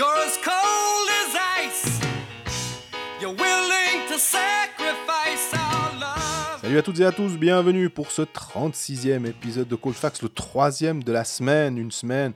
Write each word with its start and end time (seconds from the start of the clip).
You're 0.00 0.24
as 0.24 0.38
cold 0.38 1.08
as 1.20 1.36
ice. 1.60 2.00
You're 3.20 3.34
willing 3.34 4.08
to 4.08 4.18
sacrifice 4.18 5.52
our 5.52 5.92
love. 6.00 6.62
Salut 6.62 6.78
à 6.78 6.82
toutes 6.82 7.00
et 7.00 7.04
à 7.04 7.12
tous, 7.12 7.36
bienvenue 7.36 7.90
pour 7.90 8.10
ce 8.10 8.22
36e 8.22 9.26
épisode 9.26 9.68
de 9.68 9.74
Colfax, 9.74 10.22
le 10.22 10.30
troisième 10.30 11.02
de 11.02 11.12
la 11.12 11.24
semaine, 11.24 11.76
une 11.76 11.90
semaine 11.90 12.32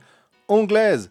anglaise. 0.47 1.09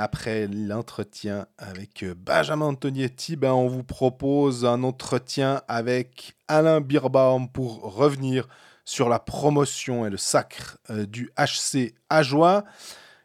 Après 0.00 0.48
l'entretien 0.48 1.46
avec 1.58 2.04
Benjamin 2.16 2.66
Antonietti, 2.66 3.36
ben 3.36 3.52
on 3.52 3.68
vous 3.68 3.84
propose 3.84 4.64
un 4.64 4.82
entretien 4.82 5.62
avec 5.68 6.34
Alain 6.48 6.80
Birbaum 6.80 7.48
pour 7.48 7.94
revenir 7.94 8.48
sur 8.84 9.08
la 9.08 9.20
promotion 9.20 10.04
et 10.04 10.10
le 10.10 10.16
sacre 10.16 10.76
euh, 10.90 11.06
du 11.06 11.30
HC 11.38 11.94
Ajoie. 12.10 12.64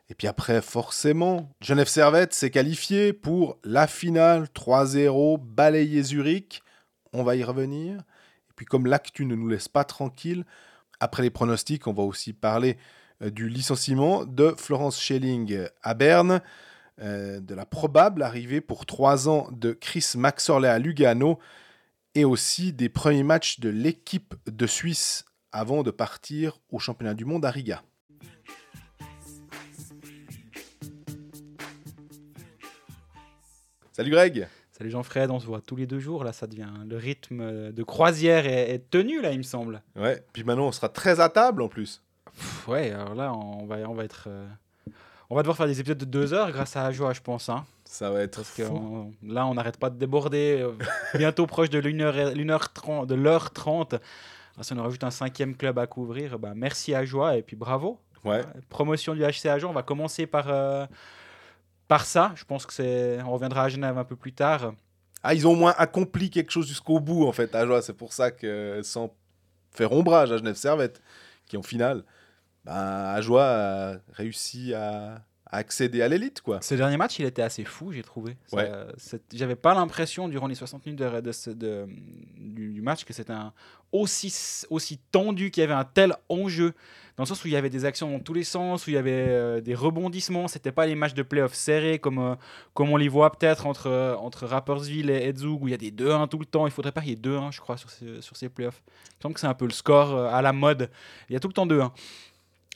Et 0.10 0.16
puis 0.16 0.28
après, 0.28 0.62
forcément, 0.62 1.52
Genève 1.62 1.88
Servette 1.88 2.34
s'est 2.34 2.50
qualifié 2.50 3.14
pour 3.14 3.60
la 3.64 3.86
finale 3.86 4.48
3-0, 4.56 5.40
balayé 5.40 6.02
Zurich. 6.02 6.64
On 7.14 7.24
va 7.24 7.36
y 7.36 7.44
revenir. 7.44 8.00
Et 8.50 8.54
puis 8.56 8.66
comme 8.66 8.88
l'actu 8.88 9.26
ne 9.26 9.36
nous 9.36 9.48
laisse 9.48 9.68
pas 9.68 9.84
tranquille, 9.84 10.46
après 11.00 11.24
les 11.24 11.30
pronostics, 11.30 11.86
on 11.86 11.94
va 11.94 12.04
aussi 12.04 12.34
parler 12.34 12.78
euh, 13.22 13.30
du 13.30 13.50
licenciement 13.50 14.26
de 14.26 14.56
Florence 14.58 15.00
Schelling 15.00 15.68
à 15.84 15.94
Berne, 15.94 16.42
euh, 17.02 17.40
de 17.40 17.54
la 17.54 17.66
probable 17.66 18.24
arrivée 18.24 18.62
pour 18.62 18.88
trois 18.88 19.30
ans 19.30 19.48
de 19.52 19.74
Chris 19.74 20.14
Maxorley 20.16 20.68
à 20.68 20.80
Lugano, 20.80 21.40
et 22.16 22.26
aussi 22.26 22.74
des 22.74 22.90
premiers 22.90 23.24
matchs 23.24 23.60
de 23.60 23.70
l'équipe 23.70 24.34
de 24.48 24.66
Suisse 24.66 25.26
avant 25.52 25.84
de 25.84 25.92
partir 25.92 26.60
au 26.72 26.80
championnat 26.80 27.14
du 27.14 27.26
monde 27.26 27.46
à 27.46 27.52
Riga. 27.52 27.84
Salut 34.00 34.12
Greg 34.12 34.48
Salut 34.72 34.92
Jean-Fred, 34.92 35.30
on 35.30 35.42
se 35.42 35.46
voit 35.46 35.60
tous 35.60 35.76
les 35.76 35.86
deux 35.86 36.00
jours, 36.00 36.24
là 36.24 36.32
ça 36.32 36.48
devient 36.48 36.70
le 36.88 36.96
rythme 36.96 37.74
de 37.74 37.84
croisière 37.84 38.46
est, 38.46 38.72
est 38.72 38.90
tenu 38.90 39.22
là 39.22 39.34
il 39.34 39.40
me 39.40 39.44
semble. 39.44 39.82
Ouais, 39.98 40.24
puis 40.32 40.46
maintenant 40.46 40.68
on 40.68 40.72
sera 40.72 40.88
très 40.88 41.20
à 41.20 41.28
table 41.28 41.62
en 41.62 41.68
plus. 41.68 42.02
Pff, 42.34 42.68
ouais, 42.70 42.92
alors 42.92 43.14
là 43.14 43.34
on 43.34 43.66
va, 43.66 43.76
on 43.90 43.94
va 43.96 44.06
être... 44.06 44.28
euh, 44.30 44.48
On 45.30 45.36
va 45.36 45.42
devoir 45.42 45.58
faire 45.58 45.68
des 45.68 45.82
épisodes 45.82 45.98
de 45.98 46.06
deux 46.06 46.34
heures 46.34 46.50
grâce 46.54 46.78
à 46.78 46.90
Joie 46.94 47.12
je 47.12 47.20
pense. 47.20 47.50
Hein, 47.50 47.66
Ça 47.84 48.10
va 48.10 48.22
être 48.22 48.38
parce 48.38 48.52
que 48.56 48.62
on- 48.64 49.12
là 49.22 49.46
on 49.48 49.56
n'arrête 49.56 49.76
pas 49.76 49.90
de 49.90 49.98
déborder, 49.98 50.60
euh, 50.62 50.72
bientôt 51.18 51.46
proche 51.46 51.70
de 51.70 51.80
l'heure 51.80 52.72
30. 52.72 53.06
De 53.06 53.16
l'heure 53.16 53.52
30. 53.52 53.96
Ah, 54.58 54.64
si 54.64 54.72
on 54.72 54.82
rajoute 54.82 55.04
un 55.04 55.12
cinquième 55.12 55.58
club 55.58 55.78
à 55.78 55.88
couvrir, 55.88 56.40
bah, 56.40 56.54
merci 56.56 56.96
à 56.96 57.04
Joie 57.04 57.36
et 57.36 57.42
puis 57.42 57.58
bravo. 57.58 58.00
Ouais, 58.24 58.44
Promotion 58.70 59.14
du 59.14 59.24
HC 59.24 59.48
Agen, 59.48 59.68
on 59.70 59.74
va 59.74 59.84
commencer 59.84 60.26
par, 60.26 60.46
euh, 60.50 60.86
par 61.90 62.06
ça. 62.06 62.32
Je 62.36 62.46
pense 62.46 62.66
que 62.66 62.72
c'est... 62.74 63.22
On 63.24 63.32
reviendra 63.32 63.64
à 63.64 63.70
Genève 63.70 63.98
un 63.98 64.06
peu 64.06 64.16
plus 64.16 64.32
tard. 64.32 64.74
Ah, 65.24 65.34
ils 65.34 65.46
ont 65.46 65.52
au 65.52 65.56
moins 65.56 65.74
accompli 65.78 66.30
quelque 66.30 66.52
chose 66.52 66.66
jusqu'au 66.68 67.02
bout, 67.02 67.28
en 67.28 67.34
fait, 67.34 67.54
à 67.54 67.66
Joie. 67.66 67.82
C'est 67.82 67.94
pour 67.94 68.14
ça 68.14 68.32
que, 68.32 68.80
sans 68.84 69.14
faire 69.72 69.92
ombrage 69.92 70.32
à 70.32 70.38
Genève 70.38 70.56
Servette, 70.56 71.02
qui 71.46 71.58
en 71.58 71.64
finale, 71.64 72.06
bah, 72.64 73.12
Ajoie 73.14 73.44
a 73.46 73.96
réussi 74.14 74.74
à, 74.74 75.22
accéder 75.52 76.02
à 76.04 76.08
l'élite, 76.08 76.42
quoi. 76.42 76.62
Ce 76.62 76.76
dernier 76.76 76.96
match, 76.96 77.18
il 77.20 77.26
était 77.26 77.42
assez 77.42 77.66
fou, 77.66 77.92
j'ai 77.92 78.04
trouvé. 78.04 78.38
Ouais. 78.54 78.72
J'avais 79.34 79.56
pas 79.56 79.74
l'impression, 79.74 80.28
durant 80.30 80.46
les 80.48 80.56
60 80.56 80.86
minutes 80.86 81.00
de, 81.00 81.20
de 81.22 81.32
ce- 81.32 81.50
de- 81.50 81.88
du, 82.38 82.72
du 82.72 82.82
match, 82.82 83.04
que 83.04 83.14
c'était 83.14 83.34
un 83.34 83.52
aussi, 83.92 84.66
aussi 84.70 85.00
tendu, 85.12 85.52
qu'il 85.52 85.62
y 85.62 85.64
avait 85.64 85.74
un 85.74 85.86
tel 85.86 86.16
enjeu. 86.30 86.74
Dans 87.20 87.24
le 87.24 87.28
sens 87.28 87.44
où 87.44 87.48
il 87.48 87.54
y 87.54 87.58
avait 87.58 87.70
des 87.70 87.84
actions 87.84 88.10
dans 88.10 88.22
tous 88.22 88.34
les 88.34 88.46
sens, 88.46 88.88
où 88.88 88.92
il 88.92 88.94
y 88.94 88.98
avait 88.98 89.12
euh, 89.12 89.60
des 89.60 89.76
rebondissements. 89.76 90.48
C'était 90.48 90.72
pas 90.72 90.86
les 90.86 90.96
matchs 90.96 91.14
de 91.14 91.22
playoff 91.22 91.54
serrés 91.54 92.00
comme, 92.00 92.18
euh, 92.18 92.36
comme 92.74 92.92
on 92.92 92.96
les 92.96 93.10
voit 93.10 93.30
peut-être 93.32 93.66
entre, 93.66 93.88
euh, 93.88 94.16
entre 94.16 94.46
Rapperswil 94.46 95.10
et 95.10 95.28
Edzug, 95.28 95.62
où 95.62 95.68
il 95.68 95.72
y 95.72 95.74
a 95.74 95.78
des 95.78 95.92
2-1 95.92 96.30
tout 96.30 96.40
le 96.40 96.46
temps. 96.46 96.66
Il 96.66 96.72
faudrait 96.72 96.94
pas 96.94 97.02
qu'il 97.02 97.10
y 97.10 97.14
ait 97.14 97.18
2-1, 97.18 97.52
je 97.52 97.60
crois, 97.60 97.76
sur 97.76 97.90
ces, 97.90 98.22
sur 98.22 98.38
ces 98.38 98.48
playoffs. 98.48 98.82
Il 99.20 99.22
semble 99.22 99.34
que 99.34 99.42
c'est 99.42 99.48
un 99.48 99.54
peu 99.54 99.66
le 99.66 99.74
score 99.74 100.18
à 100.18 100.42
la 100.42 100.54
mode. 100.54 100.90
Il 101.30 101.34
y 101.34 101.36
a 101.36 101.42
tout 101.42 101.50
le 101.50 101.54
temps 101.54 101.68
2-1. 101.68 101.92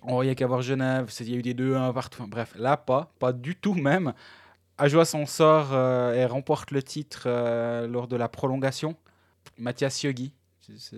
Oh, 0.10 0.24
il 0.24 0.28
y 0.28 0.30
a 0.30 0.36
qu'à 0.36 0.46
voir 0.46 0.62
Genève, 0.62 1.10
il 1.22 1.30
y 1.30 1.36
a 1.36 1.38
eu 1.38 1.42
des 1.42 1.54
2-1 1.54 1.94
partout. 1.94 2.28
Bref, 2.28 2.54
là, 2.58 2.76
pas, 2.76 3.14
pas 3.20 3.32
du 3.32 3.56
tout 3.56 3.76
même. 3.76 4.14
Ajoie 4.78 5.06
s'en 5.06 5.26
sort 5.26 5.74
et 5.74 6.26
remporte 6.26 6.72
le 6.72 6.84
titre 6.84 7.30
lors 7.88 8.10
de 8.10 8.18
la 8.18 8.28
prolongation. 8.28 8.98
Mathias 9.58 10.04
Yogi, 10.04 10.34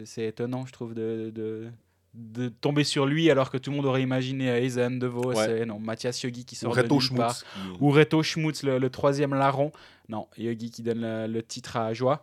c'est- 0.06 0.26
étonnant, 0.28 0.66
je 0.66 0.74
trouve, 0.74 0.94
de, 0.94 1.32
de, 1.34 1.68
de 2.14 2.50
tomber 2.50 2.84
sur 2.84 3.06
lui 3.06 3.30
alors 3.30 3.50
que 3.50 3.58
tout 3.58 3.72
le 3.72 3.78
monde 3.78 3.86
aurait 3.86 4.02
imaginé 4.02 4.48
Eisen, 4.48 4.92
De 5.00 5.08
Vos. 5.08 5.34
Ouais. 5.34 5.62
et 5.62 5.66
Non, 5.66 5.80
Mathias 5.80 6.22
Yogi 6.24 6.46
qui 6.46 6.56
Ou 6.56 6.60
sort 6.60 6.76
de 6.76 6.82
Reto 6.82 7.00
nulle 7.00 7.18
part. 7.18 7.36
Schmutz. 7.36 7.46
qui- 7.78 7.84
Ou 7.84 7.90
Reto 7.90 8.24
Schmutz, 8.24 8.64
le, 8.64 8.78
le 8.78 8.90
troisième 8.90 9.34
larron. 9.34 9.72
Non, 10.10 10.28
Yogi 10.38 10.72
qui 10.72 10.82
donne 10.84 11.02
le, 11.02 11.28
le 11.28 11.44
titre 11.44 11.78
à 11.78 11.88
Ajoie. 11.88 12.22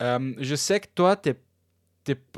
Euh, 0.00 0.32
je 0.38 0.54
sais 0.54 0.80
que 0.80 0.88
toi, 0.94 1.16
t'es- 1.16 1.36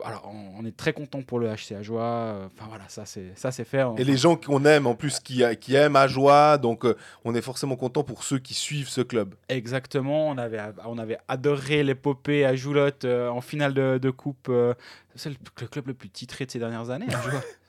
alors, 0.04 0.30
on, 0.58 0.64
est 0.66 0.76
très 0.76 0.92
content 0.92 1.22
pour 1.22 1.38
le 1.38 1.48
HC 1.48 1.72
Ajoie. 1.78 2.02
euh, 2.02 2.48
Enfin 2.54 2.66
voilà, 2.69 2.84
ça 2.88 3.06
c'est, 3.06 3.32
ça 3.34 3.50
c'est 3.50 3.64
fait. 3.64 3.82
Et 3.97 4.04
les 4.04 4.16
gens 4.16 4.36
qu'on 4.36 4.64
aime, 4.64 4.86
en 4.86 4.94
plus, 4.94 5.20
qui, 5.20 5.42
qui 5.60 5.75
aiment 5.75 5.97
Ajoie, 5.97 6.58
donc 6.58 6.84
euh, 6.84 6.97
on 7.25 7.34
est 7.34 7.41
forcément 7.41 7.76
content 7.76 8.04
pour 8.04 8.24
ceux 8.24 8.38
qui 8.38 8.53
suivent 8.54 8.88
ce 8.88 9.00
club. 9.00 9.34
Exactement, 9.48 10.28
on 10.28 10.36
avait, 10.38 10.60
on 10.84 10.98
avait 10.98 11.19
adoré 11.28 11.82
l'épopée 11.82 12.44
à 12.44 12.54
Joulotte 12.56 13.04
euh, 13.04 13.28
en 13.28 13.41
finale 13.41 13.72
de, 13.74 13.98
de 13.98 14.10
coupe. 14.10 14.48
euh, 14.50 14.74
c'est 15.14 15.30
le, 15.30 15.36
le 15.60 15.66
club 15.66 15.86
le 15.88 15.94
plus 15.94 16.10
titré 16.10 16.44
de 16.44 16.50
ces 16.50 16.58
dernières 16.58 16.91
années. 16.91 17.06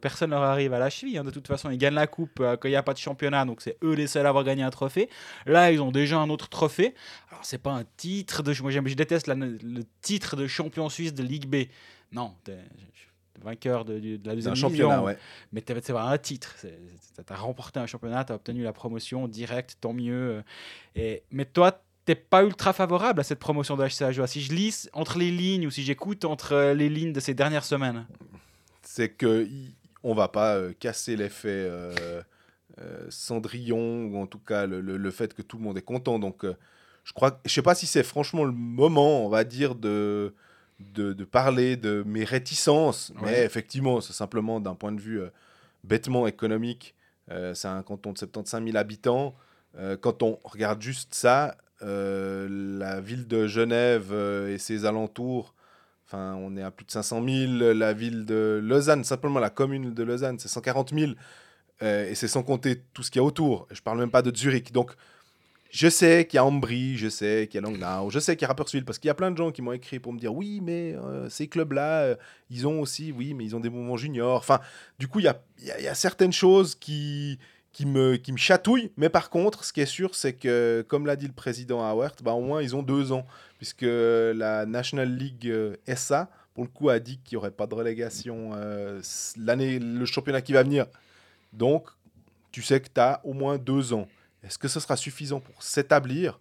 Personne 0.00 0.30
leur 0.30 0.42
arrive 0.42 0.72
à 0.72 0.78
la 0.78 0.90
cheville. 0.90 1.18
hein, 1.18 1.24
De 1.24 1.30
toute 1.30 1.46
façon, 1.46 1.70
ils 1.70 1.78
gagnent 1.78 1.94
la 1.94 2.06
coupe 2.06 2.40
euh, 2.40 2.56
quand 2.56 2.68
il 2.68 2.72
n'y 2.72 2.76
a 2.76 2.82
pas 2.82 2.92
de 2.94 2.98
championnat, 2.98 3.44
donc 3.44 3.60
c'est 3.62 3.76
eux 3.82 3.94
les 3.94 4.06
seuls 4.06 4.26
à 4.26 4.28
avoir 4.30 4.44
gagné 4.44 4.62
un 4.62 4.70
trophée. 4.70 5.08
Là, 5.46 5.70
ils 5.72 5.80
ont 5.82 5.90
déjà 5.92 6.18
un 6.18 6.30
autre 6.30 6.48
trophée. 6.48 6.94
Alors, 7.30 7.44
c'est 7.44 7.58
pas 7.62 7.72
un 7.72 7.84
titre 7.96 8.42
de. 8.42 8.54
Moi, 8.62 8.70
je 8.70 8.94
déteste 8.94 9.26
la- 9.26 9.34
le 9.34 9.82
titre 10.00 10.36
de 10.36 10.46
champion 10.46 10.88
suisse 10.88 11.14
de 11.14 11.22
Ligue 11.22 11.46
B. 11.46 11.68
Non, 12.12 12.34
vainqueur 13.42 13.84
de, 13.84 14.18
la 14.24 14.34
deuxième 14.34 14.52
un 14.52 14.54
championnat, 14.56 15.02
ouais. 15.02 15.16
Mais 15.52 15.62
tu 15.62 15.72
c'est 15.82 15.92
un 15.92 16.18
titre. 16.18 16.56
Tu 16.60 17.32
as 17.32 17.36
remporté 17.36 17.80
un 17.80 17.86
championnat, 17.86 18.24
tu 18.24 18.32
as 18.32 18.36
obtenu 18.36 18.62
la 18.62 18.72
promotion 18.72 19.28
direct, 19.28 19.76
tant 19.80 19.92
mieux. 19.92 20.42
Et, 20.94 21.22
mais 21.30 21.44
toi, 21.44 21.82
t'es 22.04 22.14
pas 22.14 22.42
ultra 22.44 22.72
favorable 22.72 23.20
à 23.20 23.22
cette 23.24 23.38
promotion 23.38 23.76
de 23.76 23.84
HC 23.86 24.02
Ajoie. 24.02 24.26
Si 24.26 24.40
je 24.40 24.52
lis 24.52 24.88
entre 24.92 25.18
les 25.18 25.30
lignes 25.30 25.66
ou 25.66 25.70
si 25.70 25.82
j'écoute 25.82 26.24
entre 26.24 26.52
euh, 26.52 26.74
les 26.74 26.88
lignes 26.88 27.12
de 27.12 27.20
ces 27.20 27.34
dernières 27.34 27.64
semaines. 27.64 28.06
C'est 28.90 29.10
que 29.10 29.46
on 30.02 30.14
va 30.14 30.28
pas 30.28 30.56
euh, 30.56 30.72
casser 30.78 31.14
l'effet 31.14 31.48
euh, 31.50 32.22
euh, 32.80 33.06
Cendrillon 33.10 34.06
ou 34.06 34.16
en 34.16 34.26
tout 34.26 34.38
cas 34.38 34.66
le, 34.66 34.80
le- 34.80 34.96
le 34.96 35.10
fait 35.10 35.34
que 35.34 35.42
tout 35.42 35.58
le 35.58 35.62
monde 35.64 35.76
est 35.76 35.82
content. 35.82 36.18
Donc 36.18 36.46
je 37.04 37.12
crois, 37.12 37.38
je 37.44 37.52
sais 37.52 37.62
pas 37.62 37.74
si 37.74 37.86
c'est 37.86 38.02
franchement 38.02 38.44
le 38.44 38.52
moment, 38.52 39.26
on 39.26 39.28
va 39.28 39.44
dire 39.44 39.74
de 39.74 40.34
de, 40.80 41.12
de 41.12 41.24
parler 41.24 41.76
de 41.76 42.02
mes 42.06 42.24
réticences, 42.24 43.12
mais 43.22 43.44
effectivement 43.44 44.00
c'est 44.00 44.12
simplement 44.14 44.58
d'un 44.60 44.74
point 44.74 44.92
de 44.92 45.00
vue 45.00 45.20
bêtement 45.84 46.26
économique. 46.26 46.94
C'est 47.52 47.68
un 47.68 47.82
canton 47.82 48.12
de 48.12 48.18
75 48.18 48.64
000 48.64 48.76
habitants. 48.76 49.34
Quand 50.00 50.22
on 50.22 50.38
regarde 50.44 50.80
juste 50.80 51.14
ça, 51.14 51.56
euh, 51.82 52.48
la 52.78 53.00
ville 53.00 53.26
de 53.28 53.46
Genève 53.46 54.08
euh, 54.12 54.52
et 54.54 54.58
ses 54.58 54.84
alentours 54.86 55.54
Enfin, 56.08 56.34
on 56.40 56.56
est 56.56 56.62
à 56.62 56.70
plus 56.70 56.86
de 56.86 56.90
500 56.90 57.22
000. 57.22 57.52
La 57.74 57.92
ville 57.92 58.24
de 58.24 58.60
Lausanne, 58.62 59.04
simplement 59.04 59.40
la 59.40 59.50
commune 59.50 59.92
de 59.92 60.02
Lausanne, 60.02 60.38
c'est 60.38 60.48
140 60.48 60.94
000. 60.94 61.12
euh, 61.82 62.08
et 62.10 62.14
c'est 62.14 62.28
sans 62.28 62.42
compter 62.42 62.82
tout 62.94 63.02
ce 63.02 63.10
qu'il 63.10 63.20
y 63.20 63.22
a 63.22 63.26
autour. 63.26 63.68
Je 63.70 63.80
parle 63.82 63.98
même 63.98 64.10
pas 64.10 64.22
de 64.22 64.34
Zurich. 64.36 64.72
Donc, 64.72 64.92
je 65.70 65.88
sais 65.88 66.26
qu'il 66.26 66.36
y 66.36 66.40
a 66.40 66.44
Ambry, 66.44 66.96
je 66.96 67.08
sais 67.10 67.46
qu'il 67.50 67.60
y 67.62 67.64
a 67.64 67.68
Langnau, 67.68 68.10
je 68.10 68.18
sais 68.20 68.36
qu'il 68.36 68.42
y 68.42 68.46
a 68.46 68.48
Rapperswil, 68.48 68.84
parce 68.86 68.98
qu'il 68.98 69.08
y 69.08 69.10
a 69.10 69.14
plein 69.14 69.30
de 69.30 69.36
gens 69.36 69.52
qui 69.52 69.60
m'ont 69.60 69.72
écrit 69.72 69.98
pour 70.00 70.14
me 70.14 70.18
dire 70.18 70.34
oui, 70.34 70.60
mais 70.62 70.94
euh, 70.96 71.28
ces 71.28 71.46
clubs-là, 71.48 72.00
euh, 72.04 72.16
ils 72.50 72.66
ont 72.66 72.80
aussi, 72.80 73.12
oui, 73.12 73.34
mais 73.34 73.44
ils 73.44 73.54
ont 73.54 73.60
des 73.60 73.68
mouvements 73.68 73.98
juniors. 73.98 74.38
Enfin, 74.38 74.60
du 74.98 75.08
coup, 75.08 75.20
il 75.20 75.24
y 75.26 75.28
a, 75.28 75.40
y 75.62 75.70
a- 75.70 75.80
y 75.82 75.86
a 75.88 75.94
certaines 75.94 76.32
choses 76.32 76.74
qui, 76.74 77.38
qui, 77.72 77.84
me, 77.84 78.16
qui 78.16 78.32
me 78.32 78.38
chatouillent. 78.38 78.90
Mais 78.96 79.10
par 79.10 79.28
contre, 79.28 79.62
ce 79.64 79.72
qui 79.74 79.82
est 79.82 79.86
sûr, 79.86 80.14
c'est 80.14 80.32
que, 80.32 80.84
comme 80.88 81.04
l'a 81.06 81.16
dit 81.16 81.26
le 81.26 81.34
président 81.34 81.84
Howard, 81.84 82.14
bah, 82.22 82.32
au 82.32 82.40
moins, 82.40 82.62
ils 82.62 82.74
ont 82.74 82.82
deux 82.82 83.12
ans 83.12 83.26
puisque 83.58 83.82
la 83.82 84.64
National 84.66 85.14
League 85.14 85.46
euh, 85.48 85.76
SA, 85.94 86.30
pour 86.54 86.64
le 86.64 86.70
coup, 86.70 86.88
a 86.88 86.98
dit 86.98 87.18
qu'il 87.18 87.36
n'y 87.36 87.40
aurait 87.40 87.50
pas 87.50 87.66
de 87.66 87.74
relégation 87.74 88.52
euh, 88.54 89.00
l'année, 89.36 89.78
le 89.78 90.06
championnat 90.06 90.40
qui 90.40 90.52
va 90.52 90.62
venir. 90.62 90.86
Donc, 91.52 91.88
tu 92.50 92.62
sais 92.62 92.80
que 92.80 92.88
tu 92.92 93.00
as 93.00 93.20
au 93.24 93.32
moins 93.34 93.58
deux 93.58 93.92
ans. 93.92 94.08
Est-ce 94.42 94.58
que 94.58 94.68
ce 94.68 94.80
sera 94.80 94.96
suffisant 94.96 95.40
pour 95.40 95.62
s'établir? 95.62 96.40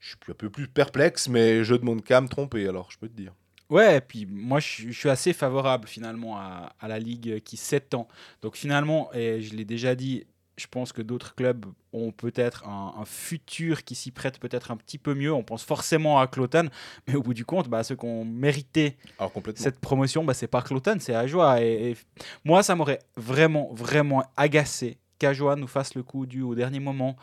Je 0.00 0.08
suis 0.10 0.18
un 0.30 0.34
peu 0.34 0.50
plus 0.50 0.68
perplexe, 0.68 1.28
mais 1.28 1.64
je 1.64 1.74
demande 1.74 2.02
qu'à 2.04 2.20
me 2.20 2.28
tromper, 2.28 2.68
alors 2.68 2.90
je 2.90 2.98
peux 2.98 3.08
te 3.08 3.16
dire. 3.16 3.32
Ouais, 3.70 3.96
et 3.96 4.00
puis 4.02 4.26
moi 4.26 4.60
je, 4.60 4.68
suis- 4.68 4.92
je 4.92 4.98
suis 4.98 5.08
assez 5.08 5.32
favorable 5.32 5.88
finalement 5.88 6.36
à, 6.36 6.74
à 6.78 6.88
la 6.88 6.98
ligue 6.98 7.42
qui 7.42 7.56
s'étend. 7.56 8.06
Donc 8.42 8.56
finalement, 8.56 9.10
et 9.14 9.40
je 9.40 9.54
l'ai 9.54 9.64
déjà 9.64 9.94
dit, 9.94 10.26
je 10.56 10.66
pense 10.68 10.92
que 10.92 11.02
d'autres 11.02 11.34
clubs 11.34 11.66
ont 11.92 12.12
peut-être 12.12 12.66
un, 12.68 12.94
un 12.98 13.04
futur 13.04 13.84
qui 13.84 13.94
s'y 13.94 14.10
prête 14.10 14.38
peut-être 14.38 14.70
un 14.70 14.76
petit 14.76 14.98
peu 14.98 15.14
mieux. 15.14 15.32
On 15.32 15.42
pense 15.42 15.64
forcément 15.64 16.20
à 16.20 16.26
Cloton, 16.26 16.68
mais 17.08 17.14
au 17.16 17.22
bout 17.22 17.34
du 17.34 17.44
compte, 17.44 17.68
bah, 17.68 17.82
ceux 17.82 17.96
qui 17.96 18.04
ont 18.04 18.24
mérité 18.24 18.96
Alors 19.18 19.32
complètement. 19.32 19.62
cette 19.62 19.80
promotion, 19.80 20.24
bah, 20.24 20.34
c'est 20.34 20.46
pas 20.46 20.62
Cloton, 20.62 20.96
c'est. 21.00 21.12
Et, 21.60 21.90
et 21.90 21.96
moi, 22.44 22.62
ça 22.62 22.74
m'aurait 22.74 23.00
vraiment, 23.16 23.70
vraiment 23.72 24.22
agacé 24.36 24.98
qu'Ajoa 25.18 25.56
nous 25.56 25.66
fasse 25.68 25.94
le 25.94 26.02
coup 26.02 26.26
du 26.26 26.42
au 26.42 26.54
dernier 26.54 26.80
moment. 26.80 27.16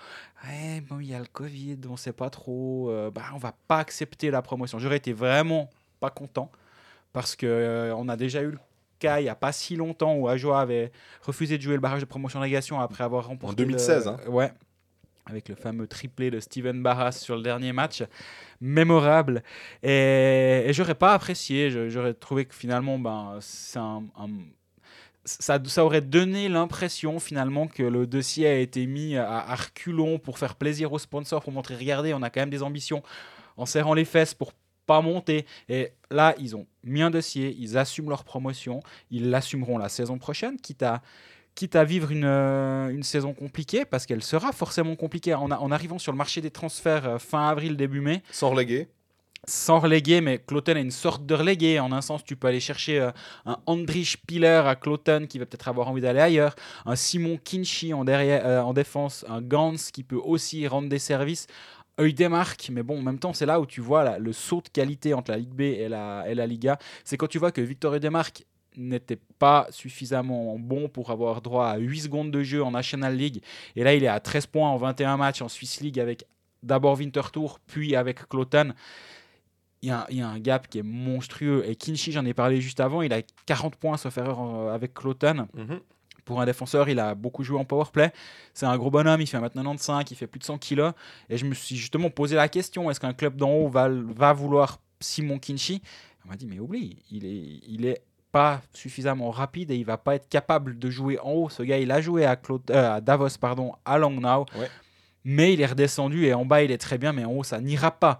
Eh, 0.49 0.81
bon, 0.81 0.99
il 0.99 1.07
y 1.07 1.13
a 1.13 1.19
le 1.19 1.25
Covid, 1.25 1.77
on 1.89 1.97
sait 1.97 2.13
pas 2.13 2.29
trop. 2.29 2.89
euh, 2.89 3.11
bah, 3.11 3.23
on 3.33 3.37
va 3.37 3.53
pas 3.67 3.79
accepter 3.79 4.31
la 4.31 4.41
promotion. 4.41 4.79
J'aurais 4.79 4.97
été 4.97 5.13
vraiment 5.13 5.69
pas 5.99 6.09
content 6.09 6.51
parce 7.13 7.35
que 7.35 7.45
euh, 7.45 7.95
on 7.95 8.07
a 8.09 8.15
déjà 8.17 8.41
eu 8.41 8.51
le 8.51 8.59
il 9.03 9.25
y 9.25 9.29
a 9.29 9.35
pas 9.35 9.51
si 9.51 9.75
longtemps 9.75 10.15
où 10.15 10.27
Ajoa 10.27 10.61
avait 10.61 10.91
refusé 11.21 11.57
de 11.57 11.63
jouer 11.63 11.73
le 11.75 11.79
barrage 11.79 12.01
de 12.01 12.05
promotion 12.05 12.39
négation 12.39 12.79
après 12.79 13.03
avoir 13.03 13.27
remporté. 13.27 13.61
le- 13.63 13.67
2016, 13.67 14.07
hein. 14.07 14.17
Ouais. 14.27 14.51
Avec 15.27 15.49
le 15.49 15.55
fameux 15.55 15.87
triplé 15.87 16.31
de 16.31 16.39
Steven 16.39 16.81
Barras 16.81 17.11
sur 17.11 17.35
le 17.35 17.43
dernier 17.43 17.73
match, 17.73 18.03
mémorable. 18.59 19.43
Et, 19.83 20.63
et 20.65 20.73
j'aurais 20.73 20.95
pas 20.95 21.13
apprécié. 21.13 21.89
J'aurais 21.89 22.13
trouvé 22.13 22.45
que 22.45 22.55
finalement, 22.55 22.97
ben, 22.99 23.37
c'est 23.39 23.79
un, 23.79 24.03
un- 24.17 24.29
ça, 25.23 25.59
ça 25.65 25.85
aurait 25.85 26.01
donné 26.01 26.49
l'impression 26.49 27.19
finalement 27.19 27.67
que 27.67 27.83
le 27.83 28.07
dossier 28.07 28.47
a 28.47 28.57
été 28.57 28.87
mis 28.87 29.15
à, 29.15 29.37
à 29.39 29.55
reculons 29.55 30.17
pour 30.17 30.39
faire 30.39 30.55
plaisir 30.55 30.91
aux 30.91 30.99
sponsors, 30.99 31.43
pour 31.43 31.53
montrer, 31.53 31.75
regardez, 31.75 32.13
on 32.13 32.23
a 32.23 32.29
quand 32.31 32.39
même 32.41 32.49
des 32.49 32.63
ambitions, 32.63 33.03
en 33.57 33.67
serrant 33.67 33.93
les 33.93 34.05
fesses 34.05 34.33
pour 34.33 34.53
pas 34.91 35.01
monter. 35.01 35.45
Et 35.69 35.91
là, 36.09 36.35
ils 36.37 36.55
ont 36.55 36.65
mis 36.83 37.01
un 37.01 37.11
dossier, 37.11 37.55
ils 37.57 37.77
assument 37.77 38.09
leur 38.09 38.23
promotion, 38.23 38.79
ils 39.09 39.29
l'assumeront 39.29 39.77
la 39.77 39.89
saison 39.89 40.17
prochaine, 40.17 40.55
quitte 40.57 40.83
à, 40.83 41.01
quitte 41.55 41.75
à 41.75 41.83
vivre 41.83 42.11
une, 42.11 42.25
euh, 42.25 42.89
une 42.97 43.03
saison 43.03 43.33
compliquée, 43.33 43.85
parce 43.85 44.05
qu'elle 44.05 44.23
sera 44.23 44.51
forcément 44.51 44.95
compliquée 44.95 45.33
en, 45.33 45.49
a- 45.51 45.57
en 45.57 45.71
arrivant 45.71 45.99
sur 45.99 46.11
le 46.11 46.17
marché 46.17 46.41
des 46.41 46.51
transferts 46.51 47.05
euh, 47.07 47.17
fin 47.19 47.47
avril, 47.49 47.75
début 47.77 48.01
mai 48.01 48.21
Sans 48.31 48.49
reléguer. 48.49 48.87
sans 49.47 49.79
reléguer, 49.79 50.21
mais 50.21 50.37
Cloten 50.37 50.77
est 50.77 50.81
une 50.89 50.91
sorte 51.05 51.25
de 51.25 51.33
relégué. 51.35 51.79
En 51.79 51.91
un 51.91 52.01
sens, 52.01 52.23
tu 52.23 52.35
peux 52.35 52.47
aller 52.47 52.59
chercher 52.59 52.99
euh, 52.99 53.11
un 53.45 53.57
Andrich 53.65 54.17
Piller 54.27 54.61
à 54.71 54.75
Cloten 54.75 55.27
qui 55.27 55.39
va 55.39 55.45
peut-être 55.47 55.67
avoir 55.67 55.87
envie 55.89 56.01
d'aller 56.01 56.19
ailleurs, 56.29 56.53
un 56.85 56.95
Simon 56.95 57.37
Kinchy 57.43 57.93
en, 57.93 58.03
derrière, 58.05 58.41
euh, 58.45 58.61
en 58.61 58.73
défense, 58.73 59.25
un 59.27 59.41
Gans 59.41 59.81
qui 59.93 60.03
peut 60.03 60.21
aussi 60.33 60.67
rendre 60.67 60.89
des 60.89 60.99
services. 60.99 61.47
Œil 62.01 62.13
des 62.13 62.27
marques, 62.27 62.69
mais 62.71 62.83
bon, 62.83 62.99
en 62.99 63.01
même 63.01 63.19
temps, 63.19 63.33
c'est 63.33 63.45
là 63.45 63.59
où 63.59 63.65
tu 63.65 63.79
vois 63.81 64.17
le 64.17 64.33
saut 64.33 64.61
de 64.61 64.69
qualité 64.69 65.13
entre 65.13 65.31
la 65.31 65.37
Ligue 65.37 65.53
B 65.53 65.61
et 65.61 65.87
la, 65.87 66.25
et 66.27 66.35
la 66.35 66.45
Liga. 66.47 66.77
C'est 67.03 67.15
quand 67.17 67.27
tu 67.27 67.37
vois 67.39 67.51
que 67.51 67.61
Victor 67.61 67.93
Eudemark 67.93 68.43
n'était 68.77 69.19
pas 69.37 69.67
suffisamment 69.69 70.57
bon 70.57 70.87
pour 70.87 71.11
avoir 71.11 71.41
droit 71.41 71.67
à 71.67 71.77
8 71.77 72.01
secondes 72.01 72.31
de 72.31 72.41
jeu 72.43 72.63
en 72.63 72.71
National 72.71 73.15
League. 73.15 73.41
Et 73.75 73.83
là, 73.83 73.93
il 73.93 74.03
est 74.03 74.07
à 74.07 74.19
13 74.19 74.47
points 74.47 74.69
en 74.69 74.77
21 74.77 75.17
matchs 75.17 75.41
en 75.41 75.49
Swiss 75.49 75.81
League 75.81 75.99
avec 75.99 76.25
d'abord 76.63 76.97
Winterthur, 76.97 77.59
puis 77.67 77.95
avec 77.95 78.27
Cloten. 78.29 78.73
Il 79.83 79.89
y, 79.89 79.91
a, 79.91 80.05
un 80.29 80.39
gap 80.39 80.67
qui 80.69 80.77
est 80.77 80.83
monstrueux. 80.83 81.63
Et 81.67 81.75
Kinchy, 81.75 82.11
j'en 82.11 82.23
ai 82.23 82.35
parlé 82.35 82.61
juste 82.61 82.79
avant, 82.79 83.01
il 83.01 83.11
a 83.13 83.21
40 83.47 83.75
points 83.75 83.97
sauf 83.97 84.15
erreur 84.17 84.39
en- 84.39 84.67
avec 84.69 84.93
Cloten. 84.93 85.47
Mhm. 85.55 85.79
Pour 86.31 86.39
un 86.39 86.45
défenseur, 86.45 86.87
il 86.87 86.97
a 86.97 87.13
beaucoup 87.13 87.43
joué 87.43 87.59
en 87.59 87.65
powerplay. 87.65 88.13
C'est 88.53 88.65
un 88.65 88.77
gros 88.77 88.89
bonhomme, 88.89 89.19
il 89.19 89.27
fait 89.27 89.37
1m95, 89.37 90.07
il 90.11 90.15
fait 90.15 90.27
plus 90.27 90.39
de 90.39 90.45
100 90.45 90.57
kilos. 90.59 90.93
Et 91.29 91.35
je 91.37 91.45
me 91.45 91.53
suis 91.53 91.75
justement 91.75 92.09
posé 92.09 92.37
la 92.37 92.47
question 92.47 92.89
est-ce 92.89 93.01
qu'un 93.01 93.11
club 93.13 93.35
d'en 93.35 93.49
haut 93.51 93.67
va, 93.67 93.89
va 93.89 94.31
vouloir 94.31 94.79
Simon 95.01 95.39
Kinchy? 95.39 95.81
On 96.25 96.29
m'a 96.29 96.37
dit 96.37 96.45
mais 96.47 96.59
oublie, 96.59 96.99
il 97.11 97.25
est, 97.25 97.59
il 97.67 97.85
est 97.85 98.01
pas 98.31 98.61
suffisamment 98.73 99.29
rapide 99.29 99.71
et 99.71 99.75
il 99.75 99.83
va 99.83 99.97
pas 99.97 100.15
être 100.15 100.29
capable 100.29 100.79
de 100.79 100.89
jouer 100.89 101.19
en 101.19 101.31
haut. 101.31 101.49
Ce 101.49 101.63
gars, 101.63 101.77
il 101.79 101.91
a 101.91 101.99
joué 101.99 102.23
à, 102.23 102.39
euh, 102.69 102.93
à 102.95 103.01
Davos 103.01 103.27
pardon, 103.41 103.73
à 103.83 103.97
Langnau, 103.97 104.45
Ouais. 104.57 104.69
mais 105.25 105.51
il 105.53 105.59
est 105.59 105.65
redescendu 105.65 106.25
et 106.27 106.33
en 106.33 106.45
bas, 106.45 106.63
il 106.63 106.71
est 106.71 106.77
très 106.77 106.97
bien, 106.97 107.11
mais 107.11 107.25
en 107.25 107.31
haut, 107.33 107.43
ça 107.43 107.59
n'ira 107.59 107.91
pas. 107.91 108.19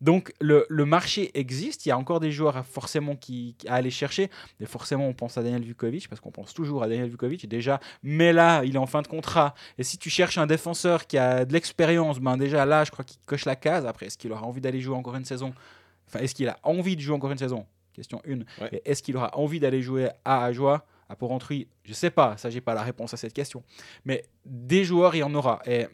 Donc 0.00 0.32
le, 0.40 0.66
le 0.68 0.84
marché 0.84 1.30
existe, 1.38 1.86
il 1.86 1.88
y 1.88 1.92
a 1.92 1.98
encore 1.98 2.20
des 2.20 2.30
joueurs 2.30 2.56
à- 2.56 2.62
forcément 2.62 3.16
qui, 3.16 3.56
à 3.66 3.76
aller 3.76 3.90
chercher. 3.90 4.30
Et 4.60 4.66
forcément, 4.66 5.06
on 5.08 5.14
pense 5.14 5.38
à 5.38 5.42
Daniel 5.42 5.62
Vukovic, 5.62 6.08
parce 6.08 6.20
qu'on 6.20 6.30
pense 6.30 6.52
toujours 6.52 6.82
à 6.82 6.88
Daniel 6.88 7.08
Vukovic 7.08 7.48
déjà. 7.48 7.80
Mais 8.02 8.32
là, 8.32 8.62
il 8.64 8.74
est 8.74 8.78
en 8.78 8.86
fin 8.86 9.02
de 9.02 9.08
contrat. 9.08 9.54
Et 9.78 9.82
si 9.84 9.96
tu 9.98 10.10
cherches 10.10 10.38
un 10.38 10.46
défenseur 10.46 11.06
qui 11.06 11.16
a 11.18 11.44
de 11.44 11.52
l'expérience, 11.52 12.18
ben 12.20 12.36
déjà 12.36 12.66
là, 12.66 12.84
je 12.84 12.90
crois 12.90 13.04
qu'il 13.04 13.18
coche 13.26 13.46
la 13.46 13.56
case. 13.56 13.86
Après, 13.86 14.06
est-ce 14.06 14.18
qu'il 14.18 14.32
aura 14.32 14.42
envie 14.44 14.60
d'aller 14.60 14.80
jouer 14.80 14.96
encore 14.96 15.16
une 15.16 15.24
saison? 15.24 15.54
Enfin, 16.08 16.20
est-ce 16.20 16.34
qu'il 16.34 16.48
a 16.48 16.58
envie 16.62 16.94
de 16.96 17.00
jouer 17.00 17.14
encore 17.16 17.32
une 17.32 17.38
saison? 17.38 17.66
Question 17.94 18.20
1. 18.28 18.38
Ouais. 18.62 18.68
Et 18.72 18.82
est-ce 18.90 19.02
qu'il 19.02 19.16
aura 19.16 19.30
envie 19.38 19.58
d'aller 19.60 19.80
jouer 19.80 20.10
à 20.26 20.44
Ajoie 20.44 20.84
à 21.08 21.16
Porrentruy? 21.16 21.66
Je 21.84 21.94
sais 21.94 22.10
pas, 22.10 22.36
ça 22.36 22.50
j'ai 22.50 22.60
pas 22.60 22.74
la 22.74 22.82
réponse 22.82 23.14
à 23.14 23.16
cette 23.16 23.32
question. 23.32 23.62
Mais 24.04 24.24
des 24.44 24.84
joueurs, 24.84 25.14
il 25.14 25.20
y 25.20 25.22
en 25.22 25.34
aura. 25.34 25.62
Et, 25.66 25.86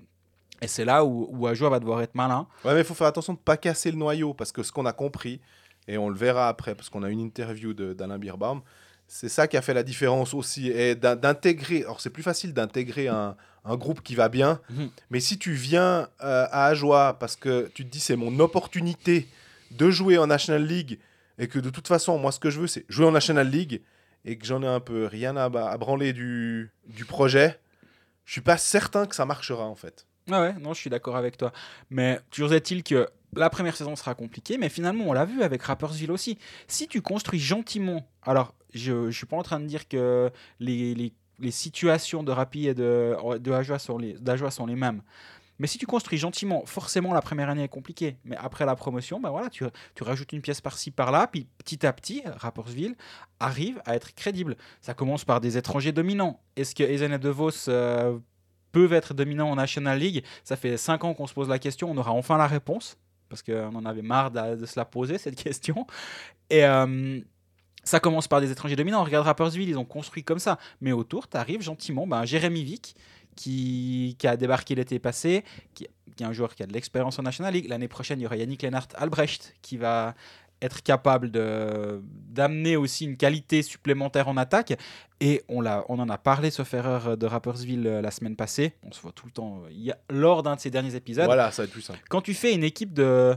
et 0.63 0.69
c'est 0.69 0.85
là 0.87 1.05
où, 1.05 1.29
où 1.31 1.47
Ajoie 1.47 1.69
va 1.69 1.79
devoir 1.81 2.01
être 2.03 2.15
malin. 2.15 2.47
Ouais, 2.65 2.73
mais 2.75 2.81
il 2.81 2.85
faut 2.87 2.95
faire 2.95 3.07
attention 3.09 3.35
de 3.35 3.39
ne 3.39 3.43
pas 3.45 3.57
casser 3.59 3.91
le 3.91 3.97
noyau, 3.99 4.33
parce 4.33 4.53
que 4.53 4.63
ce 4.63 4.73
qu'on 4.73 4.87
a 4.87 4.93
compris, 4.93 5.41
et 5.89 5.99
on 5.99 6.09
le 6.09 6.15
verra 6.17 6.49
après, 6.49 6.75
parce 6.75 6.89
qu'on 6.89 7.03
a 7.03 7.11
une 7.11 7.21
interview 7.21 7.75
d'Alain 7.75 8.19
Birbaum, 8.19 8.63
c'est 9.09 9.29
ça 9.29 9.47
qui 9.49 9.57
a 9.59 9.63
fait 9.63 9.75
la 9.75 9.83
différence 9.83 10.33
aussi, 10.33 10.69
et 10.69 10.95
d'in- 10.95 11.17
d'intégrer, 11.17 11.83
alors 11.83 12.01
c'est 12.01 12.09
plus 12.11 12.23
facile 12.23 12.55
d'intégrer 12.55 13.09
un, 13.09 13.37
un 13.65 13.77
groupe 13.77 14.01
qui 14.03 14.15
va 14.15 14.29
bien, 14.29 14.61
Mhm. 14.71 14.91
mais 15.11 15.21
si 15.21 15.39
tu 15.39 15.53
viens 15.53 16.09
euh, 16.23 16.47
à 16.51 16.67
Ajoie, 16.67 17.19
parce 17.19 17.37
que 17.37 17.71
tu 17.75 17.85
te 17.85 17.91
dis 17.91 18.01
c'est 18.01 18.17
mon 18.17 18.39
opportunité 18.41 19.29
de 19.73 19.91
jouer 19.91 20.17
en 20.19 20.27
National 20.29 20.65
League, 20.65 20.99
et 21.39 21.49
que 21.49 21.59
de 21.59 21.71
toute 21.71 21.89
façon, 21.89 22.17
moi 22.19 22.31
ce 22.33 22.39
que 22.39 22.51
je 22.51 22.61
veux, 22.61 22.67
c'est 22.69 22.85
jouer 22.89 23.07
en 23.07 23.11
National 23.13 23.49
League, 23.49 23.83
et 24.25 24.39
que 24.39 24.47
j'en 24.47 24.63
ai 24.63 24.67
un 24.69 24.81
peu 24.81 25.07
rien 25.07 25.37
à 25.37 25.49
branler 25.77 26.13
du, 26.13 26.71
du 26.87 27.05
projet, 27.05 27.59
je 28.25 28.33
suis 28.33 28.41
pas 28.41 28.57
certain 28.57 29.07
que 29.07 29.17
ça 29.17 29.27
marchera 29.27 29.65
en 29.65 29.75
fait. 29.75 30.07
Ouais, 30.29 30.39
ouais, 30.39 30.55
non, 30.61 30.73
je 30.73 30.81
suis 30.81 30.91
d'accord 30.91 31.17
avec 31.17 31.37
toi. 31.37 31.53
Mais 31.91 32.21
toujours 32.31 32.53
est-il 32.53 32.83
que 32.83 33.09
la 33.35 33.51
première 33.51 33.77
saison 33.77 33.97
sera 33.97 34.15
compliquée, 34.15 34.59
mais 34.59 34.69
finalement, 34.69 35.07
on 35.09 35.13
l'a 35.13 35.25
vu 35.25 35.43
avec 35.43 35.63
Rappersville 35.63 36.13
aussi. 36.13 36.39
Si 36.69 36.87
tu 36.87 37.01
construis 37.01 37.41
gentiment, 37.41 38.07
alors 38.23 38.55
je 38.75 39.07
ne 39.07 39.11
suis 39.11 39.27
pas 39.27 39.37
en 39.37 39.43
train 39.43 39.59
de 39.59 39.67
dire 39.67 39.89
que 39.89 40.31
les, 40.61 40.95
les, 40.95 41.13
les 41.39 41.51
situations 41.51 42.23
de 42.23 42.31
Rappi 42.31 42.69
et 42.69 42.75
de, 42.75 43.17
de 43.39 43.79
sont, 43.79 43.99
les, 43.99 44.15
d'Ajoie 44.15 44.51
sont 44.51 44.67
les 44.67 44.77
mêmes. 44.77 45.03
Mais 45.59 45.67
si 45.67 45.79
tu 45.79 45.87
construis 45.87 46.19
gentiment, 46.19 46.65
forcément 46.67 47.15
la 47.15 47.23
première 47.23 47.49
année 47.49 47.63
est 47.63 47.69
compliquée. 47.69 48.17
Mais 48.25 48.37
après 48.37 48.67
la 48.67 48.75
promotion, 48.75 49.21
ben 49.21 49.31
voilà, 49.31 49.49
tu, 49.49 49.65
tu 49.95 50.03
rajoutes 50.03 50.33
une 50.33 50.41
pièce 50.41 50.61
par-ci 50.61 50.91
par-là, 50.91 51.29
puis 51.29 51.47
petit 51.59 51.87
à 51.87 51.93
petit, 51.93 52.23
Rappersville 52.37 52.97
arrive 53.39 53.81
à 53.85 53.95
être 53.95 54.15
crédible. 54.15 54.57
Ça 54.81 54.93
commence 54.93 55.25
par 55.25 55.41
des 55.41 55.57
étrangers 55.57 55.93
dominants. 55.93 56.41
Est-ce 56.57 56.75
que 56.75 56.83
Ezen 56.83 57.13
et 57.13 57.19
De 57.19 57.29
Vos 57.29 57.51
euh, 57.69 58.19
peuvent 58.73 58.93
être 58.93 59.15
dominants 59.15 59.51
en 59.51 59.57
National 59.57 59.99
League 59.99 60.25
Ça 60.45 60.57
fait 60.57 60.77
5 60.77 61.05
ans 61.05 61.15
qu'on 61.15 61.27
se 61.27 61.35
pose 61.35 61.49
la 61.49 61.59
question, 61.59 61.91
on 61.91 61.97
aura 61.97 62.13
enfin 62.13 62.39
la 62.39 62.47
réponse, 62.47 62.97
parce 63.29 63.43
qu'on 63.43 63.75
en 63.75 63.85
avait 63.85 64.03
marre 64.03 64.31
de, 64.31 64.67
se 64.67 64.79
la 64.79 64.85
poser, 64.85 65.19
cette 65.19 65.37
question. 65.43 65.87
Et 66.51 66.65
euh, 66.65 67.21
ça 67.85 68.01
commence 68.01 68.29
par 68.29 68.41
des 68.41 68.51
étrangers 68.51 68.77
dominants. 68.77 69.05
Regarde 69.05 69.27
Rappersville, 69.27 69.69
ils 69.69 69.79
ont 69.79 69.85
construit 69.85 70.25
comme 70.25 70.39
ça. 70.39 70.59
Mais 70.81 70.93
autour, 70.93 71.29
tu 71.29 71.37
arrives 71.37 71.63
gentiment, 71.63 72.07
ben, 72.07 72.25
Jérémy 72.25 72.65
Vick, 72.65 72.97
qui, 73.37 74.17
qui 74.19 74.27
a 74.27 74.37
débarqué 74.37 74.75
l'été 74.75 74.99
passé, 74.99 75.45
qui, 75.75 75.87
qui 76.17 76.23
est 76.23 76.27
un 76.27 76.33
joueur 76.33 76.55
qui 76.55 76.63
a 76.63 76.67
de 76.67 76.73
l'expérience 76.73 77.19
en 77.19 77.23
National 77.23 77.53
League. 77.53 77.69
L'année 77.69 77.89
prochaine, 77.89 78.21
il 78.21 78.25
y 78.25 78.27
aura 78.27 78.37
Yannick 78.37 78.63
Lennart 78.63 78.89
Albrecht, 78.95 79.55
qui 79.63 79.77
va 79.77 80.15
être 80.63 80.83
capable 80.83 81.31
d'amener 82.29 82.77
aussi 82.77 83.05
une 83.05 83.17
qualité 83.17 83.63
supplémentaire 83.63 84.29
en 84.29 84.37
attaque. 84.37 84.75
Et 85.21 85.43
on 85.49 85.61
l'a 85.61 85.85
on 85.89 85.99
en 85.99 86.09
a 86.09 86.19
parlé 86.19 86.51
sauf 86.51 86.73
erreur 86.75 87.17
de 87.17 87.27
Rappersville 87.27 87.87
euh, 87.87 88.01
la 88.03 88.11
semaine 88.11 88.35
passée. 88.37 88.75
On 88.83 88.91
se 88.93 89.01
voit 89.01 89.13
tout 89.13 89.27
le 89.27 89.33
temps 89.33 89.63
euh, 89.65 89.69
il 89.71 89.83
y 89.83 89.91
a- 89.91 89.99
lors 90.11 90.43
d'un 90.43 90.57
de 90.57 90.61
ces 90.61 90.71
derniers 90.71 90.95
épisodes. 90.95 91.27
Voilà, 91.27 91.51
ça 91.51 91.63
va 91.63 91.67
être 91.67 91.73
plus 91.73 91.83
simple. 91.83 92.01
quand 92.09 92.23
tu 92.23 92.35
fais 92.35 92.55
une 92.55 92.65
équipe 92.65 92.93
de, 92.93 93.37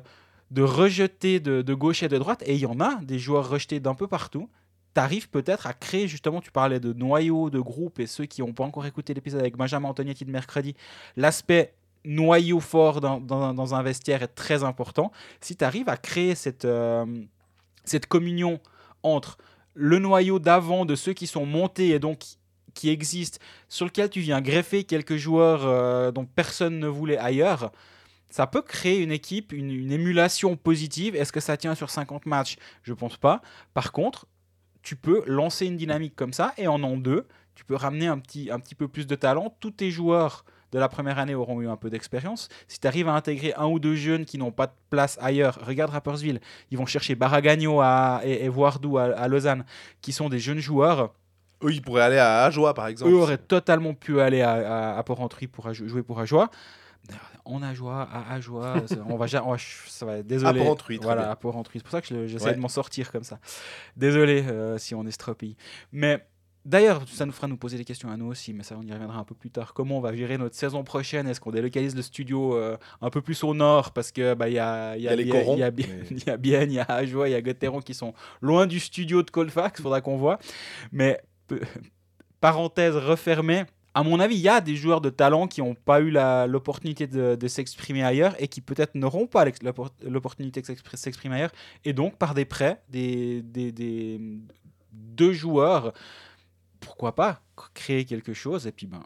de 0.52 0.62
rejetés 0.64 1.40
de, 1.40 1.62
de 1.62 1.74
gauche 1.74 2.02
et 2.04 2.08
de 2.08 2.18
droite, 2.18 2.42
et 2.46 2.54
il 2.56 2.60
y 2.62 2.66
en 2.66 2.80
a 2.80 2.96
des 3.04 3.20
joueurs 3.20 3.48
rejetés 3.50 3.80
d'un 3.80 3.94
peu 3.96 4.08
partout, 4.08 4.50
tu 4.96 5.02
arrives 5.02 5.30
peut-être 5.30 5.68
à 5.68 5.74
créer, 5.74 6.08
justement, 6.08 6.40
tu 6.42 6.52
parlais 6.52 6.80
de 6.80 6.94
noyau, 6.94 7.50
de 7.50 7.60
groupe, 7.60 8.00
et 8.00 8.08
ceux 8.08 8.26
qui 8.26 8.42
n'ont 8.42 8.54
pas 8.54 8.64
encore 8.64 8.86
écouté 8.86 9.14
l'épisode 9.14 9.42
avec 9.42 9.56
Benjamin 9.58 9.90
Antonietti 9.90 10.24
de 10.26 10.32
mercredi, 10.32 10.74
l'aspect 11.18 11.74
noyau 12.06 12.60
fort 12.60 13.02
dans, 13.02 13.76
un 13.76 13.84
vestiaire 13.84 14.24
est 14.24 14.36
très 14.36 14.64
important. 14.64 15.12
Si 15.42 15.56
tu 15.56 15.64
arrives 15.64 15.90
à 15.90 15.98
créer 15.98 16.36
cette, 16.36 16.66
euh, 16.66 17.06
cette 17.84 18.08
communion 18.08 18.60
entre 19.04 19.38
le 19.74 20.00
noyau 20.00 20.40
d'avant 20.40 20.86
de 20.86 20.96
ceux 20.96 21.14
qui 21.14 21.28
sont 21.28 21.46
montés 21.46 21.90
et 21.90 22.00
donc 22.00 22.24
qui 22.74 22.90
existent, 22.90 23.40
sur 23.70 23.86
lequel 23.86 24.10
tu 24.10 24.20
viens 24.20 24.42
greffer 24.42 24.84
quelques 24.84 25.16
joueurs 25.16 25.66
euh, 25.66 26.12
dont 26.12 26.26
personne 26.26 26.80
ne 26.80 26.88
voulait 26.88 27.18
ailleurs, 27.18 27.72
ça 28.30 28.48
peut 28.48 28.62
créer 28.62 29.02
une 29.02 29.12
équipe, 29.12 29.54
une, 29.54 29.72
une 29.72 29.92
émulation 29.92 30.58
positive. 30.58 31.16
Est-ce 31.16 31.32
que 31.32 31.40
ça 31.40 31.56
tient 31.56 31.76
sur 31.76 31.90
50 31.90 32.26
matchs? 32.26 32.58
Je 32.84 32.94
pense 32.94 33.16
pas. 33.18 33.42
Par 33.74 33.94
contre, 33.94 34.26
tu 34.82 34.96
peux 34.96 35.24
lancer 35.26 35.66
une 35.66 35.78
dynamique 35.78 36.16
comme 36.16 36.34
ça 36.34 36.54
et 36.58 36.68
en 36.68 36.84
an 36.84 36.98
deux, 36.98 37.28
tu 37.56 37.64
peux 37.64 37.76
ramener 37.76 38.08
un 38.08 38.20
petit, 38.20 38.52
un 38.52 38.60
petit 38.60 38.76
peu 38.76 38.88
plus 38.88 39.08
de 39.08 39.16
talent. 39.16 39.56
Tous 39.60 39.72
tes 39.72 39.90
joueurs 39.90 40.46
de 40.72 40.80
la 40.80 40.90
première 40.90 41.20
année 41.20 41.36
auront 41.36 41.62
eu 41.62 41.68
un 41.68 41.78
peu 41.78 41.90
d'expérience. 41.90 42.50
Si 42.68 42.80
tu 42.80 42.88
arrives 42.88 43.08
à 43.08 43.14
intégrer 43.14 43.54
un 43.56 43.66
ou 43.68 43.80
deux 43.80 43.96
jeunes 43.96 44.26
qui 44.26 44.38
n'ont 44.38 44.52
pas 44.52 44.68
de 44.68 44.74
place 44.90 45.18
ailleurs, 45.22 45.60
regarde 45.66 45.92
Rappersville, 45.92 46.40
ils 46.72 46.78
vont 46.78 46.86
chercher 46.86 47.16
Baragagno 47.16 47.80
à, 47.82 48.22
et, 48.24 48.46
et 48.46 48.50
Voardou 48.50 48.98
à, 48.98 49.04
à 49.06 49.28
Lausanne, 49.28 49.64
qui 50.02 50.12
sont 50.12 50.28
des 50.30 50.40
jeunes 50.40 50.60
joueurs. 50.60 51.14
Eux, 51.64 51.72
ils 51.72 51.82
pourraient 51.82 52.02
aller 52.02 52.18
à 52.18 52.44
Ajoie, 52.44 52.74
par 52.74 52.88
exemple. 52.88 53.12
Eux 53.12 53.16
auraient 53.16 53.38
totalement 53.38 53.94
pu 53.94 54.20
aller 54.20 54.42
à, 54.42 54.96
à, 54.96 54.98
à 54.98 55.04
Porrentruy 55.04 55.48
pour 55.48 55.74
jouer 55.74 56.04
pour 56.04 56.20
Ajoie. 56.20 56.50
En 57.46 57.62
Ajoie, 57.62 58.02
à 58.12 58.34
Ajoie, 58.34 58.76
ça- 58.88 58.96
on 59.08 59.16
va, 59.18 59.28
on 59.46 59.52
va- 59.52 59.58
ça 59.88 60.06
va 60.06 60.24
désolé. 60.24 60.60
À 60.60 60.64
Porrentruy, 60.64 60.98
très 60.98 61.06
Voilà, 61.06 61.30
à 61.32 61.36
Porrentruy. 61.36 61.80
C'est 61.80 61.84
pour 61.84 61.92
ça 61.92 62.02
que 62.02 62.08
je- 62.08 62.26
j'essaie 62.28 62.46
Ouais. 62.48 62.56
de 62.56 62.60
m'en 62.60 62.68
sortir 62.68 63.12
comme 63.12 63.24
ça. 63.24 63.40
Désolé 63.96 64.44
euh, 64.48 64.78
si 64.80 64.96
on 64.96 65.06
estropille. 65.06 65.56
Mais 65.92 66.26
D'ailleurs, 66.66 67.04
ça 67.08 67.28
nous 67.28 67.32
fera 67.32 67.48
nous 67.48 67.58
poser 67.58 67.78
des 67.78 67.86
questions 67.86 68.10
à 68.10 68.18
nous 68.18 68.26
aussi, 68.26 68.52
mais 68.52 68.64
ça, 68.64 68.76
on 68.78 68.82
y 68.82 68.92
reviendra 68.92 69.20
un 69.20 69.24
peu 69.24 69.36
plus 69.36 69.52
tard. 69.52 69.74
Comment 69.76 70.00
on 70.00 70.02
va 70.02 70.16
gérer 70.16 70.38
notre 70.40 70.56
saison 70.56 70.84
prochaine? 70.84 71.28
Est-ce 71.28 71.40
qu'on 71.40 71.52
délocalise 71.52 71.96
le 71.96 72.02
studio 72.02 72.56
euh, 72.56 72.76
un 73.02 73.12
peu 73.12 73.22
plus 73.22 73.44
au 73.44 73.54
nord? 73.54 73.92
Parce 73.94 74.12
que 74.12 74.34
bah, 74.34 74.50
y 74.50 74.58
a, 74.58 74.98
y, 74.98 75.08
a, 75.08 75.12
y 75.12 75.14
a 75.14 75.16
les 75.16 75.26
Bien- 75.26 75.34
corons, 75.34 75.56
il 75.56 75.60
y 75.60 75.64
a 75.64 75.70
Bien- 75.72 75.86
mais- 75.88 76.08
il 76.18 76.24
y 76.26 76.30
a 76.30 76.38
Bienne, 76.38 76.72
il 76.72 76.76
y 76.76 76.80
a 76.80 76.86
Ajoie, 76.86 77.30
il 77.30 77.34
y 77.34 77.36
a 77.36 77.42
Gotteron 77.42 77.82
qui 77.82 77.94
sont 77.94 78.14
loin 78.42 78.66
du 78.66 78.80
studio 78.80 79.22
de 79.22 79.30
Colfax, 79.30 79.80
faudra 79.82 80.02
qu'on 80.02 80.18
voit. 80.18 80.40
Mais 80.92 81.22
parenthèse 82.42 82.96
refermée. 82.96 83.64
À 83.94 84.04
mon 84.04 84.20
avis, 84.20 84.36
il 84.36 84.42
y 84.42 84.50
a 84.50 84.60
des 84.60 84.76
joueurs 84.76 85.00
de 85.00 85.10
talent 85.10 85.48
qui 85.48 85.62
n'ont 85.62 85.74
pas 85.76 86.02
eu 86.02 86.12
l'opportunité 86.12 87.08
de, 87.08 87.36
de 87.36 87.48
s'exprimer 87.48 88.04
ailleurs 88.04 88.36
et 88.40 88.50
qui 88.50 88.60
peut-être 88.60 88.96
n'auront 88.96 89.26
pas 89.26 89.46
l'opportunité 90.04 90.62
de 90.62 90.66
s'expr- 90.66 90.96
s'exprimer 90.98 91.36
ailleurs. 91.36 91.52
Et 91.86 91.94
donc, 91.94 92.18
par 92.18 92.34
des 92.34 92.44
prêts, 92.44 92.82
des, 92.90 93.42
des, 93.42 93.72
des- 93.72 94.20
deux 94.92 95.32
joueurs, 95.32 95.94
pourquoi 96.86 97.16
pas 97.16 97.42
créer 97.74 98.06
quelque 98.06 98.34
chose 98.34 98.68
et 98.68 98.72
puis 98.72 98.86
ben, 98.86 99.04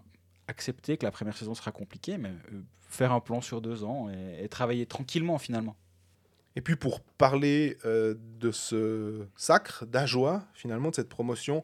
accepter 0.48 0.98
que 0.98 1.06
la 1.06 1.12
première 1.12 1.38
saison 1.38 1.56
sera 1.56 1.72
compliquée, 1.72 2.18
mais 2.18 2.30
euh, 2.30 2.62
faire 2.82 3.14
un 3.14 3.22
plan 3.22 3.40
sur 3.40 3.62
deux 3.62 3.84
ans 3.84 4.10
et, 4.10 4.48
travailler 4.50 4.86
tranquillement 4.86 5.38
finalement. 5.38 5.76
Et 6.56 6.62
puis 6.62 6.76
pour 6.76 7.02
parler 7.02 7.78
euh, 7.86 8.16
de 8.40 8.52
ce 8.52 9.28
sacre 9.36 9.86
d'Ajoie, 9.86 10.46
finalement, 10.54 10.90
de 10.90 10.96
cette 10.96 11.10
promotion, 11.10 11.64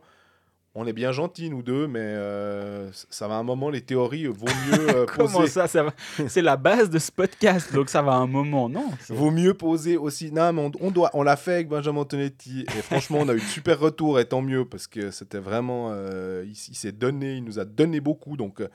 on 0.78 0.86
est 0.86 0.94
bien 0.94 1.12
gentils, 1.14 1.50
nous 1.50 1.62
deux, 1.64 1.88
mais 1.88 2.00
euh, 2.02 2.90
ça 3.10 3.28
va 3.30 3.36
un 3.36 3.44
moment, 3.44 3.70
les 3.70 3.80
théories 3.82 4.26
vaut 4.28 4.46
mieux 4.46 4.90
euh, 4.96 5.06
Comment 5.06 5.40
poser. 5.40 5.48
ça, 5.48 5.68
ça 5.68 5.84
va? 5.84 5.94
C'est 6.28 6.42
la 6.42 6.58
base 6.58 6.90
de 6.90 7.00
ce 7.00 7.12
podcast, 7.12 7.74
donc 7.74 7.90
ça 7.90 8.02
va 8.02 8.14
un 8.16 8.28
moment, 8.28 8.68
non? 8.68 8.86
Vaut 9.10 9.32
mieux 9.32 9.54
poser 9.54 9.96
aussi. 9.96 10.32
Non, 10.34 10.52
mais 10.52 10.62
on, 10.62 10.72
on 10.82 10.92
doit, 10.92 11.10
on 11.14 11.24
l'a 11.24 11.38
fait 11.38 11.54
avec 11.54 11.70
Benjamin 11.70 12.02
Antonetti 12.02 12.66
et 12.78 12.82
franchement, 12.82 13.20
on 13.22 13.30
a 13.30 13.34
eu 13.34 13.40
de 13.40 13.42
super 13.46 13.80
retours 13.80 14.20
et 14.20 14.26
tant 14.26 14.42
mieux 14.42 14.66
parce 14.66 14.88
que 14.88 15.12
c'était 15.12 15.40
vraiment. 15.40 15.92
euh, 15.92 16.44
il, 16.46 16.52
il 16.52 16.76
s'est 16.76 16.92
donné, 16.92 17.36
il 17.36 17.44
nous 17.46 17.58
a 17.60 17.66
donné 17.66 18.00
beaucoup. 18.02 18.36
Donc, 18.36 18.60
euh, 18.60 18.68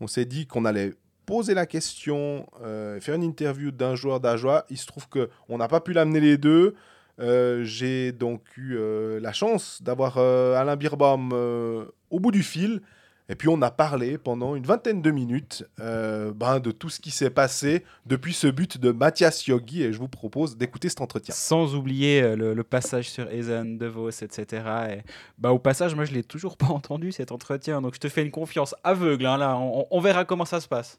on 0.00 0.06
s'est 0.06 0.24
dit 0.24 0.46
qu'on 0.46 0.64
allait 0.64 0.94
poser 1.26 1.54
la 1.54 1.66
question, 1.66 2.46
euh, 2.62 3.00
faire 3.00 3.14
une 3.16 3.22
interview 3.22 3.70
d'un 3.72 3.94
joueur 3.96 4.20
d'Ajoie. 4.20 4.64
Il 4.70 4.76
se 4.78 4.86
trouve 4.86 5.08
que 5.08 5.28
on 5.48 5.58
n'a 5.58 5.68
pas 5.68 5.80
pu 5.80 5.92
l'amener 5.92 6.20
les 6.20 6.38
deux. 6.38 6.74
Euh, 7.20 7.62
J'ai 7.64 8.12
donc 8.12 8.42
eu 8.56 8.76
euh, 8.76 9.20
la 9.20 9.32
chance 9.32 9.82
d'avoir 9.82 10.16
euh, 10.18 10.54
Alain 10.56 10.76
Birbaum 10.76 11.30
euh, 11.32 11.84
au 12.10 12.20
bout 12.20 12.30
du 12.32 12.42
fil. 12.42 12.80
Et 13.28 13.34
puis 13.36 13.48
on 13.48 13.62
a 13.62 13.70
parlé 13.70 14.18
pendant 14.18 14.56
une 14.56 14.64
vingtaine 14.64 15.00
de 15.00 15.10
minutes 15.10 15.64
euh, 15.80 16.32
ben, 16.34 16.58
de 16.58 16.70
tout 16.70 16.90
ce 16.90 17.00
qui 17.00 17.10
s'est 17.10 17.30
passé 17.30 17.84
depuis 18.04 18.34
ce 18.34 18.48
but 18.48 18.78
de 18.78 18.90
Mathias 18.90 19.46
Yogi 19.46 19.84
et 19.84 19.92
je 19.92 19.98
vous 19.98 20.08
propose 20.08 20.56
d'écouter 20.56 20.88
cet 20.88 21.00
entretien. 21.00 21.32
Sans 21.34 21.74
oublier 21.74 22.34
le, 22.36 22.52
le 22.52 22.64
passage 22.64 23.08
sur 23.08 23.30
Ezen, 23.30 23.78
De 23.78 23.86
Vos, 23.86 24.10
etc. 24.10 24.44
Et, 24.90 24.98
bah, 25.38 25.52
au 25.52 25.58
passage, 25.60 25.94
moi 25.94 26.04
je 26.04 26.12
l'ai 26.12 26.24
toujours 26.24 26.56
pas 26.58 26.66
entendu 26.66 27.12
cet 27.12 27.30
entretien, 27.32 27.80
donc 27.80 27.94
je 27.94 28.00
te 28.00 28.08
fais 28.08 28.22
une 28.22 28.32
confiance 28.32 28.74
aveugle. 28.84 29.24
hein, 29.24 29.38
là, 29.38 29.56
on, 29.56 29.86
on 29.90 30.00
verra 30.00 30.24
comment 30.24 30.44
ça 30.44 30.60
se 30.60 30.68
passe. 30.68 30.98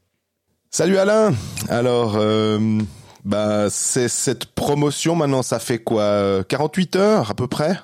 Salut 0.72 0.98
Alain 0.98 1.34
Alors, 1.70 2.16
euh, 2.16 2.80
bah, 3.26 3.70
c'est 3.70 4.10
cette 4.10 4.46
promotion 4.54 5.16
maintenant, 5.16 5.42
ça 5.42 5.60
fait 5.60 5.80
quoi 5.80 6.04
euh, 6.04 6.44
48 6.44 6.96
heures 6.98 7.32
à 7.32 7.34
peu 7.34 7.48
près? 7.48 7.76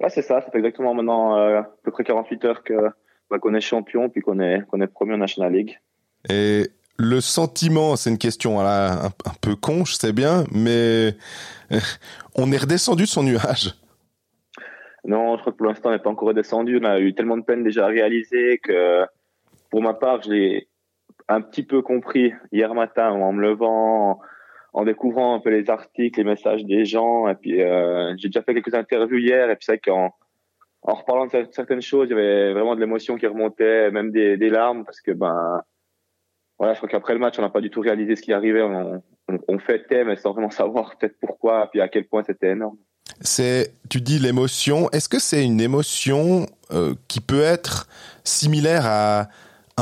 Ouais, 0.00 0.08
c'est 0.08 0.22
ça. 0.22 0.40
Ça 0.40 0.50
fait 0.50 0.58
exactement 0.58 0.94
maintenant 0.94 1.36
euh, 1.36 1.60
à 1.60 1.70
peu 1.82 1.90
près 1.90 2.04
48 2.04 2.44
heures 2.44 2.62
que 2.62 2.74
bah, 3.30 3.38
qu'on 3.38 3.54
est 3.54 3.60
champion 3.60 4.08
puis 4.08 4.22
qu'on 4.22 4.40
est 4.40 4.62
qu'on 4.68 4.80
est 4.80 4.86
premier 4.86 5.14
en 5.14 5.18
National 5.18 5.52
League. 5.52 5.80
Et 6.28 6.68
le 6.96 7.20
sentiment, 7.20 7.96
c'est 7.96 8.10
une 8.10 8.18
question 8.18 8.54
voilà, 8.54 8.92
un, 8.92 9.06
un 9.06 9.34
peu 9.40 9.56
con, 9.56 9.84
je 9.84 9.94
sais 9.94 10.12
bien, 10.12 10.44
mais 10.52 11.14
euh, 11.72 11.80
on 12.36 12.52
est 12.52 12.58
redescendu 12.58 13.04
de 13.04 13.08
son 13.08 13.24
nuage? 13.24 13.74
Non, 15.04 15.36
je 15.36 15.40
crois 15.40 15.52
que 15.52 15.58
pour 15.58 15.66
l'instant 15.66 15.88
on 15.88 15.92
n'est 15.92 15.98
pas 15.98 16.10
encore 16.10 16.28
redescendu. 16.28 16.78
On 16.80 16.84
a 16.84 17.00
eu 17.00 17.14
tellement 17.14 17.36
de 17.36 17.42
peine 17.42 17.64
déjà 17.64 17.86
à 17.86 17.88
réaliser 17.88 18.58
que 18.58 19.04
pour 19.70 19.82
ma 19.82 19.94
part, 19.94 20.22
je 20.22 20.30
l'ai 20.30 20.68
un 21.30 21.40
petit 21.40 21.62
peu 21.62 21.80
compris 21.80 22.32
hier 22.52 22.74
matin 22.74 23.10
en 23.10 23.32
me 23.32 23.40
levant, 23.40 24.20
en, 24.72 24.84
découvrant 24.84 25.36
un 25.36 25.40
peu 25.40 25.50
les 25.50 25.70
articles, 25.70 26.18
les 26.18 26.24
messages 26.24 26.64
des 26.64 26.84
gens. 26.84 27.28
Et 27.28 27.36
puis 27.36 27.62
euh, 27.62 28.14
j'ai 28.18 28.28
déjà 28.28 28.42
fait 28.42 28.52
quelques 28.52 28.74
interviews 28.74 29.18
hier 29.18 29.48
et 29.48 29.56
puis 29.56 29.64
c'est 29.64 29.72
vrai 29.72 29.80
qu'en 29.84 30.10
en 30.82 30.94
reparlant 30.94 31.26
de 31.26 31.30
cer- 31.30 31.52
certaines 31.52 31.82
choses, 31.82 32.08
il 32.08 32.16
y 32.16 32.18
avait 32.18 32.52
vraiment 32.52 32.74
de 32.74 32.80
l'émotion 32.80 33.16
qui 33.16 33.26
remontait, 33.26 33.90
même 33.90 34.10
des, 34.10 34.36
larmes, 34.50 34.84
parce 34.84 35.00
que 35.00 35.12
ben 35.12 35.62
voilà, 36.58 36.74
je 36.74 36.78
crois 36.78 36.88
qu'après 36.88 37.12
le 37.14 37.20
match, 37.20 37.38
on 37.38 37.42
n'a 37.42 37.50
pas 37.50 37.60
du 37.60 37.70
tout 37.70 37.80
réalisé 37.80 38.16
ce 38.16 38.22
qui 38.22 38.32
arrivait. 38.32 38.62
On, 38.62 39.02
on, 39.28 39.38
on 39.46 39.58
fêtait, 39.58 40.04
mais 40.04 40.16
sans 40.16 40.32
vraiment 40.32 40.50
savoir 40.50 40.96
peut-être 40.98 41.16
pourquoi, 41.20 41.68
puis 41.70 41.80
à 41.80 41.88
quel 41.88 42.06
point 42.06 42.22
c'était 42.26 42.50
énorme. 42.50 42.76
C'est, 43.20 43.74
tu 43.90 44.00
dis 44.00 44.18
l'émotion. 44.18 44.88
Est-ce 44.90 45.08
que 45.08 45.18
c'est 45.18 45.44
une 45.44 45.60
émotion 45.60 46.46
euh, 46.72 46.94
qui 47.08 47.20
peut 47.20 47.42
être 47.42 47.86
similaire 48.24 48.86
à 48.86 49.28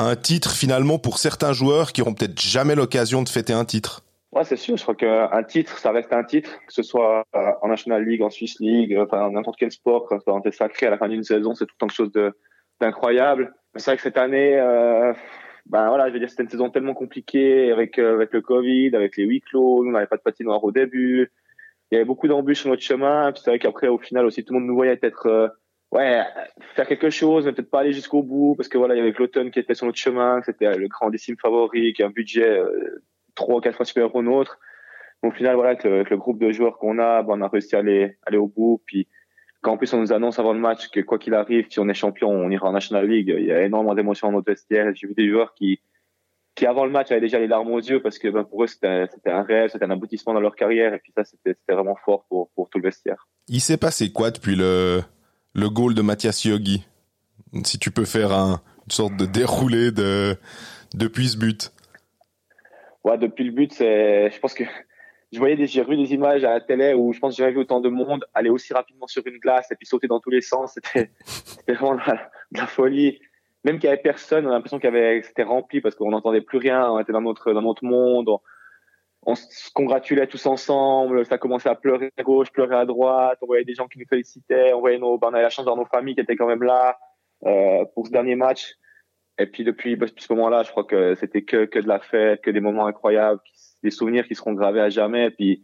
un 0.00 0.17
titre 0.17 0.52
finalement 0.52 0.99
pour 0.99 1.19
certains 1.19 1.52
joueurs 1.52 1.93
qui 1.93 2.02
auront 2.02 2.14
peut-être 2.14 2.40
jamais 2.40 2.75
l'occasion 2.75 3.23
de 3.23 3.28
fêter 3.28 3.52
un 3.52 3.64
titre 3.64 4.02
Ouais, 4.33 4.45
c'est 4.45 4.57
sûr. 4.57 4.76
Je 4.76 4.83
crois 4.83 4.95
qu'un 4.95 5.43
titre, 5.43 5.78
ça 5.78 5.90
reste 5.90 6.12
un 6.12 6.23
titre, 6.23 6.50
que 6.67 6.73
ce 6.73 6.83
soit 6.83 7.25
euh, 7.35 7.50
en 7.62 7.69
National 7.69 8.05
League, 8.05 8.23
en 8.23 8.28
Swiss 8.28 8.61
League, 8.61 8.95
euh, 8.95 9.05
enfin 9.05 9.31
n'importe 9.31 9.59
quel 9.59 9.73
sport, 9.73 10.07
quand 10.26 10.47
est 10.47 10.52
sacré 10.52 10.87
à 10.87 10.90
la 10.90 10.99
fin 10.99 11.09
d'une 11.09 11.25
saison, 11.25 11.55
c'est 11.55 11.64
tout 11.64 11.75
le 11.75 11.78
temps 11.78 11.87
quelque 11.87 11.97
chose 11.97 12.33
d'incroyable. 12.81 13.55
C'est 13.76 13.90
vrai 13.90 13.97
que 13.97 14.02
cette 14.02 14.19
année, 14.19 14.59
euh, 14.59 15.14
ben 15.67 15.88
voilà, 15.88 16.09
je 16.09 16.12
veux 16.12 16.19
dire, 16.19 16.28
c'était 16.28 16.43
une 16.43 16.50
saison 16.50 16.69
tellement 16.69 16.95
compliquée 16.95 17.73
avec 17.73 17.99
avec 17.99 18.33
le 18.33 18.43
Covid, 18.43 18.95
avec 18.95 19.17
les 19.17 19.25
huis 19.25 19.40
clos. 19.40 19.81
On 19.87 19.90
n'avait 19.90 20.07
pas 20.07 20.17
de 20.17 20.23
patinoire 20.23 20.62
au 20.62 20.73
début. 20.73 21.31
Il 21.90 21.95
y 21.95 21.97
avait 21.97 22.05
beaucoup 22.05 22.28
d'embûches 22.28 22.61
sur 22.61 22.71
notre 22.71 22.83
chemin. 22.83 23.33
Puis 23.33 23.43
c'est 23.45 23.50
vrai 23.50 23.59
qu'après, 23.59 23.88
au 23.88 23.99
final, 23.99 24.26
aussi, 24.26 24.45
tout 24.45 24.52
le 24.52 24.61
monde 24.61 24.69
nous 24.69 24.75
voyait 24.75 24.99
euh, 25.26 25.49
ouais, 25.92 26.23
faire 26.75 26.87
quelque 26.87 27.11
chose, 27.11 27.47
mais 27.47 27.52
peut-être 27.52 27.71
pas 27.71 27.80
aller 27.80 27.92
jusqu'au 27.92 28.23
bout, 28.23 28.54
parce 28.57 28.68
que 28.68 28.78
voilà, 28.78 28.95
il 28.95 28.99
y 28.99 29.00
avait 29.00 29.14
l'automne 29.18 29.50
qui 29.50 29.59
était 29.59 29.75
sur 29.75 29.87
notre 29.87 29.99
chemin, 29.99 30.40
c'était 30.42 30.76
le 30.76 30.88
grandissime 30.88 31.37
favori, 31.40 31.92
qui 31.92 32.02
a 32.02 32.07
un 32.07 32.11
budget 32.11 32.49
euh, 32.49 33.02
trois 33.35 33.57
ou 33.57 33.61
quatre 33.61 33.76
fois 33.76 33.87
supérieur 33.87 34.14
au 34.14 34.23
nôtre. 34.23 34.59
Au 35.23 35.30
final, 35.30 35.57
voilà, 35.57 35.71
avec 35.71 35.85
le, 35.85 36.16
groupe 36.16 36.38
de 36.38 36.52
joueurs 36.52 36.78
qu'on 36.78 36.99
a, 36.99 37.23
ben, 37.23 37.35
on 37.38 37.40
a 37.40 37.49
réussi 37.49 37.75
à 37.75 37.80
aller, 37.80 38.16
aller 38.25 38.38
au 38.38 38.47
bout. 38.47 38.80
Puis 38.87 39.09
quand 39.62 39.73
en 39.73 39.76
plus 39.76 39.92
on 39.92 40.00
nous 40.00 40.12
annonce 40.12 40.38
avant 40.38 40.52
le 40.52 40.61
match 40.61 40.88
que 40.90 41.00
quoi 41.00 41.18
qu'il 41.18 41.35
arrive, 41.35 41.66
si 41.68 41.80
on 41.80 41.88
est 41.88 41.95
champion, 41.95 42.30
on 42.30 42.50
ira 42.50 42.68
en 42.68 42.73
National 42.73 43.09
League, 43.09 43.35
il 43.37 43.47
y 43.47 43.52
a 43.52 43.62
énormément 43.62 43.95
d'émotions 43.97 44.28
dans 44.28 44.35
notre 44.35 44.52
vestiaire. 44.52 44.87
J'ai 44.95 45.09
vu 45.09 45.14
des 45.14 45.28
joueurs 45.28 45.54
qui, 45.54 45.80
qui 46.54 46.66
avant 46.66 46.85
le 46.85 46.92
match 46.92 47.11
avaient 47.11 47.21
déjà 47.21 47.40
les 47.40 47.49
larmes 47.49 47.73
aux 47.73 47.80
yeux 47.80 48.00
parce 48.00 48.21
que 48.21 48.28
ben, 48.28 48.45
pour 48.45 48.62
eux 48.62 48.68
c'était 48.68 49.09
un 49.26 49.42
rêve, 49.42 49.71
c'était 49.73 49.85
un 49.85 49.90
aboutissement 49.90 50.35
dans 50.35 50.40
leur 50.40 50.54
carrière. 50.54 50.95
Et 50.95 51.00
puis 51.00 51.12
ça, 51.16 51.25
c'était 51.25 51.57
vraiment 51.68 51.97
fort 52.04 52.25
pour, 52.28 52.50
pour 52.50 52.71
tout 52.71 52.78
le 52.78 52.85
vestiaire. 52.85 53.26
Il 53.49 53.61
s'est 53.61 53.76
passé 53.76 54.12
quoi 54.12 54.30
depuis 54.30 54.54
le, 54.54 55.00
le 55.55 55.69
goal 55.69 55.95
de 55.95 56.02
Mathias 56.02 56.45
Yogi 56.45 56.87
Si 57.64 57.78
tu 57.78 57.90
peux 57.90 58.05
faire 58.05 58.33
un, 58.33 58.61
une 58.87 58.93
sorte 58.93 59.17
de 59.17 59.26
déroulé 59.26 59.90
de, 59.90 60.37
depuis 60.95 61.28
ce 61.28 61.37
but. 61.37 61.73
Ouais, 63.05 63.19
depuis 63.19 63.45
le 63.45 63.52
but, 63.52 63.73
c'est, 63.73 64.31
je 64.31 64.38
pense 64.40 64.55
que 64.55 64.64
je 65.33 65.38
voyais 65.38 65.57
des, 65.57 65.67
j'ai 65.67 65.83
revu 65.83 65.97
des 65.97 66.12
images 66.14 66.45
à 66.45 66.50
la 66.50 66.61
télé 66.61 66.95
où 66.95 67.12
je 67.12 67.19
pense 67.19 67.33
que 67.33 67.37
j'ai 67.37 67.43
jamais 67.43 67.52
vu 67.52 67.61
autant 67.61 67.81
de 67.81 67.88
monde 67.88 68.25
aller 68.35 68.50
aussi 68.50 68.73
rapidement 68.73 69.07
sur 69.07 69.26
une 69.26 69.38
glace 69.38 69.71
et 69.71 69.76
puis 69.76 69.87
sauter 69.87 70.07
dans 70.07 70.21
tous 70.21 70.31
les 70.31 70.40
sens. 70.40 70.75
C'était, 70.75 71.11
vraiment 71.69 71.95
de 71.95 72.00
la, 72.52 72.67
folie. 72.67 73.21
Même 73.64 73.78
qu'il 73.78 73.88
y 73.88 73.93
avait 73.93 74.00
personne, 74.00 74.47
on 74.47 74.50
a 74.50 74.52
l'impression 74.52 74.78
qu'il 74.78 74.90
y 74.90 74.97
avait, 74.97 75.23
c'était 75.23 75.43
rempli 75.43 75.81
parce 75.81 75.95
qu'on 75.95 76.11
n'entendait 76.11 76.40
plus 76.40 76.59
rien, 76.59 76.90
on 76.90 76.99
était 76.99 77.12
dans 77.12 77.21
notre, 77.21 77.52
dans 77.52 77.62
notre 77.62 77.85
monde, 77.85 78.28
on, 78.28 78.40
on 79.28 79.35
se 79.35 79.70
congratulait 79.75 80.26
tous 80.26 80.47
ensemble, 80.47 81.26
ça 81.26 81.37
commençait 81.37 81.68
à 81.68 81.75
pleurer 81.75 82.11
à 82.16 82.23
gauche, 82.23 82.50
pleurer 82.50 82.76
à 82.76 82.87
droite, 82.87 83.38
on 83.42 83.47
voyait 83.47 83.64
des 83.64 83.75
gens 83.75 83.87
qui 83.87 83.99
nous 83.99 84.06
félicitaient, 84.08 84.73
on 84.73 84.80
voyait 84.80 84.97
nos, 84.97 85.18
ben, 85.18 85.28
on 85.28 85.35
avait 85.35 85.42
la 85.42 85.50
chance 85.50 85.66
d'avoir 85.66 85.76
nos 85.76 85.90
familles 85.90 86.14
qui 86.14 86.23
étaient 86.23 86.35
quand 86.35 86.47
même 86.47 86.62
là, 86.62 86.99
euh, 87.44 87.85
pour 87.94 88.06
ce 88.06 88.11
dernier 88.11 88.37
match. 88.37 88.76
Et 89.38 89.44
puis 89.44 89.64
depuis, 89.64 89.99
depuis 89.99 90.25
ce 90.25 90.32
moment-là, 90.32 90.62
je 90.62 90.70
crois 90.70 90.85
que 90.85 91.14
c'était 91.14 91.42
que, 91.42 91.66
que 91.66 91.78
de 91.78 91.87
la 91.87 92.00
fête, 92.00 92.40
que 92.40 92.50
des 92.50 92.61
moments 92.61 92.87
incroyables, 92.87 93.40
des 93.82 93.90
souvenirs 93.90 94.26
qui 94.26 94.35
seront 94.35 94.54
gravés 94.54 94.80
à 94.80 94.88
jamais. 94.88 95.26
Et 95.26 95.30
puis 95.30 95.62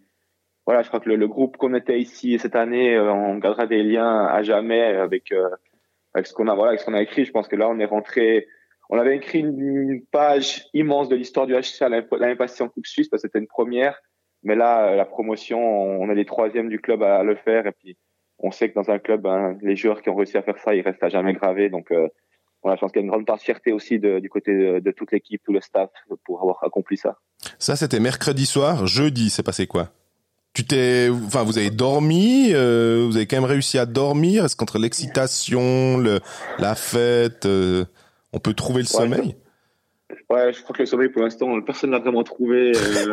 voilà, 0.67 0.83
je 0.83 0.89
crois 0.89 1.01
que 1.01 1.09
le, 1.09 1.17
le 1.17 1.27
groupe 1.27 1.57
qu'on 1.57 1.75
était 1.75 1.99
ici 1.99 2.39
cette 2.39 2.57
année, 2.57 2.95
euh, 2.95 3.11
on 3.11 3.39
gardera 3.39 3.67
des 3.67 3.83
liens 3.83 4.27
à 4.27 4.43
jamais 4.43 4.83
avec 4.83 5.33
euh, 5.33 5.49
avec 6.13 6.27
ce 6.27 6.35
qu'on 6.35 6.49
a 6.49 6.55
voilà, 6.55 6.73
avec 6.73 6.81
ce 6.81 6.85
qu'on 6.85 6.95
a 6.95 7.03
écrit. 7.03 7.25
Je 7.25 7.33
pense 7.33 7.49
que 7.49 7.57
là, 7.57 7.67
on 7.71 7.79
est 7.79 7.87
rentré. 7.87 8.47
On 8.91 8.99
avait 8.99 9.17
écrit 9.17 9.41
une, 9.41 10.03
page 10.11 10.67
immense 10.75 11.09
de 11.09 11.17
l'histoire 11.17 11.47
du 11.47 11.55
HCA 11.55 11.89
l'année 11.89 12.37
passée 12.37 12.63
en 12.63 12.69
Coupe 12.69 12.87
Suisse 12.87 13.09
parce 13.09 13.23
que 13.23 13.29
c'était 13.29 13.39
une 13.39 13.47
première. 13.47 14.01
Mais 14.43 14.55
là, 14.55 14.89
euh, 14.89 14.97
la 14.97 15.07
promotion, 15.07 15.59
on 15.59 16.11
est 16.11 16.15
les 16.15 16.27
troisièmes 16.27 16.69
du 16.69 16.79
club 16.79 17.03
à, 17.03 17.23
le 17.23 17.35
faire. 17.35 17.67
Et 17.67 17.73
puis, 17.73 17.97
on 18.39 18.51
sait 18.51 18.69
que 18.69 18.75
dans 18.75 18.91
un 18.91 18.99
club, 18.99 19.23
ben, 19.23 19.57
les 19.63 19.75
joueurs 19.75 20.03
qui 20.03 20.11
ont 20.11 20.15
réussi 20.15 20.37
à 20.37 20.43
faire 20.43 20.59
ça, 20.59 20.75
ils 20.75 20.83
restent 20.83 21.03
à 21.03 21.09
jamais 21.09 21.33
gravés. 21.33 21.71
Donc, 21.71 21.91
euh, 21.91 22.09
voilà, 22.63 22.77
je 22.77 22.81
pense 22.81 22.93
qu'il 22.93 23.01
y 23.01 23.03
a 23.03 23.07
une 23.07 23.11
grande 23.11 23.27
part 23.27 23.37
de 23.37 23.43
fierté 23.43 23.73
aussi 23.73 23.99
du 23.99 24.29
côté 24.31 24.57
de, 24.57 24.79
de 24.81 24.91
toute 24.91 25.13
l'équipe, 25.13 25.43
tout 25.45 25.53
le 25.53 25.61
staff 25.61 25.91
pour 26.25 26.41
avoir 26.41 26.63
accompli 26.65 26.97
ça. 26.97 27.19
Ça, 27.59 27.77
c'était 27.77 28.01
mercredi 28.01 28.47
soir. 28.47 28.87
Jeudi, 28.87 29.31
c'est 29.31 29.43
passé 29.43 29.67
quoi? 29.67 29.91
Tu 30.55 30.65
t'es, 30.65 31.09
enfin, 31.11 31.43
vous 31.43 31.59
avez 31.59 31.71
dormi. 31.71 32.53
euh, 32.53 33.05
vous 33.07 33.17
avez 33.17 33.27
quand 33.27 33.37
même 33.37 33.45
réussi 33.45 33.77
à 33.77 33.87
dormir. 33.87 34.45
Est-ce 34.45 34.57
qu'entre 34.57 34.79
l'excitation, 34.79 35.99
le, 35.99 36.21
la 36.59 36.75
fête, 36.75 37.45
euh, 37.45 37.85
on 38.35 38.41
peut 38.41 38.55
trouver 38.55 38.83
le 38.83 38.87
Ouais, 38.87 39.05
sommeil 39.05 39.37
Ouais, 40.29 40.53
je 40.53 40.63
crois 40.63 40.75
que 40.75 40.83
le 40.83 40.87
sommeil, 40.87 41.09
pour 41.09 41.23
l'instant, 41.23 41.61
personne 41.63 41.91
n'a 41.91 41.99
vraiment 41.99 42.25
trouvé. 42.25 42.73
euh. 42.77 43.13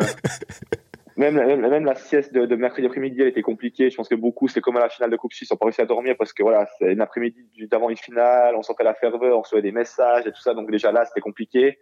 même, 1.16 1.36
même, 1.36 1.60
même 1.60 1.84
la 1.84 1.94
sieste 1.94 2.32
de, 2.34 2.46
de 2.46 2.56
mercredi 2.56 2.86
après-midi, 2.86 3.20
elle 3.20 3.28
était 3.28 3.42
compliquée. 3.42 3.90
Je 3.90 3.96
pense 3.96 4.08
que 4.08 4.14
beaucoup, 4.14 4.48
c'est 4.48 4.60
comme 4.60 4.76
à 4.76 4.80
la 4.80 4.88
finale 4.88 5.10
de 5.10 5.16
Coupe 5.16 5.32
Suisse, 5.32 5.50
on 5.52 5.56
pas 5.56 5.66
réussi 5.66 5.80
à 5.80 5.86
dormir 5.86 6.16
parce 6.18 6.32
que 6.32 6.42
voilà, 6.42 6.66
c'est 6.78 6.92
une 6.92 7.00
après-midi 7.00 7.66
d'avant 7.70 7.88
une 7.88 7.96
finale, 7.96 8.54
on 8.56 8.62
sentait 8.62 8.84
la 8.84 8.94
ferveur, 8.94 9.38
on 9.38 9.42
recevait 9.42 9.62
des 9.62 9.72
messages 9.72 10.26
et 10.26 10.32
tout 10.32 10.40
ça. 10.40 10.54
Donc 10.54 10.70
déjà 10.70 10.92
là, 10.92 11.04
c'était 11.04 11.20
compliqué. 11.20 11.78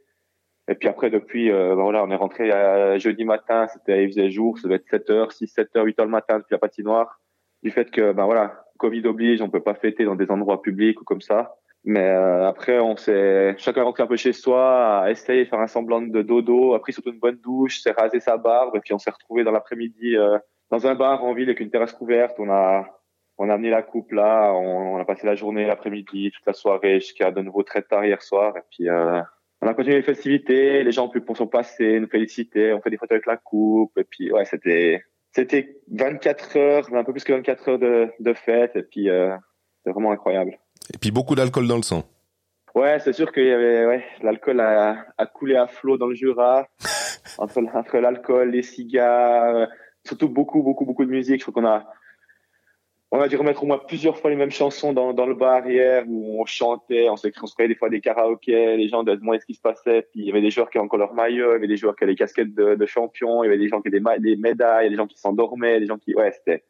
Et 0.68 0.74
puis 0.74 0.88
après, 0.88 1.10
depuis, 1.10 1.50
euh, 1.50 1.74
ben 1.74 1.82
voilà, 1.82 2.04
on 2.04 2.10
est 2.10 2.16
rentré 2.16 2.52
à 2.52 2.96
jeudi 2.98 3.24
matin, 3.24 3.66
c'était, 3.72 4.04
il 4.04 4.08
faisait 4.08 4.30
jour, 4.30 4.56
ça 4.58 4.68
devait 4.68 4.76
être 4.76 4.88
7 4.88 5.08
h 5.08 5.30
6, 5.32 5.48
7 5.48 5.68
h 5.74 5.84
8 5.84 5.98
h 5.98 6.02
le 6.04 6.08
matin 6.10 6.38
depuis 6.38 6.52
la 6.52 6.58
patinoire. 6.58 7.20
Du 7.62 7.70
fait 7.70 7.90
que, 7.90 8.12
ben 8.12 8.24
voilà, 8.24 8.64
Covid 8.78 9.06
oblige, 9.06 9.42
on 9.42 9.50
peut 9.50 9.62
pas 9.62 9.74
fêter 9.74 10.04
dans 10.04 10.14
des 10.14 10.30
endroits 10.30 10.62
publics 10.62 11.00
ou 11.00 11.04
comme 11.04 11.20
ça. 11.20 11.56
Mais 11.84 12.04
euh, 12.04 12.46
après, 12.46 12.78
on 12.78 12.96
s'est 12.96 13.54
chacun 13.56 13.84
rentré 13.84 14.02
un 14.02 14.06
peu 14.06 14.16
chez 14.16 14.32
soi, 14.32 15.02
a 15.02 15.10
essayé 15.10 15.44
de 15.44 15.48
faire 15.48 15.60
un 15.60 15.66
semblant 15.66 16.02
de 16.02 16.22
dodo, 16.22 16.74
a 16.74 16.80
pris 16.80 16.92
surtout 16.92 17.10
une 17.10 17.18
bonne 17.18 17.38
douche, 17.38 17.80
s'est 17.80 17.92
rasé 17.92 18.20
sa 18.20 18.36
barbe, 18.36 18.76
et 18.76 18.80
puis 18.80 18.92
on 18.92 18.98
s'est 18.98 19.10
retrouvé 19.10 19.44
dans 19.44 19.50
l'après-midi 19.50 20.16
euh, 20.16 20.38
dans 20.70 20.86
un 20.86 20.94
bar 20.94 21.24
en 21.24 21.32
ville 21.32 21.48
avec 21.48 21.60
une 21.60 21.70
terrasse 21.70 21.92
couverte. 21.92 22.38
On 22.38 22.50
a 22.50 22.86
on 23.38 23.48
a 23.48 23.54
amené 23.54 23.70
la 23.70 23.82
coupe 23.82 24.12
là, 24.12 24.52
on, 24.52 24.96
on 24.96 24.98
a 24.98 25.04
passé 25.06 25.26
la 25.26 25.34
journée, 25.34 25.66
l'après-midi, 25.66 26.30
toute 26.30 26.46
la 26.46 26.52
soirée 26.52 27.00
jusqu'à 27.00 27.30
de 27.30 27.40
nouveau 27.40 27.62
très 27.62 27.80
tard 27.80 28.04
hier 28.04 28.20
soir, 28.20 28.54
et 28.58 28.62
puis 28.70 28.88
euh, 28.90 29.22
on 29.62 29.66
a 29.66 29.72
continué 29.72 29.96
les 29.96 30.02
festivités, 30.02 30.84
les 30.84 30.92
gens 30.92 31.06
ont 31.06 31.08
pu 31.08 31.22
sont 31.34 31.46
passés, 31.46 31.98
nous 31.98 32.08
féliciter, 32.08 32.74
on 32.74 32.82
fait 32.82 32.90
des 32.90 32.98
photos 32.98 33.16
avec 33.16 33.26
la 33.26 33.38
coupe, 33.38 33.96
et 33.96 34.04
puis 34.04 34.30
ouais, 34.30 34.44
c'était 34.44 35.02
c'était 35.32 35.80
24 35.90 36.56
heures, 36.58 36.94
un 36.94 37.04
peu 37.04 37.12
plus 37.12 37.24
que 37.24 37.32
24 37.32 37.68
heures 37.68 37.78
de, 37.78 38.10
de 38.18 38.34
fête, 38.34 38.76
et 38.76 38.82
puis 38.82 39.08
euh, 39.08 39.34
c'est 39.84 39.92
vraiment 39.92 40.12
incroyable. 40.12 40.58
Et 40.92 40.98
puis 40.98 41.10
beaucoup 41.10 41.34
d'alcool 41.34 41.66
dans 41.66 41.76
le 41.76 41.82
sang. 41.82 42.04
Ouais, 42.74 42.98
c'est 43.00 43.12
sûr 43.12 43.32
qu'il 43.32 43.46
y 43.46 43.52
avait, 43.52 43.84
ouais, 43.84 44.04
l'alcool 44.22 44.60
a, 44.60 45.06
a 45.18 45.26
coulé 45.26 45.56
à 45.56 45.66
flot 45.66 45.98
dans 45.98 46.06
le 46.06 46.14
Jura. 46.14 46.68
entre, 47.38 47.60
entre 47.74 47.98
l'alcool, 47.98 48.50
les 48.50 48.62
cigares, 48.62 49.68
surtout 50.04 50.28
beaucoup, 50.28 50.62
beaucoup, 50.62 50.84
beaucoup 50.84 51.04
de 51.04 51.10
musique. 51.10 51.40
Je 51.40 51.50
crois 51.50 51.62
qu'on 51.62 51.68
a, 51.68 51.84
on 53.10 53.20
a 53.20 53.28
dû 53.28 53.36
remettre 53.36 53.64
au 53.64 53.66
moins 53.66 53.78
plusieurs 53.78 54.18
fois 54.18 54.30
les 54.30 54.36
mêmes 54.36 54.50
chansons 54.50 54.92
dans, 54.92 55.12
dans 55.12 55.26
le 55.26 55.34
bar 55.34 55.66
hier 55.66 56.04
où 56.06 56.40
on 56.40 56.46
chantait, 56.46 57.08
on 57.08 57.16
s'est 57.16 57.32
créé 57.32 57.66
des 57.66 57.74
fois 57.74 57.88
des 57.88 58.00
karaokés, 58.00 58.76
les 58.76 58.88
gens 58.88 59.02
devaient 59.02 59.18
demander 59.18 59.40
ce 59.40 59.46
qui 59.46 59.54
se 59.54 59.60
passait. 59.60 60.02
Puis 60.12 60.20
il 60.20 60.26
y 60.26 60.30
avait 60.30 60.42
des 60.42 60.50
joueurs 60.50 60.70
qui 60.70 60.78
avaient 60.78 60.84
encore 60.84 61.00
leur 61.00 61.14
maillot, 61.14 61.50
il 61.50 61.52
y 61.52 61.56
avait 61.56 61.66
des 61.66 61.76
joueurs 61.76 61.96
qui 61.96 62.04
avaient 62.04 62.12
des 62.12 62.18
casquettes 62.18 62.54
de, 62.54 62.76
de 62.76 62.86
champion, 62.86 63.42
il 63.42 63.46
y 63.46 63.50
avait 63.50 63.58
des 63.58 63.68
gens 63.68 63.80
qui 63.80 63.88
avaient 63.88 64.00
des, 64.00 64.20
des 64.20 64.36
médailles, 64.36 64.82
il 64.82 64.84
y 64.84 64.86
avait 64.86 64.90
des 64.90 64.96
gens 64.96 65.08
qui 65.08 65.18
s'endormaient, 65.18 65.80
des 65.80 65.86
gens 65.86 65.98
qui, 65.98 66.14
ouais, 66.14 66.30
c'était, 66.32 66.62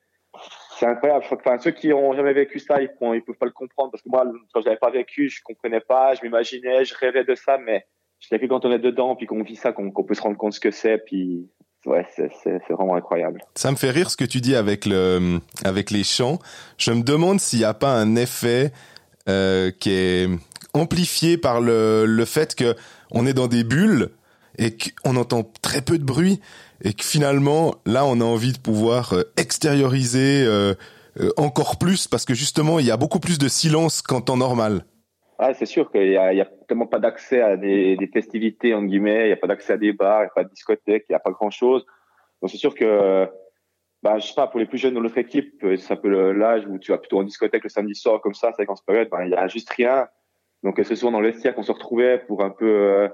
c'est 0.81 0.87
incroyable. 0.87 1.25
Enfin, 1.31 1.59
ceux 1.59 1.73
qui 1.73 1.93
ont 1.93 2.15
jamais 2.15 2.33
vécu 2.33 2.59
ça, 2.59 2.81
ils, 2.81 2.89
ne 3.01 3.21
peuvent 3.21 3.37
pas 3.37 3.47
le 3.47 3.53
comprendre 3.53 3.91
parce 3.91 4.03
que 4.03 4.09
moi, 4.09 4.25
quand 4.53 4.61
je 4.63 4.67
l'avais 4.67 4.79
pas 4.79 4.91
vécu, 4.91 5.29
je 5.29 5.43
comprenais 5.45 5.81
pas, 5.81 6.15
je 6.15 6.23
m'imaginais, 6.23 6.87
je 6.87 6.95
rêvais 6.95 7.23
de 7.23 7.35
ça, 7.35 7.59
mais 7.59 7.87
je 8.19 8.29
sais 8.29 8.39
que 8.39 8.47
quand 8.47 8.65
on 8.65 8.73
est 8.73 8.79
dedans, 8.79 9.15
puis 9.15 9.27
qu'on 9.27 9.43
vit 9.43 9.57
ça, 9.57 9.73
qu'on 9.73 9.91
peut 9.91 10.15
se 10.15 10.23
rendre 10.23 10.39
compte 10.39 10.55
ce 10.55 10.61
que 10.61 10.71
c'est, 10.71 10.99
puis 10.99 11.51
ouais, 11.85 12.07
c'est 12.17 12.59
vraiment 12.71 12.95
incroyable. 12.95 13.43
Ça 13.55 13.71
me 13.71 13.77
fait 13.77 13.91
rire 13.91 14.11
ce 14.11 14.17
que 14.17 14.25
tu 14.25 14.41
dis 14.41 14.57
avec 14.57 14.87
le 14.87 15.39
avec 15.65 15.91
les 15.91 16.03
chants. 16.03 16.39
Je 16.79 16.93
me 16.93 17.03
demande 17.03 17.41
s'il 17.41 17.59
n'y 17.59 17.65
a 17.67 17.75
pas 17.75 17.93
un 17.93 18.17
effet 18.17 18.73
euh, 19.29 19.71
qui 19.71 19.91
est 19.91 20.29
amplifié 20.73 21.37
par 21.37 21.61
le 21.61 22.07
le 22.07 22.25
fait 22.25 22.55
que 22.55 22.75
on 23.11 23.27
est 23.27 23.35
dans 23.35 23.49
des 23.49 23.65
bulles 23.65 24.11
et 24.59 24.77
qu'on 24.77 25.17
entend 25.17 25.43
très 25.63 25.83
peu 25.83 25.99
de 25.99 26.05
bruit 26.05 26.41
et 26.83 26.93
que 26.93 27.05
finalement 27.05 27.75
là 27.87 28.05
on 28.07 28.21
a 28.21 28.25
envie 28.25 28.53
de 28.53 28.59
pouvoir 28.59 29.13
euh, 29.13 29.23
extérioriser 29.37 30.45
euh, 30.47 30.75
euh, 31.19 31.31
encore 31.37 31.79
plus 31.79 32.07
parce 32.07 32.25
que 32.25 32.35
justement 32.35 32.79
il 32.79 32.87
y 32.87 32.91
a 32.91 32.97
beaucoup 32.97 33.21
plus 33.21 33.39
de 33.39 33.49
silence 33.49 34.03
qu'en 34.03 34.21
temps 34.21 34.37
normal. 34.37 34.85
Ah, 35.39 35.55
c'est 35.55 35.67
sûr 35.67 35.91
qu'il 35.91 36.13
y 36.13 36.19
a, 36.19 36.45
tellement 36.69 36.87
pas 36.87 36.99
d'accès 36.99 37.41
à 37.41 37.57
des, 37.57 37.97
festivités 38.13 38.75
en 38.75 38.83
guillemets, 38.83 39.29
il 39.29 39.31
y 39.31 39.33
a 39.33 39.39
pas 39.39 39.47
d'accès 39.47 39.73
à 39.73 39.79
des 39.79 39.95
bars, 39.95 40.21
il 40.21 40.25
n'y 40.25 40.31
a 40.31 40.35
pas 40.35 40.45
de 40.45 40.51
discothèques, 40.51 41.07
il 41.09 41.13
n'y 41.13 41.17
a 41.17 41.21
pas 41.21 41.31
grand 41.31 41.51
chose. 41.51 41.87
Donc 42.43 42.51
c'est 42.51 42.59
sûr 42.59 42.75
que 42.75 43.27
bah, 44.03 44.19
je 44.19 44.27
sais 44.27 44.35
pas, 44.35 44.47
pour 44.49 44.61
les 44.61 44.67
plus 44.67 44.77
jeunes 44.77 44.95
de 44.95 45.01
notre 45.01 45.17
équipe, 45.17 45.65
c'est 45.79 45.93
un 45.95 45.97
peu 45.97 46.33
l'âge 46.33 46.67
où 46.69 46.79
tu 46.79 46.93
vas 46.93 46.99
plutôt 46.99 47.19
en 47.19 47.23
discothèque 47.23 47.65
le 47.65 47.71
samedi 47.71 47.95
soir 47.95 48.21
comme 48.21 48.35
ça, 48.35 48.53
c'est 48.55 48.67
qu'en 48.67 48.77
ce 48.77 48.85
période, 48.85 49.09
ben, 49.11 49.25
il 49.25 49.31
y 49.31 49.35
a 49.35 49.49
juste 49.49 49.71
rien. 49.71 50.09
Donc 50.63 50.79
c'est 50.85 50.95
souvent 50.95 51.13
dans 51.13 51.21
le 51.21 51.31
vestiaire 51.31 51.55
qu'on 51.55 51.63
se 51.63 51.73
retrouvait 51.73 52.19
pour 52.19 52.45
un 52.45 52.51
peu 52.51 53.09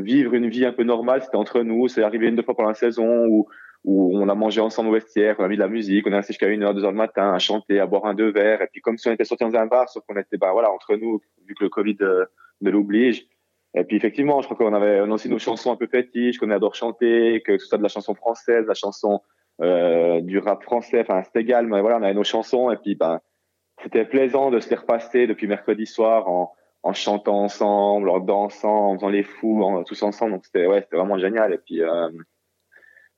vivre 0.00 0.34
une 0.34 0.48
vie 0.48 0.64
un 0.64 0.72
peu 0.72 0.84
normale, 0.84 1.22
c'était 1.22 1.36
entre 1.36 1.62
nous. 1.62 1.88
C'est 1.88 2.02
arrivé 2.02 2.28
une 2.28 2.36
deux 2.36 2.42
fois 2.42 2.54
pendant 2.54 2.70
la 2.70 2.74
saison 2.74 3.26
où, 3.26 3.48
où 3.84 4.18
on 4.18 4.28
a 4.28 4.34
mangé 4.34 4.60
ensemble 4.60 4.90
au 4.90 4.92
vestiaire, 4.92 5.36
on 5.38 5.44
a 5.44 5.48
mis 5.48 5.56
de 5.56 5.60
la 5.60 5.68
musique, 5.68 6.06
on 6.06 6.12
est 6.12 6.16
resté 6.16 6.32
jusqu'à 6.32 6.48
une 6.48 6.62
heure, 6.62 6.74
deux 6.74 6.84
heures 6.84 6.92
du 6.92 6.98
matin 6.98 7.32
à 7.32 7.38
chanter, 7.38 7.80
à 7.80 7.86
boire 7.86 8.06
un 8.06 8.14
deux 8.14 8.30
verres. 8.30 8.62
Et 8.62 8.68
puis 8.72 8.80
comme 8.80 8.98
si 8.98 9.08
on 9.08 9.12
était 9.12 9.24
sorti 9.24 9.44
dans 9.44 9.54
un 9.54 9.66
bar, 9.66 9.88
sauf 9.88 10.04
qu'on 10.06 10.16
était 10.16 10.36
bah 10.36 10.52
voilà 10.52 10.70
entre 10.72 10.96
nous 10.96 11.20
vu 11.46 11.54
que 11.54 11.64
le 11.64 11.70
Covid 11.70 11.96
euh, 12.00 12.24
ne 12.60 12.70
l'oblige. 12.70 13.26
Et 13.74 13.84
puis 13.84 13.96
effectivement, 13.96 14.40
je 14.40 14.48
crois 14.48 14.56
qu'on 14.56 14.74
avait 14.74 14.98
a 14.98 15.04
aussi 15.04 15.28
nos 15.28 15.38
chansons 15.38 15.72
un 15.72 15.76
peu 15.76 15.86
fétiches, 15.86 16.38
qu'on 16.38 16.50
adore 16.50 16.74
chanter, 16.74 17.42
que 17.44 17.58
ce 17.58 17.66
soit 17.66 17.78
de 17.78 17.82
la 17.82 17.88
chanson 17.88 18.14
française, 18.14 18.66
la 18.66 18.74
chanson 18.74 19.20
euh, 19.60 20.20
du 20.20 20.38
rap 20.38 20.62
français, 20.62 21.00
enfin 21.00 21.22
c'est 21.24 21.40
égal, 21.40 21.66
mais 21.66 21.80
voilà, 21.80 21.98
on 21.98 22.02
avait 22.02 22.14
nos 22.14 22.24
chansons 22.24 22.70
et 22.70 22.76
puis 22.76 22.94
ben 22.94 23.20
c'était 23.82 24.04
plaisant 24.04 24.50
de 24.50 24.58
se 24.60 24.70
les 24.70 24.76
repasser 24.76 25.26
depuis 25.26 25.46
mercredi 25.46 25.86
soir 25.86 26.28
en 26.28 26.52
en 26.82 26.92
chantant 26.92 27.42
ensemble, 27.42 28.08
en 28.08 28.20
dansant, 28.20 28.90
en 28.90 28.94
faisant 28.94 29.08
les 29.08 29.22
fous, 29.22 29.82
tous 29.86 30.02
ensemble. 30.02 30.32
Donc 30.32 30.46
c'était 30.46 30.66
ouais, 30.66 30.82
c'était 30.82 30.96
vraiment 30.96 31.18
génial. 31.18 31.52
Et 31.52 31.58
puis 31.58 31.82
euh, 31.82 32.08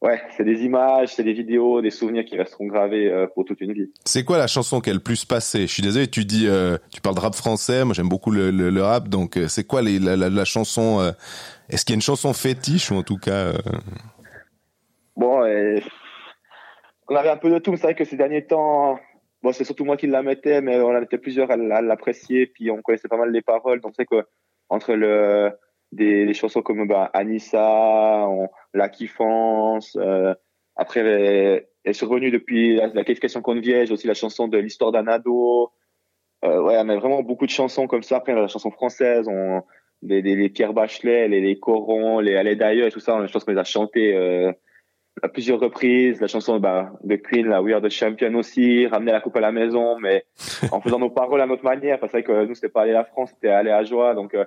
ouais, 0.02 0.20
c'est 0.36 0.44
des 0.44 0.64
images, 0.64 1.14
c'est 1.14 1.24
des 1.24 1.32
vidéos, 1.32 1.82
des 1.82 1.90
souvenirs 1.90 2.24
qui 2.24 2.36
resteront 2.36 2.66
gravés 2.66 3.10
euh, 3.10 3.26
pour 3.34 3.44
toute 3.44 3.60
une 3.60 3.72
vie. 3.72 3.92
C'est 4.04 4.24
quoi 4.24 4.38
la 4.38 4.46
chanson 4.46 4.80
qui 4.80 4.90
a 4.90 4.94
le 4.94 5.00
plus 5.00 5.24
passé 5.24 5.62
Je 5.62 5.72
suis 5.72 5.82
désolé, 5.82 6.08
tu 6.08 6.24
dis, 6.24 6.46
euh, 6.48 6.78
tu 6.92 7.00
parles 7.00 7.14
de 7.14 7.20
rap 7.20 7.34
français. 7.34 7.84
Moi, 7.84 7.94
j'aime 7.94 8.08
beaucoup 8.08 8.30
le, 8.30 8.50
le, 8.50 8.70
le, 8.70 8.82
rap. 8.82 9.08
Donc, 9.08 9.36
euh, 9.36 9.48
c'est 9.48 9.64
quoi 9.64 9.82
les, 9.82 9.98
la, 9.98 10.16
la, 10.16 10.30
la, 10.30 10.44
chanson 10.44 11.00
euh, 11.00 11.12
Est-ce 11.68 11.84
qu'il 11.84 11.92
y 11.92 11.96
a 11.96 11.98
une 11.98 12.02
chanson 12.02 12.32
fétiche 12.32 12.90
ou 12.90 12.96
en 12.96 13.02
tout 13.02 13.18
cas 13.18 13.52
Bon, 15.16 15.42
on 17.08 17.16
avait 17.16 17.28
un 17.28 17.36
peu 17.36 17.50
de 17.50 17.58
tout. 17.58 17.76
C'est 17.76 17.82
vrai 17.82 17.94
que 17.94 18.04
ces 18.04 18.16
derniers 18.16 18.46
temps, 18.46 18.98
bon, 19.42 19.52
c'est 19.52 19.64
surtout 19.64 19.84
moi 19.84 19.96
qui 19.96 20.06
la 20.06 20.22
mettais, 20.22 20.60
mais 20.60 20.80
on 20.80 21.00
était 21.02 21.18
plusieurs 21.18 21.50
à, 21.50 21.56
l'apprécier, 21.56 22.46
puis 22.46 22.70
on 22.70 22.82
connaissait 22.82 23.08
pas 23.08 23.16
mal 23.16 23.30
les 23.30 23.42
paroles. 23.42 23.80
Donc 23.80 23.92
c'est 23.96 24.06
que 24.06 24.24
entre 24.68 24.94
le 24.94 25.50
des, 25.92 26.26
des, 26.26 26.34
chansons 26.34 26.62
comme 26.62 26.86
bah, 26.86 27.10
Anissa, 27.12 28.26
on, 28.28 28.48
La 28.74 28.88
Kiffance, 28.88 29.96
euh, 30.00 30.34
après 30.76 31.00
elle 31.00 31.66
est 31.84 31.92
survenue 31.92 32.30
depuis 32.30 32.76
la, 32.76 32.88
la 32.88 33.04
qualification 33.04 33.42
contre 33.42 33.60
Viège, 33.60 33.90
aussi 33.90 34.06
la 34.06 34.14
chanson 34.14 34.48
de 34.48 34.58
l'histoire 34.58 34.92
d'un 34.92 35.06
ado. 35.08 35.72
Euh, 36.44 36.62
ouais, 36.62 36.76
on 36.78 36.88
a 36.88 36.96
vraiment 36.96 37.22
beaucoup 37.22 37.46
de 37.46 37.50
chansons 37.50 37.86
comme 37.86 38.02
ça. 38.02 38.16
Après, 38.16 38.34
la 38.34 38.48
chanson 38.48 38.70
française, 38.70 39.26
on, 39.28 39.62
les, 40.02 40.22
les, 40.22 40.36
les 40.36 40.48
Pierre 40.48 40.72
Bachelet, 40.72 41.28
les, 41.28 41.40
les 41.40 41.58
Corons, 41.58 42.20
les 42.20 42.36
Allez 42.36 42.56
d'ailleurs 42.56 42.90
tout 42.90 43.00
ça, 43.00 43.18
je 43.26 43.32
pense 43.32 43.44
qu'on 43.44 43.52
les 43.52 43.58
a 43.58 43.64
chantées 43.64 44.14
euh, 44.14 44.52
à 45.22 45.28
plusieurs 45.28 45.60
reprises. 45.60 46.20
La 46.20 46.26
chanson 46.26 46.58
bah, 46.58 46.92
de 47.02 47.16
Queen, 47.16 47.46
la 47.46 47.62
We 47.62 47.74
Are 47.74 47.82
the 47.82 47.90
Champion 47.90 48.34
aussi, 48.34 48.86
ramener 48.86 49.12
la 49.12 49.20
coupe 49.20 49.36
à 49.36 49.40
la 49.40 49.52
maison, 49.52 49.98
mais 49.98 50.24
en 50.72 50.80
faisant 50.80 50.98
nos 50.98 51.10
paroles 51.10 51.40
à 51.40 51.46
notre 51.46 51.64
manière. 51.64 51.98
Parce 52.00 52.12
que 52.12 52.44
nous, 52.44 52.54
c'était 52.54 52.68
pas 52.68 52.82
aller 52.82 52.92
à 52.92 52.98
la 52.98 53.04
France, 53.04 53.30
c'était 53.30 53.48
aller 53.48 53.70
à 53.70 53.84
joie. 53.84 54.14
Donc, 54.14 54.34
euh, 54.34 54.44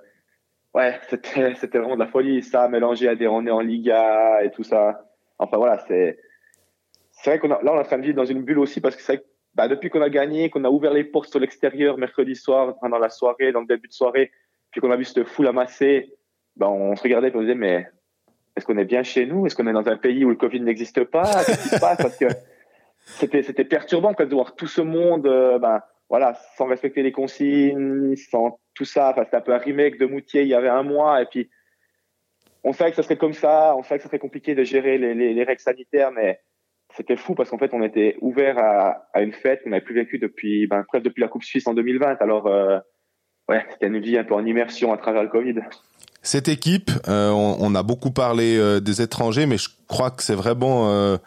ouais, 0.73 0.99
c'était, 1.09 1.55
c'était 1.55 1.77
vraiment 1.77 1.95
de 1.95 2.01
la 2.01 2.07
folie. 2.07 2.41
Ça, 2.43 2.67
mélangé 2.67 3.07
à 3.07 3.15
des 3.15 3.27
on 3.27 3.45
est 3.45 3.51
en 3.51 3.61
Liga 3.61 4.43
et 4.43 4.51
tout 4.51 4.63
ça. 4.63 5.05
Enfin, 5.39 5.57
voilà, 5.57 5.79
c'est, 5.87 6.19
c'est 7.11 7.31
vrai 7.31 7.39
qu'on 7.39 7.51
a, 7.51 7.61
là, 7.61 7.73
on 7.73 7.77
est 7.77 7.79
en 7.79 7.83
train 7.83 7.97
de 7.97 8.03
vivre 8.03 8.15
dans 8.15 8.25
une 8.25 8.43
bulle 8.43 8.59
aussi 8.59 8.81
parce 8.81 8.95
que 8.95 9.01
c'est 9.01 9.13
vrai 9.13 9.21
que, 9.21 9.27
bah, 9.55 9.67
depuis 9.67 9.89
qu'on 9.89 10.01
a 10.01 10.09
gagné, 10.09 10.49
qu'on 10.49 10.63
a 10.63 10.69
ouvert 10.69 10.93
les 10.93 11.03
portes 11.03 11.29
sur 11.29 11.39
l'extérieur 11.39 11.97
mercredi 11.97 12.35
soir, 12.35 12.75
pendant 12.81 12.97
la 12.97 13.09
soirée, 13.09 13.51
dans 13.51 13.61
le 13.61 13.67
début 13.67 13.87
de 13.87 13.93
soirée, 13.93 14.31
puis 14.71 14.81
qu'on 14.81 14.91
a 14.91 14.95
vu 14.95 15.03
cette 15.03 15.23
foule 15.25 15.47
amasser, 15.47 16.11
bah, 16.55 16.69
on 16.69 16.95
se 16.95 17.03
regardait 17.03 17.29
et 17.29 17.35
on 17.35 17.39
se 17.39 17.43
disait, 17.43 17.55
mais 17.55 17.87
est-ce 18.55 18.65
qu'on 18.65 18.77
est 18.77 18.85
bien 18.85 19.03
chez 19.03 19.25
nous? 19.25 19.45
Est-ce 19.45 19.55
qu'on 19.55 19.67
est 19.67 19.73
dans 19.73 19.87
un 19.87 19.97
pays 19.97 20.25
où 20.25 20.29
le 20.29 20.35
Covid 20.35 20.61
n'existe 20.61 21.03
pas? 21.05 21.43
Qu'est-ce 21.45 21.63
qui 21.63 21.75
se 21.75 21.79
passe? 21.79 21.97
Parce 21.97 22.17
que 22.17 22.25
c'était 23.05 23.43
c'était 23.43 23.65
perturbant 23.65 24.13
de 24.13 24.35
voir 24.35 24.55
tout 24.55 24.67
ce 24.67 24.81
monde, 24.81 25.27
euh, 25.27 25.59
ben 25.59 25.81
voilà, 26.09 26.35
sans 26.57 26.67
respecter 26.67 27.01
les 27.01 27.11
consignes, 27.11 28.15
sans 28.15 28.59
tout 28.75 28.85
ça. 28.85 29.09
Enfin, 29.11 29.23
c'était 29.23 29.37
un 29.37 29.41
peu 29.41 29.53
un 29.53 29.57
remake 29.57 29.97
de 29.97 30.05
Moutier 30.05 30.43
il 30.43 30.47
y 30.47 30.53
avait 30.53 30.69
un 30.69 30.83
mois, 30.83 31.21
et 31.21 31.25
puis 31.25 31.49
on 32.63 32.73
savait 32.73 32.91
que 32.91 32.95
ça 32.95 33.03
serait 33.03 33.17
comme 33.17 33.33
ça, 33.33 33.75
on 33.77 33.83
savait 33.83 33.97
que 33.97 34.03
ça 34.03 34.09
serait 34.09 34.19
compliqué 34.19 34.55
de 34.55 34.63
gérer 34.63 34.97
les, 34.97 35.13
les, 35.13 35.33
les 35.33 35.43
règles 35.43 35.61
sanitaires, 35.61 36.11
mais 36.11 36.39
c'était 36.95 37.17
fou 37.17 37.33
parce 37.35 37.49
qu'en 37.49 37.57
fait, 37.57 37.73
on 37.73 37.83
était 37.83 38.17
ouvert 38.21 38.57
à, 38.57 39.07
à 39.13 39.21
une 39.21 39.33
fête 39.33 39.63
qu'on 39.63 39.71
n'avait 39.71 39.83
plus 39.83 39.95
vécue 39.95 40.19
depuis, 40.19 40.67
ben, 40.67 40.83
presque 40.83 41.05
depuis 41.05 41.21
la 41.21 41.27
Coupe 41.27 41.43
Suisse 41.43 41.67
en 41.67 41.73
2020. 41.73 42.21
Alors, 42.21 42.47
euh, 42.47 42.79
ouais, 43.49 43.65
c'était 43.71 43.87
une 43.87 43.99
vie 43.99 44.17
un 44.17 44.23
peu 44.23 44.35
en 44.35 44.45
immersion 44.45 44.93
à 44.93 44.97
travers 44.97 45.23
le 45.23 45.29
Covid. 45.29 45.55
Cette 46.25 46.47
équipe, 46.47 46.89
euh, 47.09 47.31
on, 47.31 47.57
on, 47.59 47.75
a 47.75 47.83
beaucoup 47.83 48.11
parlé 48.11 48.57
euh, 48.57 48.79
des 48.79 49.01
étrangers, 49.01 49.45
mais 49.45 49.57
je 49.57 49.67
crois 49.89 50.09
que 50.09 50.23
c'est 50.23 50.35
vraiment 50.35 50.89
euh, 50.89 51.17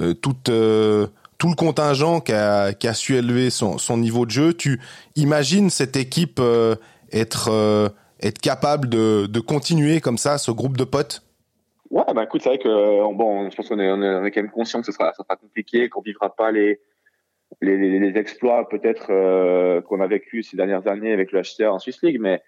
euh 0.00 0.14
tout, 0.14 0.36
euh, 0.48 1.08
tout 1.36 1.48
le 1.48 1.56
contingent 1.56 2.20
qui 2.20 2.32
a, 2.32 2.72
qui 2.72 2.86
a 2.86 2.94
su 2.94 3.16
élever 3.16 3.50
son, 3.50 3.76
son, 3.76 3.98
niveau 3.98 4.24
de 4.24 4.30
jeu. 4.30 4.54
Tu 4.54 4.80
imagines 5.16 5.68
cette 5.68 5.96
équipe 5.96 6.40
être, 7.12 7.92
être 8.22 8.38
capable 8.38 8.88
de, 8.88 9.26
de 9.26 9.40
continuer 9.40 10.00
comme 10.00 10.16
ça, 10.16 10.38
ce 10.38 10.52
groupe 10.52 10.76
de 10.76 10.84
potes? 10.84 11.24
Ouais, 11.90 12.04
bah 12.14 12.22
écoute, 12.22 12.42
c'est 12.42 12.50
vrai 12.50 12.58
que 12.58 13.14
bon, 13.14 13.50
je 13.50 13.56
pense 13.56 13.68
qu'on 13.68 13.80
est, 13.80 13.90
on 13.90 14.24
est, 14.24 14.30
quand 14.30 14.42
même 14.42 14.50
conscient 14.52 14.78
que 14.78 14.86
ce 14.86 14.92
sera, 14.92 15.12
ça 15.12 15.24
sera 15.24 15.34
compliqué, 15.34 15.88
qu'on 15.88 16.02
vivra 16.02 16.32
pas 16.34 16.52
les 16.52 16.78
les, 17.60 17.76
les, 17.78 17.98
les 17.98 18.18
exploits 18.18 18.68
peut-être 18.68 19.06
qu'on 19.82 20.00
a 20.00 20.06
vécu 20.06 20.44
ces 20.44 20.56
dernières 20.56 20.86
années 20.86 21.12
avec 21.12 21.32
le 21.32 21.42
HCR 21.42 21.72
en 21.72 21.78
Swiss 21.80 22.00
League, 22.02 22.18
mais 22.20 22.42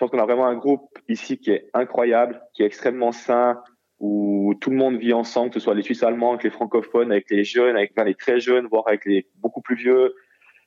je 0.00 0.06
pense 0.06 0.12
qu'on 0.12 0.18
a 0.18 0.24
vraiment 0.24 0.46
un 0.46 0.56
groupe 0.56 0.98
ici 1.10 1.36
qui 1.36 1.50
est 1.50 1.68
incroyable, 1.74 2.40
qui 2.54 2.62
est 2.62 2.66
extrêmement 2.66 3.12
sain. 3.12 3.62
où 3.98 4.54
tout 4.62 4.70
le 4.70 4.76
monde 4.76 4.96
vit 4.96 5.12
ensemble, 5.12 5.50
que 5.50 5.60
ce 5.60 5.64
soit 5.64 5.74
les 5.74 5.82
Suisses 5.82 6.02
allemands, 6.02 6.30
avec 6.30 6.44
les 6.44 6.48
francophones, 6.48 7.12
avec 7.12 7.28
les 7.28 7.44
jeunes, 7.44 7.76
avec 7.76 7.92
les 8.02 8.14
très 8.14 8.40
jeunes, 8.40 8.66
voire 8.66 8.88
avec 8.88 9.04
les 9.04 9.26
beaucoup 9.34 9.60
plus 9.60 9.76
vieux. 9.76 10.14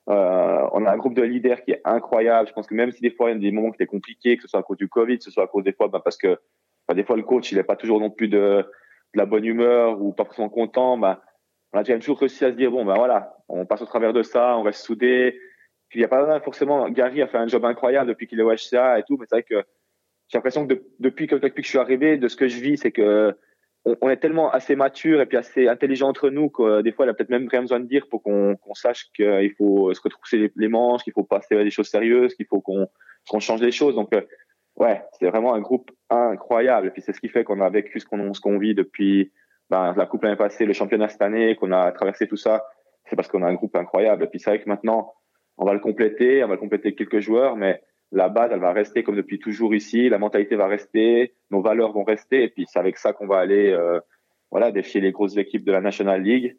Euh, 0.08 0.68
on 0.72 0.86
a 0.86 0.92
un 0.92 0.98
groupe 0.98 1.16
de 1.16 1.24
leaders 1.24 1.64
qui 1.64 1.72
est 1.72 1.82
incroyable. 1.84 2.48
Je 2.48 2.54
pense 2.54 2.68
que 2.68 2.76
même 2.76 2.92
si 2.92 3.02
des 3.02 3.10
fois 3.10 3.32
il 3.32 3.34
y 3.34 3.38
a 3.38 3.40
des 3.40 3.52
moments 3.52 3.72
qui 3.72 3.78
étaient 3.78 3.88
compliqués, 3.88 4.38
que 4.38 4.44
ce 4.44 4.50
soit 4.50 4.60
à 4.60 4.64
cause 4.64 4.78
du 4.78 4.88
Covid, 4.88 5.18
que 5.18 5.24
ce 5.24 5.32
soit 5.32 5.46
à 5.46 5.48
cause 5.48 5.64
des 5.64 5.74
fois, 5.74 5.88
bah, 5.88 6.00
parce 6.04 6.18
que 6.18 6.38
bah, 6.88 6.94
des 6.94 7.04
fois 7.04 7.18
le 7.18 7.24
coach 7.24 7.52
il 7.52 7.56
n'est 7.56 7.64
pas 7.64 7.76
toujours 7.76 8.00
non 8.00 8.12
plus 8.12 8.28
de, 8.28 8.64
la 9.16 9.26
bonne 9.26 9.46
humeur 9.46 10.00
ou 10.00 10.14
pas 10.14 10.26
forcément 10.26 10.50
content, 10.50 11.00
bah, 11.00 11.24
on 11.74 11.80
a 11.80 11.84
toujours 11.84 12.20
réussi 12.20 12.46
à 12.46 12.52
se 12.52 12.56
dire 12.56 12.70
bon 12.70 12.86
ben 12.86 12.94
voilà, 12.94 13.36
on 13.50 13.66
passe 13.66 13.82
au 13.82 13.88
travers 13.88 14.14
de 14.14 14.22
ça, 14.22 14.56
on 14.60 14.62
reste 14.62 14.86
soudés. 14.86 15.40
Il 15.94 16.02
y 16.02 16.04
a 16.04 16.08
pas 16.08 16.40
forcément 16.40 16.90
Gary 16.90 17.22
a 17.22 17.28
fait 17.28 17.38
un 17.38 17.48
job 17.48 17.66
incroyable 17.66 18.10
depuis 18.10 18.28
qu'il 18.28 18.40
est 18.40 18.44
au 18.44 18.52
HCA 18.52 19.00
et 19.00 19.04
tout, 19.04 19.18
mais 19.18 19.26
c'est 19.30 19.36
vrai 19.36 19.44
que 19.44 19.64
j'ai 20.30 20.38
l'impression 20.38 20.66
que 20.68 20.82
depuis, 21.00 21.28
que 21.28 21.36
depuis 21.36 21.62
que 21.62 21.66
je 21.66 21.70
suis 21.70 21.80
arrivé, 21.80 22.18
de 22.18 22.28
ce 22.28 22.36
que 22.36 22.48
je 22.48 22.60
vis, 22.60 22.78
c'est 22.78 22.92
que 22.92 23.36
on, 23.86 24.10
est 24.10 24.18
tellement 24.18 24.50
assez 24.52 24.76
mature 24.76 25.22
et 25.22 25.26
puis 25.26 25.38
assez 25.38 25.68
intelligent 25.68 26.08
entre 26.08 26.30
nous 26.30 26.50
que 26.50 26.82
des 26.82 26.92
fois, 26.92 27.06
il 27.06 27.10
a 27.10 27.14
peut-être 27.14 27.30
même 27.30 27.48
rien 27.50 27.62
besoin 27.62 27.80
de 27.80 27.86
dire 27.86 28.08
pour 28.10 28.24
qu'on 28.24 28.58
sache 28.74 29.12
qu'il 29.14 29.54
faut 29.58 29.94
se 29.94 30.02
retrousser 30.02 30.52
les, 30.56 30.68
manches, 30.70 31.04
qu'il 31.04 31.14
faut 31.14 31.24
passer 31.24 31.56
à 31.58 31.64
des 31.64 31.70
choses 31.70 31.90
sérieuses, 31.90 32.34
qu'il 32.36 32.46
faut 32.46 32.62
qu'on 32.62 33.40
change 33.40 33.62
les 33.62 33.72
choses. 33.72 33.96
Donc, 33.96 34.14
euh, 34.14 34.22
ouais, 34.78 35.02
c'est 35.20 35.30
vraiment 35.30 35.54
un 35.54 35.60
groupe 35.60 35.92
incroyable. 36.10 36.88
Et 36.88 36.90
puis, 36.92 37.02
c'est 37.02 37.14
ce 37.14 37.20
qui 37.20 37.28
fait 37.28 37.44
qu'on 37.44 37.60
a 37.60 37.70
vécu 37.70 38.00
ce 38.00 38.06
qu'on 38.06 38.32
qu'on 38.32 38.58
vit 38.58 38.74
depuis 38.74 39.34
ben, 39.70 39.94
la 39.98 40.06
Coupe 40.06 40.24
l'année 40.24 40.38
passée, 40.38 40.66
le 40.66 40.74
championnat 40.74 41.10
cette 41.10 41.22
année, 41.22 41.56
qu'on 41.58 41.74
a 41.74 41.92
traversé 41.92 42.28
tout 42.28 42.38
ça. 42.38 42.66
C'est 43.06 43.18
parce 43.18 43.28
qu'on 43.28 43.44
a 43.44 43.48
un 43.48 43.54
groupe 43.54 43.76
incroyable. 43.76 44.24
Et 44.24 44.28
puis, 44.28 44.40
c'est 44.40 44.50
vrai 44.50 44.62
que 44.62 44.70
maintenant, 44.70 45.14
on 45.58 45.66
va 45.66 45.74
le 45.74 45.80
compléter, 45.80 46.44
on 46.44 46.48
va 46.48 46.56
le 46.56 46.60
compléter 46.60 46.96
quelques 46.96 47.20
joueurs, 47.20 47.56
mais 47.56 47.82
la 48.12 48.30
base, 48.30 48.52
elle 48.52 48.60
va 48.60 48.74
rester 48.74 49.04
comme 49.04 49.16
depuis 49.16 49.40
toujours 49.40 49.74
ici, 49.74 50.10
la 50.10 50.20
mentalité 50.20 50.56
va 50.56 50.68
rester, 50.68 51.34
nos 51.52 51.62
valeurs 51.62 51.92
vont 51.94 52.04
rester, 52.04 52.44
et 52.44 52.50
puis 52.50 52.66
c'est 52.68 52.80
avec 52.80 52.98
ça 52.98 53.14
qu'on 53.14 53.28
va 53.28 53.40
aller 53.40 53.72
euh, 53.72 54.00
voilà, 54.52 54.72
défier 54.72 55.02
les 55.02 55.12
grosses 55.12 55.38
équipes 55.38 55.66
de 55.66 55.72
la 55.72 55.82
National 55.82 56.22
League, 56.22 56.56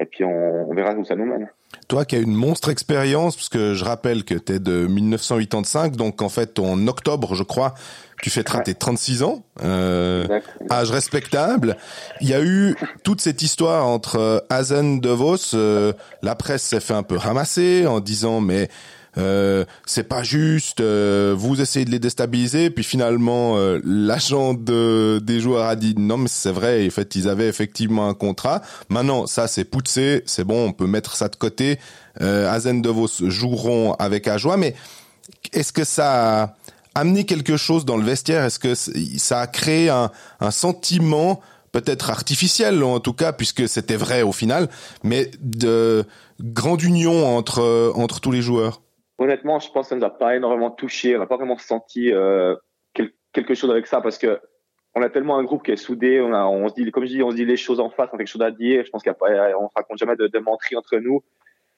et 0.00 0.06
puis 0.06 0.24
on, 0.24 0.72
verra 0.74 0.94
où 0.94 1.04
ça 1.04 1.14
nous 1.14 1.26
mène. 1.26 1.48
Toi 1.88 2.04
qui 2.04 2.16
as 2.16 2.20
une 2.20 2.34
monstre 2.34 2.70
expérience, 2.70 3.36
parce 3.36 3.48
que 3.48 3.74
je 3.74 3.84
rappelle 3.84 4.24
que 4.24 4.34
tu 4.34 4.54
es 4.54 4.58
de 4.58 4.86
1985, 4.86 5.96
donc 5.96 6.22
en 6.22 6.28
fait 6.28 6.58
en 6.58 6.86
octobre, 6.86 7.34
je 7.34 7.42
crois, 7.42 7.74
tu 8.22 8.30
fêteras 8.30 8.60
tes 8.60 8.74
36 8.74 9.22
ans, 9.22 9.44
euh, 9.62 10.26
âge 10.70 10.90
respectable. 10.90 11.76
Il 12.20 12.28
y 12.28 12.34
a 12.34 12.42
eu 12.42 12.74
toute 13.04 13.20
cette 13.20 13.42
histoire 13.42 13.86
entre 13.86 14.44
Hazen 14.48 15.00
DeVos, 15.00 15.54
euh, 15.54 15.92
la 16.22 16.34
presse 16.34 16.62
s'est 16.62 16.80
fait 16.80 16.94
un 16.94 17.02
peu 17.02 17.16
ramasser 17.16 17.86
en 17.86 18.00
disant 18.00 18.40
mais 18.40 18.68
euh, 19.18 19.64
c'est 19.86 20.04
pas 20.04 20.22
juste, 20.22 20.80
euh, 20.80 21.34
vous 21.36 21.60
essayez 21.60 21.84
de 21.84 21.90
les 21.90 21.98
déstabiliser, 21.98 22.70
puis 22.70 22.84
finalement 22.84 23.56
euh, 23.56 23.80
l'agent 23.84 24.54
de, 24.54 25.20
des 25.22 25.40
joueurs 25.40 25.66
a 25.66 25.74
dit 25.74 25.94
non 25.98 26.16
mais 26.16 26.28
c'est 26.28 26.52
vrai, 26.52 26.86
en 26.86 26.90
fait 26.90 27.16
ils 27.16 27.28
avaient 27.28 27.48
effectivement 27.48 28.08
un 28.08 28.14
contrat. 28.14 28.62
Maintenant 28.88 29.26
ça 29.26 29.48
c'est 29.48 29.64
poussé, 29.64 30.22
c'est 30.26 30.44
bon, 30.44 30.68
on 30.68 30.72
peut 30.72 30.86
mettre 30.86 31.16
ça 31.16 31.28
de 31.28 31.36
côté. 31.36 31.78
Euh, 32.20 32.50
Azen 32.50 32.82
Devos 32.82 33.08
joueront 33.28 33.94
avec 33.94 34.28
Ajoie, 34.28 34.56
mais 34.56 34.74
est-ce 35.52 35.72
que 35.72 35.84
ça 35.84 36.42
a 36.42 36.56
amené 36.94 37.24
quelque 37.24 37.56
chose 37.56 37.84
dans 37.84 37.96
le 37.96 38.04
vestiaire? 38.04 38.44
Est-ce 38.44 38.58
que 38.58 38.74
ça 38.74 39.40
a 39.40 39.46
créé 39.46 39.88
un, 39.88 40.10
un 40.40 40.50
sentiment 40.50 41.40
peut-être 41.72 42.10
artificiel 42.10 42.82
en 42.82 43.00
tout 43.00 43.12
cas 43.12 43.32
puisque 43.32 43.68
c'était 43.68 43.96
vrai 43.96 44.22
au 44.22 44.32
final, 44.32 44.68
mais 45.02 45.30
de 45.40 46.04
grande 46.40 46.82
union 46.82 47.36
entre 47.36 47.92
entre 47.96 48.20
tous 48.20 48.30
les 48.30 48.42
joueurs? 48.42 48.82
Honnêtement, 49.20 49.60
je 49.60 49.70
pense 49.70 49.86
que 49.86 49.90
ça 49.90 49.96
nous 49.96 50.04
a 50.04 50.10
pas 50.10 50.34
énormément 50.34 50.70
touché. 50.70 51.14
On 51.14 51.20
n'a 51.20 51.26
pas 51.26 51.36
vraiment 51.36 51.58
senti 51.58 52.12
euh, 52.12 52.56
quelque 53.32 53.54
chose 53.54 53.70
avec 53.70 53.86
ça 53.86 54.00
parce 54.00 54.18
que 54.18 54.40
on 54.94 55.02
a 55.02 55.08
tellement 55.08 55.38
un 55.38 55.44
groupe 55.44 55.64
qui 55.64 55.70
est 55.70 55.76
soudé. 55.76 56.20
On, 56.20 56.68
se 56.68 56.74
dit, 56.74 56.90
comme 56.90 57.04
je 57.04 57.10
dis, 57.10 57.22
on 57.22 57.30
se 57.30 57.36
dit 57.36 57.44
les 57.44 57.56
choses 57.56 57.78
en 57.78 57.90
face, 57.90 58.08
on 58.12 58.16
a 58.16 58.18
quelque 58.18 58.26
chose 58.26 58.42
à 58.42 58.50
dire. 58.50 58.84
Je 58.84 58.90
pense 58.90 59.04
qu'on 59.04 59.10
ne 59.10 59.74
raconte 59.76 59.98
jamais 59.98 60.16
de, 60.16 60.26
de 60.26 60.42
entre 60.76 60.96
nous. 60.96 61.22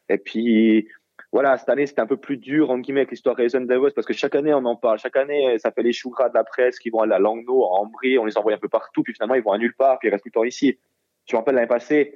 Et 0.08 0.16
puis, 0.16 0.88
voilà, 1.30 1.58
cette 1.58 1.68
année, 1.68 1.86
c'était 1.86 2.00
un 2.00 2.06
peu 2.06 2.16
plus 2.16 2.38
dur, 2.38 2.70
en 2.70 2.78
guillemets, 2.78 3.00
avec 3.00 3.10
l'histoire 3.10 3.36
Raisin 3.36 3.60
Davos, 3.60 3.90
parce 3.90 4.06
que 4.06 4.14
chaque 4.14 4.34
année, 4.34 4.54
on 4.54 4.64
en 4.64 4.76
parle. 4.76 4.98
Chaque 4.98 5.16
année, 5.16 5.58
ça 5.58 5.70
fait 5.72 5.82
les 5.82 5.92
choux 5.92 6.08
gras 6.08 6.30
de 6.30 6.34
la 6.34 6.44
presse 6.44 6.78
qui 6.78 6.88
vont 6.88 7.00
à 7.00 7.06
la 7.06 7.18
Langnau, 7.18 7.64
à 7.64 7.80
Ambry, 7.80 8.18
on 8.18 8.24
les 8.24 8.38
envoie 8.38 8.54
un 8.54 8.58
peu 8.58 8.68
partout, 8.68 9.02
puis 9.02 9.12
finalement, 9.12 9.34
ils 9.34 9.42
vont 9.42 9.52
à 9.52 9.58
nulle 9.58 9.74
part, 9.74 9.98
puis 9.98 10.08
ils 10.08 10.10
restent 10.10 10.24
tout 10.24 10.30
le 10.30 10.40
temps 10.40 10.44
ici. 10.44 10.78
Je 11.26 11.36
me 11.36 11.38
rappelle 11.38 11.54
l'année 11.54 11.66
passée, 11.66 12.14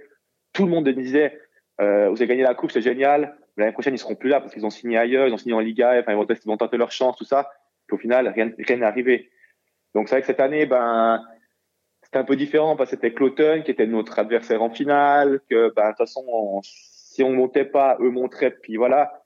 tout 0.54 0.64
le 0.64 0.70
monde 0.70 0.88
disait, 0.88 1.38
euh, 1.80 2.08
vous 2.08 2.16
avez 2.16 2.26
gagné 2.26 2.42
la 2.42 2.54
coupe, 2.54 2.70
c'est 2.70 2.80
génial. 2.80 3.36
L'année 3.56 3.72
prochaine, 3.72 3.94
ils 3.94 3.98
seront 3.98 4.14
plus 4.14 4.28
là 4.28 4.40
parce 4.40 4.52
qu'ils 4.52 4.66
ont 4.66 4.70
signé 4.70 4.98
ailleurs, 4.98 5.26
ils 5.26 5.32
ont 5.32 5.38
signé 5.38 5.54
en 5.54 5.60
Liga, 5.60 5.98
enfin, 5.98 6.12
ils 6.12 6.36
vont, 6.46 6.56
tenter 6.56 6.76
leur 6.76 6.92
chance, 6.92 7.16
tout 7.16 7.24
ça. 7.24 7.50
Puis 7.86 7.94
au 7.94 7.98
final, 7.98 8.28
rien 8.28 8.50
n'est 8.76 8.84
arrivé. 8.84 9.30
Donc 9.94 10.08
c'est 10.08 10.16
vrai 10.16 10.20
que 10.20 10.26
cette 10.26 10.40
année, 10.40 10.66
ben, 10.66 11.22
c'était 12.02 12.18
un 12.18 12.24
peu 12.24 12.36
différent 12.36 12.76
parce 12.76 12.90
que 12.90 12.96
c'était 12.96 13.14
Cloton 13.14 13.62
qui 13.64 13.70
était 13.70 13.86
notre 13.86 14.18
adversaire 14.18 14.62
en 14.62 14.70
finale, 14.70 15.40
que 15.48 15.72
ben, 15.74 15.84
de 15.84 15.88
toute 15.90 15.98
façon, 15.98 16.60
si 16.62 17.22
on 17.22 17.30
montait 17.30 17.64
pas, 17.64 17.96
eux 18.00 18.10
montraient, 18.10 18.50
puis 18.50 18.76
voilà. 18.76 19.22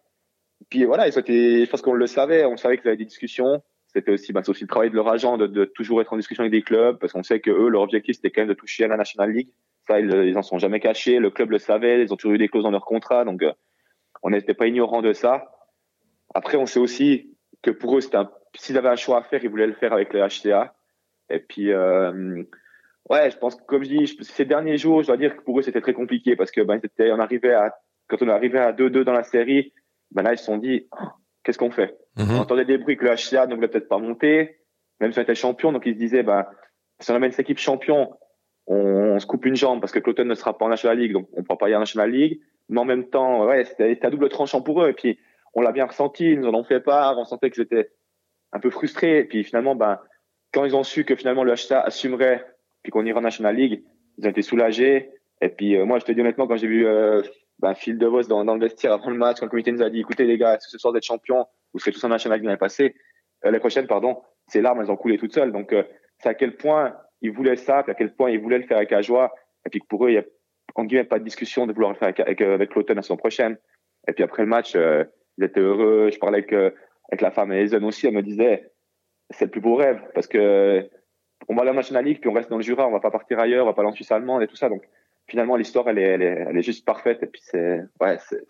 Puis 0.68 0.84
voilà, 0.84 1.08
étaient, 1.08 1.64
je 1.64 1.70
pense 1.70 1.82
qu'on 1.82 1.94
le 1.94 2.06
savait, 2.06 2.44
on 2.44 2.56
savait 2.56 2.78
qu'ils 2.78 2.88
avaient 2.88 2.96
des 2.96 3.04
discussions. 3.04 3.62
C'était 3.92 4.12
aussi, 4.12 4.32
ben, 4.32 4.42
aussi 4.46 4.62
le 4.62 4.68
travail 4.68 4.90
de 4.90 4.94
leur 4.94 5.08
agent 5.08 5.36
de, 5.38 5.48
de, 5.48 5.64
toujours 5.64 6.00
être 6.00 6.12
en 6.12 6.16
discussion 6.16 6.42
avec 6.42 6.52
des 6.52 6.62
clubs 6.62 6.96
parce 6.98 7.12
qu'on 7.12 7.24
sait 7.24 7.40
que 7.40 7.50
eux, 7.50 7.68
leur 7.68 7.82
objectif, 7.82 8.14
c'était 8.14 8.30
quand 8.30 8.42
même 8.42 8.48
de 8.48 8.54
toucher 8.54 8.84
à 8.84 8.88
la 8.88 8.96
National 8.96 9.32
League. 9.32 9.48
Ça, 9.88 9.98
ils, 9.98 10.12
ils 10.28 10.38
en 10.38 10.42
sont 10.42 10.58
jamais 10.58 10.78
cachés. 10.78 11.18
Le 11.18 11.30
club 11.30 11.50
le 11.50 11.58
savait, 11.58 12.02
ils 12.02 12.12
ont 12.12 12.16
toujours 12.16 12.34
eu 12.34 12.38
des 12.38 12.48
clauses 12.48 12.62
dans 12.62 12.70
leur 12.70 12.84
contrat, 12.84 13.24
donc 13.24 13.42
euh, 13.42 13.52
on 14.22 14.30
n'était 14.30 14.54
pas 14.54 14.66
ignorant 14.66 15.02
de 15.02 15.12
ça. 15.12 15.50
Après, 16.34 16.56
on 16.56 16.66
sait 16.66 16.80
aussi 16.80 17.36
que 17.62 17.70
pour 17.70 17.96
eux, 17.96 18.00
s'ils 18.54 18.78
avaient 18.78 18.88
un 18.88 18.96
choix 18.96 19.18
à 19.18 19.22
faire, 19.22 19.42
ils 19.42 19.50
voulaient 19.50 19.66
le 19.66 19.74
faire 19.74 19.92
avec 19.92 20.12
le 20.12 20.20
HTA. 20.20 20.74
Et 21.30 21.40
puis, 21.40 21.72
euh, 21.72 22.42
ouais, 23.08 23.30
je 23.30 23.36
pense 23.38 23.56
que 23.56 23.64
comme 23.64 23.84
je 23.84 23.88
dis, 23.88 24.18
ces 24.22 24.44
derniers 24.44 24.78
jours, 24.78 25.02
je 25.02 25.08
dois 25.08 25.16
dire 25.16 25.36
que 25.36 25.42
pour 25.42 25.58
eux, 25.58 25.62
c'était 25.62 25.80
très 25.80 25.94
compliqué 25.94 26.36
parce 26.36 26.50
que 26.50 26.60
ben, 26.60 26.80
on 26.98 27.18
arrivait 27.18 27.54
à, 27.54 27.74
quand 28.08 28.22
on 28.22 28.28
est 28.28 28.32
arrivé 28.32 28.58
à 28.58 28.72
2-2 28.72 29.04
dans 29.04 29.12
la 29.12 29.22
série, 29.22 29.72
ben 30.10 30.22
là, 30.22 30.32
ils 30.32 30.38
se 30.38 30.44
sont 30.44 30.58
dit, 30.58 30.88
oh, 30.92 31.06
qu'est-ce 31.44 31.58
qu'on 31.58 31.70
fait? 31.70 31.96
Mhm. 32.16 32.30
On 32.32 32.40
entendait 32.40 32.64
des 32.64 32.78
bruits 32.78 32.96
que 32.96 33.04
le 33.04 33.14
HTA 33.14 33.46
ne 33.46 33.54
voulait 33.54 33.68
peut-être 33.68 33.88
pas 33.88 33.98
monter, 33.98 34.58
même 35.00 35.12
si 35.12 35.18
on 35.18 35.22
était 35.22 35.34
champion. 35.34 35.72
Donc, 35.72 35.86
ils 35.86 35.94
se 35.94 35.98
disaient, 35.98 36.22
ben, 36.22 36.46
si 36.98 37.10
on 37.10 37.14
amène 37.14 37.30
cette 37.30 37.40
équipe 37.40 37.58
champion, 37.58 38.16
on, 38.66 39.18
se 39.18 39.26
coupe 39.26 39.44
une 39.46 39.56
jambe 39.56 39.80
parce 39.80 39.92
que 39.92 39.98
Cloton 39.98 40.24
ne 40.24 40.34
sera 40.34 40.56
pas 40.56 40.64
en 40.64 40.68
National 40.68 40.98
League, 40.98 41.12
donc 41.12 41.28
on 41.32 41.40
ne 41.40 41.44
pourra 41.44 41.58
pas 41.58 41.66
y 41.66 41.68
aller 41.68 41.76
en 41.76 41.80
National 41.80 42.10
League 42.10 42.40
mais 42.70 42.80
en 42.80 42.84
même 42.84 43.08
temps, 43.08 43.46
ouais, 43.46 43.64
c'était 43.64 43.98
à 44.02 44.10
double 44.10 44.28
tranchant 44.28 44.62
pour 44.62 44.82
eux. 44.82 44.88
Et 44.88 44.92
puis, 44.92 45.18
on 45.54 45.60
l'a 45.60 45.72
bien 45.72 45.86
ressenti, 45.86 46.32
ils 46.32 46.40
nous 46.40 46.48
en 46.48 46.54
ont 46.54 46.64
fait 46.64 46.80
part, 46.80 47.18
on 47.18 47.24
sentait 47.24 47.50
qu'ils 47.50 47.64
étaient 47.64 47.90
un 48.52 48.60
peu 48.60 48.70
frustrés. 48.70 49.18
Et 49.18 49.24
puis, 49.24 49.44
finalement, 49.44 49.74
ben, 49.74 49.98
quand 50.52 50.64
ils 50.64 50.76
ont 50.76 50.84
su 50.84 51.04
que 51.04 51.16
finalement 51.16 51.44
le 51.44 51.54
HTA 51.54 51.80
assumerait, 51.80 52.44
puis 52.82 52.92
qu'on 52.92 53.04
irait 53.04 53.18
en 53.18 53.22
National 53.22 53.56
League, 53.56 53.82
ils 54.18 54.26
ont 54.26 54.30
été 54.30 54.42
soulagés. 54.42 55.10
Et 55.40 55.48
puis, 55.48 55.76
euh, 55.76 55.84
moi, 55.84 55.98
je 55.98 56.04
te 56.04 56.12
dis 56.12 56.20
honnêtement, 56.20 56.46
quand 56.46 56.56
j'ai 56.56 56.68
vu 56.68 56.86
euh, 56.86 57.22
ben, 57.58 57.74
Phil 57.74 57.98
DeVos 57.98 58.22
dans, 58.22 58.44
dans 58.44 58.54
le 58.54 58.60
vestiaire 58.60 58.92
avant 58.92 59.10
le 59.10 59.16
match, 59.16 59.40
quand 59.40 59.46
le 59.46 59.50
comité 59.50 59.72
nous 59.72 59.82
a 59.82 59.90
dit, 59.90 60.00
écoutez 60.00 60.24
les 60.24 60.38
gars, 60.38 60.58
ce 60.60 60.78
soir 60.78 60.92
d'être 60.92 61.04
champion, 61.04 61.46
vous 61.72 61.80
serez 61.80 61.92
tous 61.92 62.04
en 62.04 62.08
National 62.08 62.38
League 62.38 62.46
l'année 62.46 62.58
passée, 62.58 62.94
euh, 63.44 63.46
l'année 63.46 63.58
prochaine, 63.58 63.86
pardon, 63.86 64.22
ces 64.46 64.60
larmes, 64.60 64.80
elles 64.80 64.90
ont 64.90 64.96
coulé 64.96 65.18
toutes 65.18 65.34
seules. 65.34 65.52
Donc, 65.52 65.72
euh, 65.72 65.82
c'est 66.18 66.28
à 66.28 66.34
quel 66.34 66.56
point 66.56 66.96
ils 67.20 67.32
voulaient 67.32 67.56
ça, 67.56 67.82
puis 67.82 67.92
à 67.92 67.94
quel 67.94 68.14
point 68.14 68.30
ils 68.30 68.40
voulaient 68.40 68.58
le 68.58 68.66
faire 68.66 68.76
avec 68.76 68.90
la 68.90 69.02
joie. 69.02 69.32
Et 69.66 69.70
puis 69.70 69.80
pour 69.88 70.06
eux, 70.06 70.10
il 70.10 70.14
y 70.14 70.18
a 70.18 70.24
en 70.74 70.84
guillemets, 70.84 71.04
pas 71.04 71.18
de 71.18 71.24
discussion 71.24 71.66
de 71.66 71.72
vouloir 71.72 71.92
le 71.92 71.96
faire 71.96 72.08
avec, 72.08 72.20
avec, 72.20 72.40
euh, 72.40 72.54
avec 72.54 72.74
l'automne 72.74 72.96
la 72.96 73.02
saison 73.02 73.16
prochaine. 73.16 73.56
Et 74.08 74.12
puis 74.12 74.24
après 74.24 74.42
le 74.42 74.48
match, 74.48 74.74
euh, 74.74 75.04
ils 75.38 75.44
étaient 75.44 75.60
heureux. 75.60 76.10
Je 76.12 76.18
parlais 76.18 76.38
avec, 76.38 76.52
euh, 76.52 76.70
avec 77.10 77.20
la 77.20 77.30
femme 77.30 77.50
Hazen 77.52 77.84
aussi. 77.84 78.06
Elle 78.06 78.14
me 78.14 78.22
disait, 78.22 78.70
c'est 79.30 79.46
le 79.46 79.50
plus 79.50 79.60
beau 79.60 79.74
rêve 79.74 80.00
parce 80.14 80.26
que 80.26 80.88
on 81.48 81.54
va 81.54 81.62
aller 81.62 81.70
en 81.70 81.74
National 81.74 82.04
League, 82.04 82.18
puis 82.20 82.28
on 82.28 82.34
reste 82.34 82.50
dans 82.50 82.58
le 82.58 82.62
Jura, 82.62 82.86
on 82.86 82.92
va 82.92 83.00
pas 83.00 83.10
partir 83.10 83.38
ailleurs, 83.38 83.64
on 83.64 83.68
va 83.68 83.72
pas 83.72 83.82
aller 83.82 83.90
en 83.90 83.94
Suisse 83.94 84.12
allemande 84.12 84.42
et 84.42 84.46
tout 84.46 84.56
ça. 84.56 84.68
Donc 84.68 84.82
finalement, 85.26 85.56
l'histoire, 85.56 85.88
elle 85.88 85.98
est, 85.98 86.02
elle 86.02 86.22
est, 86.22 86.46
elle 86.48 86.56
est 86.56 86.62
juste 86.62 86.84
parfaite. 86.84 87.22
Et 87.22 87.26
puis 87.26 87.40
c'est, 87.44 87.80
ouais, 88.00 88.18
c'est, 88.28 88.44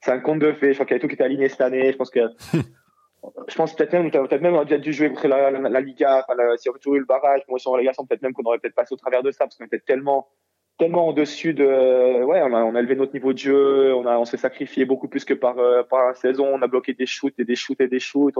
c'est 0.00 0.12
un 0.12 0.20
conte 0.20 0.38
de 0.38 0.52
fées. 0.52 0.72
Je 0.72 0.74
crois 0.74 0.86
qu'il 0.86 0.94
y 0.94 0.94
avait 0.94 1.00
tout 1.00 1.08
qui 1.08 1.14
était 1.14 1.24
aligné 1.24 1.48
cette 1.48 1.60
année. 1.60 1.92
Je 1.92 1.96
pense 1.96 2.10
que, 2.10 2.20
je 3.48 3.54
pense 3.54 3.74
peut-être 3.74 3.92
même, 3.92 4.10
peut-être 4.10 4.40
même 4.40 4.54
on 4.54 4.62
aurait 4.62 4.78
dû 4.78 4.92
jouer 4.92 5.08
contre 5.08 5.28
la, 5.28 5.50
la, 5.50 5.80
Liga, 5.80 6.24
enfin, 6.26 6.34
si 6.56 6.68
on 6.68 6.72
avait 6.72 6.96
eu 6.96 7.00
le 7.00 7.06
barrage, 7.06 7.42
moi, 7.48 7.58
la 7.64 7.70
relégation, 7.70 8.06
peut-être 8.06 8.22
même 8.22 8.32
qu'on 8.32 8.44
aurait 8.44 8.58
peut-être 8.58 8.74
passé 8.74 8.94
au 8.94 8.96
travers 8.96 9.22
de 9.22 9.30
ça 9.30 9.44
parce 9.44 9.56
qu'on 9.56 9.66
était 9.66 9.80
tellement, 9.80 10.28
tellement 10.78 11.08
au-dessus 11.08 11.54
de 11.54 12.22
ouais 12.24 12.42
on 12.42 12.54
a, 12.54 12.62
on 12.64 12.74
a 12.74 12.80
élevé 12.80 12.96
notre 12.96 13.14
niveau 13.14 13.32
de 13.32 13.38
jeu 13.38 13.94
on 13.94 14.06
a 14.06 14.18
on 14.18 14.24
s'est 14.24 14.36
sacrifié 14.36 14.84
beaucoup 14.84 15.08
plus 15.08 15.24
que 15.24 15.34
par 15.34 15.58
euh, 15.58 15.82
par 15.82 16.16
saison 16.16 16.46
on 16.46 16.62
a 16.62 16.66
bloqué 16.66 16.92
des 16.92 17.06
shoots 17.06 17.38
et 17.38 17.44
des 17.44 17.56
shoots 17.56 17.80
et 17.80 17.88
des 17.88 18.00
shoots. 18.00 18.34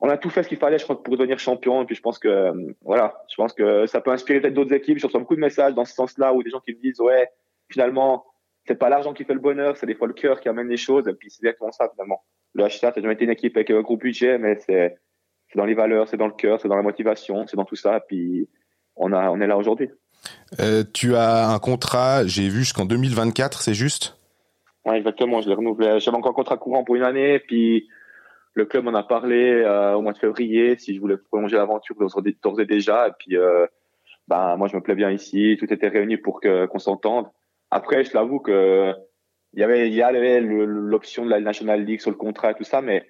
On, 0.00 0.08
a 0.08 0.18
tout 0.18 0.30
fait 0.30 0.42
ce 0.42 0.48
qu'il 0.48 0.58
fallait 0.58 0.78
je 0.78 0.84
crois 0.84 1.02
pour 1.02 1.16
devenir 1.16 1.38
champion. 1.38 1.82
Et 1.82 1.86
puis 1.86 1.94
je 1.94 2.02
pense 2.02 2.18
que 2.18 2.28
euh, 2.28 2.74
voilà 2.82 3.22
je 3.28 3.34
pense 3.36 3.52
que 3.52 3.86
ça 3.86 4.00
peut 4.00 4.10
inspirer 4.10 4.40
peut-être 4.40 4.54
d'autres 4.54 4.72
équipes. 4.72 4.98
Je 4.98 5.06
reçois 5.06 5.20
beaucoup 5.20 5.36
de 5.36 5.40
messages 5.40 5.74
dans 5.74 5.84
ce 5.84 5.94
sens-là 5.94 6.32
où 6.32 6.42
des 6.42 6.50
gens 6.50 6.60
qui 6.60 6.72
me 6.72 6.80
disent 6.80 7.00
ouais 7.00 7.28
finalement 7.70 8.24
c'est 8.66 8.76
pas 8.76 8.88
l'argent 8.88 9.12
qui 9.12 9.24
fait 9.24 9.34
le 9.34 9.40
bonheur 9.40 9.76
c'est 9.76 9.86
des 9.86 9.94
fois 9.94 10.06
le 10.08 10.14
cœur 10.14 10.40
qui 10.40 10.48
amène 10.48 10.68
les 10.68 10.76
choses. 10.76 11.06
Et 11.08 11.14
puis 11.14 11.30
c'est 11.30 11.42
exactement 11.42 11.72
ça 11.72 11.88
finalement. 11.90 12.24
Le 12.54 12.64
HTA 12.64 12.92
ça 12.92 12.92
a 12.96 13.00
jamais 13.00 13.14
été 13.14 13.24
une 13.24 13.30
équipe 13.30 13.56
avec 13.56 13.70
un 13.70 13.82
gros 13.82 13.96
budget 13.96 14.38
mais 14.38 14.56
c'est 14.56 14.96
c'est 15.48 15.58
dans 15.58 15.66
les 15.66 15.74
valeurs 15.74 16.08
c'est 16.08 16.16
dans 16.16 16.26
le 16.26 16.32
cœur 16.32 16.60
c'est 16.60 16.68
dans 16.68 16.76
la 16.76 16.82
motivation 16.82 17.46
c'est 17.46 17.56
dans 17.56 17.66
tout 17.66 17.76
ça. 17.76 17.98
Et 17.98 18.00
puis 18.06 18.48
on 18.96 19.12
a 19.12 19.30
on 19.30 19.40
est 19.40 19.46
là 19.46 19.56
aujourd'hui 19.58 19.90
euh, 20.60 20.84
tu 20.92 21.16
as 21.16 21.48
un 21.48 21.58
contrat, 21.58 22.26
j'ai 22.26 22.48
vu 22.48 22.60
jusqu'en 22.60 22.84
2024, 22.84 23.62
c'est 23.62 23.74
juste? 23.74 24.16
Oui, 24.84 24.96
exactement, 24.96 25.40
je 25.40 25.48
l'ai 25.48 25.54
renouvelé. 25.54 25.98
J'avais 26.00 26.16
encore 26.16 26.30
un 26.30 26.34
contrat 26.34 26.56
courant 26.56 26.84
pour 26.84 26.94
une 26.94 27.02
année, 27.02 27.38
puis 27.40 27.88
le 28.54 28.64
club 28.64 28.84
m'en 28.84 28.94
a 28.94 29.02
parlé 29.02 29.62
euh, 29.62 29.94
au 29.94 30.02
mois 30.02 30.12
de 30.12 30.18
février 30.18 30.78
si 30.78 30.94
je 30.94 31.00
voulais 31.00 31.16
prolonger 31.16 31.56
l'aventure 31.56 31.96
d'ores 31.96 32.60
et 32.60 32.66
déjà. 32.66 33.08
Et 33.08 33.12
puis, 33.18 33.36
euh, 33.36 33.66
ben 34.28 34.56
moi 34.56 34.68
je 34.68 34.76
me 34.76 34.82
plais 34.82 34.94
bien 34.94 35.10
ici, 35.10 35.56
tout 35.58 35.72
était 35.72 35.88
réuni 35.88 36.16
pour 36.16 36.40
qu'on 36.40 36.78
s'entende. 36.78 37.26
Après, 37.70 38.04
je 38.04 38.14
l'avoue 38.14 38.40
que 38.40 38.94
il 39.52 39.60
y 39.60 39.62
avait 39.62 39.88
il 39.88 39.94
y 39.94 40.02
avait 40.02 40.40
l'option 40.40 41.24
de 41.24 41.30
la 41.30 41.40
National 41.40 41.84
League 41.84 42.00
sur 42.00 42.10
le 42.10 42.16
contrat 42.16 42.52
et 42.52 42.54
tout 42.54 42.64
ça, 42.64 42.80
mais 42.80 43.06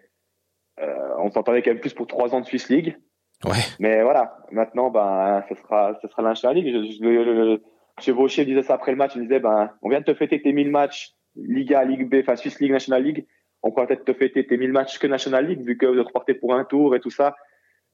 euh, 0.81 1.15
on 1.19 1.31
s'entendait 1.31 1.63
quand 1.63 1.71
même 1.71 1.81
plus 1.81 1.95
pour 1.95 2.07
trois 2.07 2.35
ans 2.35 2.41
de 2.41 2.47
Swiss 2.47 2.69
League. 2.69 2.97
Ouais. 3.44 3.62
Mais 3.79 4.03
voilà, 4.03 4.38
maintenant, 4.51 4.90
ben, 4.90 5.44
ce 5.49 5.55
sera, 5.57 5.94
ce 6.01 6.09
sera 6.09 6.22
la 6.22 6.31
National 6.31 6.57
League. 6.57 6.72
Je, 6.72 6.92
je, 6.96 7.03
le- 7.05 7.25
le- 7.25 7.62
Monsieur 7.99 8.12
Vaucher 8.12 8.44
disait 8.44 8.62
ça 8.62 8.75
après 8.75 8.90
le 8.92 8.96
match. 8.99 9.12
Il 9.16 9.22
disait, 9.22 9.40
ben, 9.40 9.70
on 9.83 9.88
vient 9.88 10.01
de 10.01 10.05
te 10.05 10.14
fêter 10.14 10.40
tes 10.42 10.53
1000 10.53 10.70
matchs 10.70 11.12
Liga, 11.35 11.85
Ligue 11.85 12.09
B, 12.11 12.16
enfin 12.20 12.37
Swiss 12.37 12.59
League, 12.61 12.72
National 12.72 13.03
League. 13.03 13.27
On 13.62 13.70
pourra 13.70 13.87
peut-être 13.87 14.05
te 14.05 14.12
fêter 14.14 14.46
tes 14.46 14.57
1000 14.57 14.72
matchs 14.72 14.99
que 14.99 15.07
National 15.07 15.46
League, 15.46 15.62
vu 15.64 15.77
que 15.79 15.87
vous 15.87 16.03
repartez 16.05 16.35
pour 16.35 16.55
un 16.55 16.64
tour 16.64 16.94
et 16.94 17.01
tout 17.01 17.11
ça. 17.11 17.35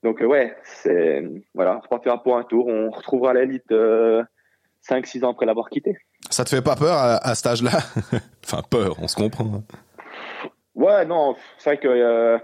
Donc, 0.02 0.20
euh, 0.20 0.26
ouais, 0.26 0.56
c'est, 0.64 1.24
voilà, 1.54 1.76
on 1.76 1.80
repartira 1.80 2.22
pour 2.22 2.36
un 2.36 2.42
tour. 2.44 2.66
On 2.66 2.90
retrouvera 2.90 3.32
l'élite 3.34 3.70
euh, 3.70 4.22
5-6 4.88 5.24
ans 5.24 5.30
après 5.30 5.46
l'avoir 5.46 5.70
quitté. 5.70 5.96
Ça 6.30 6.44
te 6.44 6.50
fait 6.50 6.62
pas 6.62 6.74
peur 6.76 6.94
à, 6.94 7.16
à 7.26 7.34
cet 7.34 7.46
âge-là? 7.46 7.70
Enfin, 8.44 8.62
peur, 8.68 8.96
on 9.00 9.06
se 9.08 9.14
comprend. 9.16 9.44
hein. 9.44 9.62
Ouais, 10.74 11.04
non, 11.04 11.36
c'est 11.58 11.70
vrai 11.70 11.78
que 11.78 11.86
euh, 11.88 12.38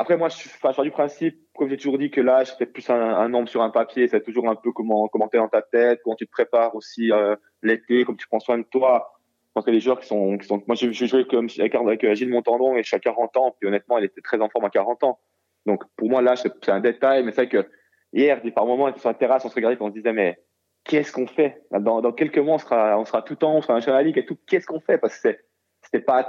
après 0.00 0.16
moi, 0.16 0.30
je 0.30 0.36
suis 0.36 0.50
du 0.82 0.90
principe, 0.90 1.38
comme 1.54 1.68
j'ai 1.68 1.76
toujours 1.76 1.98
dit, 1.98 2.10
que 2.10 2.22
l'âge 2.22 2.54
c'est 2.56 2.64
plus 2.64 2.88
un, 2.88 2.98
un 2.98 3.28
nombre 3.28 3.50
sur 3.50 3.60
un 3.60 3.68
papier, 3.68 4.08
c'est 4.08 4.22
toujours 4.22 4.48
un 4.48 4.54
peu 4.54 4.72
comment 4.72 5.08
comment 5.08 5.28
t'es 5.28 5.36
dans 5.36 5.48
ta 5.48 5.60
tête, 5.60 6.00
comment 6.02 6.16
tu 6.16 6.26
te 6.26 6.30
prépares 6.30 6.74
aussi 6.74 7.12
euh, 7.12 7.36
l'été, 7.62 8.06
comme 8.06 8.16
tu 8.16 8.26
prends 8.26 8.40
soin 8.40 8.56
de 8.56 8.62
toi. 8.62 9.12
Je 9.54 9.60
que 9.60 9.70
les 9.70 9.80
joueurs 9.80 10.00
qui 10.00 10.06
sont, 10.06 10.38
qui 10.38 10.46
sont 10.46 10.62
moi 10.66 10.74
j'ai 10.74 10.90
joué 10.90 11.26
avec, 11.58 11.74
avec 11.74 12.04
euh, 12.04 12.14
Gilles 12.14 12.30
Montandon 12.30 12.76
et 12.76 12.82
je 12.82 12.86
suis 12.86 12.96
à 12.96 13.00
40 13.00 13.36
ans, 13.36 13.54
puis 13.60 13.68
honnêtement, 13.68 13.98
il 13.98 14.06
était 14.06 14.22
très 14.22 14.40
en 14.40 14.48
forme 14.48 14.64
à 14.64 14.70
40 14.70 15.04
ans. 15.04 15.18
Donc 15.66 15.84
pour 15.96 16.08
moi 16.08 16.22
l'âge 16.22 16.38
c'est 16.44 16.70
un 16.70 16.80
détail, 16.80 17.22
mais 17.22 17.32
c'est 17.32 17.42
vrai 17.42 17.48
que 17.50 17.68
hier, 18.14 18.40
par 18.54 18.64
moment, 18.64 18.84
on 18.84 18.88
était 18.88 19.00
sur 19.00 19.10
la 19.10 19.14
terrasse, 19.14 19.44
on 19.44 19.50
se 19.50 19.54
regardait, 19.54 19.76
et 19.76 19.82
on 19.82 19.88
se 19.88 19.94
disait 19.94 20.14
mais 20.14 20.40
qu'est-ce 20.84 21.12
qu'on 21.12 21.26
fait? 21.26 21.62
Dans, 21.72 22.00
quelques 22.12 22.38
mois, 22.38 22.54
on 22.54 22.58
sera 22.58 22.98
on 22.98 23.04
sera 23.04 23.20
tout 23.20 23.36
haut, 23.44 23.48
on 23.48 23.60
sera 23.60 23.78
la 23.78 24.02
ligue 24.02 24.16
et 24.16 24.24
tout. 24.24 24.38
Qu'est-ce 24.46 24.66
qu'on 24.66 24.80
fait? 24.80 24.96
Parce 24.96 25.20
que 25.20 25.36
c'était 25.82 26.00
pas 26.00 26.26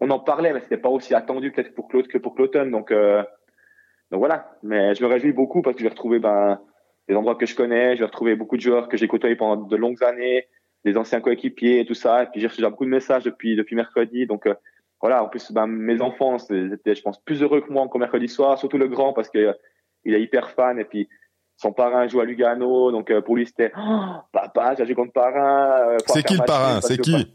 on 0.00 0.10
en 0.10 0.18
parlait, 0.18 0.52
mais 0.52 0.60
c'était 0.60 0.76
pas 0.76 0.88
aussi 0.88 1.14
attendu 1.14 1.52
peut-être 1.52 1.74
pour 1.74 1.88
Claude 1.88 2.06
que 2.08 2.18
pour 2.18 2.34
Cloton. 2.34 2.66
Donc, 2.70 2.90
euh, 2.90 3.22
donc 4.10 4.20
voilà. 4.20 4.50
Mais 4.62 4.94
je 4.94 5.02
me 5.02 5.08
réjouis 5.08 5.32
beaucoup 5.32 5.62
parce 5.62 5.74
que 5.74 5.80
je 5.80 5.84
vais 5.84 5.90
retrouver 5.90 6.18
ben, 6.18 6.60
des 7.08 7.14
endroits 7.14 7.34
que 7.34 7.46
je 7.46 7.54
connais, 7.54 7.94
je 7.96 8.00
vais 8.00 8.06
retrouver 8.06 8.36
beaucoup 8.36 8.56
de 8.56 8.62
joueurs 8.62 8.88
que 8.88 8.96
j'ai 8.96 9.08
côtoyés 9.08 9.36
pendant 9.36 9.56
de 9.56 9.76
longues 9.76 10.02
années, 10.04 10.46
des 10.84 10.96
anciens 10.96 11.20
coéquipiers 11.20 11.80
et 11.80 11.86
tout 11.86 11.94
ça. 11.94 12.24
Et 12.24 12.26
puis 12.26 12.40
j'ai 12.40 12.46
reçu 12.46 12.58
déjà 12.58 12.70
beaucoup 12.70 12.84
de 12.84 12.90
messages 12.90 13.24
depuis 13.24 13.56
depuis 13.56 13.76
mercredi. 13.76 14.26
Donc 14.26 14.46
euh, 14.46 14.54
voilà. 15.00 15.24
En 15.24 15.28
plus, 15.28 15.50
ben, 15.52 15.66
mes 15.66 16.00
enfants 16.02 16.36
ils 16.50 16.72
étaient, 16.72 16.94
je 16.94 17.02
pense, 17.02 17.18
plus 17.22 17.42
heureux 17.42 17.60
que 17.60 17.72
moi 17.72 17.86
qu'au 17.88 17.98
mercredi 17.98 18.28
soir, 18.28 18.58
surtout 18.58 18.78
le 18.78 18.88
grand 18.88 19.12
parce 19.12 19.30
que 19.30 19.38
euh, 19.38 19.52
il 20.04 20.14
est 20.14 20.22
hyper 20.22 20.50
fan 20.50 20.78
et 20.78 20.84
puis. 20.84 21.08
Son 21.58 21.72
parrain 21.72 22.06
joue 22.06 22.20
à 22.20 22.26
Lugano, 22.26 22.92
donc 22.92 23.10
euh, 23.10 23.22
pour 23.22 23.34
lui 23.34 23.46
c'était 23.46 23.72
oh, 23.78 24.16
papa, 24.30 24.74
j'ai 24.76 24.84
joué 24.84 24.94
contre 24.94 25.14
parrain. 25.14 25.92
euh, 25.92 25.96
C'est 26.06 26.22
qui 26.22 26.36
le 26.36 26.44
parrain? 26.44 26.82
C'est 26.82 26.98
qui? 26.98 27.34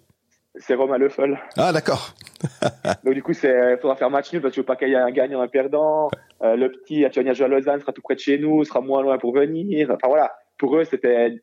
C'est 0.62 0.76
Romain 0.76 1.00
Leffel. 1.00 1.40
Ah, 1.58 1.74
d'accord. 1.74 2.14
Donc 3.04 3.14
du 3.16 3.24
coup, 3.24 3.34
c'est 3.34 3.78
faudra 3.78 3.96
faire 3.96 4.12
match 4.12 4.32
nul 4.32 4.42
parce 4.42 4.52
que 4.52 4.56
je 4.58 4.62
veux 4.62 4.66
pas 4.66 4.76
qu'il 4.76 4.90
y 4.90 4.94
ait 4.94 4.96
un 4.96 5.12
gagnant, 5.12 5.42
un 5.42 5.48
perdant. 5.48 6.10
Euh, 6.44 6.56
le 6.56 6.72
petit, 6.72 7.04
tu 7.12 7.24
vas 7.24 7.34
jouer 7.34 7.46
à 7.46 7.48
Lausanne, 7.48 7.80
sera 7.82 7.92
tout 7.92 8.02
près 8.02 8.16
de 8.16 8.20
chez 8.20 8.38
nous, 8.38 8.64
sera 8.64 8.80
moins 8.80 9.02
loin 9.02 9.18
pour 9.18 9.34
venir. 9.34 9.90
Enfin 9.90 10.08
voilà, 10.08 10.32
pour 10.58 10.78
eux, 10.78 10.84
c'était, 10.84 11.42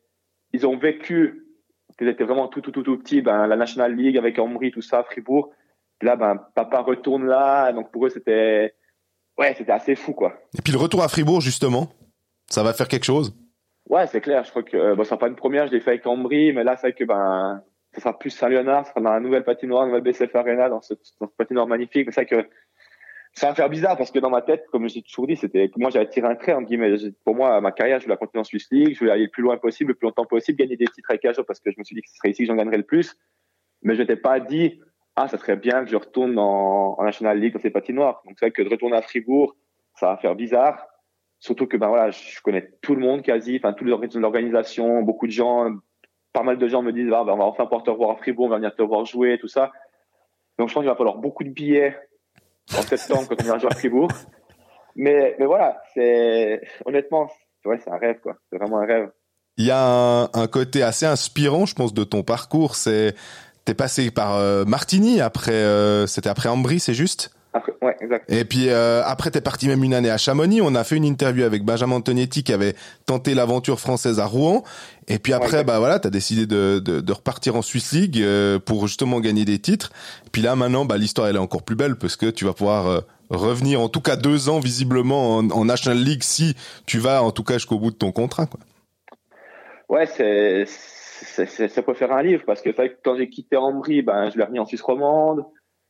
ils 0.53 0.65
ont 0.65 0.77
vécu, 0.77 1.45
ils 1.99 2.07
étaient 2.07 2.23
vraiment 2.23 2.47
tout, 2.47 2.61
tout, 2.61 2.71
tout, 2.71 2.83
tout 2.83 2.97
petits, 2.97 3.21
ben 3.21 3.45
la 3.45 3.57
National 3.57 3.93
League 3.93 4.17
avec 4.17 4.39
Ambry, 4.39 4.71
tout 4.71 4.81
ça, 4.81 5.03
Fribourg. 5.03 5.51
Puis 5.99 6.07
là, 6.07 6.15
ben 6.15 6.37
papa 6.55 6.79
retourne 6.79 7.25
là, 7.25 7.73
donc 7.73 7.91
pour 7.91 8.05
eux, 8.05 8.09
c'était, 8.09 8.73
ouais, 9.37 9.53
c'était 9.57 9.73
assez 9.73 9.95
fou 9.95 10.13
quoi. 10.13 10.33
Et 10.57 10.61
puis 10.61 10.71
le 10.71 10.79
retour 10.79 11.03
à 11.03 11.09
Fribourg, 11.09 11.41
justement, 11.41 11.89
ça 12.47 12.63
va 12.63 12.71
faire 12.71 12.87
quelque 12.87 13.05
chose? 13.05 13.35
Ouais, 13.89 14.07
c'est 14.07 14.21
clair. 14.21 14.45
Je 14.45 14.51
crois 14.51 14.63
que 14.63 14.77
euh, 14.77 14.95
bon, 14.95 15.03
ça 15.03 15.09
sera 15.09 15.19
pas 15.19 15.27
une 15.27 15.35
première, 15.35 15.67
je 15.67 15.73
l'ai 15.73 15.81
fait 15.81 15.91
avec 15.91 16.07
Ambry, 16.07 16.53
mais 16.53 16.63
là, 16.63 16.77
c'est 16.77 16.87
vrai 16.87 16.93
que 16.93 17.03
ben 17.03 17.61
ça 17.99 18.03
sera 18.03 18.19
plus 18.19 18.29
Saint-Léonard, 18.29 18.85
ça 18.85 18.91
sera 18.91 19.01
dans 19.01 19.11
la 19.11 19.19
nouvelle 19.19 19.43
patinoire, 19.43 19.85
nouvelle 19.85 20.01
BCF 20.01 20.33
Arena, 20.35 20.69
dans 20.69 20.81
ce, 20.81 20.93
ce 21.01 21.25
patinoire 21.37 21.67
magnifique. 21.67 22.11
C'est 22.11 22.23
vrai 22.23 22.43
que 22.43 22.49
ça 23.33 23.47
va 23.49 23.55
faire 23.55 23.69
bizarre 23.69 23.97
parce 23.97 24.11
que 24.11 24.19
dans 24.19 24.29
ma 24.29 24.41
tête, 24.41 24.65
comme 24.71 24.89
j'ai 24.89 25.01
toujours 25.01 25.27
dit, 25.27 25.35
c'était 25.35 25.69
moi 25.77 25.89
j'avais 25.89 26.09
tiré 26.09 26.27
un 26.27 26.35
trait 26.35 26.53
entre 26.53 26.67
guillemets. 26.67 26.95
Pour 27.23 27.35
moi, 27.35 27.61
ma 27.61 27.71
carrière, 27.71 27.99
je 27.99 28.05
voulais 28.05 28.15
la 28.15 28.17
continuer 28.17 28.41
en 28.41 28.43
Swiss 28.43 28.67
League, 28.71 28.93
je 28.93 28.99
voulais 28.99 29.11
aller 29.11 29.25
le 29.25 29.29
plus 29.29 29.43
loin 29.43 29.57
possible, 29.57 29.89
le 29.89 29.95
plus 29.95 30.05
longtemps 30.05 30.25
possible, 30.25 30.57
gagner 30.57 30.77
des 30.77 30.87
titres 30.87 31.09
avec 31.09 31.23
Ajo 31.25 31.43
parce 31.43 31.59
que 31.59 31.71
je 31.71 31.75
me 31.77 31.83
suis 31.83 31.95
dit 31.95 32.01
que 32.01 32.09
ce 32.09 32.15
serait 32.15 32.31
ici 32.31 32.43
que 32.43 32.47
j'en 32.47 32.55
gagnerais 32.55 32.77
le 32.77 32.83
plus. 32.83 33.15
Mais 33.83 33.95
je 33.95 34.01
n'étais 34.01 34.15
pas 34.15 34.39
dit 34.39 34.81
ah 35.15 35.27
ça 35.27 35.37
serait 35.37 35.57
bien 35.57 35.83
que 35.83 35.91
je 35.91 35.97
retourne 35.97 36.37
en, 36.39 36.95
en 36.97 37.03
National 37.03 37.39
League 37.39 37.53
dans 37.53 37.59
ces 37.59 37.69
patinoires. 37.69 38.21
Donc 38.25 38.37
c'est 38.39 38.45
vrai 38.45 38.51
que 38.51 38.61
de 38.61 38.69
retourner 38.69 38.97
à 38.97 39.01
Fribourg, 39.01 39.55
ça 39.95 40.07
va 40.07 40.17
faire 40.17 40.35
bizarre. 40.35 40.87
Surtout 41.39 41.67
que 41.67 41.77
ben 41.77 41.87
voilà, 41.87 42.09
je 42.11 42.41
connais 42.41 42.71
tout 42.81 42.95
le 42.95 43.01
monde 43.01 43.21
quasi, 43.21 43.57
enfin 43.57 43.73
toute 43.73 43.87
l'organisation, 43.87 45.01
beaucoup 45.03 45.27
de 45.27 45.31
gens, 45.31 45.69
pas 46.33 46.43
mal 46.43 46.57
de 46.57 46.67
gens 46.67 46.81
me 46.81 46.91
disent 46.91 47.11
ah, 47.13 47.23
ben, 47.23 47.33
on 47.33 47.37
va 47.37 47.45
enfin 47.45 47.65
pouvoir 47.65 47.83
te 47.83 47.89
revoir 47.89 48.11
à 48.11 48.15
Fribourg, 48.15 48.47
on 48.47 48.49
va 48.49 48.57
venir 48.57 48.75
te 48.75 48.81
voir 48.81 49.05
jouer, 49.05 49.37
tout 49.39 49.47
ça. 49.47 49.71
Donc 50.57 50.69
je 50.69 50.73
pense 50.73 50.81
qu'il 50.81 50.89
va 50.89 50.95
falloir 50.95 51.17
beaucoup 51.17 51.43
de 51.43 51.49
billets 51.49 51.97
en 52.77 52.81
septembre 52.81 53.27
quand 53.29 53.35
on 53.41 53.45
ira 53.45 53.57
jouer 53.57 53.71
à 53.71 53.75
Fribourg. 53.75 54.11
Mais 54.95 55.35
mais 55.39 55.45
voilà, 55.45 55.81
c'est 55.93 56.61
honnêtement, 56.85 57.29
ouais, 57.65 57.79
c'est 57.83 57.91
un 57.91 57.97
rêve 57.97 58.19
quoi, 58.21 58.35
c'est 58.49 58.57
vraiment 58.57 58.79
un 58.79 58.85
rêve. 58.85 59.11
Il 59.57 59.65
y 59.65 59.71
a 59.71 59.85
un, 59.85 60.23
un 60.33 60.47
côté 60.47 60.83
assez 60.83 61.05
inspirant, 61.05 61.65
je 61.65 61.75
pense, 61.75 61.93
de 61.93 62.05
ton 62.05 62.23
parcours. 62.23 62.75
C'est 62.75 63.13
t'es 63.65 63.73
passé 63.73 64.09
par 64.09 64.35
euh, 64.35 64.65
Martigny 64.65 65.21
après, 65.21 65.51
euh, 65.51 66.07
c'était 66.07 66.29
après 66.29 66.49
Ambry, 66.49 66.79
c'est 66.79 66.93
juste? 66.93 67.31
Après, 67.59 67.73
ouais, 67.81 67.95
exact. 67.99 68.31
Et 68.31 68.45
puis 68.45 68.69
euh, 68.69 69.01
après, 69.05 69.29
t'es 69.31 69.41
parti 69.41 69.67
même 69.67 69.83
une 69.83 69.93
année 69.93 70.09
à 70.09 70.17
Chamonix. 70.17 70.61
On 70.61 70.75
a 70.75 70.83
fait 70.85 70.95
une 70.95 71.03
interview 71.03 71.43
avec 71.43 71.63
Benjamin 71.63 71.97
Antonietti 71.97 72.43
qui 72.43 72.53
avait 72.53 72.73
tenté 73.05 73.33
l'aventure 73.35 73.79
française 73.79 74.19
à 74.19 74.25
Rouen. 74.25 74.63
Et 75.07 75.19
puis 75.19 75.33
après, 75.33 75.57
Ouais, 75.57 75.63
bah 75.65 75.79
voilà, 75.79 75.99
t'as 75.99 76.09
décidé 76.09 76.45
de, 76.45 76.79
de, 76.79 77.01
de 77.01 77.13
repartir 77.13 77.55
en 77.55 77.61
Swiss 77.61 77.91
League 77.91 78.21
euh, 78.21 78.59
pour 78.59 78.87
justement 78.87 79.19
gagner 79.19 79.43
des 79.43 79.59
titres. 79.59 79.91
Puis 80.31 80.41
là, 80.41 80.55
maintenant, 80.55 80.85
bah 80.85 80.97
l'histoire 80.97 81.27
elle 81.27 81.35
est 81.35 81.39
encore 81.39 81.63
plus 81.63 81.75
belle 81.75 81.97
parce 81.97 82.15
que 82.15 82.27
tu 82.27 82.45
vas 82.45 82.53
pouvoir 82.53 82.87
euh, 82.87 82.99
revenir, 83.29 83.81
en 83.81 83.89
tout 83.89 84.01
cas 84.01 84.15
deux 84.15 84.47
ans 84.47 84.59
visiblement 84.59 85.37
en, 85.37 85.49
en 85.49 85.65
National 85.65 86.01
League 86.01 86.23
si 86.23 86.55
tu 86.85 86.99
vas 86.99 87.21
en 87.23 87.31
tout 87.31 87.43
cas 87.43 87.55
jusqu'au 87.55 87.79
bout 87.79 87.91
de 87.91 87.97
ton 87.97 88.11
contrat. 88.11 88.45
Quoi. 88.45 88.59
Ouais, 89.89 90.05
c'est 90.05 90.65
ça 91.35 91.81
peut 91.81 91.93
faire 91.93 92.11
un 92.13 92.23
livre 92.23 92.43
parce 92.45 92.61
que 92.61 92.69
quand 93.03 93.17
j'ai 93.17 93.29
quitté 93.29 93.57
Ambry, 93.57 94.01
ben 94.01 94.29
je 94.29 94.37
l'ai 94.37 94.43
remis 94.45 94.59
en 94.59 94.65
Suisse 94.65 94.81
romande 94.81 95.43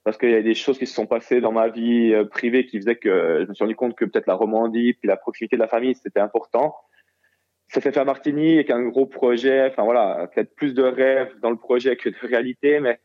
parce 0.03 0.17
qu'il 0.17 0.31
y 0.31 0.35
a 0.35 0.41
des 0.41 0.55
choses 0.55 0.77
qui 0.77 0.87
se 0.87 0.93
sont 0.93 1.05
passées 1.05 1.41
dans 1.41 1.51
ma 1.51 1.67
vie 1.67 2.13
euh, 2.13 2.25
privée 2.25 2.65
qui 2.65 2.77
faisaient 2.77 2.95
que 2.95 3.41
je 3.43 3.49
me 3.49 3.53
suis 3.53 3.63
rendu 3.63 3.75
compte 3.75 3.95
que 3.95 4.05
peut-être 4.05 4.27
la 4.27 4.35
Romandie 4.35 4.93
puis 4.93 5.07
la 5.07 5.17
proximité 5.17 5.55
de 5.55 5.61
la 5.61 5.67
famille 5.67 5.95
c'était 5.95 6.19
important. 6.19 6.75
Ça 7.67 7.81
s'est 7.81 7.91
fait 7.91 7.99
à 7.99 8.05
Martigny 8.05 8.55
avec 8.55 8.71
un 8.71 8.81
gros 8.81 9.05
projet, 9.05 9.67
enfin 9.67 9.83
voilà, 9.83 10.27
peut-être 10.33 10.55
plus 10.55 10.73
de 10.73 10.81
rêves 10.81 11.31
dans 11.41 11.51
le 11.51 11.57
projet 11.57 11.95
que 11.95 12.09
de 12.09 12.15
réalité, 12.23 12.79
mais 12.79 12.99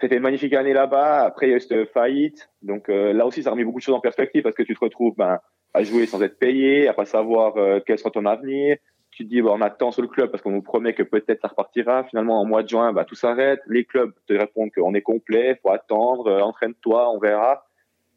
c'était 0.00 0.16
une 0.16 0.22
magnifique 0.22 0.54
année 0.54 0.72
là-bas. 0.72 1.24
Après 1.24 1.46
il 1.46 1.50
y 1.50 1.52
a 1.52 1.56
eu 1.56 1.60
cette 1.60 1.92
faillite, 1.92 2.50
donc 2.62 2.88
euh, 2.88 3.12
là 3.12 3.26
aussi 3.26 3.42
ça 3.42 3.50
a 3.50 3.52
remis 3.52 3.64
beaucoup 3.64 3.78
de 3.78 3.84
choses 3.84 3.94
en 3.94 4.00
perspective 4.00 4.42
parce 4.42 4.56
que 4.56 4.64
tu 4.64 4.74
te 4.74 4.80
retrouves 4.80 5.14
ben 5.16 5.38
à 5.74 5.82
jouer 5.84 6.06
sans 6.06 6.22
être 6.22 6.38
payé, 6.38 6.88
à 6.88 6.94
pas 6.94 7.06
savoir 7.06 7.56
euh, 7.56 7.80
quel 7.86 7.98
sera 7.98 8.10
ton 8.10 8.26
avenir 8.26 8.76
tu 9.22 9.28
dis, 9.28 9.42
bon, 9.42 9.56
on 9.58 9.60
attend 9.60 9.90
sur 9.90 10.02
le 10.02 10.08
club 10.08 10.30
parce 10.30 10.42
qu'on 10.42 10.50
nous 10.50 10.62
promet 10.62 10.94
que 10.94 11.02
peut-être 11.02 11.40
ça 11.40 11.48
repartira. 11.48 12.04
Finalement, 12.04 12.40
en 12.40 12.44
mois 12.44 12.62
de 12.62 12.68
juin, 12.68 12.92
bah, 12.92 13.04
tout 13.04 13.14
s'arrête. 13.14 13.60
Les 13.66 13.84
clubs 13.84 14.12
te 14.26 14.34
répondent 14.34 14.70
qu'on 14.72 14.94
est 14.94 15.02
complet, 15.02 15.58
faut 15.62 15.70
attendre, 15.70 16.26
euh, 16.28 16.40
entraîne-toi, 16.40 17.10
on 17.10 17.18
verra. 17.18 17.64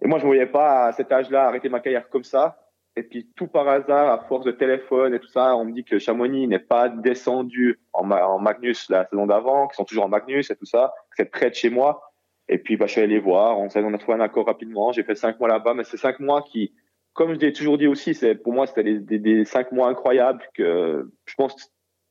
Et 0.02 0.08
moi, 0.08 0.20
je 0.20 0.24
ne 0.24 0.28
voyais 0.28 0.46
pas 0.46 0.86
à 0.86 0.92
cet 0.92 1.12
âge-là 1.12 1.48
arrêter 1.48 1.70
ma 1.70 1.80
carrière 1.80 2.10
comme 2.10 2.24
ça. 2.24 2.58
Et 2.98 3.04
puis, 3.04 3.30
tout 3.36 3.48
par 3.48 3.68
hasard, 3.68 4.10
à 4.10 4.20
force 4.26 4.46
de 4.46 4.52
téléphone 4.52 5.14
et 5.14 5.20
tout 5.20 5.28
ça, 5.28 5.56
on 5.56 5.66
me 5.66 5.72
dit 5.72 5.84
que 5.84 6.00
Chamonix 6.00 6.48
n'est 6.48 6.60
pas 6.60 6.88
descendu 6.88 7.80
en, 7.92 8.06
Ma- 8.06 8.26
en 8.26 8.40
Magnus 8.40 8.90
la 8.90 9.06
saison 9.06 9.26
d'avant, 9.26 9.68
qu'ils 9.68 9.76
sont 9.76 9.84
toujours 9.84 10.06
en 10.06 10.10
Magnus 10.10 10.50
et 10.50 10.56
tout 10.56 10.66
ça, 10.66 10.94
que 11.10 11.16
c'est 11.18 11.32
près 11.32 11.50
de 11.50 11.56
chez 11.56 11.70
moi. 11.70 12.02
Et 12.48 12.58
puis, 12.58 12.78
bah, 12.78 12.86
je 12.86 12.94
suis 12.94 13.02
allé 13.02 13.16
les 13.16 13.20
voir. 13.20 13.60
On, 13.60 13.68
on 13.76 13.94
a 13.94 13.98
trouvé 13.98 14.18
un 14.18 14.22
accord 14.22 14.46
rapidement. 14.46 14.92
J'ai 14.92 15.04
fait 15.04 15.16
cinq 15.16 15.40
mois 15.40 15.50
là-bas, 15.50 15.74
mais 15.74 15.84
c'est 15.84 15.98
cinq 15.98 16.20
mois 16.20 16.42
qui, 16.44 16.74
comme 17.16 17.34
je 17.34 17.40
l'ai 17.40 17.54
toujours 17.54 17.80
dit 17.80 17.88
aussi, 17.88 18.16
pour 18.44 18.54
moi 18.54 18.68
c'était 18.68 19.00
des, 19.00 19.46
cinq 19.46 19.72
mois 19.72 19.90
incroyables 19.90 20.44
que 20.54 21.10
je 21.26 21.34
pense 21.34 21.56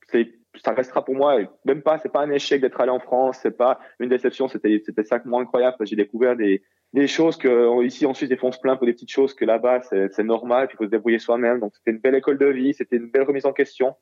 que 0.09 0.19
ça 0.57 0.73
restera 0.73 1.05
pour 1.05 1.15
moi 1.15 1.39
même 1.65 1.83
pas 1.83 1.99
c'est 1.99 2.13
pas 2.13 2.23
un 2.23 2.31
échec 2.31 2.61
d'être 2.61 2.81
allé 2.81 2.91
en 2.91 3.01
France 3.01 3.39
c'est 3.43 3.57
pas 3.57 3.81
une 3.99 4.09
déception 4.09 4.47
c'était 4.49 4.81
c'était 4.85 5.03
cinq 5.03 5.25
mois 5.25 5.41
incroyables 5.41 5.77
j'ai 5.85 5.97
découvert 5.97 6.37
des 6.37 6.63
des 6.95 7.09
choses 7.09 7.37
que 7.37 7.85
ici 7.85 8.07
en 8.07 8.15
Suisse 8.15 8.29
des 8.29 8.37
fois 8.37 8.51
on 8.51 8.53
se 8.53 8.61
plaint 8.61 8.79
pour 8.79 8.87
des 8.87 8.93
petites 8.93 9.11
choses 9.11 9.35
que 9.35 9.45
là-bas 9.45 9.81
c'est 9.83 10.23
normal 10.23 10.69
puis 10.69 10.77
il 10.77 10.79
faut 10.79 10.85
se 10.85 10.91
débrouiller 10.91 11.19
soi-même. 11.19 11.59
Donc 11.59 11.73
c'était 11.75 11.91
une 11.91 11.99
belle 11.99 12.15
école 12.15 12.39
de 12.39 12.47
vie 12.47 12.73
c'était 12.73 12.97
une 12.97 13.11
belle 13.11 13.25
remise 13.25 13.47
en 13.47 13.53
question. 13.53 13.97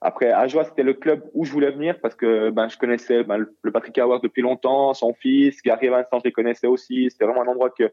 Après 0.00 0.30
Ajoie 0.30 0.64
c'était 0.64 0.84
le 0.84 0.94
club 0.94 1.28
où 1.34 1.44
je 1.44 1.50
voulais 1.50 1.72
venir 1.72 1.98
parce 2.00 2.14
que 2.14 2.50
ben 2.50 2.68
je 2.68 2.78
connaissais 2.78 3.24
ben, 3.24 3.44
le 3.62 3.72
Patrick 3.72 3.98
Howard 3.98 4.22
depuis 4.22 4.42
longtemps 4.42 4.94
son 4.94 5.12
fils 5.12 5.60
Gary 5.62 5.88
Vincent 5.88 6.20
je 6.20 6.24
les 6.24 6.32
connaissais 6.32 6.68
aussi 6.68 7.10
c'était 7.10 7.24
vraiment 7.24 7.42
un 7.42 7.48
endroit 7.48 7.70
que 7.70 7.90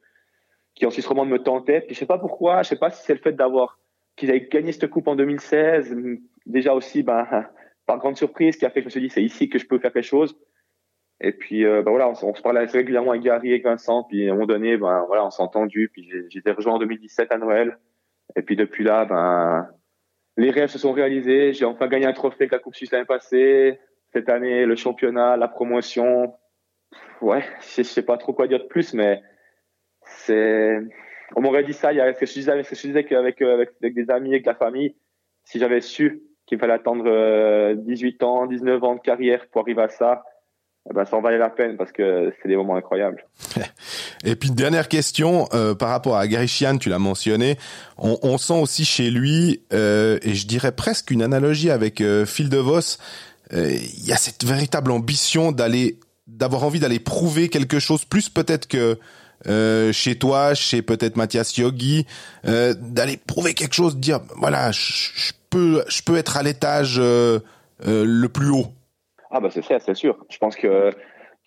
qui 0.75 0.85
en 0.85 0.91
Suisse 0.91 1.07
romande 1.07 1.29
me 1.29 1.39
tentait. 1.39 1.81
Puis 1.81 1.95
je 1.95 1.99
sais 1.99 2.05
pas 2.05 2.17
pourquoi, 2.17 2.63
je 2.63 2.69
sais 2.69 2.75
pas 2.75 2.89
si 2.89 3.03
c'est 3.03 3.13
le 3.13 3.19
fait 3.19 3.33
d'avoir 3.33 3.79
qu'ils 4.15 4.29
avaient 4.29 4.47
gagné 4.47 4.71
cette 4.71 4.89
coupe 4.89 5.07
en 5.07 5.15
2016, 5.15 5.95
déjà 6.45 6.73
aussi 6.73 7.03
ben 7.03 7.27
par 7.85 7.97
grande 7.97 8.17
surprise 8.17 8.57
qui 8.57 8.65
a 8.65 8.69
fait 8.69 8.81
que 8.81 8.83
je 8.83 8.85
me 8.85 8.91
suis 8.91 9.01
dit 9.01 9.09
c'est 9.09 9.23
ici 9.23 9.49
que 9.49 9.59
je 9.59 9.67
peux 9.67 9.79
faire 9.79 9.93
quelque 9.93 10.03
chose. 10.03 10.37
Et 11.21 11.31
puis 11.31 11.65
euh, 11.65 11.81
ben 11.83 11.91
voilà, 11.91 12.09
on, 12.09 12.35
se 12.35 12.41
parlait 12.41 12.65
régulièrement 12.65 13.11
avec 13.11 13.23
Gary 13.23 13.53
et 13.53 13.59
Vincent, 13.59 14.03
puis 14.03 14.27
à 14.27 14.31
un 14.31 14.33
moment 14.33 14.47
donné 14.47 14.77
ben 14.77 15.05
voilà, 15.07 15.25
on 15.25 15.29
s'est 15.29 15.43
entendu, 15.43 15.89
puis 15.91 16.09
été 16.33 16.51
rejoint 16.51 16.73
en 16.73 16.79
2017 16.79 17.31
à 17.31 17.37
Noël. 17.37 17.77
Et 18.35 18.41
puis 18.41 18.55
depuis 18.55 18.83
là 18.83 19.05
ben 19.05 19.69
les 20.37 20.51
rêves 20.51 20.69
se 20.69 20.79
sont 20.79 20.91
réalisés. 20.91 21.53
J'ai 21.53 21.65
enfin 21.65 21.87
gagné 21.87 22.05
un 22.05 22.13
trophée 22.13 22.43
avec 22.43 22.51
la 22.51 22.59
Coupe 22.59 22.75
Suisse 22.75 22.91
l'année 22.91 23.05
passée. 23.05 23.79
Cette 24.13 24.29
année, 24.29 24.65
le 24.65 24.75
championnat, 24.75 25.37
la 25.37 25.47
promotion. 25.47 26.35
Ouais, 27.21 27.43
je 27.75 27.83
sais 27.83 28.03
pas 28.03 28.17
trop 28.17 28.33
quoi 28.33 28.47
dire 28.47 28.59
de 28.59 28.65
plus, 28.65 28.93
mais 28.93 29.21
On 31.35 31.41
m'aurait 31.41 31.63
dit 31.63 31.73
ça. 31.73 31.91
Il 31.91 31.97
y 31.97 32.01
a 32.01 32.13
ce 32.13 32.19
que 32.19 32.25
je 32.25 32.33
disais, 32.33 32.61
disais 32.61 33.15
avec, 33.15 33.41
avec, 33.41 33.69
avec 33.81 33.93
des 33.93 34.09
amis, 34.09 34.29
avec 34.29 34.45
la 34.45 34.55
famille. 34.55 34.95
Si 35.45 35.59
j'avais 35.59 35.81
su 35.81 36.21
qu'il 36.45 36.59
fallait 36.59 36.73
attendre 36.73 37.73
18 37.73 38.23
ans, 38.23 38.45
19 38.45 38.83
ans 38.83 38.95
de 38.95 39.01
carrière 39.01 39.45
pour 39.51 39.61
arriver 39.61 39.83
à 39.83 39.89
ça, 39.89 40.23
eh 40.89 40.93
ben, 40.93 41.05
ça 41.05 41.15
en 41.15 41.21
valait 41.21 41.37
la 41.37 41.49
peine 41.49 41.77
parce 41.77 41.93
que 41.93 42.33
c'est 42.41 42.49
des 42.49 42.57
moments 42.57 42.75
incroyables. 42.75 43.25
Et 44.25 44.35
puis 44.35 44.51
dernière 44.51 44.89
question 44.89 45.47
euh, 45.53 45.75
par 45.75 45.89
rapport 45.89 46.17
à 46.17 46.27
Garichian, 46.27 46.77
tu 46.77 46.89
l'as 46.89 46.99
mentionné, 46.99 47.57
on, 47.97 48.37
sent 48.37 48.59
aussi 48.61 48.85
chez 48.85 49.09
lui 49.09 49.61
euh, 49.73 50.17
et 50.21 50.33
je 50.33 50.47
dirais 50.47 50.71
presque 50.71 51.11
une 51.11 51.21
analogie 51.21 51.69
avec 51.69 51.99
euh, 52.01 52.25
Phil 52.25 52.49
DeVos. 52.49 52.97
Euh, 53.53 53.69
il 53.71 54.05
y 54.05 54.11
a 54.11 54.15
cette 54.15 54.45
véritable 54.45 54.91
ambition 54.91 55.51
d'aller, 55.51 55.99
d'avoir 56.27 56.63
envie 56.63 56.79
d'aller 56.79 56.99
prouver 56.99 57.49
quelque 57.49 57.79
chose 57.79 58.05
plus 58.05 58.29
peut-être 58.29 58.67
que 58.67 58.97
euh, 59.47 59.91
chez 59.91 60.15
toi, 60.15 60.53
chez 60.53 60.81
peut-être 60.81 61.15
Mathias 61.15 61.57
Yogi, 61.57 62.05
euh, 62.45 62.73
d'aller 62.79 63.17
prouver 63.17 63.53
quelque 63.53 63.73
chose, 63.73 63.97
dire 63.97 64.19
voilà, 64.37 64.71
je 64.71 65.31
peux, 65.49 65.83
je 65.87 66.01
peux 66.01 66.17
être 66.17 66.37
à 66.37 66.43
l'étage 66.43 66.99
le 66.99 68.27
plus 68.27 68.49
haut. 68.49 68.67
Ah 69.31 69.39
bah 69.39 69.49
c'est 69.51 69.63
ça, 69.63 69.79
c'est 69.79 69.95
sûr. 69.95 70.25
Je 70.29 70.37
pense 70.37 70.55
que 70.55 70.91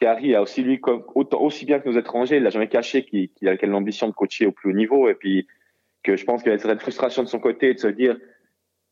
Kari 0.00 0.34
a 0.34 0.42
aussi 0.42 0.62
lui 0.62 0.80
comme 0.80 1.04
aussi 1.14 1.64
bien 1.64 1.78
que 1.78 1.88
nos 1.88 1.98
étrangers, 1.98 2.36
il 2.36 2.42
n'a 2.42 2.50
jamais 2.50 2.68
caché 2.68 3.04
qu'il 3.04 3.28
qu 3.30 3.48
a 3.48 3.66
l'ambition 3.66 4.08
de 4.08 4.12
coacher 4.12 4.46
au 4.46 4.52
plus 4.52 4.70
haut 4.70 4.76
niveau 4.76 5.08
et 5.08 5.14
puis 5.14 5.46
que 6.02 6.16
je 6.16 6.24
pense 6.24 6.42
qu'il 6.42 6.52
y 6.52 6.54
a 6.54 6.72
une 6.72 6.78
frustration 6.78 7.22
de 7.22 7.28
son 7.28 7.38
côté 7.38 7.74
de 7.74 7.78
se 7.78 7.88
dire 7.88 8.16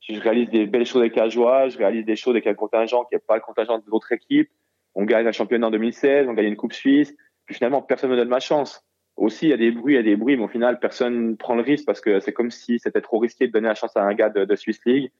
je 0.09 0.21
réalise 0.21 0.51
des 0.51 0.67
belles 0.67 0.85
choses 0.85 1.01
avec 1.01 1.17
Ajoie, 1.17 1.69
je 1.69 1.79
réalise 1.79 2.05
des 2.05 2.17
choses 2.17 2.35
avec 2.35 2.47
un 2.47 2.55
contingent 2.55 3.05
qui 3.05 3.15
n'est 3.15 3.21
pas 3.21 3.37
le 3.37 3.41
contingent 3.41 3.79
de 3.79 3.85
l'autre 3.89 4.13
équipe. 4.13 4.51
On 4.95 5.05
gagne 5.05 5.27
un 5.27 5.33
championnat 5.33 5.69
en 5.69 5.71
2016, 5.71 6.27
on 6.29 6.35
gagne 6.35 6.47
une 6.47 6.57
coupe 6.57 6.75
suisse, 6.75 7.15
puis 7.47 7.55
finalement 7.55 7.83
personne 7.83 8.11
ne 8.11 8.15
me 8.15 8.21
donne 8.21 8.29
ma 8.29 8.41
chance. 8.41 8.85
Aussi, 9.17 9.47
il 9.47 9.51
y 9.51 9.53
a 9.53 9.57
des 9.57 9.71
bruits, 9.71 9.95
il 9.95 9.97
y 9.97 10.01
a 10.01 10.03
des 10.03 10.17
bruits, 10.17 10.37
mais 10.37 10.45
au 10.45 10.49
final, 10.49 10.81
personne 10.81 11.31
ne 11.31 11.35
prend 11.37 11.55
le 11.55 11.63
risque 11.63 11.87
parce 11.87 12.01
que 12.01 12.19
c'est 12.21 12.33
comme 12.33 12.51
si 12.51 12.79
c'était 12.79 13.01
trop 13.01 13.19
risqué 13.19 13.47
de 13.47 13.53
donner 13.53 13.69
la 13.69 13.75
chance 13.75 13.97
à 13.97 14.03
un 14.03 14.15
gars 14.15 14.29
de, 14.29 14.45
de 14.45 14.57
Swiss 14.57 14.81
League. 14.85 15.11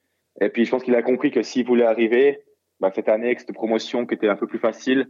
Et 0.41 0.49
puis, 0.49 0.65
je 0.65 0.71
pense 0.71 0.83
qu'il 0.83 0.95
a 0.95 1.01
compris 1.01 1.31
que 1.31 1.41
s'il 1.41 1.65
voulait 1.65 1.85
arriver, 1.85 2.41
bah, 2.81 2.91
cette 2.93 3.07
année, 3.07 3.27
avec 3.27 3.39
cette 3.39 3.53
promotion 3.53 4.05
qui 4.05 4.15
était 4.15 4.27
un 4.27 4.35
peu 4.35 4.47
plus 4.47 4.59
facile, 4.59 5.07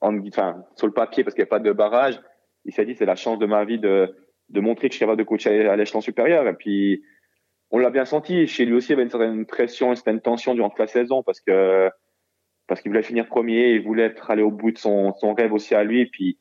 en, 0.00 0.16
enfin, 0.28 0.64
sur 0.76 0.86
le 0.86 0.92
papier, 0.92 1.24
parce 1.24 1.34
qu'il 1.34 1.42
n'y 1.42 1.48
a 1.48 1.50
pas 1.50 1.58
de 1.58 1.72
barrage, 1.72 2.20
il 2.64 2.72
s'est 2.72 2.86
dit, 2.86 2.94
c'est 2.94 3.06
la 3.06 3.16
chance 3.16 3.38
de 3.38 3.46
ma 3.46 3.64
vie 3.64 3.78
de, 3.78 4.14
de 4.48 4.60
montrer 4.60 4.88
que 4.88 4.92
je 4.92 4.98
suis 4.98 5.00
capable 5.00 5.18
de 5.18 5.24
coacher 5.24 5.66
à 5.66 5.76
l'échelon 5.76 6.00
supérieur. 6.00 6.46
Et 6.46 6.54
puis, 6.54 7.02
on 7.70 7.78
l'a 7.78 7.90
bien 7.90 8.04
senti. 8.04 8.46
Chez 8.46 8.64
lui 8.64 8.74
aussi, 8.74 8.88
il 8.88 8.90
y 8.90 8.94
avait 8.94 9.02
une 9.02 9.10
certaine 9.10 9.46
pression, 9.46 9.90
une 9.90 9.96
certaine 9.96 10.20
tension 10.20 10.54
durant 10.54 10.70
toute 10.70 10.78
la 10.78 10.86
saison 10.86 11.22
parce 11.22 11.40
que, 11.40 11.90
parce 12.66 12.80
qu'il 12.80 12.90
voulait 12.90 13.02
finir 13.02 13.26
premier, 13.26 13.72
il 13.72 13.82
voulait 13.82 14.04
être 14.04 14.30
allé 14.30 14.42
au 14.42 14.50
bout 14.50 14.70
de 14.70 14.78
son, 14.78 15.12
son 15.14 15.34
rêve 15.34 15.52
aussi 15.52 15.74
à 15.74 15.82
lui. 15.82 16.00
Et 16.02 16.06
puis, 16.06 16.38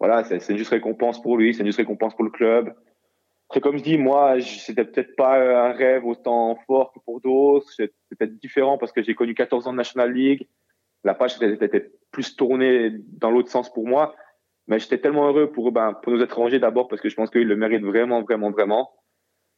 voilà, 0.00 0.24
c'est 0.24 0.48
une 0.48 0.56
juste 0.56 0.70
récompense 0.70 1.22
pour 1.22 1.36
lui, 1.36 1.54
c'est 1.54 1.60
une 1.60 1.66
juste 1.66 1.78
récompense 1.78 2.14
pour 2.14 2.24
le 2.24 2.30
club. 2.30 2.74
Après, 3.50 3.60
comme 3.60 3.76
je 3.76 3.82
dis, 3.82 3.98
moi, 3.98 4.40
c'était 4.40 4.84
peut-être 4.84 5.14
pas 5.14 5.36
un 5.36 5.72
rêve 5.72 6.06
autant 6.06 6.56
fort 6.66 6.92
que 6.92 7.00
pour 7.00 7.20
d'autres. 7.20 7.66
C'est 7.76 7.92
peut-être 8.08 8.38
différent 8.38 8.78
parce 8.78 8.92
que 8.92 9.02
j'ai 9.02 9.14
connu 9.14 9.34
14 9.34 9.66
ans 9.66 9.72
de 9.72 9.76
National 9.76 10.12
League. 10.12 10.46
La 11.04 11.14
page 11.14 11.42
était 11.42 11.90
plus 12.12 12.36
tournée 12.36 12.92
dans 13.08 13.30
l'autre 13.30 13.50
sens 13.50 13.72
pour 13.72 13.86
moi. 13.86 14.14
Mais 14.68 14.78
j'étais 14.78 14.98
tellement 14.98 15.26
heureux 15.26 15.50
pour, 15.50 15.72
ben, 15.72 15.94
pour 15.94 16.12
nos 16.12 16.22
étrangers 16.22 16.60
d'abord 16.60 16.86
parce 16.86 17.02
que 17.02 17.08
je 17.08 17.16
pense 17.16 17.28
qu'ils 17.28 17.48
le 17.48 17.56
méritent 17.56 17.82
vraiment, 17.82 18.22
vraiment, 18.22 18.52
vraiment. 18.52 18.92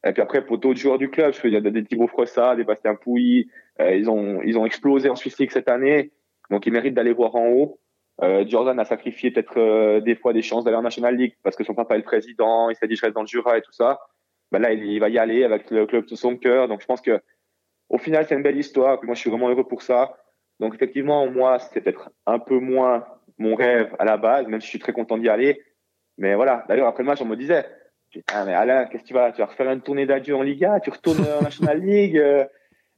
Et 0.07 0.13
puis 0.13 0.23
après, 0.23 0.45
pour 0.45 0.57
d'autres 0.57 0.81
joueurs 0.81 0.99
du 0.99 1.11
club, 1.11 1.35
il 1.45 1.53
y 1.53 1.57
a 1.57 1.61
des 1.61 1.85
Thibaut 1.85 2.09
Frossa, 2.09 2.57
des 2.57 2.65
Bastien 2.65 2.95
Pouilly, 2.95 3.49
euh, 3.81 3.95
ils 3.95 4.09
ont, 4.09 4.41
ils 4.43 4.59
ont 4.59 4.65
explosé 4.65 5.11
en 5.11 5.17
Suisse 5.17 5.39
League 5.39 5.53
cette 5.53 5.69
année. 5.69 6.13
Donc, 6.51 6.67
ils 6.67 6.73
méritent 6.73 6.95
d'aller 6.95 7.13
voir 7.13 7.37
en 7.37 7.49
haut. 7.49 7.79
Euh, 8.21 8.45
Jordan 8.47 8.79
a 8.79 8.85
sacrifié 8.85 9.31
peut-être 9.31 9.59
euh, 9.59 10.01
des 10.01 10.15
fois 10.15 10.33
des 10.33 10.43
chances 10.43 10.65
d'aller 10.65 10.77
en 10.77 10.83
National 10.83 11.17
League 11.17 11.35
parce 11.43 11.57
que 11.57 11.65
son 11.65 11.75
papa 11.75 11.95
est 11.95 11.99
le 11.99 12.05
président, 12.05 12.69
il 12.69 12.77
s'est 12.77 12.87
dit 12.87 12.95
je 12.95 13.03
reste 13.03 13.15
dans 13.15 13.23
le 13.23 13.27
Jura 13.27 13.59
et 13.59 13.63
tout 13.63 13.73
ça. 13.73 14.01
Ben 14.51 14.59
là, 14.59 14.73
il, 14.73 15.01
va 15.01 15.09
y 15.09 15.19
aller 15.19 15.45
avec 15.45 15.71
le 15.71 15.87
club 15.87 16.07
de 16.07 16.15
son 16.15 16.37
cœur. 16.37 16.69
Donc 16.69 16.83
je 16.83 16.87
pense 16.87 17.01
que 17.01 17.21
au 17.89 17.99
final, 17.99 18.27
c'est 18.27 18.35
une 18.35 18.43
belle 18.43 18.59
histoire. 18.59 19.03
Moi, 19.03 19.15
je 19.15 19.21
suis 19.21 19.31
vraiment 19.31 19.49
heureux 19.49 19.67
pour 19.67 19.83
ça. 19.83 20.15
Donc 20.61 20.75
effectivement, 20.75 21.27
moi, 21.27 21.59
c'est 21.59 21.81
peut-être 21.81 22.11
un 22.27 22.39
peu 22.39 22.59
moins 22.59 23.07
mon 23.39 23.55
rêve 23.55 23.95
à 23.99 24.05
la 24.05 24.19
base, 24.19 24.47
même 24.47 24.61
si 24.61 24.67
je 24.67 24.71
suis 24.71 24.79
très 24.79 24.93
content 24.93 25.17
d'y 25.17 25.29
aller. 25.29 25.63
Mais 26.19 26.35
voilà. 26.35 26.65
D'ailleurs, 26.69 26.89
après 26.89 27.03
le 27.03 27.09
match, 27.09 27.23
on 27.23 27.27
me 27.27 27.37
disait, 27.37 27.65
ah 28.33 28.45
mais 28.45 28.53
Alain, 28.53 28.85
qu'est-ce 28.85 29.03
que 29.03 29.09
tu 29.09 29.15
vas, 29.15 29.33
tu 29.33 29.41
vas 29.41 29.47
refaire 29.47 29.71
une 29.71 29.81
tournée 29.81 30.05
d'adieu 30.05 30.37
en 30.37 30.43
Liga, 30.43 30.81
tu 30.81 30.91
retournes 30.91 31.25
en 31.39 31.43
National 31.43 31.81
League. 31.81 32.23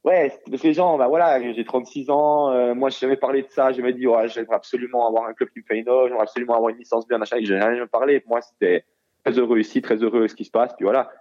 Ouais, 0.05 0.31
ces 0.57 0.73
gens, 0.73 0.99
bah 0.99 1.07
voilà, 1.07 1.41
j'ai 1.51 1.65
36 1.65 2.11
ans, 2.11 2.51
euh, 2.51 2.75
moi 2.75 2.91
j'ai 2.91 2.99
jamais 2.99 3.17
parlé 3.17 3.41
de 3.41 3.49
ça, 3.49 3.71
je 3.71 3.81
me 3.81 3.91
dit 3.91 4.05
ouais, 4.05 4.27
j'aimerais 4.27 4.57
absolument 4.57 5.07
avoir 5.07 5.25
un 5.25 5.33
club 5.33 5.49
qui 5.49 5.61
me 5.61 5.63
fait 5.63 5.79
une 5.79 5.89
offre, 5.89 6.09
j'aimerais 6.09 6.21
absolument 6.21 6.53
avoir 6.53 6.69
une 6.69 6.77
licence 6.77 7.07
bien, 7.07 7.17
machin, 7.17 7.37
j'ai 7.41 7.57
rien 7.57 7.87
parlé. 7.87 8.23
Moi, 8.27 8.39
c'était 8.41 8.85
très 9.23 9.39
heureux 9.39 9.57
ici, 9.57 9.81
très 9.81 9.95
heureux 9.95 10.27
ce 10.27 10.35
qui 10.35 10.45
se 10.45 10.51
passe, 10.51 10.75
puis 10.75 10.83
voilà. 10.83 11.11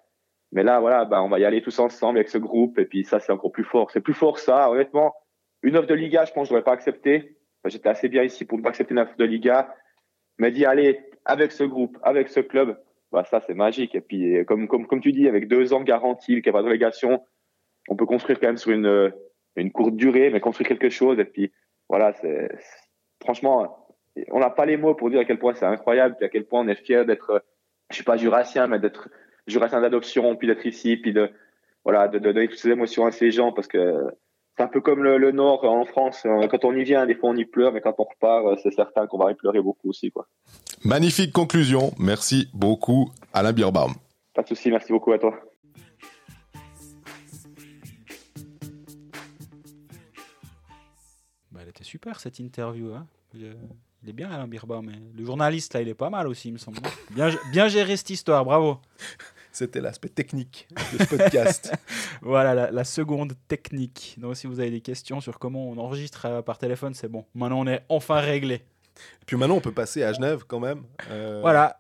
Mais 0.52 0.62
là, 0.62 0.80
voilà, 0.80 1.06
bah, 1.06 1.22
on 1.22 1.30
va 1.30 1.38
y 1.38 1.46
aller 1.46 1.62
tous 1.62 1.78
ensemble 1.78 2.18
avec 2.18 2.28
ce 2.28 2.36
groupe, 2.36 2.78
et 2.78 2.84
puis 2.84 3.04
ça, 3.04 3.20
c'est 3.20 3.32
encore 3.32 3.52
plus 3.52 3.64
fort. 3.64 3.90
C'est 3.90 4.02
plus 4.02 4.12
fort 4.12 4.38
ça, 4.38 4.70
honnêtement. 4.70 5.14
Une 5.62 5.78
offre 5.78 5.88
de 5.88 5.94
Liga, 5.94 6.26
je 6.26 6.32
pense, 6.34 6.48
je 6.48 6.52
n'aurais 6.52 6.62
pas 6.62 6.72
accepté. 6.72 7.38
J'étais 7.64 7.88
assez 7.88 8.10
bien 8.10 8.22
ici 8.22 8.44
pour 8.44 8.58
ne 8.58 8.62
pas 8.62 8.68
accepter 8.68 8.92
une 8.92 9.00
offre 9.00 9.16
de 9.16 9.24
Liga. 9.24 9.74
Mais 10.38 10.50
d'y 10.50 10.66
aller 10.66 11.00
avec 11.24 11.52
ce 11.52 11.64
groupe, 11.64 11.96
avec 12.02 12.28
ce 12.28 12.40
club, 12.40 12.78
bah, 13.12 13.24
ça, 13.24 13.40
c'est 13.40 13.54
magique. 13.54 13.94
Et 13.94 14.02
puis, 14.02 14.44
comme, 14.44 14.68
comme, 14.68 14.86
comme 14.86 15.00
tu 15.00 15.12
dis, 15.12 15.26
avec 15.26 15.48
deux 15.48 15.72
ans 15.72 15.80
garantis, 15.80 16.42
a 16.46 16.52
pas 16.52 16.60
de 16.60 16.66
relégation, 16.66 17.22
on 17.88 17.96
peut 17.96 18.06
construire 18.06 18.40
quand 18.40 18.46
même 18.46 18.56
sur 18.56 18.70
une, 18.70 19.12
une 19.56 19.72
courte 19.72 19.96
durée, 19.96 20.30
mais 20.30 20.40
construire 20.40 20.68
quelque 20.68 20.90
chose. 20.90 21.18
Et 21.18 21.24
puis, 21.24 21.52
voilà, 21.88 22.12
c'est 22.14 22.48
franchement, 23.22 23.86
on 24.30 24.40
n'a 24.40 24.50
pas 24.50 24.66
les 24.66 24.76
mots 24.76 24.94
pour 24.94 25.10
dire 25.10 25.20
à 25.20 25.24
quel 25.24 25.38
point 25.38 25.54
c'est 25.54 25.66
incroyable, 25.66 26.16
puis 26.16 26.26
à 26.26 26.28
quel 26.28 26.44
point 26.44 26.60
on 26.60 26.68
est 26.68 26.82
fier 26.84 27.04
d'être, 27.04 27.44
je 27.90 27.96
suis 27.96 28.04
pas 28.04 28.16
jurassien, 28.16 28.66
mais 28.66 28.78
d'être 28.78 29.08
jurassien 29.46 29.80
d'adoption, 29.80 30.36
puis 30.36 30.46
d'être 30.46 30.66
ici, 30.66 30.96
puis 30.96 31.12
de, 31.12 31.30
voilà, 31.84 32.08
de, 32.08 32.18
de 32.18 32.32
donner 32.32 32.48
toutes 32.48 32.58
ces 32.58 32.70
émotions 32.70 33.06
à 33.06 33.12
ces 33.12 33.30
gens, 33.30 33.52
parce 33.52 33.68
que 33.68 34.04
c'est 34.56 34.62
un 34.62 34.68
peu 34.68 34.80
comme 34.80 35.02
le, 35.02 35.18
le, 35.18 35.32
Nord 35.32 35.64
en 35.64 35.84
France. 35.84 36.22
Quand 36.22 36.64
on 36.64 36.76
y 36.76 36.84
vient, 36.84 37.06
des 37.06 37.16
fois 37.16 37.30
on 37.30 37.36
y 37.36 37.44
pleure, 37.44 37.72
mais 37.72 37.80
quand 37.80 37.94
on 37.98 38.04
repart, 38.04 38.58
c'est 38.62 38.70
certain 38.70 39.06
qu'on 39.06 39.18
va 39.18 39.32
y 39.32 39.34
pleurer 39.34 39.60
beaucoup 39.60 39.88
aussi, 39.88 40.10
quoi. 40.10 40.28
Magnifique 40.84 41.32
conclusion. 41.32 41.92
Merci 41.98 42.48
beaucoup, 42.54 43.10
Alain 43.32 43.52
Bierbaum. 43.52 43.94
Pas 44.34 44.42
de 44.42 44.48
souci. 44.48 44.70
Merci 44.70 44.92
beaucoup 44.92 45.12
à 45.12 45.18
toi. 45.18 45.34
Super 51.94 52.18
cette 52.18 52.40
interview. 52.40 52.92
Hein. 52.92 53.06
Il 53.34 54.08
est 54.08 54.12
bien 54.12 54.28
Alain 54.28 54.48
Birbaum, 54.48 54.84
mais 54.84 55.00
le 55.16 55.24
journaliste 55.24 55.74
là, 55.74 55.80
il 55.80 55.86
est 55.86 55.94
pas 55.94 56.10
mal 56.10 56.26
aussi, 56.26 56.48
il 56.48 56.54
me 56.54 56.58
semble. 56.58 56.78
Bien, 57.12 57.30
bien 57.52 57.68
géré 57.68 57.96
cette 57.96 58.10
histoire, 58.10 58.44
bravo. 58.44 58.80
C'était 59.52 59.80
l'aspect 59.80 60.08
technique 60.08 60.66
de 60.92 61.04
ce 61.04 61.08
podcast. 61.08 61.72
voilà, 62.20 62.52
la, 62.52 62.72
la, 62.72 62.82
seconde 62.82 63.34
technique. 63.46 64.16
Donc, 64.18 64.36
si 64.36 64.48
vous 64.48 64.58
avez 64.58 64.72
des 64.72 64.80
questions 64.80 65.20
sur 65.20 65.38
comment 65.38 65.70
on 65.70 65.78
enregistre 65.78 66.42
par 66.42 66.58
téléphone, 66.58 66.94
c'est 66.94 67.06
bon. 67.06 67.26
Maintenant, 67.32 67.60
on 67.60 67.66
est 67.68 67.84
enfin 67.88 68.18
réglé. 68.18 68.54
Et 68.56 69.24
puis 69.24 69.36
maintenant, 69.36 69.54
on 69.54 69.60
peut 69.60 69.70
passer 69.70 70.02
à 70.02 70.12
Genève 70.12 70.42
quand 70.48 70.58
même. 70.58 70.82
Euh, 71.10 71.38
voilà. 71.42 71.78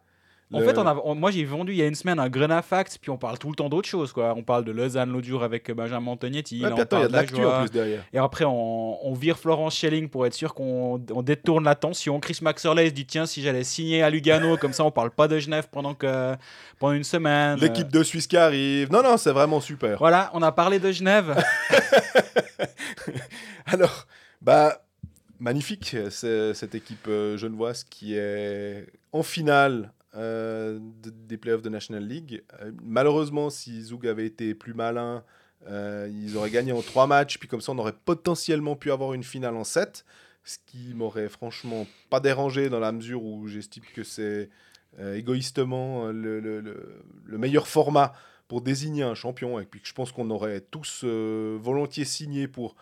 En 0.54 0.60
le... 0.60 0.66
fait, 0.66 0.78
on 0.78 0.86
a, 0.86 0.94
on, 1.04 1.14
moi 1.16 1.32
j'ai 1.32 1.44
vendu 1.44 1.72
il 1.72 1.78
y 1.78 1.82
a 1.82 1.86
une 1.86 1.96
semaine 1.96 2.20
un 2.20 2.28
Grenafax, 2.28 2.96
puis 2.98 3.10
on 3.10 3.16
parle 3.16 3.38
tout 3.38 3.48
le 3.48 3.56
temps 3.56 3.68
d'autres 3.68 3.88
choses. 3.88 4.12
Quoi. 4.12 4.34
On 4.36 4.42
parle 4.42 4.64
de 4.64 4.70
Lausanne 4.70 5.10
l'autre 5.10 5.26
jour 5.26 5.42
avec 5.42 5.70
Benjamin 5.72 6.00
Montagnetti. 6.00 6.62
Ouais, 6.62 6.70
il 6.70 6.78
y 6.78 6.80
a 6.80 6.84
de 6.84 7.12
l'actu 7.12 7.44
en 7.44 7.60
plus 7.62 7.70
derrière. 7.70 8.04
Et 8.12 8.18
après, 8.18 8.44
on, 8.44 9.04
on, 9.04 9.14
vire 9.14 9.36
Florence 9.36 9.76
Schelling 9.76 10.08
pour 10.08 10.26
être 10.26 10.34
sûr 10.34 10.54
qu'on 10.54 10.98
détourne 10.98 11.64
l'attention. 11.64 12.20
Chris 12.20 12.38
Maxerley 12.40 12.88
se 12.88 12.94
dit 12.94 13.06
tiens, 13.06 13.26
si 13.26 13.42
j'allais 13.42 13.64
signer 13.64 14.02
à 14.02 14.10
Lugano, 14.10 14.56
comme 14.60 14.72
ça 14.72 14.84
on 14.84 14.92
parle 14.92 15.10
pas 15.10 15.26
de 15.26 15.38
Genève 15.38 15.66
pendant, 15.70 15.94
que, 15.94 16.34
pendant 16.78 16.92
une 16.92 17.04
semaine. 17.04 17.58
L'équipe 17.58 17.88
de 17.88 18.02
Suisse 18.04 18.28
qui 18.28 18.36
arrive. 18.36 18.92
Non, 18.92 19.02
non, 19.02 19.16
c'est 19.16 19.32
vraiment 19.32 19.60
super. 19.60 19.98
Voilà, 19.98 20.30
on 20.34 20.42
a 20.42 20.52
parlé 20.52 20.78
de 20.78 20.92
Genève. 20.92 21.42
Alors, 23.66 24.06
bah. 24.40 24.80
Magnifique, 25.40 25.96
cette 26.10 26.74
équipe 26.76 27.06
genevoise 27.06 27.84
qui 27.84 28.14
est 28.14 28.86
en 29.12 29.22
finale 29.22 29.92
euh, 30.16 30.78
des 31.02 31.36
playoffs 31.36 31.62
de 31.62 31.68
National 31.68 32.06
League. 32.06 32.44
Euh, 32.60 32.70
malheureusement, 32.82 33.50
si 33.50 33.82
Zug 33.82 34.06
avait 34.06 34.26
été 34.26 34.54
plus 34.54 34.72
malin, 34.72 35.24
euh, 35.66 36.08
ils 36.12 36.36
auraient 36.36 36.50
gagné 36.50 36.72
en 36.72 36.82
trois 36.82 37.06
matchs, 37.08 37.38
puis 37.38 37.48
comme 37.48 37.60
ça, 37.60 37.72
on 37.72 37.78
aurait 37.78 37.96
potentiellement 38.04 38.76
pu 38.76 38.92
avoir 38.92 39.14
une 39.14 39.24
finale 39.24 39.56
en 39.56 39.64
7, 39.64 40.04
ce 40.44 40.58
qui 40.66 40.94
m'aurait 40.94 41.28
franchement 41.28 41.86
pas 42.10 42.20
dérangé 42.20 42.70
dans 42.70 42.78
la 42.78 42.92
mesure 42.92 43.24
où 43.24 43.48
j'estime 43.48 43.82
que 43.94 44.04
c'est 44.04 44.50
égoïstement 45.16 46.12
le, 46.12 46.38
le, 46.38 46.60
le, 46.60 47.02
le, 47.24 47.38
meilleur 47.38 47.66
format 47.66 48.12
pour 48.46 48.60
désigner 48.60 49.02
un 49.02 49.14
champion, 49.14 49.58
et 49.58 49.64
puis 49.64 49.80
que 49.80 49.88
je 49.88 49.94
pense 49.94 50.12
qu'on 50.12 50.30
aurait 50.30 50.60
tous 50.60 51.02
volontiers 51.02 52.04
signé 52.04 52.46
pour 52.46 52.76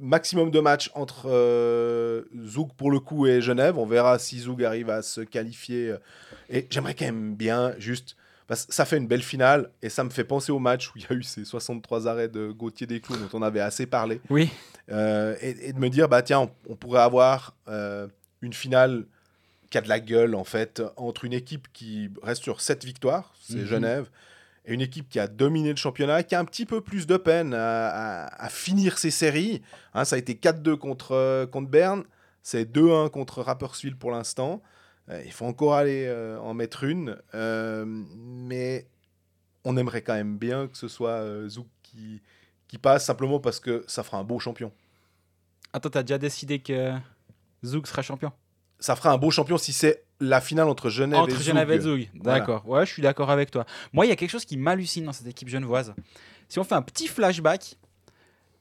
maximum 0.00 0.50
de 0.50 0.58
matchs 0.60 0.90
entre 0.94 1.26
euh, 1.30 2.22
Zoug 2.44 2.70
pour 2.76 2.90
le 2.90 2.98
coup 3.00 3.26
et 3.26 3.40
Genève. 3.40 3.78
On 3.78 3.86
verra 3.86 4.18
si 4.18 4.40
Zoug 4.40 4.64
arrive 4.64 4.90
à 4.90 5.02
se 5.02 5.20
qualifier. 5.20 5.94
Et 6.48 6.66
j'aimerais 6.70 6.94
quand 6.94 7.04
même 7.04 7.34
bien 7.36 7.74
juste. 7.78 8.16
Parce 8.48 8.66
que 8.66 8.74
ça 8.74 8.84
fait 8.84 8.96
une 8.96 9.06
belle 9.06 9.22
finale 9.22 9.70
et 9.80 9.88
ça 9.90 10.02
me 10.02 10.10
fait 10.10 10.24
penser 10.24 10.50
au 10.50 10.58
match 10.58 10.88
où 10.88 10.92
il 10.96 11.02
y 11.02 11.06
a 11.08 11.12
eu 11.14 11.22
ces 11.22 11.44
63 11.44 12.08
arrêts 12.08 12.28
de 12.28 12.50
Gauthier 12.50 12.86
Desclous 12.88 13.16
dont 13.16 13.28
on 13.38 13.42
avait 13.42 13.60
assez 13.60 13.86
parlé. 13.86 14.20
Oui. 14.28 14.50
Euh, 14.90 15.36
et, 15.40 15.68
et 15.68 15.72
de 15.72 15.78
me 15.78 15.88
dire, 15.88 16.08
bah 16.08 16.22
tiens, 16.22 16.40
on, 16.40 16.50
on 16.70 16.74
pourrait 16.74 17.02
avoir 17.02 17.54
euh, 17.68 18.08
une 18.42 18.52
finale 18.52 19.04
qui 19.70 19.78
a 19.78 19.82
de 19.82 19.88
la 19.88 20.00
gueule, 20.00 20.34
en 20.34 20.42
fait, 20.42 20.82
entre 20.96 21.24
une 21.24 21.32
équipe 21.32 21.68
qui 21.72 22.10
reste 22.24 22.42
sur 22.42 22.60
7 22.60 22.84
victoires, 22.84 23.32
c'est 23.40 23.58
Mhm. 23.58 23.66
Genève, 23.66 24.10
et 24.64 24.74
une 24.74 24.80
équipe 24.80 25.08
qui 25.08 25.18
a 25.18 25.26
dominé 25.26 25.70
le 25.70 25.76
championnat, 25.76 26.22
qui 26.22 26.34
a 26.34 26.40
un 26.40 26.44
petit 26.44 26.66
peu 26.66 26.80
plus 26.80 27.06
de 27.06 27.16
peine 27.16 27.54
à, 27.54 27.88
à- 28.26 28.44
à 28.44 28.48
finir 28.48 28.98
ses 28.98 29.10
séries. 29.10 29.62
Hein, 29.94 30.04
ça 30.04 30.16
a 30.16 30.18
été 30.18 30.34
4-2 30.34 30.76
contre, 30.76 31.12
euh, 31.12 31.46
contre 31.46 31.68
Berne, 31.70 32.04
c'est 32.42 32.64
2-1 32.70 33.08
contre 33.10 33.42
Rapperswil 33.42 33.96
pour 33.96 34.10
l'instant. 34.10 34.62
Euh, 35.08 35.22
il 35.24 35.32
faut 35.32 35.46
encore 35.46 35.74
aller 35.74 36.04
euh, 36.06 36.38
en 36.40 36.54
mettre 36.54 36.84
une, 36.84 37.16
mais 38.14 38.86
on 39.64 39.76
aimerait 39.76 40.02
quand 40.02 40.14
même 40.14 40.38
bien 40.38 40.68
que 40.68 40.76
ce 40.76 40.88
soit 40.88 41.48
Zouk 41.48 41.66
qui, 41.82 42.22
qui 42.68 42.78
passe, 42.78 43.04
simplement 43.04 43.40
parce 43.40 43.60
que 43.60 43.84
ça 43.88 44.02
fera 44.02 44.18
un 44.18 44.24
beau 44.24 44.38
champion. 44.38 44.72
Attends, 45.72 45.90
t'as 45.90 46.02
déjà 46.02 46.18
décidé 46.18 46.60
que 46.60 46.92
Zouk 47.64 47.86
sera 47.86 48.02
champion? 48.02 48.32
Ça 48.78 48.96
fera 48.96 49.10
un 49.12 49.18
beau 49.18 49.30
champion 49.30 49.58
si 49.58 49.72
c'est 49.72 50.04
la 50.20 50.40
finale 50.40 50.68
entre 50.68 50.90
Genève 50.90 51.18
et 51.18 51.22
Entre 51.22 51.30
Zoug. 51.36 51.42
Genève 51.42 51.70
et 51.72 51.80
Zoug. 51.80 52.08
Voilà. 52.22 52.38
D'accord. 52.40 52.68
Ouais, 52.68 52.84
je 52.86 52.92
suis 52.92 53.02
d'accord 53.02 53.30
avec 53.30 53.50
toi. 53.50 53.64
Moi, 53.92 54.06
il 54.06 54.10
y 54.10 54.12
a 54.12 54.16
quelque 54.16 54.30
chose 54.30 54.44
qui 54.44 54.56
m'hallucine 54.56 55.04
dans 55.04 55.12
cette 55.12 55.26
équipe 55.26 55.48
genevoise. 55.48 55.94
Si 56.48 56.58
on 56.58 56.64
fait 56.64 56.74
un 56.74 56.82
petit 56.82 57.06
flashback, 57.06 57.76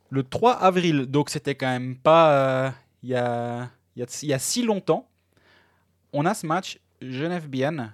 le 0.09 0.23
3 0.23 0.53
avril, 0.53 1.05
donc 1.05 1.29
c'était 1.29 1.55
quand 1.55 1.67
même 1.67 1.95
pas 1.97 2.31
euh, 2.31 2.69
il 3.03 3.09
y, 3.09 3.15
a, 3.15 3.69
il 3.95 3.99
y, 3.99 4.03
a, 4.03 4.07
y 4.23 4.33
a 4.33 4.39
si 4.39 4.63
longtemps, 4.63 5.07
on 6.13 6.25
a 6.25 6.33
ce 6.33 6.45
match 6.47 6.79
Genève-Bienne. 7.01 7.93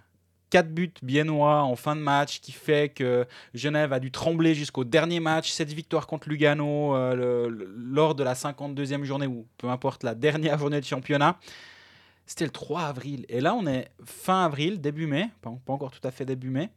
4 0.51 0.70
buts 0.74 0.93
biennois 1.01 1.63
en 1.63 1.76
fin 1.76 1.95
de 1.95 2.01
match 2.01 2.39
qui 2.39 2.51
fait 2.53 2.89
que 2.93 3.26
Genève 3.53 3.91
a 3.91 3.99
dû 3.99 4.11
trembler 4.11 4.53
jusqu'au 4.53 4.84
dernier 4.86 5.20
match. 5.20 5.49
Cette 5.51 5.74
victoire 5.74 6.07
contre 6.07 6.30
Lugano 6.30 6.95
euh, 6.95 7.16
le- 7.16 7.49
le- 7.49 7.66
lors 7.78 8.16
de 8.16 8.24
la 8.24 8.36
52e 8.36 9.03
journée 9.03 9.28
ou 9.28 9.47
peu 9.57 9.68
importe 9.70 10.03
la 10.03 10.13
dernière 10.16 10.57
journée 10.59 10.80
de 10.80 10.86
championnat. 10.86 11.38
C'était 12.26 12.46
le 12.46 12.52
3 12.52 12.82
avril. 12.82 13.26
Et 13.30 13.40
là, 13.40 13.54
on 13.56 13.66
est 13.68 13.90
fin 14.04 14.46
avril, 14.46 14.82
début 14.82 15.08
mai, 15.08 15.30
pas, 15.42 15.52
encore 15.68 15.92
tout 15.92 16.06
à 16.08 16.12
fait 16.12 16.26
début 16.26 16.50
mai. 16.50 16.70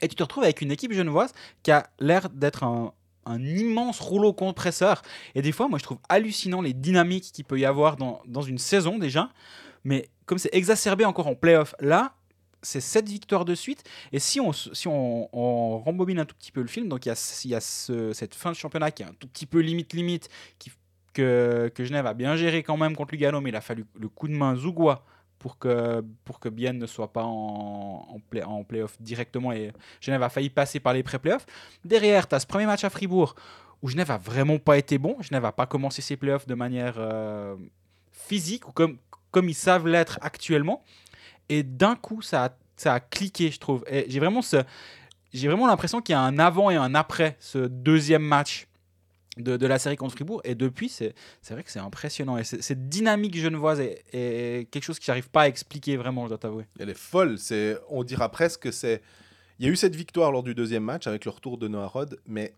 Et 0.00 0.08
tu 0.08 0.16
te 0.16 0.22
retrouves 0.22 0.42
avec 0.42 0.60
une 0.60 0.72
équipe 0.72 0.92
genevoise 0.92 1.32
qui 1.62 1.70
a 1.70 1.88
l'air 2.00 2.28
d'être 2.28 2.64
un, 2.64 2.92
immense 3.28 4.00
rouleau 4.00 4.32
compresseur. 4.32 5.02
Et 5.36 5.42
des 5.42 5.52
fois, 5.52 5.68
moi, 5.68 5.78
je 5.78 5.84
trouve 5.84 5.98
hallucinant 6.08 6.60
les 6.60 6.72
dynamiques 6.72 7.30
qu'il 7.32 7.44
peut 7.44 7.58
y 7.58 7.64
avoir 7.64 7.96
dans, 7.96 8.42
une 8.42 8.58
saison 8.58 8.98
déjà. 8.98 9.30
Mais 9.84 10.08
comme 10.26 10.38
c'est 10.38 10.52
exacerbé 10.52 11.04
encore 11.04 11.28
en 11.28 11.36
playoff, 11.36 11.76
là, 11.78 12.14
c'est 12.62 12.80
sept 12.80 13.08
victoires 13.08 13.44
de 13.44 13.54
suite. 13.54 13.84
Et 14.12 14.18
si 14.18 14.40
on, 14.40 14.52
si 14.52 14.88
rembobine 14.88 16.18
un 16.18 16.24
tout 16.24 16.34
petit 16.34 16.50
peu 16.50 16.62
le 16.62 16.68
film, 16.68 16.88
donc 16.88 17.06
il 17.06 17.10
y 17.10 17.12
a, 17.12 17.44
y 17.44 17.54
a 17.54 17.60
ce- 17.60 18.12
cette 18.12 18.34
fin 18.34 18.50
de 18.50 18.56
championnat 18.56 18.90
qui 18.90 19.04
est 19.04 19.06
un 19.06 19.14
tout 19.18 19.28
petit 19.28 19.46
peu 19.46 19.60
limite-limite, 19.60 20.28
que, 21.12 21.70
Genève 21.78 22.06
a 22.06 22.14
bien 22.14 22.36
géré 22.36 22.62
quand 22.62 22.76
même 22.76 22.96
contre 22.96 23.12
Lugano, 23.12 23.40
mais 23.40 23.50
il 23.50 23.56
a 23.56 23.60
fallu 23.60 23.84
le 23.98 24.08
coup 24.08 24.28
de 24.28 24.34
main 24.34 24.54
Zougois 24.56 25.04
pour 25.38 25.58
que, 25.58 26.04
pour 26.24 26.38
que 26.38 26.48
Bienne 26.48 26.78
ne 26.78 26.86
soit 26.86 27.12
pas 27.12 27.24
en, 27.24 28.06
en, 28.08 28.20
play, 28.30 28.42
en 28.42 28.62
playoff 28.64 28.96
directement. 29.00 29.52
Et 29.52 29.72
Genève 30.00 30.22
a 30.22 30.28
failli 30.28 30.50
passer 30.50 30.80
par 30.80 30.92
les 30.92 31.02
pré-playoffs. 31.02 31.46
Derrière, 31.84 32.28
tu 32.28 32.34
as 32.34 32.40
ce 32.40 32.46
premier 32.46 32.66
match 32.66 32.84
à 32.84 32.90
Fribourg 32.90 33.34
où 33.82 33.88
Genève 33.88 34.10
a 34.10 34.18
vraiment 34.18 34.58
pas 34.58 34.78
été 34.78 34.98
bon. 34.98 35.16
Genève 35.20 35.42
n'a 35.42 35.52
pas 35.52 35.66
commencé 35.66 36.00
ses 36.00 36.16
playoffs 36.16 36.46
de 36.46 36.54
manière 36.54 36.94
euh, 36.98 37.56
physique 38.12 38.68
ou 38.68 38.72
comme, 38.72 38.96
comme 39.30 39.48
ils 39.48 39.54
savent 39.54 39.88
l'être 39.88 40.18
actuellement. 40.22 40.84
Et 41.48 41.64
d'un 41.64 41.96
coup, 41.96 42.22
ça 42.22 42.44
a, 42.44 42.50
ça 42.76 42.94
a 42.94 43.00
cliqué, 43.00 43.50
je 43.50 43.58
trouve. 43.58 43.84
J'ai 43.90 44.20
vraiment, 44.20 44.42
ce, 44.42 44.62
j'ai 45.32 45.48
vraiment 45.48 45.66
l'impression 45.66 46.00
qu'il 46.00 46.12
y 46.12 46.16
a 46.16 46.20
un 46.20 46.38
avant 46.38 46.70
et 46.70 46.76
un 46.76 46.94
après 46.94 47.36
ce 47.40 47.58
deuxième 47.58 48.22
match 48.22 48.68
de, 49.38 49.56
de 49.56 49.66
la 49.66 49.78
série 49.78 49.96
contre 49.96 50.14
Fribourg. 50.14 50.40
Et 50.44 50.54
depuis, 50.54 50.88
c'est, 50.88 51.14
vrai 51.50 51.62
que 51.62 51.70
c'est 51.70 51.78
impressionnant. 51.78 52.36
Et 52.38 52.44
cette 52.44 52.88
dynamique 52.88 53.36
genevoise 53.36 53.80
est, 53.80 54.04
est 54.12 54.68
quelque 54.70 54.84
chose 54.84 54.98
que 54.98 55.04
j'arrive 55.04 55.30
pas 55.30 55.42
à 55.42 55.48
expliquer 55.48 55.96
vraiment, 55.96 56.24
je 56.24 56.28
dois 56.30 56.38
t'avouer. 56.38 56.66
Elle 56.78 56.90
est 56.90 56.98
folle. 56.98 57.38
C'est, 57.38 57.78
on 57.88 58.04
dira 58.04 58.30
presque 58.30 58.60
que 58.62 58.70
c'est. 58.72 59.02
Il 59.58 59.66
y 59.66 59.68
a 59.68 59.72
eu 59.72 59.76
cette 59.76 59.94
victoire 59.96 60.32
lors 60.32 60.42
du 60.42 60.54
deuxième 60.54 60.82
match 60.84 61.06
avec 61.06 61.24
le 61.24 61.30
retour 61.30 61.56
de 61.58 61.68
Noah 61.68 61.86
Rod, 61.88 62.18
mais 62.26 62.54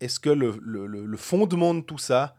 est-ce 0.00 0.18
que 0.20 0.30
le, 0.30 0.58
le- 0.62 0.86
le- 0.86 1.04
le 1.06 1.16
fondement 1.16 1.74
de 1.74 1.80
tout 1.80 1.98
ça, 1.98 2.34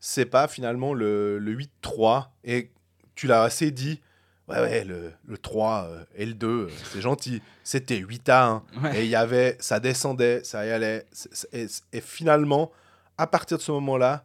c'est 0.00 0.26
pas 0.26 0.46
finalement 0.48 0.94
le, 0.94 1.38
le 1.38 1.56
8-3 1.82 2.26
Et 2.44 2.70
tu 3.14 3.26
l'as 3.26 3.42
assez 3.42 3.70
dit. 3.70 4.00
Ouais, 4.48 4.60
ouais, 4.60 4.84
le, 4.84 5.10
le 5.26 5.38
3 5.38 5.88
euh, 5.90 6.04
et 6.14 6.24
le 6.24 6.34
2, 6.34 6.46
euh, 6.46 6.68
c'est 6.92 7.00
gentil. 7.00 7.42
C'était 7.64 7.96
8 7.96 8.28
à 8.28 8.46
1. 8.46 8.62
Ouais. 8.82 9.00
Et 9.00 9.04
il 9.04 9.10
y 9.10 9.16
avait, 9.16 9.56
ça 9.58 9.80
descendait, 9.80 10.44
ça 10.44 10.64
y 10.64 10.70
allait. 10.70 11.04
Et 11.92 12.00
finalement, 12.00 12.70
à 13.18 13.26
partir 13.26 13.58
de 13.58 13.62
ce 13.62 13.72
moment-là, 13.72 14.24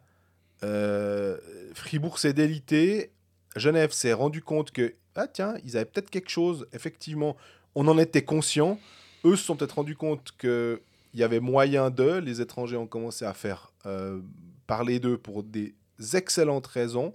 euh, 0.62 1.36
Fribourg 1.74 2.18
s'est 2.18 2.32
délité. 2.32 3.12
Genève 3.56 3.92
s'est 3.92 4.12
rendu 4.12 4.42
compte 4.42 4.70
que, 4.70 4.94
ah 5.14 5.26
tiens, 5.26 5.54
ils 5.64 5.76
avaient 5.76 5.86
peut-être 5.86 6.10
quelque 6.10 6.30
chose. 6.30 6.66
Effectivement, 6.72 7.36
on 7.74 7.88
en 7.88 7.98
était 7.98 8.24
conscient. 8.24 8.78
Eux 9.24 9.36
se 9.36 9.44
sont 9.44 9.56
peut-être 9.56 9.76
rendus 9.76 9.96
compte 9.96 10.32
qu'il 10.38 10.80
y 11.14 11.22
avait 11.22 11.40
moyen 11.40 11.90
d'eux. 11.90 12.18
Les 12.18 12.40
étrangers 12.40 12.76
ont 12.76 12.86
commencé 12.86 13.24
à 13.24 13.34
faire 13.34 13.72
euh, 13.86 14.20
parler 14.66 15.00
d'eux 15.00 15.18
pour 15.18 15.42
des 15.42 15.74
excellentes 16.14 16.66
raisons. 16.66 17.14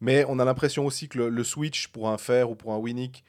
Mais 0.00 0.24
on 0.28 0.38
a 0.38 0.44
l'impression 0.44 0.84
aussi 0.84 1.08
que 1.08 1.18
le, 1.18 1.28
le 1.30 1.44
switch 1.44 1.88
pour 1.88 2.10
un 2.10 2.18
fer 2.18 2.50
ou 2.50 2.54
pour 2.54 2.72
un 2.72 2.78
Winnick, 2.78 3.24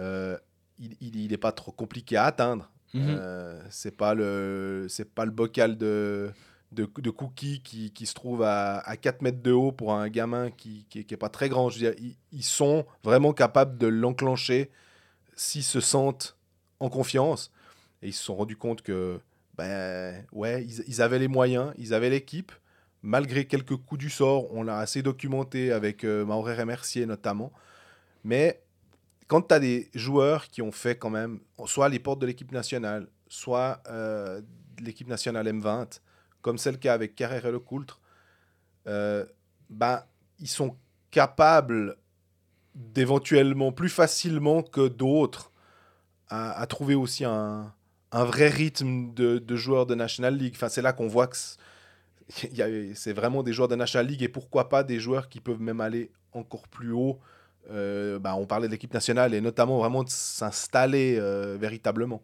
euh, 0.00 0.36
il 0.78 1.28
n'est 1.28 1.36
pas 1.36 1.52
trop 1.52 1.72
compliqué 1.72 2.16
à 2.16 2.24
atteindre. 2.24 2.70
Mhm. 2.94 3.02
Euh, 3.08 3.60
c'est 3.70 3.96
pas 3.96 4.14
le 4.14 4.86
c'est 4.88 5.12
pas 5.12 5.24
le 5.24 5.30
bocal 5.30 5.76
de 5.76 6.30
de, 6.72 7.10
cookies 7.10 7.62
qui, 7.62 7.90
qui 7.92 8.06
se 8.06 8.14
trouve 8.14 8.42
à, 8.42 8.78
à 8.78 8.96
4 8.96 9.22
mètres 9.22 9.42
de 9.42 9.52
haut 9.52 9.72
pour 9.72 9.94
un 9.94 10.08
gamin 10.08 10.50
qui, 10.50 10.86
qui, 10.90 11.04
qui 11.04 11.16
pas 11.16 11.28
très 11.28 11.48
grand. 11.48 11.70
Ils, 12.32 12.42
sont 12.42 12.86
vraiment 13.02 13.32
capables 13.32 13.78
de 13.78 13.86
l'enclencher 13.86 14.70
s'ils 15.34 15.64
se 15.64 15.80
sentent 15.80 16.36
en 16.80 16.90
confiance. 16.90 17.50
Et 18.02 18.08
ils 18.08 18.12
se 18.12 18.22
sont 18.22 18.36
rendus 18.36 18.56
compte 18.56 18.82
que 18.82 19.20
ben 19.56 20.24
ouais, 20.32 20.64
ils, 20.64 20.84
ils 20.86 21.02
avaient 21.02 21.18
les 21.18 21.28
moyens, 21.28 21.72
ils 21.78 21.94
avaient 21.94 22.10
l'équipe. 22.10 22.52
Malgré 23.02 23.46
quelques 23.46 23.76
coups 23.76 23.98
du 23.98 24.10
sort, 24.10 24.52
on 24.52 24.62
l'a 24.62 24.78
assez 24.78 25.02
documenté 25.02 25.72
avec 25.72 26.04
euh, 26.04 26.24
Maurer 26.24 26.60
et 26.60 26.64
Mercier 26.64 27.06
notamment. 27.06 27.52
Mais 28.24 28.60
quand 29.28 29.42
tu 29.42 29.54
as 29.54 29.60
des 29.60 29.88
joueurs 29.94 30.48
qui 30.48 30.62
ont 30.62 30.72
fait 30.72 30.96
quand 30.96 31.10
même 31.10 31.40
soit 31.66 31.88
les 31.88 31.98
portes 31.98 32.18
de 32.18 32.26
l'équipe 32.26 32.50
nationale, 32.52 33.08
soit 33.28 33.80
euh, 33.88 34.40
l'équipe 34.80 35.06
nationale 35.06 35.46
M20, 35.46 36.00
comme 36.42 36.58
c'est 36.58 36.72
le 36.72 36.78
cas 36.78 36.94
avec 36.94 37.14
Carrère 37.14 37.46
et 37.46 37.52
Lecoultre, 37.52 38.00
euh, 38.86 39.24
ben, 39.70 40.02
ils 40.38 40.48
sont 40.48 40.76
capables 41.10 41.96
d'éventuellement 42.74 43.72
plus 43.72 43.88
facilement 43.88 44.62
que 44.62 44.88
d'autres 44.88 45.52
à, 46.30 46.66
trouver 46.66 46.94
aussi 46.94 47.24
un, 47.24 47.72
vrai 48.12 48.48
rythme 48.48 49.14
de, 49.14 49.56
joueurs 49.56 49.86
de 49.86 49.94
National 49.94 50.36
League. 50.36 50.52
Enfin, 50.54 50.68
c'est 50.68 50.82
là 50.82 50.92
qu'on 50.92 51.08
voit 51.08 51.26
que 51.26 51.36
c'est- 51.36 51.58
y 52.52 52.62
a- 52.62 53.12
vraiment 53.14 53.42
des 53.42 53.52
joueurs 53.52 53.68
de 53.68 53.76
National 53.76 54.06
League 54.06 54.22
et 54.22 54.28
pourquoi 54.28 54.68
pas 54.68 54.84
des 54.84 55.00
joueurs 55.00 55.28
qui 55.28 55.40
peuvent 55.40 55.60
même 55.60 55.80
aller 55.80 56.10
encore 56.32 56.68
plus 56.68 56.92
haut. 56.92 57.18
Euh, 57.70 58.18
bah, 58.18 58.34
on 58.36 58.46
parlait 58.46 58.66
de 58.66 58.72
l'équipe 58.72 58.92
nationale 58.94 59.34
et 59.34 59.40
notamment 59.40 59.78
vraiment 59.78 60.04
de 60.04 60.10
s'installer 60.10 61.16
euh, 61.18 61.56
véritablement. 61.58 62.22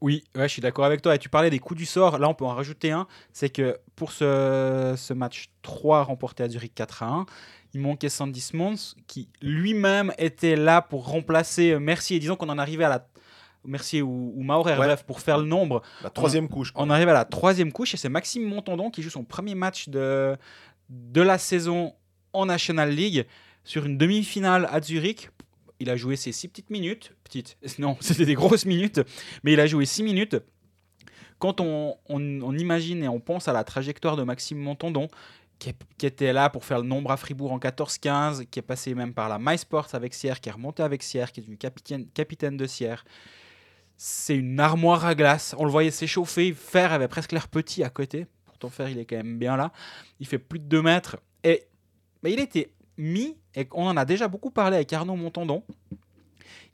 Oui, 0.00 0.24
ouais, 0.34 0.48
je 0.48 0.52
suis 0.52 0.62
d'accord 0.62 0.84
avec 0.86 1.02
toi. 1.02 1.14
Et 1.14 1.18
tu 1.18 1.28
parlais 1.28 1.50
des 1.50 1.58
coups 1.58 1.78
du 1.78 1.84
sort. 1.86 2.18
Là, 2.18 2.28
on 2.28 2.34
peut 2.34 2.44
en 2.46 2.54
rajouter 2.54 2.90
un. 2.90 3.06
C'est 3.32 3.50
que 3.50 3.78
pour 3.96 4.12
ce, 4.12 4.94
ce 4.96 5.12
match 5.12 5.50
3 5.62 6.04
remporté 6.04 6.42
à 6.42 6.48
Zurich 6.48 6.74
4 6.74 7.02
à 7.02 7.06
1, 7.08 7.26
il 7.74 7.80
manquait 7.80 8.08
Sandy 8.08 8.40
Smons 8.40 8.74
qui 9.06 9.28
lui-même 9.42 10.12
était 10.18 10.56
là 10.56 10.80
pour 10.80 11.06
remplacer 11.08 11.78
Mercier. 11.78 12.18
Disons 12.18 12.36
qu'on 12.36 12.48
en 12.48 12.58
arrivait 12.58 12.84
à 12.84 12.88
la. 12.88 13.06
Mercier 13.62 14.00
ou, 14.00 14.32
ou 14.34 14.42
Maurer, 14.42 14.72
Ouais. 14.72 14.86
bref, 14.86 15.04
pour 15.04 15.20
faire 15.20 15.36
le 15.36 15.44
nombre. 15.44 15.82
La 16.02 16.08
troisième 16.08 16.48
couche. 16.48 16.70
quoi. 16.72 16.82
On 16.82 16.88
arrive 16.88 17.10
à 17.10 17.12
la 17.12 17.26
troisième 17.26 17.72
couche 17.72 17.92
et 17.92 17.98
c'est 17.98 18.08
Maxime 18.08 18.42
Montandon 18.48 18.90
qui 18.90 19.02
joue 19.02 19.10
son 19.10 19.22
premier 19.22 19.54
match 19.54 19.90
de, 19.90 20.34
de 20.88 21.20
la 21.20 21.36
saison 21.36 21.92
en 22.32 22.46
National 22.46 22.88
League 22.88 23.26
sur 23.64 23.84
une 23.84 23.98
demi-finale 23.98 24.66
à 24.72 24.80
Zurich. 24.80 25.28
Il 25.80 25.90
a 25.90 25.96
joué 25.96 26.16
ses 26.16 26.32
six 26.32 26.48
petites 26.48 26.70
minutes. 26.70 27.12
Petites, 27.24 27.56
non, 27.78 27.96
c'était 28.00 28.26
des 28.26 28.34
grosses 28.34 28.66
minutes, 28.66 29.00
mais 29.42 29.52
il 29.52 29.60
a 29.60 29.66
joué 29.66 29.86
six 29.86 30.02
minutes. 30.02 30.36
Quand 31.38 31.60
on, 31.60 31.96
imagine 32.56 33.02
et 33.02 33.08
on 33.08 33.18
pense 33.18 33.48
à 33.48 33.54
la 33.54 33.64
trajectoire 33.64 34.16
de 34.16 34.22
Maxime 34.22 34.58
Montandon, 34.58 35.08
qui 35.58 35.74
était 36.02 36.34
là 36.34 36.50
pour 36.50 36.66
faire 36.66 36.78
le 36.78 36.86
nombre 36.86 37.10
à 37.10 37.16
Fribourg 37.16 37.52
en 37.52 37.58
14-15, 37.58 38.44
qui 38.46 38.58
est 38.58 38.62
passé 38.62 38.94
même 38.94 39.14
par 39.14 39.30
la 39.30 39.38
MySports 39.38 39.88
avec 39.94 40.12
Sierre, 40.12 40.40
qui 40.40 40.50
est 40.50 40.52
remonté 40.52 40.82
avec 40.82 41.02
Sierre, 41.02 41.32
qui 41.32 41.40
est 41.40 41.42
devenu 41.42 41.56
capitaine, 41.56 42.06
capitaine 42.08 42.58
de 42.58 42.66
Sierre. 42.66 43.04
C'est 43.96 44.36
une 44.36 44.60
armoire 44.60 45.06
à 45.06 45.14
glace. 45.14 45.54
On 45.58 45.64
le 45.64 45.70
voyait 45.70 45.90
s'échauffer. 45.90 46.52
Fer 46.52 46.92
avait 46.92 47.08
presque 47.08 47.32
l'air 47.32 47.48
petit 47.48 47.82
à 47.82 47.90
côté. 47.90 48.26
Pourtant, 48.44 48.68
Fer, 48.68 48.90
il 48.90 48.98
est 48.98 49.06
quand 49.06 49.16
même 49.16 49.38
bien 49.38 49.56
là. 49.56 49.72
Il 50.18 50.26
fait 50.26 50.38
plus 50.38 50.58
de 50.58 50.64
2 50.64 50.82
mètres. 50.82 51.18
Et 51.42 51.68
mais 52.22 52.32
il 52.32 52.40
était 52.40 52.72
mis, 52.98 53.36
et 53.54 53.66
on 53.72 53.86
en 53.86 53.96
a 53.96 54.04
déjà 54.04 54.28
beaucoup 54.28 54.50
parlé 54.50 54.76
avec 54.76 54.92
Arnaud 54.92 55.16
Montandon, 55.16 55.62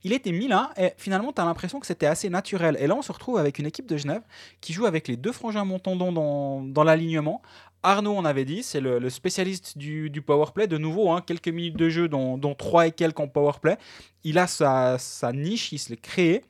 Il 0.04 0.12
était 0.12 0.32
là 0.32 0.72
et 0.76 0.92
finalement 0.98 1.32
tu 1.32 1.40
as 1.40 1.44
l'impression 1.44 1.80
que 1.80 1.86
c'était 1.86 2.06
assez 2.06 2.28
naturel. 2.28 2.76
Et 2.78 2.86
là 2.86 2.94
on 2.94 3.02
se 3.02 3.12
retrouve 3.12 3.38
avec 3.38 3.58
une 3.58 3.66
équipe 3.66 3.86
de 3.86 3.96
Genève 3.96 4.22
qui 4.60 4.72
joue 4.72 4.86
avec 4.86 5.08
les 5.08 5.16
deux 5.16 5.32
frangins 5.32 5.64
Montandon 5.64 6.12
dans, 6.12 6.62
dans 6.62 6.84
l'alignement. 6.84 7.42
Arnaud, 7.82 8.14
on 8.16 8.24
avait 8.24 8.44
dit, 8.44 8.64
c'est 8.64 8.80
le, 8.80 8.98
le 8.98 9.10
spécialiste 9.10 9.78
du, 9.78 10.10
du 10.10 10.20
powerplay. 10.20 10.66
De 10.66 10.76
nouveau, 10.76 11.10
hein, 11.12 11.22
quelques 11.24 11.48
minutes 11.48 11.76
de 11.76 11.88
jeu, 11.88 12.08
dont, 12.08 12.36
dont 12.36 12.56
3 12.56 12.88
et 12.88 12.90
quelques 12.90 13.20
en 13.20 13.28
powerplay. 13.28 13.76
Il 14.24 14.38
a 14.38 14.48
sa, 14.48 14.98
sa 14.98 15.32
niche, 15.32 15.70
il 15.70 15.78
se 15.78 15.90
l'est 15.90 15.96
créé. 15.96 16.44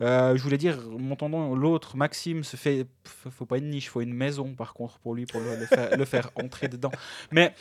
Euh, 0.00 0.36
je 0.36 0.42
voulais 0.42 0.58
dire, 0.58 0.78
mon 0.90 1.16
tendon, 1.16 1.54
l'autre, 1.54 1.96
Maxime, 1.96 2.44
se 2.44 2.56
fait. 2.56 2.86
Faut 3.04 3.46
pas 3.46 3.58
une 3.58 3.70
niche, 3.70 3.88
faut 3.88 4.00
une 4.00 4.14
maison 4.14 4.54
par 4.54 4.74
contre 4.74 4.98
pour 4.98 5.14
lui, 5.14 5.26
pour 5.26 5.40
le, 5.40 6.04
faire, 6.04 6.30
entrer 6.36 6.68
dedans. 6.68 6.92
Mais 7.32 7.54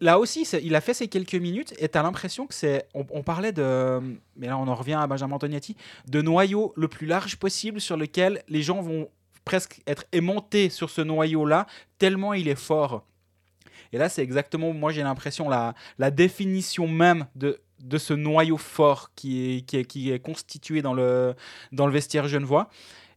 là 0.00 0.18
aussi, 0.18 0.42
il 0.62 0.74
a 0.76 0.80
fait 0.80 0.94
ces 0.94 1.08
quelques 1.08 1.34
minutes 1.34 1.74
et 1.78 1.88
tu 1.88 1.98
as 1.98 2.02
l'impression 2.02 2.46
que 2.46 2.54
c'est. 2.54 2.86
On, 2.94 3.22
parlait 3.22 3.52
de. 3.52 4.00
Mais 4.36 4.46
là, 4.46 4.58
on 4.58 4.68
en 4.68 4.74
revient 4.74 4.94
à 4.94 5.06
Benjamin 5.06 5.34
Antonietti, 5.36 5.76
de 6.06 6.22
noyau 6.22 6.72
le 6.76 6.88
plus 6.88 7.06
large 7.06 7.36
possible 7.36 7.80
sur 7.80 7.96
lequel 7.96 8.42
les 8.48 8.62
gens 8.62 8.80
vont 8.80 9.08
presque 9.44 9.80
être 9.86 10.04
aimantés 10.12 10.70
sur 10.70 10.88
ce 10.88 11.00
noyau-là, 11.00 11.66
tellement 11.98 12.32
il 12.32 12.46
est 12.46 12.54
fort. 12.54 13.04
Et 13.92 13.98
là, 13.98 14.08
c'est 14.08 14.22
exactement, 14.22 14.72
moi 14.72 14.92
j'ai 14.92 15.02
l'impression, 15.02 15.48
la, 15.48 15.74
la 15.98 16.10
définition 16.10 16.88
même 16.88 17.26
de, 17.34 17.60
de 17.82 17.98
ce 17.98 18.14
noyau 18.14 18.56
fort 18.56 19.10
qui 19.14 19.56
est, 19.56 19.60
qui 19.62 19.76
est, 19.76 19.84
qui 19.84 20.10
est 20.10 20.18
constitué 20.20 20.80
dans 20.82 20.94
le, 20.94 21.34
dans 21.72 21.86
le 21.86 21.92
vestiaire 21.92 22.28
genevois. 22.28 22.70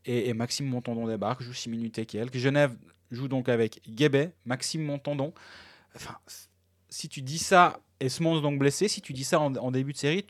Et, 0.06 0.30
et 0.30 0.34
Maxime 0.34 0.68
Montandon 0.68 1.08
débarque, 1.08 1.42
joue 1.42 1.54
6 1.54 1.70
minutes 1.70 1.98
et 2.00 2.06
quelques. 2.06 2.38
Genève 2.38 2.76
joue 3.12 3.28
donc 3.28 3.48
avec 3.50 3.82
Guébet, 3.90 4.34
Maxime 4.46 4.84
Montandon. 4.84 5.34
Enfin, 5.96 6.16
si 6.90 7.08
tu 7.10 7.22
dis 7.22 7.38
ça, 7.40 7.80
et 8.00 8.10
Smons 8.10 8.42
donc 8.42 8.60
blessé, 8.60 8.88
si 8.88 9.02
tu 9.02 9.14
dis 9.14 9.24
ça 9.24 9.40
en, 9.40 9.56
en 9.56 9.72
début 9.72 9.94
de 9.94 9.98
série, 9.98 10.26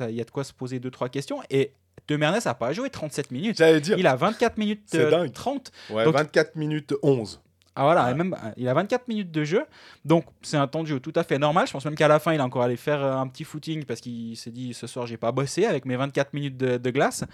il 0.00 0.10
y 0.14 0.20
a 0.20 0.24
de 0.24 0.30
quoi 0.30 0.44
se 0.44 0.52
poser 0.52 0.80
2-3 0.80 1.08
questions. 1.10 1.40
Et 1.50 1.72
De 2.08 2.16
Mernes 2.16 2.38
n'a 2.44 2.54
pas 2.54 2.72
joué 2.72 2.90
37 2.90 3.30
minutes. 3.30 3.56
Dire, 3.62 3.98
Il 3.98 4.06
a 4.06 4.16
24 4.16 4.58
minutes 4.58 4.94
euh, 4.94 5.10
dingue. 5.10 5.32
30. 5.32 5.70
ouais, 5.90 6.04
donc- 6.04 6.14
24 6.14 6.56
minutes 6.56 6.94
11. 7.02 7.40
Ah 7.76 7.82
voilà, 7.84 8.06
Ouais. 8.06 8.10
et 8.12 8.14
même, 8.14 8.34
euh, 8.42 8.50
il 8.56 8.66
a 8.68 8.74
24 8.74 9.06
minutes 9.08 9.30
de 9.30 9.44
jeu, 9.44 9.64
donc 10.04 10.24
c'est 10.42 10.56
un 10.56 10.66
temps 10.66 10.82
de 10.82 10.88
jeu 10.88 10.98
tout 10.98 11.12
à 11.14 11.22
fait 11.24 11.38
normal. 11.38 11.66
Je 11.66 11.72
pense 11.72 11.84
même 11.84 11.94
qu'à 11.94 12.08
la 12.08 12.18
fin, 12.18 12.32
il 12.32 12.40
a 12.40 12.44
encore 12.44 12.62
allé 12.62 12.76
faire 12.76 13.02
euh, 13.02 13.14
un 13.16 13.26
petit 13.28 13.44
footing 13.44 13.84
parce 13.84 14.00
qu'il 14.00 14.36
s'est 14.36 14.50
dit 14.50 14.72
ce 14.74 14.86
soir, 14.86 15.06
j'ai 15.06 15.16
pas 15.18 15.30
bossé 15.30 15.66
avec 15.66 15.84
mes 15.84 15.94
24 15.96 16.32
minutes 16.32 16.56
de, 16.56 16.78
de 16.78 16.90
glace. 16.90 17.24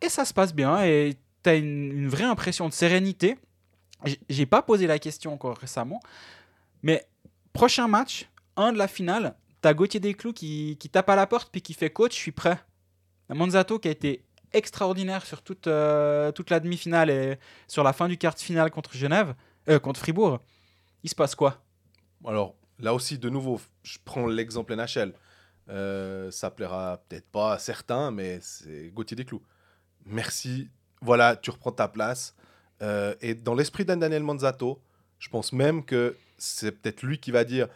Et 0.00 0.08
ça 0.08 0.24
se 0.24 0.32
passe 0.32 0.54
bien, 0.54 0.82
et 0.84 1.16
tu 1.42 1.50
as 1.50 1.56
une, 1.56 1.90
une 1.92 2.08
vraie 2.08 2.24
impression 2.24 2.68
de 2.68 2.72
sérénité. 2.72 3.36
J'ai 4.28 4.46
pas 4.46 4.62
posé 4.62 4.86
la 4.86 5.00
question 5.00 5.32
encore 5.32 5.58
récemment, 5.58 6.00
mais 6.84 7.04
prochain 7.52 7.88
match, 7.88 8.28
un 8.56 8.72
de 8.72 8.78
la 8.78 8.86
finale, 8.86 9.34
tu 9.60 9.66
as 9.68 9.74
Gauthier 9.74 9.98
Desclous 9.98 10.32
qui, 10.32 10.76
qui 10.78 10.88
tape 10.88 11.10
à 11.10 11.16
la 11.16 11.26
porte 11.26 11.50
puis 11.50 11.62
qui 11.62 11.74
fait 11.74 11.90
coach, 11.90 12.12
je 12.12 12.18
suis 12.18 12.30
prêt. 12.32 12.58
Manzato 13.28 13.80
qui 13.80 13.88
a 13.88 13.90
été 13.90 14.22
extraordinaire 14.52 15.26
sur 15.26 15.42
toute, 15.42 15.66
euh, 15.66 16.30
toute 16.32 16.48
la 16.50 16.60
demi-finale 16.60 17.10
et 17.10 17.38
sur 17.66 17.82
la 17.82 17.92
fin 17.92 18.08
du 18.08 18.16
quart 18.16 18.34
de 18.34 18.38
finale 18.40 18.70
contre 18.70 18.94
Genève, 18.96 19.34
euh, 19.68 19.78
contre 19.78 20.00
Fribourg. 20.00 20.40
Il 21.02 21.10
se 21.10 21.14
passe 21.14 21.34
quoi? 21.34 21.62
Alors, 22.24 22.54
là 22.78 22.94
aussi, 22.94 23.18
de 23.18 23.28
nouveau, 23.28 23.60
je 23.82 23.98
prends 24.04 24.26
l'exemple 24.26 24.74
NHL. 24.74 25.12
Euh, 25.68 26.30
ça 26.30 26.50
plaira 26.50 27.02
peut-être 27.08 27.28
pas 27.30 27.54
à 27.54 27.58
certains, 27.58 28.10
mais 28.10 28.38
c'est 28.40 28.90
Gauthier 28.94 29.16
Desclous. 29.16 29.42
Merci. 30.06 30.68
Voilà, 31.00 31.36
tu 31.36 31.50
reprends 31.50 31.72
ta 31.72 31.88
place. 31.88 32.34
Euh, 32.82 33.14
et 33.20 33.34
dans 33.34 33.54
l'esprit 33.54 33.84
d'Anne 33.84 34.00
Daniel 34.00 34.22
Manzato, 34.22 34.80
je 35.18 35.28
pense 35.28 35.52
même 35.52 35.84
que 35.84 36.16
c'est 36.38 36.72
peut-être 36.72 37.02
lui 37.02 37.18
qui 37.18 37.30
va 37.30 37.44
dire, 37.44 37.68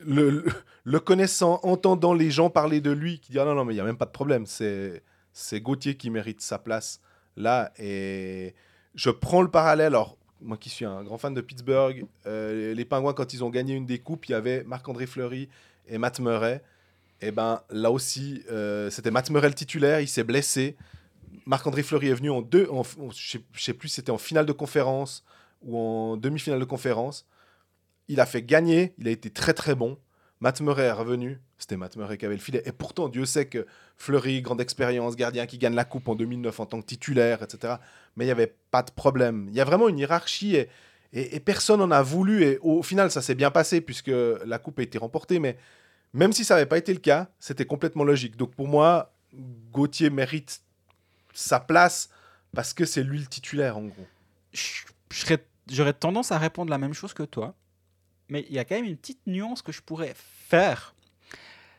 le 0.00 0.98
connaissant, 0.98 1.60
entendant 1.62 2.12
les 2.12 2.30
gens 2.30 2.50
parler 2.50 2.80
de 2.80 2.90
lui, 2.90 3.20
qui 3.20 3.32
dit 3.32 3.38
ah 3.38 3.44
non, 3.44 3.54
non, 3.54 3.64
mais 3.64 3.72
il 3.72 3.76
n'y 3.76 3.80
a 3.80 3.84
même 3.84 3.96
pas 3.96 4.04
de 4.04 4.10
problème. 4.10 4.46
C'est, 4.46 5.02
c'est 5.32 5.60
Gauthier 5.60 5.96
qui 5.96 6.10
mérite 6.10 6.40
sa 6.40 6.58
place 6.58 7.00
là. 7.36 7.72
Et 7.78 8.54
je 8.94 9.10
prends 9.10 9.42
le 9.42 9.50
parallèle. 9.50 9.88
Alors, 9.88 10.16
moi 10.44 10.56
qui 10.56 10.68
suis 10.68 10.84
un 10.84 11.02
grand 11.02 11.18
fan 11.18 11.34
de 11.34 11.40
Pittsburgh, 11.40 12.04
euh, 12.26 12.74
les 12.74 12.84
Pingouins, 12.84 13.14
quand 13.14 13.32
ils 13.32 13.42
ont 13.42 13.50
gagné 13.50 13.74
une 13.74 13.86
des 13.86 13.98
coupes, 13.98 14.26
il 14.28 14.32
y 14.32 14.34
avait 14.34 14.62
Marc-André 14.64 15.06
Fleury 15.06 15.48
et 15.88 15.98
Matt 15.98 16.20
Murray. 16.20 16.62
Et 17.20 17.30
ben 17.30 17.62
là 17.70 17.90
aussi, 17.90 18.42
euh, 18.50 18.90
c'était 18.90 19.10
Matt 19.10 19.30
Murray 19.30 19.48
le 19.48 19.54
titulaire, 19.54 20.00
il 20.00 20.08
s'est 20.08 20.24
blessé. 20.24 20.76
Marc-André 21.46 21.82
Fleury 21.82 22.08
est 22.08 22.14
venu 22.14 22.30
en 22.30 22.42
deux, 22.42 22.68
je 23.12 23.38
je 23.52 23.62
sais 23.62 23.74
plus 23.74 23.88
si 23.88 23.96
c'était 23.96 24.10
en 24.10 24.18
finale 24.18 24.46
de 24.46 24.52
conférence 24.52 25.24
ou 25.62 25.78
en 25.78 26.16
demi-finale 26.16 26.60
de 26.60 26.64
conférence. 26.64 27.26
Il 28.08 28.20
a 28.20 28.26
fait 28.26 28.42
gagner, 28.42 28.94
il 28.98 29.08
a 29.08 29.10
été 29.10 29.30
très 29.30 29.54
très 29.54 29.74
bon. 29.74 29.98
Matt 30.44 30.60
Murray 30.60 30.82
est 30.82 30.92
revenu, 30.92 31.40
c'était 31.56 31.78
Matt 31.78 31.96
Murray 31.96 32.18
qui 32.18 32.26
avait 32.26 32.34
le 32.34 32.40
filet. 32.40 32.62
Et 32.66 32.72
pourtant, 32.72 33.08
Dieu 33.08 33.24
sait 33.24 33.46
que 33.46 33.66
Fleury, 33.96 34.42
grande 34.42 34.60
expérience, 34.60 35.16
gardien 35.16 35.46
qui 35.46 35.56
gagne 35.56 35.74
la 35.74 35.86
coupe 35.86 36.06
en 36.06 36.14
2009 36.14 36.60
en 36.60 36.66
tant 36.66 36.82
que 36.82 36.86
titulaire, 36.86 37.42
etc. 37.42 37.76
Mais 38.14 38.24
il 38.24 38.28
n'y 38.28 38.32
avait 38.32 38.54
pas 38.70 38.82
de 38.82 38.90
problème. 38.90 39.46
Il 39.48 39.54
y 39.54 39.62
a 39.62 39.64
vraiment 39.64 39.88
une 39.88 39.98
hiérarchie 39.98 40.56
et, 41.14 41.40
personne 41.40 41.80
n'en 41.80 41.90
a 41.90 42.02
voulu. 42.02 42.42
Et 42.42 42.58
au 42.60 42.82
final, 42.82 43.10
ça 43.10 43.22
s'est 43.22 43.34
bien 43.34 43.50
passé 43.50 43.80
puisque 43.80 44.12
la 44.44 44.58
coupe 44.58 44.80
a 44.80 44.82
été 44.82 44.98
remportée. 44.98 45.38
Mais 45.38 45.56
même 46.12 46.34
si 46.34 46.44
ça 46.44 46.56
n'avait 46.56 46.66
pas 46.66 46.76
été 46.76 46.92
le 46.92 47.00
cas, 47.00 47.30
c'était 47.38 47.64
complètement 47.64 48.04
logique. 48.04 48.36
Donc 48.36 48.54
pour 48.54 48.68
moi, 48.68 49.14
Gauthier 49.72 50.10
mérite 50.10 50.60
sa 51.32 51.58
place 51.58 52.10
parce 52.54 52.74
que 52.74 52.84
c'est 52.84 53.02
lui 53.02 53.18
le 53.18 53.26
titulaire 53.26 53.78
en 53.78 53.84
gros. 53.84 54.06
J'aurais 55.70 55.94
tendance 55.94 56.32
à 56.32 56.38
répondre 56.38 56.68
la 56.68 56.76
même 56.76 56.92
chose 56.92 57.14
que 57.14 57.22
toi, 57.22 57.54
mais 58.28 58.44
il 58.50 58.54
y 58.54 58.58
a 58.58 58.66
quand 58.66 58.74
même 58.74 58.84
une 58.84 58.98
petite 58.98 59.26
nuance 59.26 59.62
que 59.62 59.72
je 59.72 59.80
pourrais 59.80 60.14
faire. 60.48 60.94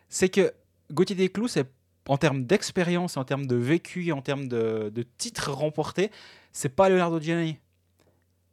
C'est 0.09 0.29
que 0.29 0.53
Gauthier 0.91 1.15
Desclous, 1.15 1.47
c'est 1.47 1.67
en 2.07 2.17
termes 2.17 2.45
d'expérience, 2.45 3.17
en 3.17 3.23
termes 3.23 3.47
de 3.47 3.55
vécu, 3.55 4.11
en 4.11 4.21
termes 4.21 4.47
de, 4.47 4.91
titres 5.17 5.51
remportés, 5.51 6.11
c'est 6.51 6.69
pas 6.69 6.89
Leonardo 6.89 7.19
Giannini. 7.19 7.57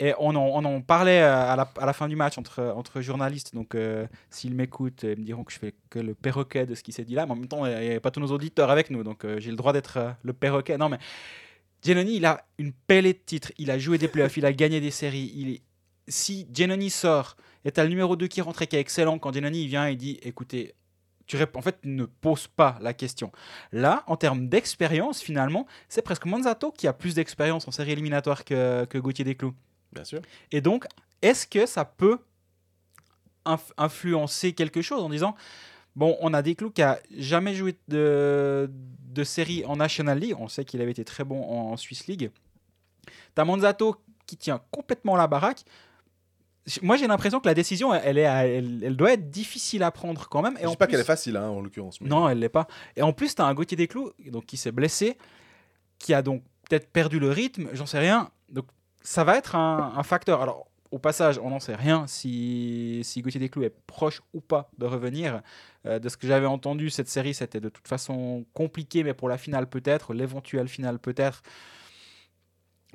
Et 0.00 0.14
on 0.18 0.34
en, 0.34 0.64
on 0.64 0.82
parlait 0.82 1.20
à 1.20 1.54
la, 1.54 1.70
à 1.78 1.86
la 1.86 1.92
fin 1.92 2.08
du 2.08 2.16
match 2.16 2.36
entre, 2.36 3.00
journalistes. 3.00 3.54
Donc, 3.54 3.74
euh, 3.74 4.06
s'ils 4.30 4.54
m'écoutent, 4.54 5.04
ils 5.04 5.18
me 5.18 5.24
diront 5.24 5.44
que 5.44 5.52
je 5.52 5.58
fais 5.58 5.74
que 5.90 6.00
le 6.00 6.14
perroquet 6.14 6.66
de 6.66 6.74
ce 6.74 6.82
qui 6.82 6.90
s'est 6.90 7.04
dit 7.04 7.14
là. 7.14 7.24
Mais 7.26 7.32
en 7.32 7.36
même 7.36 7.46
temps, 7.46 7.66
il 7.66 7.88
n'y 7.88 7.94
a 7.94 8.00
pas 8.00 8.10
tous 8.10 8.18
nos 8.18 8.32
auditeurs 8.32 8.70
avec 8.70 8.90
nous. 8.90 9.04
Donc, 9.04 9.24
euh, 9.24 9.38
j'ai 9.38 9.50
le 9.50 9.56
droit 9.56 9.72
d'être 9.72 9.98
euh, 9.98 10.10
le 10.24 10.32
perroquet. 10.32 10.76
Non, 10.76 10.88
mais 10.88 10.98
Giannoni, 11.82 12.16
il 12.16 12.26
a 12.26 12.44
une 12.58 12.72
pellée 12.72 13.12
de 13.12 13.20
titres. 13.24 13.52
Il 13.58 13.70
a 13.70 13.78
joué 13.78 13.96
des 13.96 14.08
playoffs, 14.08 14.36
il 14.36 14.46
a 14.46 14.52
gagné 14.52 14.80
des 14.80 14.90
séries. 14.90 15.30
Il. 15.36 15.60
Si 16.08 16.48
Giannoni 16.52 16.90
sort 16.90 17.36
et 17.64 17.72
t'as 17.72 17.84
le 17.84 17.88
numéro 17.90 18.16
2 18.16 18.26
qui 18.28 18.40
rentre 18.40 18.62
et 18.62 18.66
qui 18.66 18.76
est 18.76 18.80
excellent, 18.80 19.18
quand 19.18 19.32
il 19.34 19.66
vient 19.68 19.86
et 19.86 19.96
dit 19.96 20.18
écoutez, 20.22 20.74
tu 21.26 21.36
réponds, 21.36 21.60
en 21.60 21.62
fait, 21.62 21.78
ne 21.84 22.04
pose 22.04 22.48
pas 22.48 22.78
la 22.80 22.92
question. 22.92 23.32
Là, 23.70 24.02
en 24.06 24.16
termes 24.16 24.48
d'expérience, 24.48 25.22
finalement, 25.22 25.66
c'est 25.88 26.02
presque 26.02 26.26
Manzato 26.26 26.72
qui 26.72 26.86
a 26.86 26.92
plus 26.92 27.14
d'expérience 27.14 27.66
en 27.68 27.70
série 27.70 27.92
éliminatoire 27.92 28.44
que, 28.44 28.84
que 28.86 28.98
Gauthier 28.98 29.24
Desclous. 29.24 29.54
Bien 29.92 30.04
sûr. 30.04 30.20
Et 30.50 30.60
donc, 30.60 30.84
est-ce 31.22 31.46
que 31.46 31.66
ça 31.66 31.84
peut 31.84 32.18
inf- 33.46 33.72
influencer 33.76 34.52
quelque 34.52 34.82
chose 34.82 35.02
en 35.02 35.08
disant 35.08 35.34
Bon, 35.94 36.16
on 36.20 36.32
a 36.32 36.42
Desclous 36.42 36.70
qui 36.70 36.82
a 36.82 36.98
jamais 37.16 37.54
joué 37.54 37.76
de, 37.88 38.70
de 38.70 39.24
série 39.24 39.64
en 39.66 39.76
National 39.76 40.18
League. 40.18 40.34
On 40.38 40.48
sait 40.48 40.64
qu'il 40.64 40.80
avait 40.80 40.90
été 40.90 41.04
très 41.04 41.24
bon 41.24 41.42
en, 41.42 41.76
Swiss 41.76 42.06
League. 42.06 42.30
T'as 43.34 43.44
Manzato 43.44 43.96
qui 44.26 44.36
tient 44.36 44.60
complètement 44.70 45.16
la 45.16 45.26
baraque. 45.26 45.64
Moi, 46.82 46.96
j'ai 46.96 47.06
l'impression 47.08 47.40
que 47.40 47.48
la 47.48 47.54
décision, 47.54 47.92
elle, 47.92 48.18
est, 48.18 48.24
à- 48.26 48.46
elle, 48.46 48.82
elle 48.84 48.96
doit 48.96 49.12
être 49.14 49.30
difficile 49.30 49.82
à 49.82 49.90
prendre 49.90 50.28
quand 50.28 50.42
même. 50.42 50.56
Et 50.58 50.62
Je 50.64 50.68
dis 50.68 50.76
pas 50.76 50.86
plus- 50.86 50.92
qu'elle 50.92 51.00
est 51.00 51.04
facile 51.04 51.36
hein, 51.36 51.48
en 51.48 51.60
l'occurrence. 51.60 52.00
mais- 52.00 52.08
non, 52.08 52.28
elle 52.28 52.38
l'est 52.38 52.48
pas. 52.48 52.68
Et 52.96 53.02
en 53.02 53.12
plus, 53.12 53.34
tu 53.34 53.42
as 53.42 53.46
un 53.46 53.54
Gauthier 53.54 53.76
Desclous 53.76 54.12
donc, 54.30 54.46
qui 54.46 54.56
s'est 54.56 54.70
blessé, 54.72 55.18
qui 55.98 56.14
a 56.14 56.22
donc 56.22 56.42
peut-être 56.68 56.88
perdu 56.90 57.18
le 57.18 57.30
rythme, 57.30 57.68
j'en 57.72 57.86
sais 57.86 57.98
rien. 57.98 58.30
Donc 58.48 58.66
ça 59.02 59.24
va 59.24 59.36
être 59.38 59.56
un, 59.56 59.92
un 59.96 60.02
facteur. 60.04 60.40
Alors, 60.40 60.68
au 60.92 60.98
passage, 60.98 61.38
on 61.42 61.50
n'en 61.50 61.58
sait 61.58 61.74
rien 61.74 62.06
si, 62.06 63.00
si 63.02 63.22
Gauthier 63.22 63.40
Desclous 63.40 63.64
est 63.64 63.74
proche 63.86 64.20
ou 64.34 64.40
pas 64.40 64.70
de 64.78 64.86
revenir. 64.86 65.40
Euh, 65.86 65.98
de 65.98 66.08
ce 66.08 66.16
que 66.16 66.26
j'avais 66.28 66.46
entendu, 66.46 66.90
cette 66.90 67.08
série, 67.08 67.34
c'était 67.34 67.60
de 67.60 67.70
toute 67.70 67.88
façon 67.88 68.44
compliqué, 68.54 69.02
mais 69.02 69.14
pour 69.14 69.28
la 69.28 69.38
finale 69.38 69.66
peut-être, 69.68 70.14
l'éventuelle 70.14 70.68
finale 70.68 70.98
peut-être. 71.00 71.42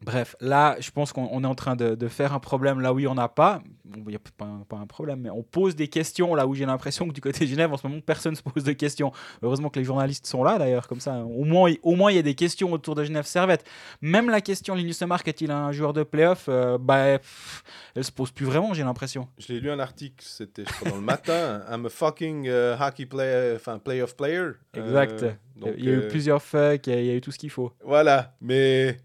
Bref, 0.04 0.36
là, 0.40 0.76
je 0.80 0.92
pense 0.92 1.12
qu'on 1.12 1.28
on 1.32 1.44
est 1.44 1.48
en 1.48 1.56
train 1.56 1.76
de, 1.76 1.96
de 1.96 2.08
faire 2.08 2.34
un 2.34 2.40
problème 2.40 2.82
là 2.82 2.94
où 2.94 3.00
il 3.00 3.04
n'y 3.04 3.08
en 3.08 3.18
a 3.18 3.28
pas. 3.30 3.62
Bon, 3.84 4.02
Il 4.06 4.10
n'y 4.10 4.16
a 4.16 4.20
pas 4.38 4.46
un, 4.46 4.64
pas 4.68 4.78
un 4.78 4.86
problème, 4.86 5.22
mais 5.22 5.30
on 5.30 5.42
pose 5.42 5.76
des 5.76 5.88
questions 5.88 6.36
là 6.36 6.46
où 6.46 6.54
j'ai 6.54 6.66
l'impression 6.66 7.08
que 7.08 7.14
du 7.14 7.22
côté 7.22 7.46
de 7.46 7.50
Genève, 7.50 7.74
en 7.74 7.78
ce 7.78 7.88
moment, 7.88 8.00
personne 8.02 8.34
ne 8.34 8.38
se 8.38 8.44
pose 8.44 8.64
de 8.64 8.74
questions. 8.74 9.12
Heureusement 9.42 9.70
que 9.70 9.80
les 9.80 9.86
journalistes 9.86 10.28
sont 10.28 10.44
là 10.44 10.60
d'ailleurs, 10.60 10.88
comme 10.88 11.00
ça, 11.00 11.16
au 11.16 11.44
moins, 11.44 11.74
au 11.82 11.96
moins 11.96 12.12
il 12.12 12.16
y 12.16 12.20
a 12.20 12.24
des 12.24 12.36
questions 12.36 12.72
autour 12.72 12.94
de 12.94 13.04
Genève 13.04 13.26
Servette. 13.26 13.66
Même 14.02 14.30
la 14.30 14.42
question 14.42 14.76
Linus 14.76 15.02
Mark 15.02 15.28
est-il 15.28 15.50
un 15.50 15.72
joueur 15.72 15.94
de 15.94 16.04
playoff 16.04 16.46
euh, 16.48 16.78
bah, 16.78 17.18
pff, 17.18 17.64
Elle 17.96 18.04
se 18.04 18.12
pose 18.12 18.32
plus 18.32 18.46
vraiment, 18.46 18.74
j'ai 18.74 18.84
l'impression. 18.84 19.28
Je 19.40 19.52
l'ai 19.52 19.60
lu 19.60 19.72
un 19.72 19.80
article, 19.80 20.24
c'était 20.24 20.66
dans 20.86 20.96
le 20.96 21.02
matin. 21.02 21.64
I'm 21.72 21.86
a 21.86 21.90
fucking 21.90 22.48
euh, 22.48 22.78
hockey 22.80 23.06
player, 23.06 23.56
enfin 23.56 23.80
playoff 23.80 24.16
player. 24.16 24.52
Exact. 24.74 25.24
Euh, 25.24 25.32
donc, 25.56 25.74
il 25.78 25.86
y 25.86 25.90
a 25.90 25.94
eu 25.94 25.98
euh, 26.02 26.08
plusieurs 26.08 26.42
fucks, 26.42 26.88
il 26.88 27.06
y 27.06 27.10
a 27.10 27.16
eu 27.16 27.22
tout 27.22 27.32
ce 27.32 27.40
qu'il 27.40 27.50
faut. 27.50 27.74
Voilà, 27.84 28.36
mais 28.42 29.00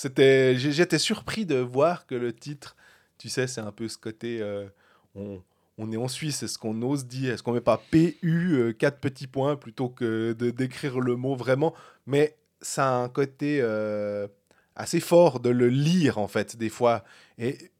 c'était, 0.00 0.56
j'étais 0.56 0.98
surpris 0.98 1.44
de 1.44 1.56
voir 1.56 2.06
que 2.06 2.14
le 2.14 2.32
titre, 2.32 2.74
tu 3.18 3.28
sais, 3.28 3.46
c'est 3.46 3.60
un 3.60 3.70
peu 3.70 3.86
ce 3.86 3.98
côté, 3.98 4.40
euh, 4.40 4.66
on, 5.14 5.42
on 5.76 5.92
est 5.92 5.98
en 5.98 6.08
Suisse, 6.08 6.42
est-ce 6.42 6.58
qu'on 6.58 6.80
ose 6.80 7.04
dire, 7.04 7.34
est-ce 7.34 7.42
qu'on 7.42 7.52
met 7.52 7.60
pas 7.60 7.76
PU, 7.90 8.74
4 8.78 8.98
petits 8.98 9.26
points, 9.26 9.56
plutôt 9.56 9.90
que 9.90 10.32
de 10.32 10.48
décrire 10.48 11.00
le 11.00 11.16
mot 11.16 11.36
vraiment? 11.36 11.74
Mais 12.06 12.34
ça 12.62 12.88
a 12.88 12.92
un 13.02 13.10
côté 13.10 13.60
euh, 13.60 14.26
assez 14.74 15.00
fort 15.00 15.38
de 15.38 15.50
le 15.50 15.68
lire, 15.68 16.16
en 16.16 16.28
fait, 16.28 16.56
des 16.56 16.70
fois. 16.70 17.04
Et 17.36 17.70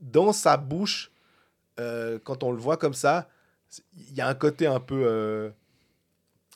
dans 0.00 0.32
sa 0.32 0.56
bouche, 0.56 1.12
euh, 1.78 2.18
quand 2.24 2.42
on 2.42 2.50
le 2.50 2.58
voit 2.58 2.76
comme 2.76 2.94
ça, 2.94 3.28
il 3.96 4.14
y 4.16 4.20
a 4.20 4.26
un 4.26 4.34
côté 4.34 4.66
un 4.66 4.80
peu... 4.80 5.04
euh, 5.06 5.50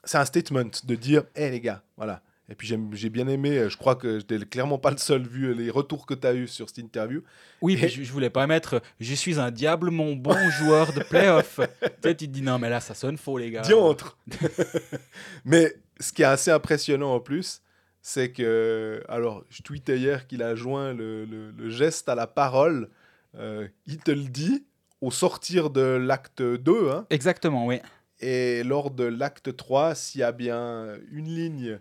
c'est 0.03 0.19
un 0.19 0.25
statement 0.25 0.71
de 0.83 0.95
dire, 0.97 1.23
hé 1.37 1.49
les 1.51 1.61
gars, 1.61 1.85
voilà. 1.97 2.23
Et 2.49 2.55
puis 2.55 2.69
j'ai 2.93 3.09
bien 3.11 3.27
aimé, 3.27 3.59
euh, 3.59 3.69
je 3.69 3.77
crois 3.77 3.97
que 3.97 4.21
j'étais 4.21 4.39
clairement 4.47 4.79
pas 4.79 4.93
le 4.93 4.99
seul 4.99 5.27
vu 5.27 5.53
les 5.53 5.69
retours 5.69 6.07
que 6.07 6.15
tu 6.15 6.27
as 6.29 6.35
eu 6.35 6.47
sur 6.47 6.69
cette 6.69 6.79
interview. 6.79 7.23
Oui, 7.61 7.75
Et- 7.75 7.77
puis 7.77 7.89
je, 7.89 8.03
je 8.05 8.13
voulais 8.13 8.31
pas 8.31 8.47
mettre 8.47 8.81
Je 9.01 9.15
suis 9.15 9.41
un 9.41 9.51
diable, 9.51 9.91
mon 9.91 10.15
bon 10.15 10.37
joueur 10.61 10.93
de 10.93 11.03
playoff. 11.03 11.59
sais, 12.03 12.15
tu 12.15 12.27
te 12.29 12.33
dis 12.33 12.43
Non, 12.43 12.59
mais 12.61 12.71
là, 12.71 12.79
ça 12.81 12.95
sonne 12.95 13.17
faux, 13.19 13.37
les 13.39 13.51
gars. 13.51 13.63
Diantre 13.63 14.17
Mais 15.45 15.75
ce 16.01 16.13
qui 16.13 16.23
est 16.23 16.27
assez 16.27 16.51
impressionnant 16.51 17.15
en 17.15 17.21
plus, 17.21 17.63
c'est 18.03 18.31
que. 18.31 19.03
Alors, 19.09 19.45
je 19.51 19.63
tweetais 19.63 19.99
hier 19.99 20.27
qu'il 20.27 20.43
a 20.43 20.55
joint 20.55 20.93
le, 20.93 21.25
le- 21.25 21.51
le 21.51 21.71
geste 21.71 22.09
à 22.09 22.15
la 22.15 22.27
parole. 22.27 22.91
Euh, 23.37 23.67
il 23.87 23.99
te 23.99 24.11
le 24.11 24.23
dit 24.25 24.65
au 25.01 25.11
sortir 25.11 25.71
de 25.71 25.81
l'acte 25.83 26.43
2. 26.43 26.91
hein, 26.91 27.07
Exactement, 27.11 27.67
oui. 27.67 27.81
et 28.21 28.63
lors 28.63 28.91
de 28.91 29.05
l'acte 29.05 29.55
3, 29.57 29.95
s'il 29.95 30.21
y 30.21 30.25
a 30.25 30.33
bien 30.33 30.95
une 31.11 31.27
ligne. 31.27 31.79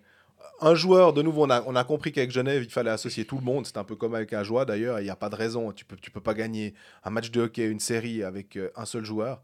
Un 0.61 0.73
joueur, 0.75 1.11
de 1.13 1.21
nouveau, 1.21 1.45
on 1.45 1.49
a, 1.49 1.61
on 1.63 1.75
a 1.75 1.83
compris 1.83 2.11
qu'avec 2.11 2.31
Genève, 2.31 2.63
il 2.63 2.69
fallait 2.71 2.89
associer 2.89 3.25
tout 3.25 3.37
le 3.37 3.43
monde. 3.43 3.65
C'est 3.65 3.77
un 3.77 3.83
peu 3.83 3.95
comme 3.95 4.15
avec 4.15 4.31
un 4.33 4.43
joie 4.43 4.63
d'ailleurs. 4.65 4.99
Il 4.99 5.03
n'y 5.03 5.09
a 5.09 5.15
pas 5.15 5.29
de 5.29 5.35
raison. 5.35 5.71
Tu 5.73 5.83
peux, 5.85 5.97
tu 5.97 6.11
peux 6.11 6.21
pas 6.21 6.33
gagner 6.33 6.73
un 7.03 7.09
match 7.09 7.29
de 7.31 7.41
hockey, 7.41 7.65
une 7.65 7.79
série 7.81 8.23
avec 8.23 8.55
euh, 8.55 8.69
un 8.75 8.85
seul 8.85 9.03
joueur. 9.03 9.41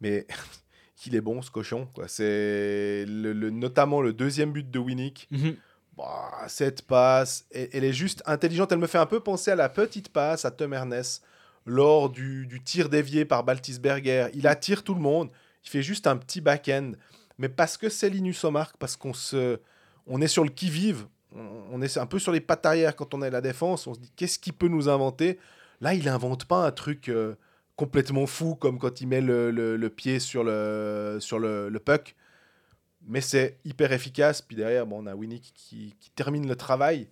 Mais 0.00 0.26
il 1.06 1.14
est 1.14 1.20
bon, 1.20 1.42
ce 1.42 1.50
cochon. 1.50 1.88
C'est 2.08 3.04
le, 3.06 3.32
le- 3.32 3.50
notamment 3.50 4.00
le 4.00 4.12
deuxième 4.12 4.52
but 4.52 4.68
de 4.70 4.78
Winnick. 4.78 5.28
Mhm. 5.30 5.56
Bah, 5.96 6.30
cette 6.48 6.82
passe, 6.82 7.46
elle, 7.52 7.68
elle 7.72 7.84
est 7.84 7.92
juste 7.92 8.22
intelligente. 8.26 8.72
Elle 8.72 8.78
me 8.78 8.86
fait 8.88 8.98
un 8.98 9.06
peu 9.06 9.20
penser 9.20 9.52
à 9.52 9.56
la 9.56 9.68
petite 9.68 10.08
passe 10.10 10.44
à 10.44 10.50
Tom 10.50 10.74
Ernest 10.74 11.22
lors 11.64 12.10
du, 12.10 12.46
du 12.46 12.62
tir 12.62 12.88
dévié 12.88 13.24
par 13.24 13.44
Baltisberger. 13.44 14.28
Il 14.34 14.46
attire 14.46 14.82
tout 14.82 14.94
le 14.94 15.00
monde. 15.00 15.30
Il 15.64 15.70
fait 15.70 15.82
juste 15.82 16.06
un 16.06 16.16
petit 16.16 16.40
back-end. 16.40 16.92
Mais 17.38 17.48
parce 17.48 17.76
que 17.76 17.88
c'est 17.88 18.08
Linus 18.10 18.42
Omark, 18.44 18.76
parce 18.78 18.96
qu'on 18.96 19.12
se, 19.14 19.58
on 20.06 20.20
est 20.20 20.28
sur 20.28 20.44
le 20.44 20.50
qui-vive, 20.50 21.06
on, 21.34 21.82
est 21.82 21.98
un 21.98 22.06
peu 22.06 22.18
sur 22.18 22.32
les 22.32 22.40
pattes 22.40 22.64
arrière 22.64 22.96
quand 22.96 23.12
on 23.12 23.22
est 23.22 23.26
à 23.26 23.30
la 23.30 23.40
défense, 23.40 23.86
on 23.86 23.94
se 23.94 24.00
dit 24.00 24.10
qu'est-ce 24.16 24.38
qu'il 24.38 24.52
peut 24.52 24.68
nous 24.68 24.88
inventer? 24.88 25.38
Là, 25.80 25.94
il 25.94 26.08
invente 26.08 26.46
pas 26.46 26.66
un 26.66 26.70
truc 26.70 27.08
euh, 27.08 27.34
complètement 27.76 28.26
fou 28.26 28.54
comme 28.54 28.78
quand 28.78 29.00
il 29.00 29.08
met 29.08 29.20
le, 29.20 29.88
pied 29.88 30.18
sur 30.18 30.44
le, 30.44 31.18
sur 31.20 31.38
le, 31.38 31.78
puck. 31.84 32.14
Mais 33.06 33.20
c'est 33.20 33.58
hyper 33.64 33.92
efficace. 33.92 34.40
Puis 34.40 34.56
derrière, 34.56 34.86
bon, 34.86 35.02
on 35.02 35.06
a 35.06 35.14
Winnick 35.14 35.52
qui, 35.54 35.94
termine 36.14 36.48
le 36.48 36.56
travail. 36.56 37.08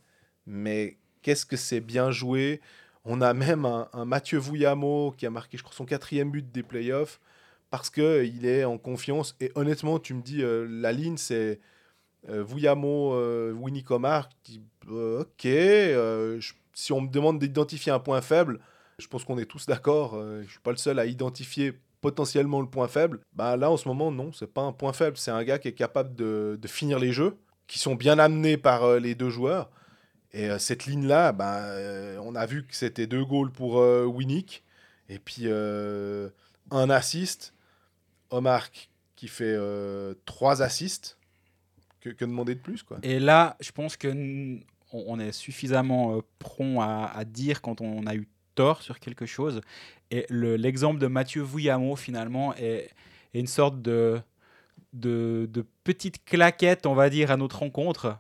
Mais 0.47 0.97
qu'est-ce 1.23 1.45
que 1.45 1.57
c'est 1.57 1.81
bien 1.81 2.11
joué? 2.11 2.61
On 3.05 3.21
a 3.21 3.35
même 3.35 3.67
un, 3.67 3.89
un 3.93 4.07
Mathieu 4.07 4.39
Vouillamo 4.39 5.13
qui 5.17 5.27
a 5.27 5.31
marqué, 5.31 5.59
je 5.59 5.63
crois, 5.63 5.75
son 5.77 5.85
quatrième 5.85 6.31
but 6.31 6.51
des 6.51 6.63
playoffs 6.63 7.21
parce 7.71 7.91
qu'il 7.91 8.47
est 8.47 8.65
en 8.65 8.79
confiance. 8.79 9.37
Et 9.41 9.51
honnêtement, 9.57 9.99
tu 9.99 10.15
me 10.15 10.23
dis, 10.23 10.43
euh, 10.43 10.67
la 10.71 10.93
ligne, 10.93 11.17
c'est 11.17 11.59
euh, 12.29 12.43
Vouillamo, 12.43 13.14
euh, 13.14 13.53
Winnick 13.53 13.91
Omar. 13.91 14.29
Je 14.31 14.53
dis, 14.53 14.62
euh, 14.91 15.22
ok, 15.22 15.47
euh, 15.47 16.41
si 16.72 16.93
on 16.93 17.01
me 17.01 17.09
demande 17.09 17.39
d'identifier 17.39 17.93
un 17.93 18.01
point 18.01 18.20
faible, 18.20 18.61
je 18.99 19.07
pense 19.07 19.25
qu'on 19.25 19.39
est 19.39 19.47
tous 19.47 19.66
d'accord. 19.66 20.14
euh, 20.14 20.43
je 20.45 20.51
suis 20.51 20.61
pas 20.61 20.70
le 20.70 20.77
seul 20.77 20.99
à 20.99 21.07
identifier 21.07 21.79
potentiellement 22.05 22.61
le 22.61 22.68
point 22.68 22.87
faible. 22.87 23.20
Bah 23.33 23.57
là, 23.57 23.70
en 23.70 23.79
ce 23.79 23.89
moment, 23.89 24.11
non, 24.11 24.31
c'est 24.33 24.53
pas 24.53 24.61
un 24.61 24.72
point 24.72 24.93
faible. 24.93 25.16
C'est 25.16 25.31
un 25.31 25.43
gars 25.43 25.59
qui 25.59 25.68
est 25.68 25.72
capable 25.72 26.14
de, 26.14 26.59
finir 26.66 26.99
les 26.99 27.12
jeux, 27.12 27.39
qui 27.66 27.79
sont 27.79 27.95
bien 27.95 28.18
amenés 28.18 28.59
par 28.59 28.85
euh, 28.85 28.99
les 28.99 29.14
deux 29.14 29.31
joueurs. 29.31 29.70
Et 30.35 30.51
euh, 30.51 30.59
cette 30.59 30.85
ligne-là, 30.85 31.33
bah, 31.33 31.62
euh, 31.62 32.18
on 32.22 32.35
a 32.35 32.45
vu 32.45 32.66
que 32.66 32.77
c'était 32.77 33.07
deux 33.07 33.25
goals 33.25 33.53
pour 33.53 33.79
euh, 33.79 34.05
Winnick. 34.05 34.64
Et 35.09 35.18
puis 35.18 35.45
euh, 35.45 36.29
un 36.70 36.91
assist. 36.91 37.55
Omar 38.31 38.68
qui 39.16 39.29
fait 39.29 39.55
euh, 39.57 40.14
trois 40.27 40.61
assists. 40.61 41.16
Que, 42.05 42.25
demander 42.25 42.55
de 42.55 42.61
plus, 42.61 42.83
quoi. 42.83 42.99
Et 43.03 43.19
là, 43.19 43.57
je 43.61 43.73
pense 43.73 43.97
que 43.97 44.09
on, 44.93 45.19
est 45.19 45.33
suffisamment 45.33 46.17
euh, 46.17 46.21
prompt 46.39 46.81
à, 46.81 47.25
dire 47.25 47.63
quand 47.63 47.81
on 47.81 48.07
a 48.07 48.15
eu 48.15 48.29
tort 48.55 48.83
sur 48.83 49.01
quelque 49.01 49.27
chose. 49.27 49.61
Et 50.11 50.27
le- 50.29 50.57
l'exemple 50.57 51.01
de 51.01 51.07
Mathieu 51.07 51.43
Vouillamo, 51.43 51.97
finalement, 51.97 52.55
est, 52.57 52.91
une 53.33 53.47
sorte 53.47 53.81
de, 53.83 54.21
petite 55.83 56.25
claquette, 56.25 56.87
on 56.87 56.95
va 56.95 57.11
dire, 57.11 57.31
à 57.31 57.37
notre 57.37 57.59
rencontre. 57.61 58.17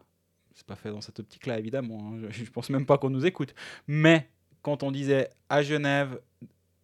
C'est 0.54 0.66
pas 0.66 0.76
fait 0.76 0.90
dans 0.90 1.00
cette 1.00 1.20
optique-là, 1.20 1.58
évidemment. 1.58 2.12
hein. 2.14 2.28
Je, 2.30 2.44
je 2.44 2.50
pense 2.50 2.70
même 2.70 2.86
pas 2.86 2.96
qu'on 2.98 3.10
nous 3.10 3.26
écoute. 3.26 3.54
Mais 3.86 4.28
quand 4.62 4.82
on 4.82 4.90
disait 4.90 5.28
à 5.48 5.62
Genève, 5.62 6.18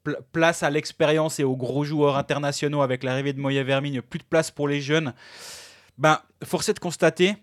pl- 0.04 0.18
place 0.32 0.62
à 0.62 0.70
l'expérience 0.70 1.40
et 1.40 1.44
aux 1.44 1.56
gros 1.56 1.84
joueurs 1.84 2.16
internationaux 2.16 2.82
avec 2.82 3.02
l'arrivée 3.02 3.32
de 3.32 3.40
Moya 3.40 3.64
Vermigne, 3.64 4.02
plus 4.02 4.18
de 4.18 4.24
place 4.24 4.50
pour 4.50 4.68
les 4.68 4.80
jeunes, 4.80 5.14
ben, 6.00 6.18
force 6.42 6.68
est 6.68 6.74
de 6.74 6.78
constater 6.80 7.34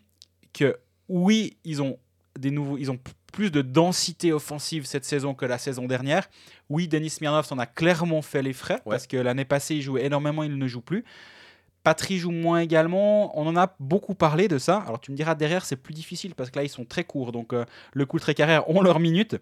que 0.51 0.75
oui, 1.07 1.55
ils 1.63 1.81
ont 1.81 1.97
des 2.37 2.51
nouveaux, 2.51 2.77
ils 2.77 2.91
ont 2.91 2.99
plus 3.31 3.51
de 3.51 3.61
densité 3.61 4.33
offensive 4.33 4.85
cette 4.85 5.05
saison 5.05 5.33
que 5.33 5.45
la 5.45 5.57
saison 5.57 5.85
dernière. 5.85 6.27
Oui, 6.69 6.87
Denis 6.87 7.09
Smirnov 7.11 7.45
s'en 7.45 7.59
a 7.59 7.65
clairement 7.65 8.21
fait 8.21 8.41
les 8.41 8.53
frais 8.53 8.81
Ouais. 8.85 8.91
parce 8.95 9.07
que 9.07 9.15
l'année 9.17 9.45
passée 9.45 9.75
il 9.75 9.81
jouait 9.81 10.05
énormément, 10.05 10.43
il 10.43 10.57
ne 10.57 10.67
joue 10.67 10.81
plus. 10.81 11.05
Patry 11.83 12.17
joue 12.17 12.31
moins 12.31 12.59
également. 12.59 13.37
On 13.39 13.47
en 13.47 13.55
a 13.55 13.73
beaucoup 13.79 14.15
parlé 14.15 14.47
de 14.49 14.57
ça. 14.57 14.77
Alors 14.87 14.99
tu 14.99 15.11
me 15.11 15.15
diras 15.15 15.35
derrière 15.35 15.63
c'est 15.65 15.75
plus 15.77 15.93
difficile 15.93 16.35
parce 16.35 16.49
que 16.49 16.57
là 16.59 16.63
ils 16.63 16.69
sont 16.69 16.83
très 16.85 17.03
courts, 17.03 17.31
donc 17.31 17.53
euh, 17.53 17.63
le 17.93 18.05
coup 18.05 18.19
très 18.19 18.33
carrière 18.33 18.69
ont 18.69 18.81
leurs 18.81 18.99
minutes. 18.99 19.37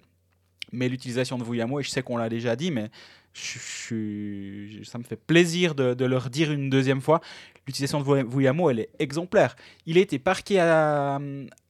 Mais 0.72 0.90
l'utilisation 0.90 1.38
de 1.38 1.44
Vouillamo, 1.44 1.80
et 1.80 1.84
je 1.84 1.90
sais 1.90 2.02
qu'on 2.04 2.18
l'a 2.18 2.28
déjà 2.28 2.56
dit, 2.56 2.72
mais 2.72 2.90
je- 3.34 3.60
je- 3.60 4.78
je- 4.80 4.84
ça 4.84 4.98
me 4.98 5.04
fait 5.04 5.16
plaisir 5.16 5.74
de, 5.76 5.94
de 5.94 6.06
leur 6.06 6.30
dire 6.30 6.52
une 6.52 6.70
deuxième 6.70 7.02
fois, 7.02 7.22
l'utilisation 7.68 8.00
de 8.00 8.24
Vouillamo, 8.24 8.70
elle 8.70 8.80
est 8.80 8.90
exemplaire. 9.00 9.56
Il 9.86 9.98
a 9.98 10.02
été 10.02 10.20
parqué 10.20 10.60
à, 10.60 11.20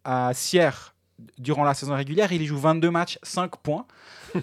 à 0.04 0.34
Sierre 0.34 0.96
durant 1.38 1.64
la 1.64 1.74
saison 1.74 1.96
régulière, 1.96 2.32
il 2.32 2.42
y 2.42 2.46
joue 2.46 2.58
22 2.58 2.92
matchs, 2.92 3.20
5 3.24 3.58
points. 3.58 3.86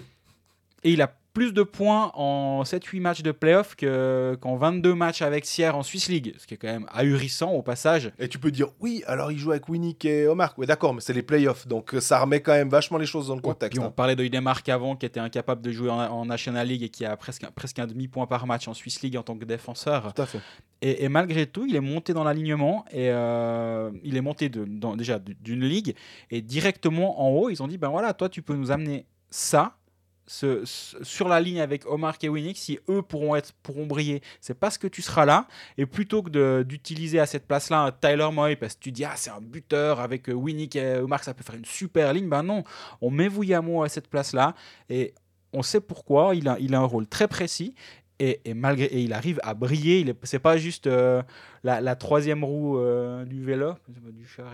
et 0.83 0.91
il 0.91 1.01
a 1.01 1.15
plus 1.33 1.51
de 1.51 1.63
points 1.63 2.11
en 2.13 2.63
7-8 2.63 2.99
matchs 3.01 3.23
de 3.23 3.31
playoff 3.31 3.75
que- 3.75 4.37
qu'en 4.39 4.55
22 4.55 4.93
matchs 4.93 5.23
avec 5.23 5.45
Sierre 5.45 5.75
en 5.75 5.81
Swiss 5.81 6.07
League, 6.07 6.35
ce 6.37 6.45
qui 6.45 6.53
est 6.53 6.57
quand 6.57 6.67
même 6.67 6.85
ahurissant 6.93 7.51
au 7.51 7.63
passage. 7.63 8.11
Et 8.19 8.27
tu 8.27 8.37
peux 8.37 8.51
dire, 8.51 8.67
oui, 8.79 9.03
alors 9.07 9.31
il 9.31 9.39
joue 9.39 9.49
avec 9.51 9.67
Winnick 9.67 10.05
et 10.05 10.27
Omar. 10.27 10.53
Oui, 10.57 10.67
d'accord, 10.67 10.93
mais 10.93 11.01
c'est 11.01 11.13
les 11.13 11.23
playoffs, 11.23 11.67
donc 11.67 11.95
euh, 11.95 11.99
ça 11.99 12.19
remet 12.19 12.41
quand 12.41 12.51
même 12.53 12.69
vachement 12.69 12.99
les 12.99 13.07
choses 13.07 13.27
dans 13.29 13.35
le 13.35 13.41
contexte. 13.41 13.71
Puis 13.77 13.83
on 13.83 13.89
hein. 13.89 13.93
parlait 13.95 14.15
de 14.15 14.23
Udemark 14.23 14.69
avant, 14.69 14.95
qui 14.95 15.07
était 15.07 15.19
incapable 15.19 15.61
de 15.63 15.71
jouer 15.71 15.89
en, 15.89 15.99
en 15.99 16.25
National 16.25 16.67
League 16.67 16.83
et 16.83 16.89
qui 16.89 17.03
a 17.03 17.17
presque, 17.17 17.45
presque 17.55 17.79
un 17.79 17.87
demi-point 17.87 18.27
par 18.27 18.45
match 18.45 18.67
en 18.67 18.75
Swiss 18.75 19.01
League 19.01 19.17
en 19.17 19.23
tant 19.23 19.35
que 19.35 19.45
défenseur. 19.45 20.13
Tout 20.13 20.21
à 20.21 20.25
fait. 20.27 20.39
Et, 20.83 21.03
et 21.05 21.09
malgré 21.09 21.47
tout, 21.47 21.65
il 21.65 21.75
est 21.75 21.79
monté 21.81 22.13
dans 22.13 22.23
l'alignement 22.23 22.85
et 22.91 23.09
euh, 23.09 23.89
il 24.03 24.17
est 24.17 24.21
monté 24.21 24.49
de, 24.49 24.65
dans- 24.65 24.95
déjà 24.95 25.17
d'une 25.17 25.63
ligue 25.65 25.95
et 26.29 26.41
directement 26.41 27.23
en 27.25 27.29
haut, 27.31 27.49
ils 27.49 27.63
ont 27.63 27.67
dit 27.67 27.77
ben 27.77 27.89
voilà, 27.89 28.13
toi 28.13 28.29
tu 28.29 28.41
peux 28.43 28.53
nous 28.53 28.69
amener 28.69 29.05
ça. 29.29 29.77
Sur 30.27 31.27
la 31.27 31.39
ligne 31.39 31.61
avec 31.61 31.85
Omar 31.85 32.15
et 32.21 32.29
Winnick, 32.29 32.57
si 32.57 32.79
eux 32.89 33.01
pourront, 33.01 33.35
être, 33.35 33.53
pourront 33.63 33.85
briller, 33.85 34.21
c'est 34.39 34.53
parce 34.53 34.77
que 34.77 34.87
tu 34.87 35.01
seras 35.01 35.25
là. 35.25 35.47
Et 35.77 35.85
plutôt 35.85 36.23
que 36.23 36.63
d'utiliser 36.63 37.19
à 37.19 37.25
cette 37.25 37.47
place-là 37.47 37.91
Tyler 37.99 38.29
Moy, 38.31 38.55
parce 38.55 38.75
que 38.75 38.79
tu 38.79 38.91
dis, 38.91 39.05
ah, 39.05 39.13
c'est 39.15 39.29
un 39.29 39.41
buteur 39.41 39.99
avec 39.99 40.29
euh, 40.29 40.33
Winnick 40.33 40.75
et 40.75 40.97
Omar, 40.97 41.23
ça 41.23 41.33
peut 41.33 41.43
faire 41.43 41.55
une 41.55 41.65
super 41.65 42.13
ligne. 42.13 42.29
Ben 42.29 42.43
non, 42.43 42.63
on 43.01 43.09
met 43.09 43.27
Vouillamo 43.27 43.83
à 43.83 43.89
cette 43.89 44.07
place-là. 44.07 44.55
Et 44.89 45.13
on 45.53 45.61
sait 45.61 45.81
pourquoi. 45.81 46.35
Il 46.35 46.47
a, 46.47 46.57
il 46.59 46.73
a 46.75 46.79
un 46.79 46.85
rôle 46.85 47.07
très 47.07 47.27
précis. 47.27 47.75
Et, 48.19 48.41
et 48.45 48.53
malgré, 48.53 48.85
et 48.85 49.01
il 49.01 49.11
arrive 49.11 49.39
à 49.43 49.53
briller. 49.55 49.99
Il 49.99 50.09
est, 50.09 50.15
c'est 50.23 50.39
pas 50.39 50.55
juste 50.57 50.85
euh, 50.87 51.23
la, 51.63 51.81
la 51.81 51.95
troisième 51.95 52.43
roue 52.43 52.77
euh, 52.77 53.25
du 53.25 53.43
vélo, 53.43 53.73
du 53.87 54.25
char. 54.27 54.53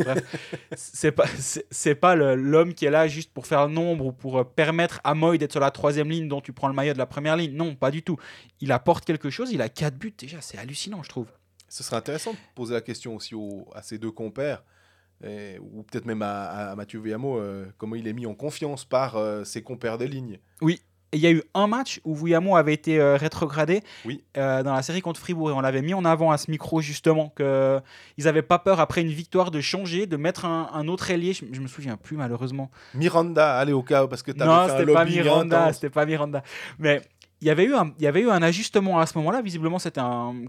Bref, 0.00 0.58
c'est 0.76 1.12
pas, 1.12 1.26
c'est, 1.38 2.00
l'homme 2.34 2.72
qui 2.74 2.86
est 2.86 2.90
là 2.90 3.06
juste 3.06 3.30
pour 3.32 3.46
faire 3.46 3.68
nombre 3.68 4.06
ou 4.06 4.12
pour 4.12 4.38
euh, 4.38 4.44
permettre 4.44 5.00
à 5.04 5.14
Moy 5.14 5.36
d'être 5.38 5.52
sur 5.52 5.60
la 5.60 5.70
troisième 5.70 6.08
ligne 6.08 6.28
dont 6.28 6.40
tu 6.40 6.52
prends 6.52 6.68
le 6.68 6.74
maillot 6.74 6.94
de 6.94 6.98
la 6.98 7.06
première 7.06 7.36
ligne. 7.36 7.52
Non, 7.54 7.74
pas 7.74 7.90
du 7.90 8.02
tout. 8.02 8.16
Il 8.60 8.72
apporte 8.72 9.04
quelque 9.04 9.28
chose. 9.30 9.52
Il 9.52 9.60
a 9.60 9.68
quatre 9.68 9.96
buts 9.98 10.14
déjà. 10.16 10.40
C'est 10.40 10.56
hallucinant, 10.58 11.02
je 11.02 11.10
trouve. 11.10 11.26
Ce 11.68 11.82
serait 11.82 11.96
intéressant 11.96 12.32
de 12.32 12.38
poser 12.54 12.72
la 12.74 12.80
question 12.80 13.14
aussi 13.16 13.34
à 13.74 13.82
ces 13.82 13.98
deux 13.98 14.12
compères, 14.12 14.64
et- 15.22 15.58
ou 15.60 15.82
peut-être 15.82 16.06
même 16.06 16.22
à, 16.22 16.70
à 16.70 16.74
Mathieu 16.74 17.00
Villamo, 17.00 17.38
euh, 17.38 17.66
comment 17.78 17.96
il 17.96 18.08
est 18.08 18.12
mis 18.12 18.26
en 18.26 18.34
confiance 18.34 18.84
par 18.84 19.16
ses 19.44 19.62
compères 19.62 19.98
de 19.98 20.04
ligne. 20.06 20.38
Et 20.68 20.78
il 21.14 21.20
y 21.20 21.26
a 21.26 21.30
eu 21.30 21.42
un 21.54 21.66
match 21.66 22.00
où 22.04 22.14
Vouillamo 22.14 22.56
avait 22.56 22.74
été 22.74 23.00
euh, 23.00 23.16
rétrogradé 23.16 23.82
Oui. 24.04 24.22
euh, 24.36 24.62
dans 24.62 24.74
la 24.74 24.82
série 24.82 25.00
contre 25.00 25.20
Fribourg 25.20 25.50
et 25.50 25.52
on 25.52 25.60
l'avait 25.60 25.82
mis 25.82 25.94
en 25.94 26.04
avant 26.04 26.30
à 26.30 26.38
ce 26.38 26.50
micro 26.50 26.80
justement 26.80 27.30
que 27.34 27.80
ils 28.18 28.24
n'avaient 28.24 28.42
pas 28.42 28.58
peur 28.58 28.80
après 28.80 29.00
une 29.00 29.08
victoire 29.08 29.50
de 29.50 29.60
changer, 29.60 30.06
de 30.06 30.16
mettre 30.16 30.44
un, 30.44 30.70
un 30.72 30.88
autre 30.88 31.10
ailier. 31.10 31.32
Je, 31.32 31.44
je 31.52 31.60
me 31.60 31.66
souviens 31.68 31.96
plus 31.96 32.16
malheureusement. 32.16 32.70
Miranda, 32.94 33.58
allez 33.58 33.72
au 33.72 33.82
cas 33.82 34.04
où, 34.04 34.08
parce 34.08 34.22
que 34.22 34.32
tu 34.32 34.38
Non, 34.38 34.66
c'était 34.68 34.92
pas 34.92 35.04
lobbying 35.04 35.22
Miranda, 35.22 35.72
c'était 35.72 35.90
pas 35.90 36.06
Miranda. 36.06 36.42
Mais 36.78 37.00
il 37.40 37.46
y 37.46 37.50
avait 37.50 37.64
eu 37.64 37.74
un, 37.74 37.92
il 37.98 38.04
y 38.04 38.06
avait 38.06 38.20
eu 38.22 38.30
un 38.30 38.42
ajustement 38.42 38.98
à 39.00 39.06
ce 39.06 39.18
moment-là. 39.18 39.42
Visiblement, 39.42 39.78
c'était 39.78 40.00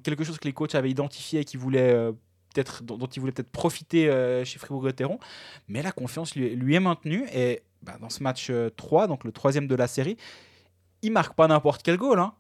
quelque 0.04 0.24
chose 0.24 0.38
que 0.40 0.46
les 0.48 0.54
coachs 0.54 0.76
avaient 0.76 0.90
identifié 0.90 1.42
et 1.42 1.44
qui 1.44 1.58
voulaient 1.58 1.94
euh, 1.94 2.12
peut-être, 2.54 2.84
dont, 2.84 2.98
dont 2.98 3.08
ils 3.08 3.20
voulaient 3.20 3.34
peut-être 3.34 3.52
profiter 3.52 4.10
euh, 4.10 4.46
chez 4.46 4.60
Fribourg-Gotteron. 4.60 5.20
Mais 5.68 5.82
la 5.82 5.92
confiance 5.92 6.36
lui, 6.36 6.56
lui 6.56 6.76
est 6.76 6.80
maintenue. 6.80 7.26
Et 7.34 7.64
bah, 7.82 7.98
dans 8.00 8.10
ce 8.10 8.24
match 8.24 8.48
euh, 8.50 8.70
3, 8.78 9.08
donc 9.08 9.26
le 9.26 9.32
troisième 9.34 9.68
de 9.68 9.76
la 9.76 9.88
série, 9.88 10.16
il 11.06 11.12
marque 11.12 11.36
pas 11.36 11.48
n'importe 11.48 11.82
quel 11.84 11.98
goal. 11.98 12.20
Hein. 12.20 12.34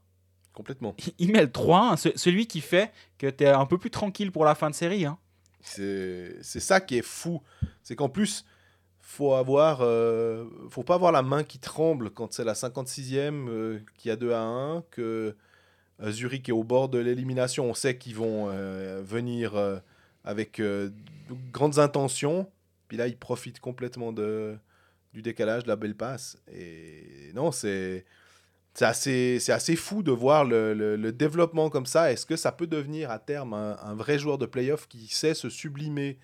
Complètement. 0.54 0.96
Il 1.20 1.32
met 1.32 1.42
le 1.42 1.52
3-1, 1.52 1.98
ce- 1.98 2.18
celui 2.18 2.48
qui 2.48 2.62
fait 2.62 2.92
que 3.18 3.28
tu 3.30 3.44
es 3.44 3.48
un 3.48 3.66
peu 3.66 3.78
plus 3.78 3.92
tranquille 3.92 4.32
pour 4.32 4.46
la 4.46 4.56
fin 4.56 4.70
de 4.70 4.76
série. 4.76 5.06
Hein. 5.06 5.18
C'est 5.62 6.42
ça 6.42 6.80
qui 6.80 6.98
est 6.98 7.02
fou. 7.06 7.42
C'est 7.84 7.96
qu'en 7.96 8.10
plus, 8.10 8.46
faut 9.00 9.34
avoir, 9.34 9.80
euh, 9.82 10.46
faut 10.70 10.84
pas 10.84 10.96
avoir 10.96 11.12
la 11.12 11.22
main 11.24 11.44
qui 11.44 11.60
tremble 11.60 12.10
quand 12.12 12.34
c'est 12.34 12.44
la 12.44 12.54
56e, 12.54 13.48
euh, 13.50 13.80
qu'il 13.98 14.10
y 14.10 14.12
a 14.12 14.16
2 14.16 14.32
à 14.32 14.42
1, 14.42 14.84
que 14.92 15.36
euh, 16.02 16.12
Zurich 16.12 16.48
est 16.50 16.54
au 16.54 16.64
bord 16.64 16.90
de 16.90 17.00
l'élimination. 17.00 17.66
On 17.70 17.74
sait 17.74 17.98
qu'ils 17.98 18.16
vont 18.16 18.50
euh, 18.50 19.02
venir 19.04 19.54
avec 20.24 20.60
de 20.62 20.92
grandes 21.52 21.80
intentions. 21.80 22.50
Puis 22.88 22.98
là, 22.98 23.08
ils 23.08 23.18
profitent 23.18 23.60
complètement 23.60 24.14
de, 24.14 24.56
du 25.14 25.22
décalage, 25.22 25.64
de 25.64 25.68
la 25.70 25.76
belle 25.76 25.96
passe. 25.96 26.38
Et 26.54 27.32
non, 27.34 27.52
c'est. 27.52 28.06
C'est 28.76 28.86
assez, 28.86 29.40
c'est 29.40 29.54
assez 29.54 29.78
fou 29.78 30.04
de 30.04 30.12
voir 30.12 30.46
le, 30.46 30.74
le- 30.74 31.12
développement 31.14 31.70
comme 31.70 31.86
ça. 31.86 32.12
Est-ce 32.12 32.26
que 32.26 32.36
ça 32.36 32.52
peut 32.52 32.68
devenir 32.68 33.10
à 33.10 33.20
terme 33.20 33.54
un, 33.54 33.78
un 33.82 33.96
vrai 33.96 34.20
joueur 34.20 34.38
de 34.38 34.46
playoff 34.46 34.88
qui 34.88 35.08
sait 35.08 35.34
se 35.34 35.50
sublimer 35.50 36.20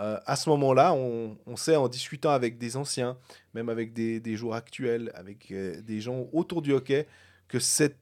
Euh, 0.00 0.18
À 0.26 0.36
ce 0.36 0.50
moment-là, 0.50 0.92
on, 0.94 1.38
on 1.46 1.56
sait 1.56 1.76
en 1.76 1.88
discutant 1.88 2.30
avec 2.32 2.58
des 2.58 2.76
anciens, 2.76 3.18
même 3.54 3.68
avec 3.70 3.92
des, 3.94 4.20
des 4.20 4.36
joueurs 4.36 4.56
actuels, 4.56 5.12
avec 5.14 5.50
euh, 5.52 5.80
des 5.82 6.00
gens 6.00 6.28
autour 6.32 6.62
du 6.62 6.72
hockey, 6.72 7.06
que 7.48 7.58
c'est 7.60 7.96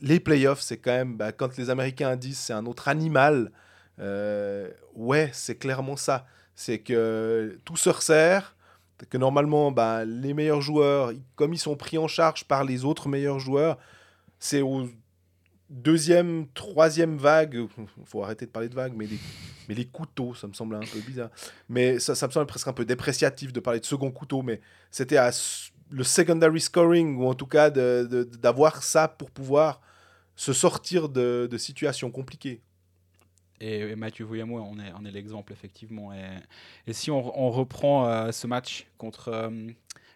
les 0.00 0.20
playoffs, 0.20 0.60
c'est 0.60 0.78
quand 0.78 0.92
même, 0.92 1.16
bah, 1.16 1.32
quand 1.32 1.56
les 1.56 1.70
Américains 1.70 2.16
disent 2.16 2.38
c'est 2.38 2.52
un 2.52 2.66
autre 2.66 2.88
animal, 2.88 3.50
euh, 3.98 4.70
ouais, 4.94 5.30
c'est 5.32 5.56
clairement 5.56 5.96
ça. 5.96 6.26
C'est 6.54 6.78
que 6.80 7.58
tout 7.64 7.76
se 7.76 7.90
resserre, 7.90 8.55
que 9.10 9.18
normalement, 9.18 9.70
bah, 9.72 10.04
les 10.04 10.34
meilleurs 10.34 10.60
joueurs, 10.60 11.12
comme 11.34 11.52
ils 11.52 11.58
sont 11.58 11.76
pris 11.76 11.98
en 11.98 12.08
charge 12.08 12.44
par 12.44 12.64
les 12.64 12.84
autres 12.84 13.08
meilleurs 13.08 13.38
joueurs, 13.38 13.78
c'est 14.38 14.62
au 14.62 14.88
deuxième, 15.68 16.46
troisième 16.54 17.16
vague, 17.16 17.66
faut 18.04 18.22
arrêter 18.22 18.46
de 18.46 18.50
parler 18.50 18.68
de 18.68 18.74
vague, 18.74 18.94
mais 18.96 19.06
les, 19.06 19.18
mais 19.68 19.74
les 19.74 19.86
couteaux, 19.86 20.34
ça 20.34 20.46
me 20.46 20.52
semble 20.52 20.76
un 20.76 20.80
peu 20.80 21.00
bizarre. 21.00 21.30
Mais 21.68 21.98
ça, 21.98 22.14
ça 22.14 22.26
me 22.26 22.32
semble 22.32 22.46
presque 22.46 22.68
un 22.68 22.72
peu 22.72 22.84
dépréciatif 22.84 23.52
de 23.52 23.60
parler 23.60 23.80
de 23.80 23.84
second 23.84 24.10
couteau, 24.10 24.42
mais 24.42 24.60
c'était 24.90 25.16
à 25.16 25.30
le 25.90 26.02
secondary 26.02 26.60
scoring, 26.60 27.16
ou 27.16 27.26
en 27.26 27.34
tout 27.34 27.46
cas 27.46 27.70
d'avoir 27.70 28.82
ça 28.82 29.08
pour 29.08 29.30
pouvoir 29.30 29.80
se 30.34 30.52
sortir 30.52 31.08
de, 31.08 31.48
de 31.50 31.58
situations 31.58 32.10
compliquées. 32.10 32.60
Et, 33.60 33.78
et 33.80 33.96
Mathieu 33.96 34.24
Voyamo 34.24 34.58
en 34.58 34.78
est, 34.78 35.10
l'exemple, 35.10 35.52
effectivement. 35.52 36.12
Et, 36.12 36.24
et 36.86 36.92
si 36.92 37.10
on, 37.10 37.38
on 37.40 37.50
reprend 37.50 38.06
euh, 38.08 38.32
ce 38.32 38.46
match 38.46 38.86
contre, 38.98 39.28
euh, 39.28 39.50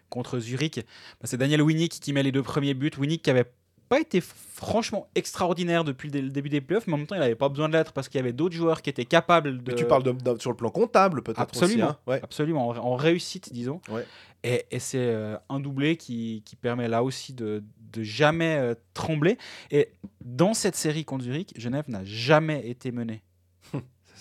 contre 0.09 0.39
Zurich, 0.39 0.77
bah, 0.77 1.25
c'est 1.25 1.37
Daniel 1.37 1.61
Winnick 1.61 1.91
qui 1.99 2.13
met 2.13 2.23
les 2.23 2.31
deux 2.31 2.43
premiers 2.43 2.73
buts. 2.73 2.91
Winnick 2.97 3.23
qui 3.23 3.29
avait 3.29 3.51
pas 3.89 3.99
été 3.99 4.21
franchement 4.21 5.07
extraordinaire 5.15 5.83
depuis 5.83 6.07
le, 6.07 6.11
dé- 6.13 6.21
le 6.21 6.29
début 6.29 6.47
des 6.47 6.61
playoffs, 6.61 6.87
mais 6.87 6.93
en 6.93 6.97
même 6.99 7.07
temps, 7.07 7.15
il 7.15 7.19
n'avait 7.19 7.35
pas 7.35 7.49
besoin 7.49 7.67
de 7.67 7.73
l'être 7.73 7.91
parce 7.91 8.07
qu'il 8.07 8.19
y 8.19 8.21
avait 8.21 8.31
d'autres 8.31 8.55
joueurs 8.55 8.81
qui 8.81 8.89
étaient 8.89 9.03
capables 9.03 9.61
de. 9.63 9.71
Mais 9.71 9.75
tu 9.75 9.85
parles 9.85 10.03
de, 10.03 10.11
de- 10.13 10.39
sur 10.39 10.49
le 10.51 10.55
plan 10.55 10.69
comptable, 10.69 11.23
peut-être 11.23 11.41
aussi. 11.51 11.63
Absolument. 11.63 11.89
hein. 11.89 11.97
Ouais. 12.07 12.19
Absolument, 12.23 12.67
en, 12.69 12.77
en 12.77 12.95
réussite, 12.95 13.51
disons. 13.51 13.81
Ouais. 13.89 14.05
Et, 14.43 14.63
et 14.71 14.79
c'est 14.79 14.97
euh, 14.97 15.35
un 15.49 15.59
doublé 15.59 15.97
qui, 15.97 16.41
qui 16.45 16.55
permet 16.55 16.87
là 16.87 17.03
aussi 17.03 17.33
de, 17.33 17.63
de 17.91 18.01
jamais 18.01 18.55
euh, 18.57 18.75
trembler. 18.93 19.37
Et 19.71 19.89
dans 20.23 20.53
cette 20.53 20.75
série 20.77 21.03
contre 21.03 21.25
Zurich, 21.25 21.53
Genève 21.59 21.83
n'a 21.89 22.03
jamais 22.05 22.67
été 22.69 22.91
menée. 22.93 23.21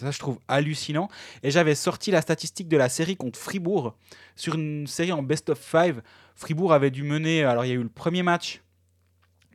Ça, 0.01 0.11
je 0.11 0.19
trouve 0.19 0.39
hallucinant. 0.49 1.09
Et 1.43 1.51
j'avais 1.51 1.75
sorti 1.75 2.11
la 2.11 2.21
statistique 2.23 2.69
de 2.69 2.77
la 2.77 2.89
série 2.89 3.17
contre 3.17 3.39
Fribourg. 3.39 3.97
Sur 4.37 4.55
une 4.55 4.87
série 4.87 5.13
en 5.13 5.23
best 5.23 5.51
of 5.51 5.59
five, 5.59 6.03
Fribourg 6.35 6.73
avait 6.73 6.91
dû 6.91 7.03
mener. 7.03 7.45
Alors, 7.45 7.65
il 7.65 7.69
y 7.69 7.73
a 7.73 7.75
eu 7.75 7.83
le 7.83 7.89
premier 7.89 8.23
match 8.23 8.63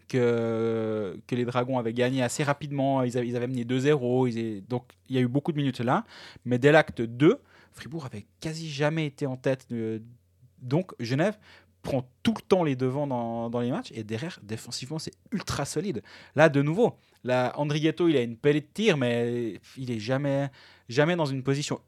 que, 0.08 1.20
que 1.28 1.36
les 1.36 1.46
Dragons 1.46 1.78
avaient 1.80 1.94
gagné 1.94 2.22
assez 2.24 2.44
rapidement. 2.44 3.04
Ils 3.04 3.18
avaient, 3.18 3.28
ils 3.28 3.34
mené 3.40 3.64
2-0. 3.66 4.28
ils 4.28 4.38
avaient- 4.40 4.62
Donc, 4.62 4.86
il 5.10 5.16
y 5.16 5.20
a 5.20 5.22
eu 5.22 5.28
beaucoup 5.28 5.52
de 5.52 5.58
minutes 5.58 5.80
là. 5.80 6.06
Mais 6.46 6.58
dès 6.60 6.72
l'acte 6.72 7.02
2, 7.02 7.40
Fribourg 7.72 8.06
avait 8.06 8.26
quasi 8.40 8.70
jamais 8.70 9.06
été 9.06 9.26
en 9.26 9.36
tête. 9.38 9.66
de- 9.70 10.02
Donc, 10.62 10.92
Genève 11.00 11.38
prend 11.86 12.10
tout 12.24 12.34
le 12.36 12.42
temps 12.42 12.64
les 12.64 12.76
devants 12.76 13.08
dans, 13.08 13.50
dans 13.50 13.62
les 13.62 13.72
matchs. 13.72 13.92
Et 13.94 14.04
derrière, 14.04 14.40
défensivement, 14.44 15.00
c'est 15.00 15.14
ultra 15.32 15.64
solide. 15.64 16.02
Là, 16.36 16.50
de 16.50 16.62
nouveau, 16.62 16.98
là, 17.24 17.54
Andrigetto, 17.56 18.10
il 18.10 18.18
a 18.18 18.22
une 18.22 18.36
pelle 18.36 18.56
de 18.56 18.66
tir, 18.74 18.98
mais 18.98 19.62
il 19.78 19.92
est 19.92 20.00
jamais, 20.00 20.50
jamais 20.90 21.16
dans 21.16 21.26
une 21.26 21.44
position 21.44 21.80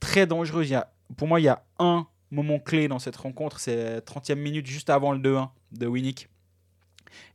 très 0.00 0.26
dangereuse. 0.26 0.68
Il 0.68 0.72
y 0.72 0.76
a, 0.76 0.90
pour 1.16 1.28
moi, 1.28 1.40
il 1.40 1.44
y 1.44 1.48
a 1.48 1.64
un 1.78 2.06
moment 2.30 2.58
clé 2.58 2.88
dans 2.88 2.98
cette 2.98 3.16
rencontre, 3.16 3.60
c'est 3.60 3.98
30e 4.06 4.36
minute 4.36 4.66
juste 4.66 4.88
avant 4.88 5.12
le 5.12 5.18
2-1 5.18 5.50
de 5.72 5.86
Winnick. 5.86 6.28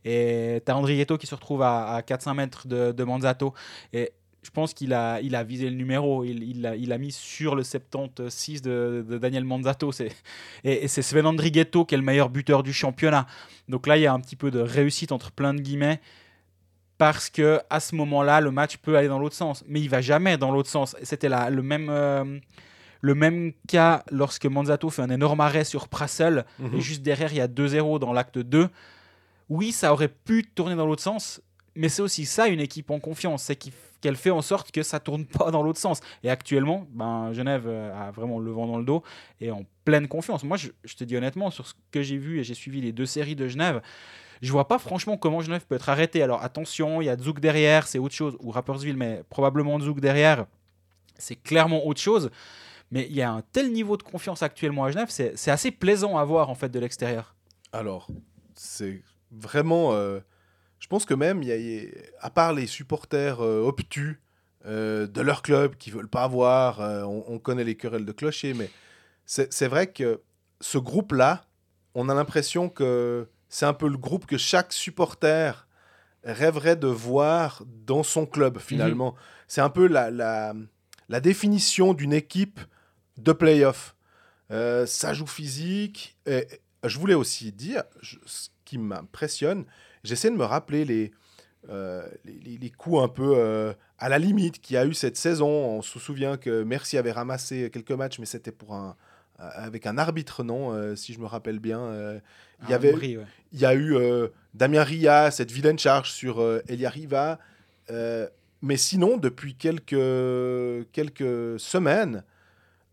Et 0.04 0.60
tu 0.64 0.72
as 0.72 0.76
Andrigetto 0.76 1.18
qui 1.18 1.28
se 1.28 1.34
retrouve 1.34 1.62
à, 1.62 1.94
à 1.94 2.02
400 2.02 2.34
mètres 2.34 2.66
de, 2.66 2.90
de 2.90 3.04
Manzato. 3.04 3.54
Et 3.92 4.12
je 4.42 4.50
pense 4.50 4.72
qu'il 4.72 4.92
a, 4.94 5.20
il 5.20 5.34
a 5.34 5.42
visé 5.44 5.68
le 5.68 5.76
numéro. 5.76 6.24
Il, 6.24 6.42
il, 6.42 6.62
l'a- 6.62 6.76
il 6.76 6.92
a 6.92 6.98
mis 6.98 7.12
sur 7.12 7.54
le 7.56 7.62
76 7.64 8.62
de, 8.62 9.04
de 9.08 9.18
Daniel 9.18 9.44
Manzato. 9.44 9.92
C'est, 9.92 10.12
et, 10.64 10.84
et 10.84 10.88
c'est 10.88 11.02
Sven 11.02 11.26
Andrigetto 11.26 11.84
qui 11.84 11.94
est 11.94 11.98
le 11.98 12.04
meilleur 12.04 12.28
buteur 12.30 12.62
du 12.62 12.72
championnat. 12.72 13.26
Donc 13.68 13.86
là, 13.86 13.96
il 13.96 14.02
y 14.02 14.06
a 14.06 14.12
un 14.12 14.20
petit 14.20 14.36
peu 14.36 14.50
de 14.50 14.60
réussite 14.60 15.12
entre 15.12 15.32
plein 15.32 15.54
de 15.54 15.60
guillemets. 15.60 16.00
Parce 16.98 17.30
que 17.30 17.60
à 17.70 17.78
ce 17.80 17.94
moment-là, 17.94 18.40
le 18.40 18.50
match 18.50 18.76
peut 18.78 18.96
aller 18.96 19.06
dans 19.08 19.18
l'autre 19.20 19.36
sens. 19.36 19.62
Mais 19.68 19.80
il 19.80 19.88
va 19.88 20.00
jamais 20.00 20.36
dans 20.36 20.50
l'autre 20.50 20.68
sens. 20.70 20.96
C'était 21.02 21.28
le 21.28 21.62
même. 21.62 21.88
euh, 21.90 22.38
le 23.00 23.14
même 23.14 23.52
cas 23.68 24.02
lorsque 24.10 24.46
Manzato 24.46 24.90
fait 24.90 25.02
un 25.02 25.10
énorme 25.10 25.38
arrêt 25.40 25.62
sur 25.62 25.86
Prassel 25.86 26.44
Mhm. 26.58 26.74
et 26.76 26.80
juste 26.80 27.02
derrière 27.02 27.32
il 27.32 27.36
y 27.38 27.40
a 27.40 27.46
2-0 27.46 28.00
dans 28.00 28.12
l'acte 28.12 28.38
2. 28.38 28.68
Oui, 29.48 29.70
ça 29.70 29.92
aurait 29.92 30.08
pu 30.08 30.42
tourner 30.52 30.74
dans 30.74 30.84
l'autre 30.84 31.02
sens, 31.04 31.40
mais 31.76 31.88
c'est 31.88 32.02
aussi 32.02 32.26
ça 32.26 32.48
une 32.48 32.58
équipe 32.58 32.90
en 32.90 32.98
confiance, 32.98 33.44
c'est 33.44 33.54
qu'il- 33.54 33.72
qu'elle 34.00 34.16
fait 34.16 34.30
en 34.30 34.42
sorte 34.42 34.70
que 34.70 34.82
ça 34.82 35.00
tourne 35.00 35.26
pas 35.26 35.50
dans 35.50 35.62
l'autre 35.62 35.78
sens. 35.78 36.00
Et 36.22 36.30
actuellement, 36.30 36.86
ben, 36.90 37.32
Genève 37.32 37.64
euh, 37.66 37.92
a 37.94 38.10
vraiment 38.10 38.38
le 38.38 38.50
vent 38.50 38.66
dans 38.66 38.78
le 38.78 38.84
dos 38.84 39.02
et 39.40 39.50
en 39.50 39.64
pleine 39.84 40.08
confiance. 40.08 40.44
Moi, 40.44 40.56
je, 40.56 40.94
te 40.94 41.04
dis 41.04 41.16
honnêtement, 41.16 41.50
sur 41.50 41.66
ce 41.66 41.74
que 41.90 42.02
j'ai 42.02 42.18
vu 42.18 42.40
et 42.40 42.44
j'ai 42.44 42.54
suivi 42.54 42.80
les 42.80 42.92
deux 42.92 43.06
séries 43.06 43.36
de 43.36 43.48
Genève, 43.48 43.80
je 44.40 44.52
vois 44.52 44.68
pas 44.68 44.78
franchement 44.78 45.16
comment 45.16 45.40
Genève 45.40 45.66
peut 45.66 45.74
être 45.74 45.88
arrêté. 45.88 46.22
Alors 46.22 46.42
attention, 46.42 47.02
il 47.02 47.06
y 47.06 47.08
a 47.08 47.16
Zouk 47.16 47.40
derrière, 47.40 47.86
c'est 47.86 47.98
autre 47.98 48.14
chose, 48.14 48.36
ou 48.40 48.50
Rappersville, 48.50 48.96
mais 48.96 49.22
probablement 49.30 49.80
Zouk 49.80 50.00
derrière, 50.00 50.46
c'est 51.16 51.36
clairement 51.36 51.86
autre 51.86 52.00
chose. 52.00 52.30
Mais 52.90 53.06
il 53.10 53.16
y 53.16 53.22
a 53.22 53.30
un 53.30 53.42
tel 53.52 53.72
niveau 53.72 53.96
de 53.96 54.02
confiance 54.02 54.42
actuellement 54.42 54.84
à 54.84 54.90
Genève, 54.90 55.08
c'est 55.10 55.36
c'est 55.36 55.50
assez 55.50 55.70
plaisant 55.70 56.16
à 56.16 56.24
voir 56.24 56.48
en 56.48 56.54
fait 56.54 56.68
de 56.68 56.78
l'extérieur. 56.78 57.34
Alors, 57.72 58.08
c'est 58.54 59.02
vraiment. 59.30 59.92
euh, 59.92 60.20
je 60.78 60.86
pense 60.86 61.04
que 61.04 61.14
même, 61.14 61.42
y 61.42 61.52
a- 61.52 61.56
y 61.56 61.86
a- 61.86 61.90
à 62.20 62.30
part 62.30 62.52
les 62.52 62.66
supporters 62.66 63.40
euh, 63.40 63.60
obtus 63.62 64.20
euh, 64.66 65.06
de 65.06 65.20
leur 65.20 65.42
club 65.42 65.76
qui 65.76 65.90
veulent 65.90 66.08
pas 66.08 66.26
voir, 66.28 66.80
euh, 66.80 67.02
on, 67.02 67.24
on 67.28 67.38
connaît 67.38 67.64
les 67.64 67.76
querelles 67.76 68.04
de 68.04 68.12
clocher, 68.12 68.54
mais 68.54 68.70
c'est 69.26 69.68
vrai 69.68 69.92
que 69.92 70.20
ce 70.60 70.78
groupe-là, 70.78 71.44
on 71.94 72.08
a 72.08 72.14
l'impression 72.14 72.68
que 72.68 73.28
c'est 73.48 73.66
un 73.66 73.72
peu 73.74 73.88
le 73.88 73.96
groupe 73.98 74.26
que 74.26 74.36
chaque 74.38 74.72
supporter 74.72 75.66
rêverait 76.24 76.76
de 76.76 76.86
voir 76.88 77.62
dans 77.86 78.02
son 78.02 78.26
club, 78.26 78.58
finalement. 78.58 79.14
C'est 79.46 79.60
un 79.60 79.70
peu 79.70 79.86
la, 79.86 80.10
la, 80.10 80.54
la 81.08 81.20
définition 81.20 81.94
d'une 81.94 82.12
équipe 82.12 82.60
de 83.16 83.32
playoff. 83.32 83.94
Ça 84.50 85.14
joue 85.14 85.26
physique. 85.26 86.16
Et 86.26 86.46
je 86.84 86.98
voulais 86.98 87.14
aussi 87.14 87.52
dire, 87.52 87.84
je- 88.00 88.16
ce 88.26 88.48
qui 88.64 88.78
m'impressionne, 88.78 89.64
j'essaie 90.08 90.30
de 90.30 90.36
me 90.36 90.44
rappeler 90.44 90.84
les, 90.84 91.12
euh, 91.68 92.06
les, 92.24 92.70
coups 92.70 93.02
un 93.02 93.08
peu 93.08 93.34
euh, 93.36 93.72
à 93.98 94.08
la 94.08 94.18
limite 94.18 94.60
qu'il 94.60 94.74
y 94.74 94.76
a 94.78 94.86
eu 94.86 94.94
cette 94.94 95.16
saison. 95.16 95.48
On 95.48 95.82
se 95.82 95.98
souvient 95.98 96.36
que 96.36 96.62
Merci 96.62 96.96
avait 96.96 97.12
ramassé 97.12 97.70
quelques 97.70 97.92
matchs, 97.92 98.18
mais 98.18 98.26
c'était 98.26 98.52
pour 98.52 98.74
un 98.74 98.96
euh, 99.40 99.48
avec 99.54 99.86
un 99.86 99.98
arbitre, 99.98 100.42
non 100.42 100.72
Euh, 100.72 100.96
Si 100.96 101.12
je 101.12 101.20
me 101.20 101.26
rappelle 101.26 101.58
bien. 101.58 102.20
il 102.62 102.70
y 102.70 102.74
avait, 102.74 102.94
ouais. 102.94 103.18
il 103.52 103.60
y 103.60 103.66
a 103.66 103.74
eu 103.74 103.96
Damien 104.54 104.82
Ria, 104.82 105.30
cette 105.30 105.52
vilaine 105.52 105.78
charge 105.78 106.10
sur 106.10 106.42
Elia 106.68 106.90
Riva. 106.90 107.38
Mais 108.60 108.76
sinon, 108.76 109.18
depuis 109.18 109.54
quelques, 109.54 110.90
quelques 110.92 111.60
semaines, 111.60 112.24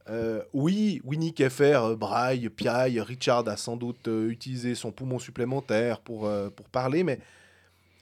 euh, 0.10 0.42
oui, 0.54 1.02
Winnie 1.04 1.34
Keffer, 1.34 1.80
euh, 1.84 1.96
Braille, 1.96 2.50
Piaille, 2.50 3.00
Richard 3.02 3.48
a 3.48 3.58
sans 3.58 3.76
doute 3.78 4.08
euh, 4.08 4.30
utilisé 4.30 4.76
son 4.76 4.92
poumon 4.92 5.18
supplémentaire 5.20 6.00
pour, 6.00 6.28
euh, 6.28 6.50
pour 6.50 6.70
parler, 6.70 7.04
mais 7.04 7.20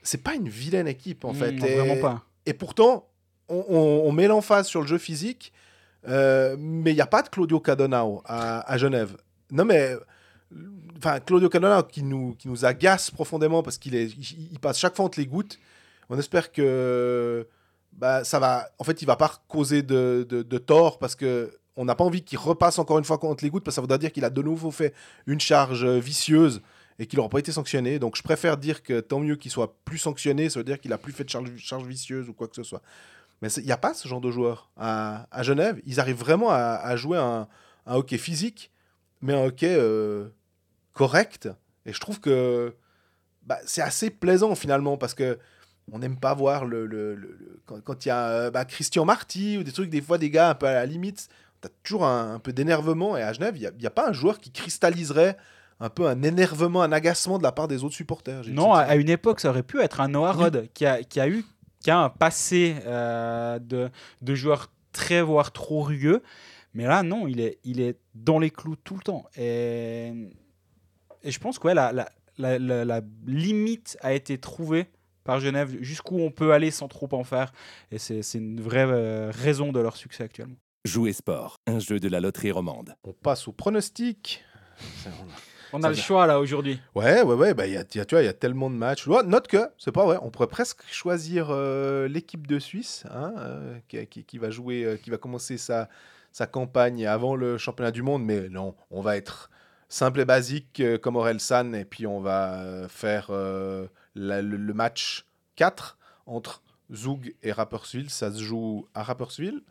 c'est 0.02 0.22
pas 0.22 0.34
une 0.36 0.50
vilaine 0.50 0.88
équipe 0.88 1.24
en 1.26 1.32
Mmh, 1.32 1.36
fait. 1.36 1.52
non, 1.54 1.66
Et- 1.66 1.76
vraiment 1.76 2.02
pas. 2.02 2.24
et 2.46 2.54
pourtant, 2.54 3.08
on, 3.48 3.64
on- 3.70 4.02
on 4.08 4.12
met 4.12 4.28
l'emphase 4.28 4.68
sur 4.68 4.82
le 4.82 4.88
jeu 4.88 4.98
physique, 4.98 5.54
mais 6.06 6.92
il 6.92 6.96
n'y 6.96 7.02
a 7.02 7.08
pas 7.08 7.22
de 7.22 7.30
Claudio 7.30 7.60
Cadonao 7.62 8.22
à, 8.26 8.70
à 8.72 8.78
Genève. 8.78 9.16
Non, 9.52 9.66
mais 9.66 9.96
Enfin, 11.00 11.20
Claudio 11.20 11.50
Canona 11.50 11.82
qui 11.84 12.04
nous, 12.04 12.36
qui 12.36 12.48
nous 12.48 12.64
agace 12.64 13.10
profondément 13.10 13.64
parce 13.64 13.78
qu'il 13.80 13.96
est, 13.96 14.06
il, 14.06 14.50
il 14.54 14.60
passe 14.60 14.78
chaque 14.78 14.96
fois 14.96 15.04
entre 15.06 15.20
les 15.20 15.26
gouttes. 15.26 15.58
On 16.10 16.18
espère 16.20 16.52
que 16.52 17.48
bah, 17.92 18.24
ça 18.24 18.38
va. 18.40 18.70
En 18.78 18.84
fait, 18.84 19.02
il 19.02 19.06
va 19.06 19.16
pas 19.16 19.32
causer 19.48 19.82
de, 19.82 20.26
de, 20.30 20.44
de 20.44 20.58
tort 20.60 21.00
parce 21.00 21.16
que 21.16 21.52
on 21.76 21.86
n'a 21.86 21.96
pas 21.96 22.04
envie 22.04 22.24
qu'il 22.24 22.38
repasse 22.38 22.78
encore 22.80 23.00
une 23.00 23.04
fois 23.06 23.18
contre 23.18 23.44
les 23.44 23.50
gouttes 23.50 23.64
parce 23.64 23.74
que 23.74 23.76
ça 23.76 23.82
voudrait 23.82 23.98
dire 24.00 24.12
qu'il 24.12 24.26
a 24.26 24.30
de 24.30 24.42
nouveau 24.42 24.72
fait 24.72 24.94
une 25.26 25.40
charge 25.40 25.86
vicieuse 25.86 26.62
et 27.00 27.08
qu'il 27.08 27.18
n'aura 27.18 27.30
pas 27.30 27.40
été 27.40 27.52
sanctionné. 27.52 27.98
Donc, 27.98 28.16
je 28.16 28.22
préfère 28.22 28.58
dire 28.58 28.84
que 28.84 29.00
tant 29.00 29.20
mieux 29.20 29.36
qu'il 29.36 29.50
soit 29.50 29.76
plus 29.84 29.98
sanctionné, 29.98 30.50
ça 30.50 30.60
veut 30.60 30.64
dire 30.64 30.80
qu'il 30.80 30.94
a 30.94 30.98
plus 31.00 31.12
fait 31.14 31.24
de 31.24 31.30
charge, 31.30 31.50
charge 31.58 31.84
vicieuse 31.86 32.30
ou 32.30 32.34
quoi 32.34 32.48
que 32.48 32.56
ce 32.56 32.64
soit. 32.64 32.82
Mais 33.42 33.52
il 33.54 33.66
n'y 33.66 33.72
a 33.72 33.78
pas 33.78 33.94
ce 33.96 34.08
genre 34.08 34.22
de 34.22 34.30
joueurs 34.32 34.70
à, 34.78 35.28
à 35.32 35.42
Genève. 35.44 35.82
Ils 35.86 36.00
arrivent 36.00 36.20
vraiment 36.20 36.50
à, 36.52 36.96
jouer 36.96 37.18
un, 37.18 37.48
un 37.88 37.96
hockey 37.96 38.18
physique, 38.20 38.72
mais 39.22 39.34
un 39.34 39.46
hockey 39.46 39.76
euh, 39.78 40.30
correct. 40.94 41.50
Et 41.86 41.94
je 41.94 42.00
trouve 42.00 42.20
que 42.20 42.76
bah, 43.46 43.58
c'est 43.66 43.82
assez 43.82 44.10
plaisant 44.10 44.56
finalement 44.56 44.96
parce 44.98 45.14
que 45.14 45.40
on 45.92 46.00
n'aime 46.00 46.18
pas 46.18 46.34
voir 46.34 46.64
le, 46.64 46.86
le- 46.86 47.16
le- 47.16 47.62
quand, 47.66 48.06
il 48.06 48.08
y 48.08 48.12
a 48.12 48.28
euh, 48.30 48.52
bah, 48.52 48.64
Christian 48.64 49.04
Marty 49.04 49.58
ou 49.58 49.64
des 49.64 49.74
trucs, 49.74 49.90
des 49.90 50.02
fois 50.02 50.18
des 50.18 50.30
gars 50.30 50.52
un 50.52 50.56
peu 50.56 50.66
à 50.68 50.74
la 50.74 50.86
limite, 50.86 51.28
as 51.68 51.72
toujours 51.84 52.06
un, 52.06 52.36
un 52.36 52.40
peu 52.40 52.54
d'énervement. 52.54 53.18
Et 53.18 53.22
à 53.22 53.34
Genève, 53.34 53.56
il 53.58 53.72
n'y 53.80 53.86
a, 53.86 53.92
pas 53.92 54.10
un 54.10 54.14
joueur 54.14 54.40
qui 54.40 54.52
cristalliserait 54.52 55.38
un 55.80 55.90
peu 55.90 56.08
un 56.08 56.22
énervement, 56.24 56.82
un 56.82 56.92
agacement 56.92 57.38
de 57.38 57.44
la 57.44 57.52
part 57.52 57.68
des 57.68 57.84
autres 57.84 57.96
supporters. 57.96 58.44
Non, 58.48 58.74
à, 58.74 58.96
une 58.96 59.10
époque, 59.10 59.40
ça 59.40 59.50
aurait 59.50 59.64
pu 59.64 59.82
être 59.82 60.02
un 60.02 60.08
Noah 60.08 60.32
Rod 60.32 60.70
qui, 60.74 60.86
a, 60.86 61.04
qui 61.04 61.20
a 61.20 61.28
eu 61.28 61.46
qui 61.82 61.92
a 61.92 62.00
un 62.00 62.10
passé 62.10 62.78
euh, 62.86 63.60
de, 63.60 63.90
de 64.22 64.36
joueur 64.36 64.72
très, 64.94 65.22
voire 65.22 65.52
trop 65.52 65.82
rugueux. 65.82 66.24
Mais 66.74 66.86
là, 66.86 67.04
non, 67.04 67.28
il 67.28 67.42
est, 67.42 67.60
il 67.66 67.82
est 67.82 67.98
dans 68.16 68.40
les 68.40 68.50
clous 68.50 68.78
tout 68.78 68.96
le 68.96 69.02
temps. 69.02 69.26
Et, 69.36 70.14
et 71.24 71.32
je 71.32 71.40
pense 71.40 71.60
que 71.60 71.68
ouais, 71.68 71.74
la, 71.74 71.92
la, 71.92 72.10
la, 72.38 72.58
la- 72.58 72.86
la 72.86 73.02
limite 73.28 73.98
a 74.02 74.14
été 74.14 74.38
trouvée 74.38 74.88
par 75.26 75.40
Genève, 75.40 75.78
jusqu'où 75.82 76.20
on 76.20 76.32
peut 76.32 76.54
aller 76.54 76.72
sans 76.72 76.88
trop 76.88 77.10
en 77.12 77.24
faire. 77.24 77.52
Et 77.92 77.98
c'est 77.98 78.24
c'est 78.24 78.38
une 78.40 78.62
vraie 78.62 78.86
euh, 78.88 79.32
raison 79.34 79.72
de 79.72 79.80
leur 79.80 79.96
succès 79.96 80.24
actuellement. 80.24 80.56
Jouer 80.86 81.14
sport, 81.14 81.62
un 81.66 81.80
jeu 81.80 82.00
de 82.02 82.10
la 82.10 82.20
loterie 82.20 82.52
romande. 82.52 82.96
On 83.06 83.14
passe 83.14 83.48
au 83.48 83.54
pronostic. 83.54 84.44
On 85.72 85.82
a- 85.82 85.90
le 85.90 85.96
choix 85.96 86.28
là 86.28 86.40
aujourd'hui. 86.42 86.80
Ouais, 86.94 87.22
ouais, 87.22 87.36
ouais. 87.36 87.54
Bah, 87.54 87.66
il 87.68 87.74
y 87.74 87.78
a, 87.78 87.86
il 87.90 87.98
y 87.98 88.02
a- 88.02 88.06
tu 88.06 88.16
vois, 88.16 88.22
il 88.22 88.26
y 88.26 88.30
a 88.30 88.34
tellement 88.34 88.70
de 88.70 88.76
matchs. 88.76 89.08
Note 89.08 89.48
que, 89.48 89.70
c'est 89.78 89.94
pas 89.94 90.04
vrai, 90.06 90.18
on 90.22 90.30
pourrait 90.30 90.48
presque 90.48 90.82
choisir 90.92 91.48
euh, 91.52 92.10
l'équipe 92.10 92.46
de 92.48 92.60
Suisse 92.60 93.06
hein, 93.10 93.34
euh, 93.38 93.78
qui, 93.88 94.06
qui- 94.08 94.24
qui 94.26 94.38
va 94.38 94.50
jouer, 94.50 94.84
euh, 94.84 94.98
qui 94.98 95.10
va 95.10 95.18
commencer 95.18 95.58
sa, 95.58 95.88
sa 96.34 96.48
campagne 96.48 97.08
avant 97.08 97.38
le 97.38 97.58
championnat 97.58 97.92
du 97.92 98.02
monde. 98.02 98.24
Mais 98.26 98.50
non, 98.50 98.76
on 98.92 99.02
va 99.02 99.16
être 99.16 99.50
simple 99.88 100.20
et 100.20 100.26
basique 100.26 100.82
euh, 100.82 100.98
comme 100.98 101.16
Aurel 101.16 101.40
San 101.40 101.74
et 101.76 101.86
puis 101.86 102.06
on 102.06 102.20
va 102.20 102.88
faire 102.90 103.28
euh, 103.30 103.88
la- 104.16 104.42
le, 104.42 104.58
le 104.58 104.74
match 104.74 105.26
4 105.56 105.98
entre 106.26 106.62
Zug 106.94 107.36
et 107.42 107.54
Rapperswil. 107.54 108.10
Ça 108.10 108.32
se 108.34 108.44
joue 108.44 108.88
à 108.94 109.02
Rapperswil. 109.02 109.62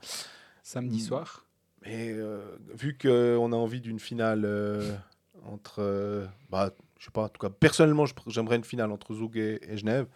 Samedi 0.63 0.99
Mm. 0.99 1.07
soir. 1.07 1.47
Mais 1.85 2.13
euh, 2.13 2.41
vu 2.75 2.97
qu'on 2.97 3.53
a 3.53 3.57
envie 3.57 3.81
d'une 3.81 3.99
finale 3.99 4.43
euh, 4.45 4.95
entre. 5.45 5.81
euh, 5.81 6.27
bah, 6.51 6.71
je 6.99 7.07
sais 7.07 7.11
pas, 7.11 7.25
en 7.25 7.29
tout 7.29 7.41
cas, 7.41 7.51
personnellement, 7.51 8.05
j'aimerais 8.29 8.57
une 8.57 8.65
finale 8.65 8.93
entre 8.93 9.15
Zug 9.15 9.37
et, 9.37 9.59
et 9.69 9.77
Genève. 9.77 10.07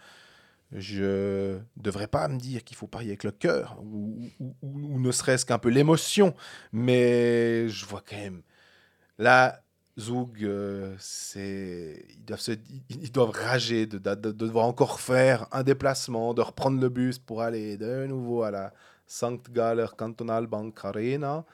Je 0.72 1.58
devrais 1.76 2.06
pas 2.08 2.26
me 2.28 2.38
dire 2.38 2.62
qu'il 2.64 2.76
faut 2.76 2.86
parier 2.88 3.10
avec 3.10 3.24
le 3.24 3.30
cœur, 3.30 3.76
ou, 3.82 4.28
ou- 4.40 4.54
ou- 4.62 4.94
ou 4.94 5.00
ne 5.00 5.12
serait-ce 5.12 5.46
qu'un 5.46 5.58
peu 5.58 5.68
l'émotion, 5.68 6.34
mais 6.72 7.68
je 7.68 7.86
vois 7.86 8.02
quand 8.08 8.16
même. 8.16 8.42
Là, 9.18 9.62
Zug, 9.98 10.42
euh, 10.44 10.94
c'est, 10.98 12.04
ils, 12.10 12.24
doivent 12.24 12.40
se- 12.40 12.52
ils- 12.90 13.10
doivent 13.12 13.30
rager 13.30 13.86
de- 13.86 13.98
de- 13.98 14.14
de 14.14 14.32
devoir 14.32 14.66
encore 14.66 15.00
faire 15.00 15.46
un 15.52 15.62
déplacement, 15.62 16.34
de 16.34 16.42
reprendre 16.42 16.80
le 16.80 16.88
bus 16.88 17.18
pour 17.18 17.42
aller 17.42 17.76
de 17.76 18.06
nouveau 18.06 18.42
à 18.42 18.50
la 18.50 18.72
St. 19.06 19.50
Galler 19.52 19.86
Cantonal 19.96 20.46
Bank 20.46 20.78
Arena 20.84 21.44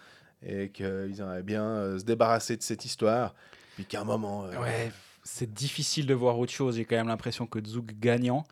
et 0.45 0.71
qu'ils 0.71 1.21
aimeraient 1.21 1.43
bien 1.43 1.65
euh, 1.65 1.99
se 1.99 2.05
débarrasser 2.05 2.57
de 2.57 2.63
cette 2.63 2.85
histoire. 2.85 3.35
Puis 3.75 3.85
qu'à 3.85 4.01
un 4.01 4.05
moment, 4.05 4.45
euh, 4.45 4.61
Ouais, 4.61 4.93
c'est 5.23 5.53
difficile 5.53 6.07
de 6.07 6.15
voir 6.15 6.39
autre 6.39 6.53
chose. 6.53 6.77
J'ai 6.77 6.85
quand 6.85 6.97
même 6.97 7.09
l'impression 7.09 7.47
que 7.47 7.65
Zug 7.65 7.93
gagnant. 7.99 8.45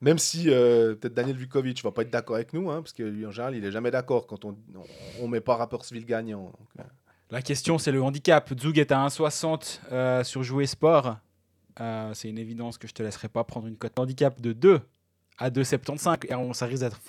même 0.00 0.18
si 0.18 0.46
euh, 0.48 0.94
peut-être 0.94 1.14
Daniel 1.14 1.36
Vukovic 1.36 1.82
va 1.82 1.92
pas 1.92 2.02
être 2.02 2.10
d'accord 2.10 2.36
avec 2.36 2.52
nous, 2.52 2.70
hein, 2.70 2.82
parce 2.82 2.92
que 2.92 3.02
lui 3.02 3.26
en 3.26 3.30
général 3.30 3.54
il 3.54 3.64
est 3.64 3.70
jamais 3.70 3.90
d'accord 3.90 4.26
quand 4.26 4.44
on, 4.44 4.56
on, 5.20 5.28
met 5.28 5.40
pas 5.40 5.56
Rapperswil 5.56 6.04
gagnant. 6.04 6.44
donc, 6.44 6.68
euh. 6.80 6.82
La 7.30 7.40
question, 7.40 7.78
c'est 7.78 7.92
le 7.92 8.02
handicap. 8.02 8.52
Zug 8.60 8.78
est 8.78 8.92
à 8.92 9.06
1,60 9.06 9.80
euh, 9.90 10.22
sur 10.22 10.42
Jouer 10.42 10.66
Sport. 10.66 11.16
C'est 12.12 12.28
une 12.28 12.36
évidence 12.36 12.76
que 12.76 12.86
je 12.86 12.92
te 12.92 13.02
laisserai 13.02 13.28
pas 13.28 13.42
prendre 13.42 13.66
une 13.66 13.76
cote 13.76 13.98
handicap 13.98 14.38
de 14.38 14.52
2 14.52 14.82
à 15.38 15.50
2,75. 15.50 16.26
Et 16.28 16.34
on- 16.34 16.52
ça 16.52 16.66
risque 16.66 16.82
d'être 16.82 17.00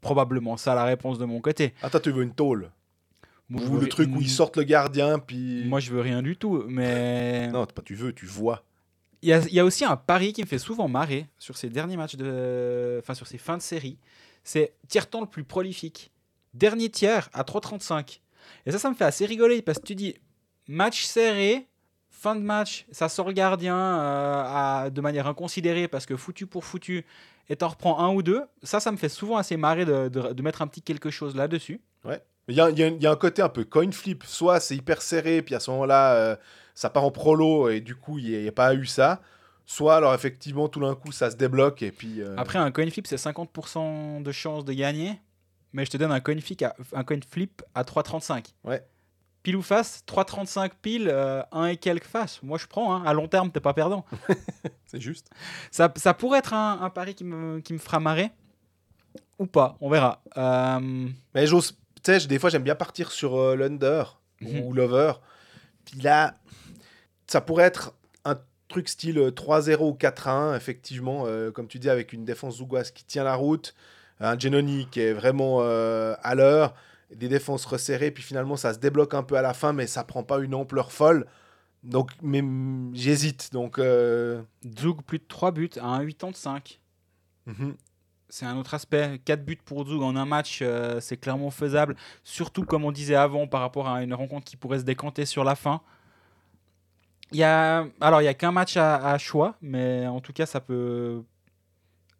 probablement 0.00 0.56
ça 0.56 0.74
la 0.74 0.84
réponse 0.84 1.18
de 1.18 1.24
mon 1.24 1.40
côté. 1.40 1.74
Ah, 1.82 1.90
toi 1.90 2.00
tu 2.00 2.10
veux 2.10 2.22
une 2.22 2.34
tôle 2.34 2.70
Moi, 3.48 3.62
Ou 3.62 3.66
veux 3.66 3.72
le 3.78 3.84
ri- 3.84 3.88
truc 3.88 4.10
où 4.14 4.20
ils 4.20 4.28
sortent 4.30 4.56
le 4.56 4.64
gardien, 4.64 5.18
puis. 5.18 5.64
Moi, 5.64 5.80
je 5.80 5.90
veux 5.90 6.00
rien 6.02 6.20
du 6.22 6.36
tout. 6.36 6.64
Mais 6.68 7.48
Non, 7.52 7.64
pas 7.66 7.82
tu 7.82 7.94
veux, 7.94 8.12
tu 8.12 8.26
vois. 8.26 8.62
il 9.22 9.28
y, 9.30 9.32
a, 9.32 9.38
il 9.46 9.54
y 9.54 9.60
a 9.60 9.64
aussi 9.64 9.84
un 9.86 9.96
pari 9.96 10.32
qui 10.32 10.42
me 10.42 10.46
fait 10.46 10.58
souvent 10.58 10.86
marrer 10.88 11.26
sur 11.38 11.56
ces 11.56 11.68
derniers 11.70 11.96
matchs, 11.96 12.16
de... 12.16 12.98
enfin 13.02 13.14
sur 13.14 13.26
ces 13.26 13.38
fins 13.38 13.56
de 13.56 13.62
série. 13.62 13.96
C'est 14.44 14.74
tiers-temps 14.88 15.20
le 15.22 15.26
plus 15.26 15.44
prolifique. 15.44 16.10
Dernier 16.54 16.88
tiers 16.90 17.28
à 17.32 17.42
3,35. 17.42 18.20
Et 18.66 18.72
ça, 18.72 18.78
ça 18.78 18.90
me 18.90 18.94
fait 18.94 19.04
assez 19.04 19.24
rigoler 19.26 19.62
parce 19.62 19.78
que 19.78 19.86
tu 19.86 19.94
dis 19.94 20.14
match 20.68 21.04
serré, 21.04 21.67
fin 22.18 22.34
de 22.36 22.40
match, 22.40 22.86
ça 22.90 23.08
sort 23.08 23.28
le 23.28 23.32
gardien 23.32 23.76
euh, 23.76 24.42
à- 24.46 24.90
de 24.90 25.00
manière 25.00 25.26
inconsidérée 25.26 25.88
parce 25.88 26.04
que 26.06 26.16
foutu 26.16 26.46
pour 26.46 26.64
foutu, 26.64 27.04
et 27.48 27.56
t'en 27.56 27.68
reprends 27.68 27.98
un 28.00 28.12
ou 28.12 28.22
deux. 28.22 28.42
Ça, 28.62 28.80
ça 28.80 28.90
me 28.92 28.96
fait 28.96 29.08
souvent 29.08 29.36
assez 29.36 29.56
marrer 29.56 29.84
de, 29.84 30.08
de- 30.08 30.32
de 30.32 30.42
mettre 30.42 30.60
un 30.62 30.66
petit 30.66 30.82
quelque 30.82 31.10
chose 31.10 31.34
là-dessus. 31.36 31.80
Il 32.50 32.54
y 32.56 32.60
a, 32.62 32.70
il 32.70 32.78
y 32.78 32.82
a- 32.82 32.88
il 32.88 33.02
y 33.02 33.06
a 33.06 33.10
un 33.10 33.16
côté 33.16 33.42
un 33.42 33.50
peu 33.50 33.64
coin 33.64 33.90
flip. 33.92 34.24
Soit 34.24 34.58
c'est 34.60 34.74
hyper 34.74 35.02
serré, 35.02 35.42
puis 35.42 35.54
à 35.54 35.60
ce 35.60 35.70
moment-là, 35.70 36.14
euh, 36.14 36.36
ça 36.74 36.88
part 36.88 37.04
en 37.04 37.10
prolo, 37.10 37.68
et 37.68 37.80
du 37.82 37.94
coup, 37.94 38.18
il 38.18 38.40
n'y 38.40 38.48
a, 38.48 38.52
pas 38.52 38.74
eu 38.74 38.86
ça. 38.86 39.20
Soit, 39.66 39.96
alors 39.96 40.14
effectivement, 40.14 40.66
tout 40.68 40.80
d'un 40.80 40.94
coup, 40.94 41.12
ça 41.12 41.30
se 41.30 41.36
débloque, 41.36 41.82
et 41.82 41.92
puis. 41.92 42.22
euh, 42.22 42.34
Après, 42.38 42.58
un 42.58 42.70
coin 42.70 42.88
flip, 42.90 43.06
c'est 43.06 43.18
50% 43.18 44.22
de 44.22 44.32
chance 44.32 44.64
de 44.64 44.72
gagner. 44.72 45.20
Mais 45.74 45.84
je 45.84 45.90
te 45.90 45.98
donne 45.98 46.10
un 46.12 46.20
coin 46.20 46.40
flip 46.40 46.62
à, 46.62 46.74
un 46.94 47.04
coin 47.04 47.18
flip 47.30 47.62
à 47.74 47.82
3,35. 47.84 48.54
Ouais. 48.64 48.82
Pile 49.48 49.56
ou 49.56 49.62
face, 49.62 50.02
3,35 50.06 50.72
pile, 50.82 51.08
1 51.52 51.66
et 51.68 51.78
quelques 51.78 52.04
face. 52.04 52.42
Moi, 52.42 52.58
je 52.58 52.66
prends. 52.66 52.94
hein. 52.94 53.02
À 53.06 53.14
long 53.14 53.28
terme, 53.28 53.50
t'es 53.50 53.60
pas 53.60 53.72
perdant. 53.72 54.04
C'est 54.84 55.00
juste. 55.00 55.30
Ça, 55.70 55.90
ça 55.96 56.12
pourrait 56.12 56.40
être 56.40 56.52
un, 56.52 56.82
un 56.82 56.90
pari 56.90 57.14
qui 57.14 57.24
me, 57.24 57.60
qui 57.60 57.72
me 57.72 57.78
fera 57.78 57.98
marrer. 57.98 58.30
Ou 59.38 59.46
pas, 59.46 59.78
on 59.80 59.88
verra. 59.88 60.20
Euh, 60.36 61.08
Mais 61.34 61.46
j'ose. 61.46 61.78
Tu 62.02 62.12
sais, 62.20 62.26
des 62.26 62.38
fois, 62.38 62.50
j'aime 62.50 62.62
bien 62.62 62.74
partir 62.74 63.10
sur 63.10 63.36
euh, 63.38 63.56
l'under 63.56 64.02
Mhm. 64.42 64.60
ou 64.64 64.74
l'over. 64.74 65.14
Puis 65.86 65.98
là, 66.02 66.34
ça 67.26 67.40
pourrait 67.40 67.64
être 67.64 67.94
un 68.26 68.36
truc 68.68 68.90
style 68.90 69.16
euh, 69.18 69.30
3-0 69.30 69.78
ou 69.80 69.94
4-1, 69.94 70.56
effectivement, 70.56 71.22
euh, 71.24 71.50
comme 71.50 71.68
tu 71.68 71.78
dis, 71.78 71.88
avec 71.88 72.12
une 72.12 72.26
défense 72.26 72.58
zougoise 72.58 72.90
qui 72.90 73.04
tient 73.04 73.24
la 73.24 73.34
route, 73.34 73.74
un 74.20 74.38
Genoni 74.38 74.88
qui 74.90 75.00
est 75.00 75.14
vraiment 75.14 75.60
euh, 75.62 76.14
à 76.22 76.34
l'heure, 76.34 76.74
des 77.14 77.28
défenses 77.28 77.64
resserrées, 77.64 78.10
puis 78.10 78.22
finalement, 78.22 78.56
ça 78.56 78.74
se 78.74 78.78
débloque 78.78 79.14
un 79.14 79.22
peu 79.22 79.36
à 79.36 79.42
la 79.42 79.54
fin, 79.54 79.72
mais 79.72 79.86
ça 79.86 80.04
prend 80.04 80.22
pas 80.22 80.38
une 80.40 80.54
ampleur 80.54 80.92
folle. 80.92 81.26
Donc, 81.82 82.10
mais 82.22 82.42
mm, 82.42 82.92
j'hésite. 82.94 83.52
Donc, 83.52 83.78
euh, 83.78 84.42
Zug, 84.78 85.02
plus 85.02 85.18
de 85.18 85.24
3 85.26 85.52
buts 85.52 85.70
à 85.80 86.00
1,85. 86.00 86.78
mhm. 87.46 87.74
C'est 88.30 88.44
un 88.44 88.58
autre 88.58 88.74
aspect. 88.74 89.20
4 89.24 89.42
buts 89.42 89.58
pour 89.64 89.86
Zug 89.86 90.02
en 90.02 90.14
un 90.14 90.26
match, 90.26 90.58
euh, 90.60 91.00
c'est 91.00 91.16
clairement 91.16 91.50
faisable. 91.50 91.96
Surtout, 92.24 92.64
comme 92.64 92.84
on 92.84 92.92
disait 92.92 93.14
avant, 93.14 93.46
par 93.46 93.62
rapport 93.62 93.88
à 93.88 94.02
une 94.02 94.12
rencontre 94.12 94.44
qui 94.44 94.56
pourrait 94.56 94.80
se 94.80 94.84
décanter 94.84 95.24
sur 95.24 95.44
la 95.44 95.54
fin. 95.54 95.80
Il 97.32 97.38
y 97.38 97.42
a, 97.42 97.86
alors, 98.00 98.20
il 98.20 98.24
n'y 98.24 98.28
a 98.28 98.34
qu'un 98.34 98.52
match 98.52 98.76
à, 98.76 98.96
à 98.96 99.16
choix, 99.16 99.56
mais 99.62 100.06
en 100.06 100.20
tout 100.20 100.34
cas, 100.34 100.44
ça 100.44 100.60
peut 100.60 101.22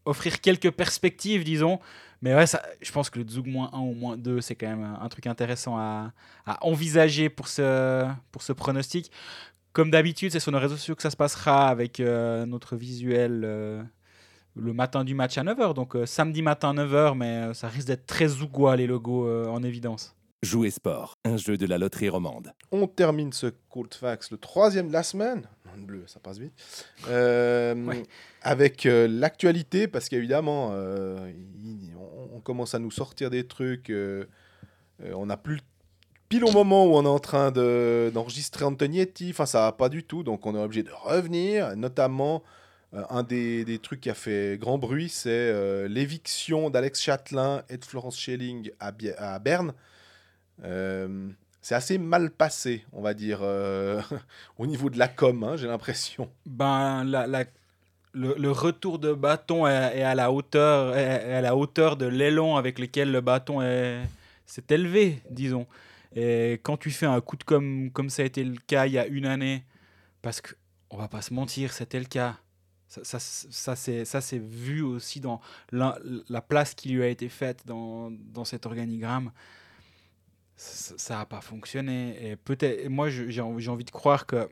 offrir 0.06 0.40
quelques 0.40 0.70
perspectives, 0.70 1.44
disons. 1.44 1.78
Mais 2.22 2.34
ouais, 2.34 2.46
ça, 2.46 2.62
je 2.80 2.90
pense 2.90 3.10
que 3.10 3.18
le 3.20 3.28
Zug 3.28 3.46
moins 3.46 3.70
1 3.72 3.78
ou 3.78 3.94
moins 3.94 4.16
2, 4.16 4.40
c'est 4.40 4.54
quand 4.56 4.66
même 4.66 4.82
un, 4.82 5.00
un 5.00 5.08
truc 5.08 5.26
intéressant 5.26 5.76
à, 5.76 6.12
à 6.46 6.64
envisager 6.66 7.28
pour 7.28 7.48
ce, 7.48 8.06
pour 8.32 8.42
ce 8.42 8.52
pronostic. 8.52 9.10
Comme 9.72 9.90
d'habitude, 9.90 10.32
c'est 10.32 10.40
sur 10.40 10.50
nos 10.50 10.58
réseaux 10.58 10.76
sociaux 10.76 10.96
que 10.96 11.02
ça 11.02 11.10
se 11.10 11.16
passera 11.16 11.68
avec 11.68 12.00
euh, 12.00 12.46
notre 12.46 12.74
visuel 12.74 13.42
euh, 13.44 13.82
le 14.56 14.72
matin 14.72 15.04
du 15.04 15.14
match 15.14 15.38
à 15.38 15.44
9h. 15.44 15.74
Donc 15.74 15.94
euh, 15.94 16.06
samedi 16.06 16.42
matin 16.42 16.74
9h, 16.74 17.16
mais 17.16 17.26
euh, 17.26 17.54
ça 17.54 17.68
risque 17.68 17.86
d'être 17.86 18.06
très 18.06 18.28
zougois 18.28 18.76
les 18.76 18.86
logos 18.88 19.26
euh, 19.28 19.46
en 19.46 19.62
évidence. 19.62 20.16
Jouer 20.42 20.70
sport, 20.70 21.14
un 21.24 21.36
jeu 21.36 21.56
de 21.56 21.66
la 21.66 21.78
loterie 21.78 22.08
romande. 22.08 22.52
On 22.70 22.86
termine 22.86 23.32
ce 23.32 23.48
Cold 23.70 23.92
Facts, 23.92 24.30
le 24.30 24.38
troisième 24.38 24.88
de 24.88 24.92
la 24.92 25.02
semaine. 25.02 25.48
Non, 25.78 25.84
bleu, 25.86 26.02
ça 26.06 26.20
passe 26.20 26.38
vite. 26.38 26.52
Euh, 27.08 27.74
Ouais. 27.86 28.02
Avec 28.42 28.86
euh, 28.86 29.06
l'actualité, 29.08 29.88
parce 29.88 30.08
qu'évidemment, 30.08 30.70
euh, 30.72 31.32
on, 31.96 32.36
on 32.36 32.40
commence 32.40 32.74
à 32.74 32.78
nous 32.78 32.90
sortir 32.90 33.30
des 33.30 33.46
trucs. 33.46 33.90
on 33.90 35.26
n'a 35.26 35.36
plus 35.36 35.60
pile 36.28 36.44
au 36.44 36.52
moment 36.52 36.84
où 36.86 36.94
on 36.96 37.04
est 37.04 37.08
en 37.08 37.18
train 37.18 37.50
de- 37.50 38.10
d'enregistrer 38.14 38.64
Antonietti. 38.64 39.30
Enfin, 39.30 39.46
ça 39.46 39.60
va 39.60 39.72
pas 39.72 39.88
du 39.88 40.04
tout. 40.04 40.22
Donc, 40.22 40.44
on 40.46 40.54
est 40.54 40.62
obligé 40.62 40.82
de 40.82 40.90
revenir. 40.92 41.74
Notamment, 41.76 42.42
un 42.92 43.22
des, 43.22 43.64
des 43.64 43.78
trucs 43.78 44.00
qui 44.00 44.10
a 44.10 44.14
fait 44.14 44.58
grand 44.58 44.78
bruit, 44.78 45.08
c'est 45.08 45.88
l'éviction 45.88 46.70
d'Alex 46.70 47.00
Châtelain 47.02 47.62
et 47.68 47.76
de 47.76 47.84
Florence 47.84 48.18
Schelling 48.18 48.70
à, 48.80 48.92
à 49.18 49.38
Berne. 49.38 49.72
C'est 51.60 51.74
assez 51.74 51.98
mal 51.98 52.30
passé, 52.30 52.84
on 52.92 53.02
va 53.02 53.14
dire, 53.14 53.40
euh, 53.42 54.00
au 54.58 54.66
niveau 54.66 54.90
de 54.90 54.98
la 54.98 55.08
com, 55.08 55.42
hein, 55.44 55.56
j'ai 55.56 55.66
l'impression. 55.66 56.30
Ben, 56.46 57.04
le, 58.14 58.50
retour 58.50 58.98
de 58.98 59.12
bâton 59.12 59.66
est, 59.66 60.02
à 60.02 60.14
la 60.14 60.32
hauteur, 60.32 60.94
à 60.94 61.40
la 61.40 61.56
hauteur 61.56 61.96
de 61.96 62.06
l'élan 62.06 62.56
avec 62.56 62.78
lequel 62.78 63.12
le 63.12 63.20
bâton 63.20 63.60
est- 63.62 64.02
s'est 64.46 64.64
élevé, 64.70 65.20
disons. 65.30 65.66
Et 66.14 66.60
quand 66.62 66.76
tu 66.76 66.90
fais 66.90 67.06
un 67.06 67.20
coup 67.20 67.36
de 67.36 67.44
com 67.44 67.90
comme 67.92 68.08
ça 68.08 68.22
a 68.22 68.24
été 68.24 68.42
le 68.42 68.56
cas 68.66 68.86
il 68.86 68.94
y 68.94 68.98
a 68.98 69.06
une 69.06 69.26
année, 69.26 69.62
parce 70.22 70.40
que 70.40 70.54
on 70.90 70.96
va 70.96 71.08
pas 71.08 71.22
se 71.22 71.34
mentir, 71.34 71.72
c'était 71.72 71.98
le 71.98 72.06
cas. 72.06 72.36
Ça, 72.88 73.18
ça, 73.18 74.36
vu 74.38 74.80
aussi 74.80 75.20
dans 75.20 75.42
la, 75.70 75.98
la 76.30 76.40
place 76.40 76.74
qui 76.74 76.88
lui 76.88 77.02
a 77.02 77.08
été 77.08 77.28
faite 77.28 77.66
dans, 77.66 78.10
dans 78.10 78.46
cet 78.46 78.64
organigramme. 78.64 79.30
Ça 80.58 81.18
n'a 81.18 81.24
pas 81.24 81.40
fonctionné. 81.40 82.30
Et 82.30 82.36
peut-être, 82.36 82.88
moi, 82.88 83.08
j'ai 83.10 83.40
envie 83.40 83.84
de 83.84 83.90
croire 83.90 84.26
que 84.26 84.48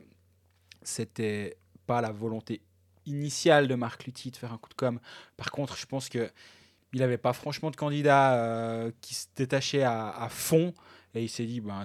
c'était 0.81 1.57
pas 1.85 1.99
la 1.99 2.11
volonté 2.11 2.61
initiale 3.05 3.67
de 3.67 3.75
Marc 3.75 4.05
Lutti 4.05 4.31
de 4.31 4.37
faire 4.37 4.53
un 4.53 4.57
coup 4.57 4.69
de 4.69 4.75
com. 4.75 4.99
Par 5.35 5.51
contre, 5.51 5.75
je 5.75 5.85
pense 5.85 6.07
que 6.07 6.31
il 6.93 6.99
n'avait 6.99 7.17
pas 7.17 7.33
franchement 7.33 7.71
de 7.71 7.75
candidat 7.75 8.35
euh, 8.35 8.91
qui 9.01 9.13
se 9.13 9.27
détachait 9.35 9.83
à, 9.83 10.27
fond 10.29 10.73
et 11.13 11.23
il 11.23 11.29
s'est 11.29 11.45
dit 11.45 11.59
ben, 11.59 11.83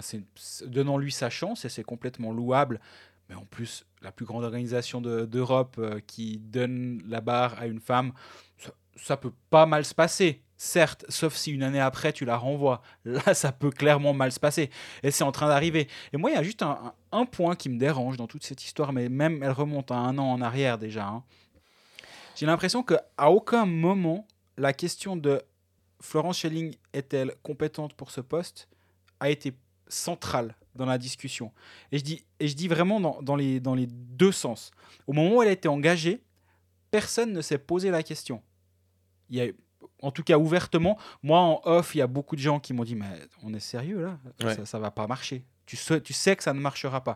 donnons-lui 0.65 1.11
sa 1.11 1.29
chance 1.29 1.65
et 1.65 1.69
c'est 1.69 1.83
complètement 1.83 2.31
louable. 2.31 2.79
Mais 3.27 3.35
en 3.35 3.45
plus, 3.45 3.85
la 4.01 4.13
plus 4.13 4.25
grande 4.25 4.45
organisation 4.45 5.01
de- 5.01 5.25
d'Europe 5.25 5.75
euh, 5.79 5.99
qui 6.07 6.37
donne 6.39 7.01
la 7.07 7.19
barre 7.19 7.59
à 7.59 7.67
une 7.67 7.79
femme, 7.79 8.13
ça, 8.57 8.71
ça 8.95 9.17
peut 9.17 9.33
pas 9.49 9.65
mal 9.65 9.83
se 9.83 9.93
passer. 9.93 10.41
Certes, 10.65 11.03
sauf 11.09 11.35
si 11.35 11.51
une 11.51 11.61
année 11.61 11.81
après 11.81 12.13
tu 12.13 12.23
la 12.23 12.37
renvoies. 12.37 12.81
Là, 13.03 13.33
ça 13.33 13.51
peut 13.51 13.69
clairement 13.69 14.13
mal 14.13 14.31
se 14.31 14.39
passer. 14.39 14.69
Et 15.03 15.11
c'est 15.11 15.25
en 15.25 15.33
train 15.33 15.49
d'arriver. 15.49 15.89
Et 16.13 16.17
moi, 16.17 16.31
il 16.31 16.35
y 16.35 16.37
a 16.37 16.41
juste 16.41 16.63
un, 16.63 17.25
point 17.25 17.57
qui 17.57 17.67
me 17.67 17.77
dérange 17.77 18.15
dans 18.15 18.27
toute 18.27 18.45
cette 18.45 18.63
histoire, 18.63 18.93
mais 18.93 19.09
même 19.09 19.43
elle 19.43 19.51
remonte 19.51 19.91
à 19.91 19.95
un 19.95 20.17
an 20.17 20.23
en 20.23 20.41
arrière 20.41 20.77
déjà. 20.77 21.05
hein. 21.05 21.23
J'ai 22.37 22.45
l'impression 22.45 22.81
qu'à 22.81 23.03
aucun 23.29 23.65
moment, 23.65 24.25
la 24.57 24.71
question 24.71 25.17
de 25.17 25.41
Florence 25.99 26.37
Schelling 26.37 26.73
est-elle 26.93 27.35
compétente 27.43 27.93
pour 27.93 28.09
ce 28.09 28.21
poste 28.21 28.69
a 29.19 29.29
été 29.29 29.53
centrale 29.89 30.55
dans 30.75 30.85
la 30.85 30.97
discussion. 30.97 31.51
Et 31.91 31.97
je 31.97 32.05
dis, 32.05 32.23
et 32.39 32.47
je 32.47 32.55
dis 32.55 32.69
vraiment 32.69 33.21
dans, 33.21 33.35
les, 33.35 33.59
dans 33.59 33.75
les 33.75 33.87
deux 33.87 34.31
sens. 34.31 34.71
Au 35.07 35.11
moment 35.11 35.35
où 35.35 35.41
elle 35.41 35.49
a 35.49 35.51
été 35.51 35.67
engagée, 35.67 36.23
personne 36.89 37.33
ne 37.33 37.41
s'est 37.41 37.57
posé 37.57 37.91
la 37.91 38.01
question. 38.01 38.41
Il 39.29 39.35
y 39.37 39.41
a, 39.41 39.51
en 40.03 40.11
tout 40.11 40.23
cas 40.23 40.37
ouvertement, 40.37 40.97
moi 41.23 41.39
en 41.39 41.61
off, 41.65 41.95
il 41.95 41.99
y 41.99 42.01
a 42.01 42.07
beaucoup 42.07 42.35
de 42.35 42.41
gens 42.41 42.59
qui 42.59 42.73
m'ont 42.73 42.83
dit 42.83 42.95
mais 42.95 43.07
on 43.43 43.53
est 43.53 43.59
sérieux 43.59 44.01
là, 44.03 44.19
Ouais. 44.45 44.55
ça, 44.55 44.65
ça 44.65 44.79
va 44.79 44.91
pas 44.91 45.07
marcher. 45.07 45.43
Tu 45.65 45.75
sais, 45.77 46.01
tu 46.01 46.13
sais 46.13 46.35
que 46.35 46.43
ça 46.43 46.53
ne 46.53 46.59
marchera 46.59 47.03
pas. 47.03 47.15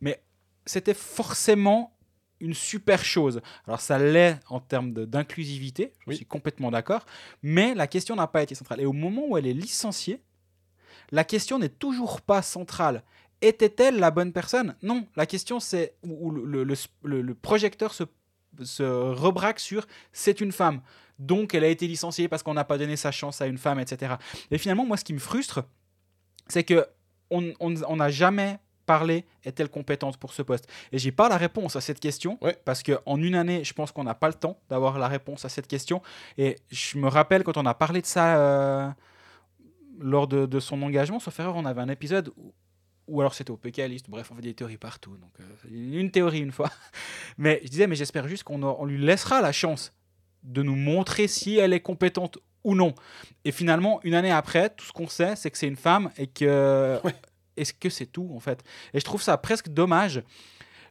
Mais 0.00 0.22
c'était 0.66 0.94
forcément 0.94 1.92
une 2.40 2.52
super 2.52 3.02
chose. 3.04 3.40
Alors 3.66 3.80
ça 3.80 3.98
l'est 3.98 4.38
en 4.50 4.60
termes 4.60 4.92
d'inclusivité, 4.92 5.92
je 6.00 6.10
Oui. 6.10 6.16
suis 6.16 6.26
complètement 6.26 6.70
d'accord, 6.70 7.06
mais 7.42 7.74
la 7.74 7.86
question 7.86 8.14
n'a 8.14 8.26
pas 8.26 8.42
été 8.42 8.54
centrale. 8.54 8.80
Et 8.80 8.86
au 8.86 8.92
moment 8.92 9.22
où 9.28 9.38
elle 9.38 9.46
est 9.46 9.54
licenciée, 9.54 10.20
la 11.12 11.24
question 11.24 11.58
n'est 11.58 11.70
toujours 11.70 12.20
pas 12.20 12.42
centrale. 12.42 13.02
Était-elle 13.40 13.98
la 13.98 14.10
bonne 14.10 14.32
personne? 14.32 14.76
Non, 14.82 15.06
la 15.16 15.24
question 15.26 15.60
c'est 15.60 15.94
où 16.02 16.28
où 16.28 16.30
le, 16.30 16.64
le- 16.64 16.74
le- 17.04 17.22
le 17.22 17.34
projecteur 17.34 17.94
se, 17.94 18.04
se 18.62 18.82
rebraque 18.82 19.60
sur 19.60 19.86
c'est 20.12 20.40
une 20.40 20.52
femme. 20.52 20.80
Donc 21.18 21.54
elle 21.54 21.64
a 21.64 21.68
été 21.68 21.86
licenciée 21.86 22.28
parce 22.28 22.42
qu'on 22.42 22.54
n'a 22.54 22.64
pas 22.64 22.78
donné 22.78 22.96
sa 22.96 23.10
chance 23.10 23.40
à 23.40 23.46
une 23.46 23.58
femme, 23.58 23.80
etc. 23.80 24.14
Et 24.50 24.58
finalement, 24.58 24.84
moi, 24.86 24.96
ce 24.96 25.04
qui 25.04 25.14
me 25.14 25.18
frustre, 25.18 25.64
c'est 26.48 26.64
que 26.64 26.86
on 27.30 27.52
on- 27.60 27.74
on 27.88 27.96
n'a 27.96 28.10
jamais 28.10 28.58
parlé 28.84 29.24
est-elle 29.44 29.68
compétente 29.68 30.16
pour 30.16 30.32
ce 30.32 30.42
poste? 30.42 30.68
Et 30.92 30.98
j'ai 30.98 31.10
pas 31.10 31.28
la 31.28 31.36
réponse 31.36 31.74
à 31.74 31.80
cette 31.80 31.98
question 31.98 32.38
Ouais. 32.40 32.56
parce 32.64 32.82
que 32.84 32.98
en 33.04 33.20
une 33.20 33.34
année, 33.34 33.64
je 33.64 33.72
pense 33.72 33.90
qu'on 33.90 34.04
n'a 34.04 34.14
pas 34.14 34.28
le 34.28 34.34
temps 34.34 34.60
d'avoir 34.68 34.98
la 34.98 35.08
réponse 35.08 35.44
à 35.44 35.48
cette 35.48 35.66
question. 35.66 36.02
Et 36.38 36.56
je 36.70 36.96
me 36.98 37.08
rappelle 37.08 37.42
quand 37.42 37.56
on 37.56 37.66
a 37.66 37.74
parlé 37.74 38.00
de 38.00 38.06
ça 38.06 38.36
euh, 38.38 38.88
lors 39.98 40.28
de, 40.28 40.46
de 40.46 40.60
son 40.60 40.82
engagement, 40.82 41.18
sauf 41.18 41.38
erreur, 41.40 41.56
on 41.56 41.64
avait 41.64 41.80
un 41.80 41.88
épisode 41.88 42.32
où, 42.36 42.52
ou 43.08 43.20
alors 43.20 43.34
c'était 43.34 43.50
au 43.50 43.56
PKListe, 43.56 44.08
bref, 44.10 44.30
on 44.30 44.36
fait 44.36 44.42
des 44.42 44.54
théories 44.54 44.76
partout. 44.76 45.16
Donc, 45.16 45.32
euh, 45.40 45.44
une 45.70 46.10
théorie 46.10 46.40
une 46.40 46.52
fois. 46.52 46.70
Mais 47.38 47.60
je 47.64 47.68
disais, 47.68 47.86
mais 47.86 47.96
j'espère 47.96 48.28
juste 48.28 48.42
qu'on 48.44 48.62
on 48.62 48.84
lui 48.84 48.98
laissera 48.98 49.40
la 49.40 49.52
chance 49.52 49.92
de 50.46 50.62
nous 50.62 50.76
montrer 50.76 51.28
si 51.28 51.58
elle 51.58 51.72
est 51.72 51.80
compétente 51.80 52.38
ou 52.64 52.74
non. 52.74 52.94
Et 53.44 53.52
finalement, 53.52 54.00
une 54.02 54.14
année 54.14 54.32
après, 54.32 54.70
tout 54.70 54.84
ce 54.86 54.92
qu'on 54.92 55.08
sait, 55.08 55.36
c'est 55.36 55.50
que 55.50 55.58
c'est 55.58 55.68
une 55.68 55.76
femme 55.76 56.10
et 56.16 56.26
que. 56.26 56.98
Ouais. 57.04 57.14
Est-ce 57.56 57.72
que 57.72 57.88
c'est 57.88 58.06
tout, 58.06 58.30
en 58.34 58.40
fait? 58.40 58.62
Et 58.92 59.00
je 59.00 59.04
trouve 59.04 59.22
ça 59.22 59.36
presque 59.38 59.68
dommage. 59.68 60.22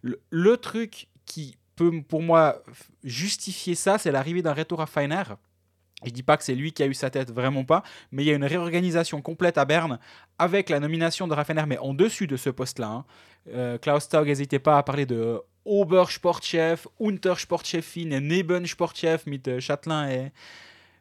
Le, 0.01 0.20
le 0.32 0.58
truc 0.58 1.08
qui 1.26 1.58
peut, 1.76 2.01
pour 2.01 2.24
moi, 2.24 2.64
justifier 3.03 3.76
ça, 3.76 3.97
c'est 3.97 4.12
l'arrivée 4.12 4.41
d'un 4.41 4.53
retour 4.53 4.82
à 4.82 4.88
Feiner. 4.88 5.24
Je 6.03 6.10
dis 6.10 6.24
pas 6.24 6.38
que 6.38 6.43
c'est 6.43 6.56
lui 6.56 6.72
qui 6.74 6.82
a 6.82 6.88
eu 6.88 6.93
sa 6.93 7.10
tête, 7.10 7.32
vraiment 7.32 7.66
pas, 7.66 7.84
mais 8.12 8.24
il 8.24 8.28
y 8.28 8.32
a 8.32 8.36
une 8.36 8.43
réorganisation 8.45 9.22
complète 9.22 9.58
à 9.58 9.66
Berne 9.66 9.99
avec 10.39 10.70
la 10.70 10.80
nomination 10.80 11.28
de 11.28 11.34
Raffener, 11.34 11.66
mais 11.68 11.78
en 11.78 11.93
dessus 11.93 12.28
de 12.28 12.36
ce 12.36 12.49
poste-là. 12.49 12.88
hein. 12.88 13.06
Euh, 13.49 13.78
Klaus 13.78 14.10
Taug 14.10 14.28
n'hésitait 14.28 14.60
pas 14.60 14.78
à 14.78 14.84
parler 14.84 15.06
de 15.06 15.39
Obersportchef, 15.66 16.88
Untersportchefin 16.99 18.20
Nebensportchef 18.20 19.26
mit 19.26 19.47
äh, 19.47 19.59
Châtelain 19.59 20.07
et 20.09 20.32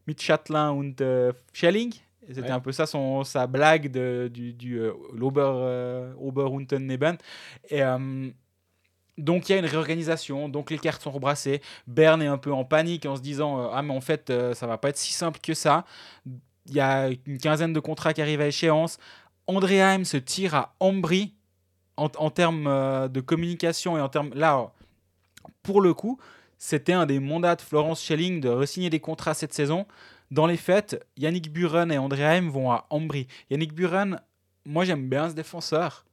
mit 0.07 0.21
Châtelain 0.21 0.71
und 0.71 1.01
äh, 1.01 1.33
Schelling. 1.53 1.95
C'était 2.27 2.41
Ouais. 2.45 2.51
un 2.53 2.61
peu 2.61 2.73
ça 2.73 2.87
son, 2.87 3.23
sa 3.23 3.47
blague 3.47 3.91
de, 3.91 4.31
du, 4.33 4.55
du 4.55 4.79
euh, 4.81 4.93
l'Ober, 5.12 5.53
euh, 5.57 6.15
Ober 6.19 6.49
unten 6.51 6.87
Neben. 6.87 7.19
Et, 7.69 7.83
euh, 7.83 8.31
donc 9.19 9.49
il 9.49 9.53
y 9.53 9.55
a 9.55 9.59
une 9.59 9.67
réorganisation, 9.67 10.49
donc 10.49 10.71
les 10.71 10.79
cartes 10.79 11.03
sont 11.03 11.11
rebrassées. 11.11 11.61
Berne 11.87 12.23
est 12.23 12.27
un 12.27 12.39
peu 12.39 12.51
en 12.53 12.65
panique 12.65 13.05
en 13.05 13.15
se 13.17 13.21
disant 13.21 13.61
euh, 13.61 13.69
ah 13.73 13.83
mais 13.83 13.93
en 13.93 14.01
fait 14.01 14.31
euh, 14.31 14.55
ça 14.55 14.67
va 14.67 14.79
pas 14.79 14.89
être 14.89 14.97
si 14.97 15.12
simple 15.12 15.39
que 15.43 15.53
ça. 15.55 15.85
Il 16.67 16.75
y 16.75 16.81
a 16.81 17.11
une 17.27 17.37
quinzaine 17.39 17.75
de 17.75 17.81
contrats 17.81 18.15
qui 18.15 18.23
arrivent 18.23 18.41
à 18.41 18.47
échéance. 18.47 18.97
Andréheim 19.47 20.05
se 20.05 20.17
tire 20.17 20.55
à 20.55 20.75
Ambry 20.81 21.35
en, 21.97 22.09
en 22.17 22.31
termes 22.31 22.67
euh, 22.67 23.09
de 23.09 23.21
communication 23.21 23.97
et 23.97 24.01
en 24.01 24.09
termes 24.09 24.31
là 24.35 24.73
pour 25.63 25.81
le 25.81 25.95
coup 25.95 26.19
c'était 26.59 26.93
un 26.93 27.07
des 27.07 27.21
mandats 27.21 27.57
de 27.57 27.61
Florence 27.61 28.03
Schelling 28.03 28.41
de 28.41 28.49
re-signer 28.49 28.91
des 28.91 29.01
contrats 29.01 29.35
cette 29.35 29.53
saison. 29.53 29.87
Dans 30.31 30.47
les 30.47 30.57
faits, 30.57 31.05
Yannick 31.17 31.53
Buren 31.53 31.93
et 31.93 31.99
Andréheim 31.99 32.49
vont 32.49 32.73
à 32.73 32.87
Ambry. 32.91 33.27
Yannick 33.51 33.75
Buren, 33.75 34.21
moi 34.65 34.85
j'aime 34.85 35.09
bien 35.09 35.29
ce 35.29 35.35
défenseur. 35.35 36.07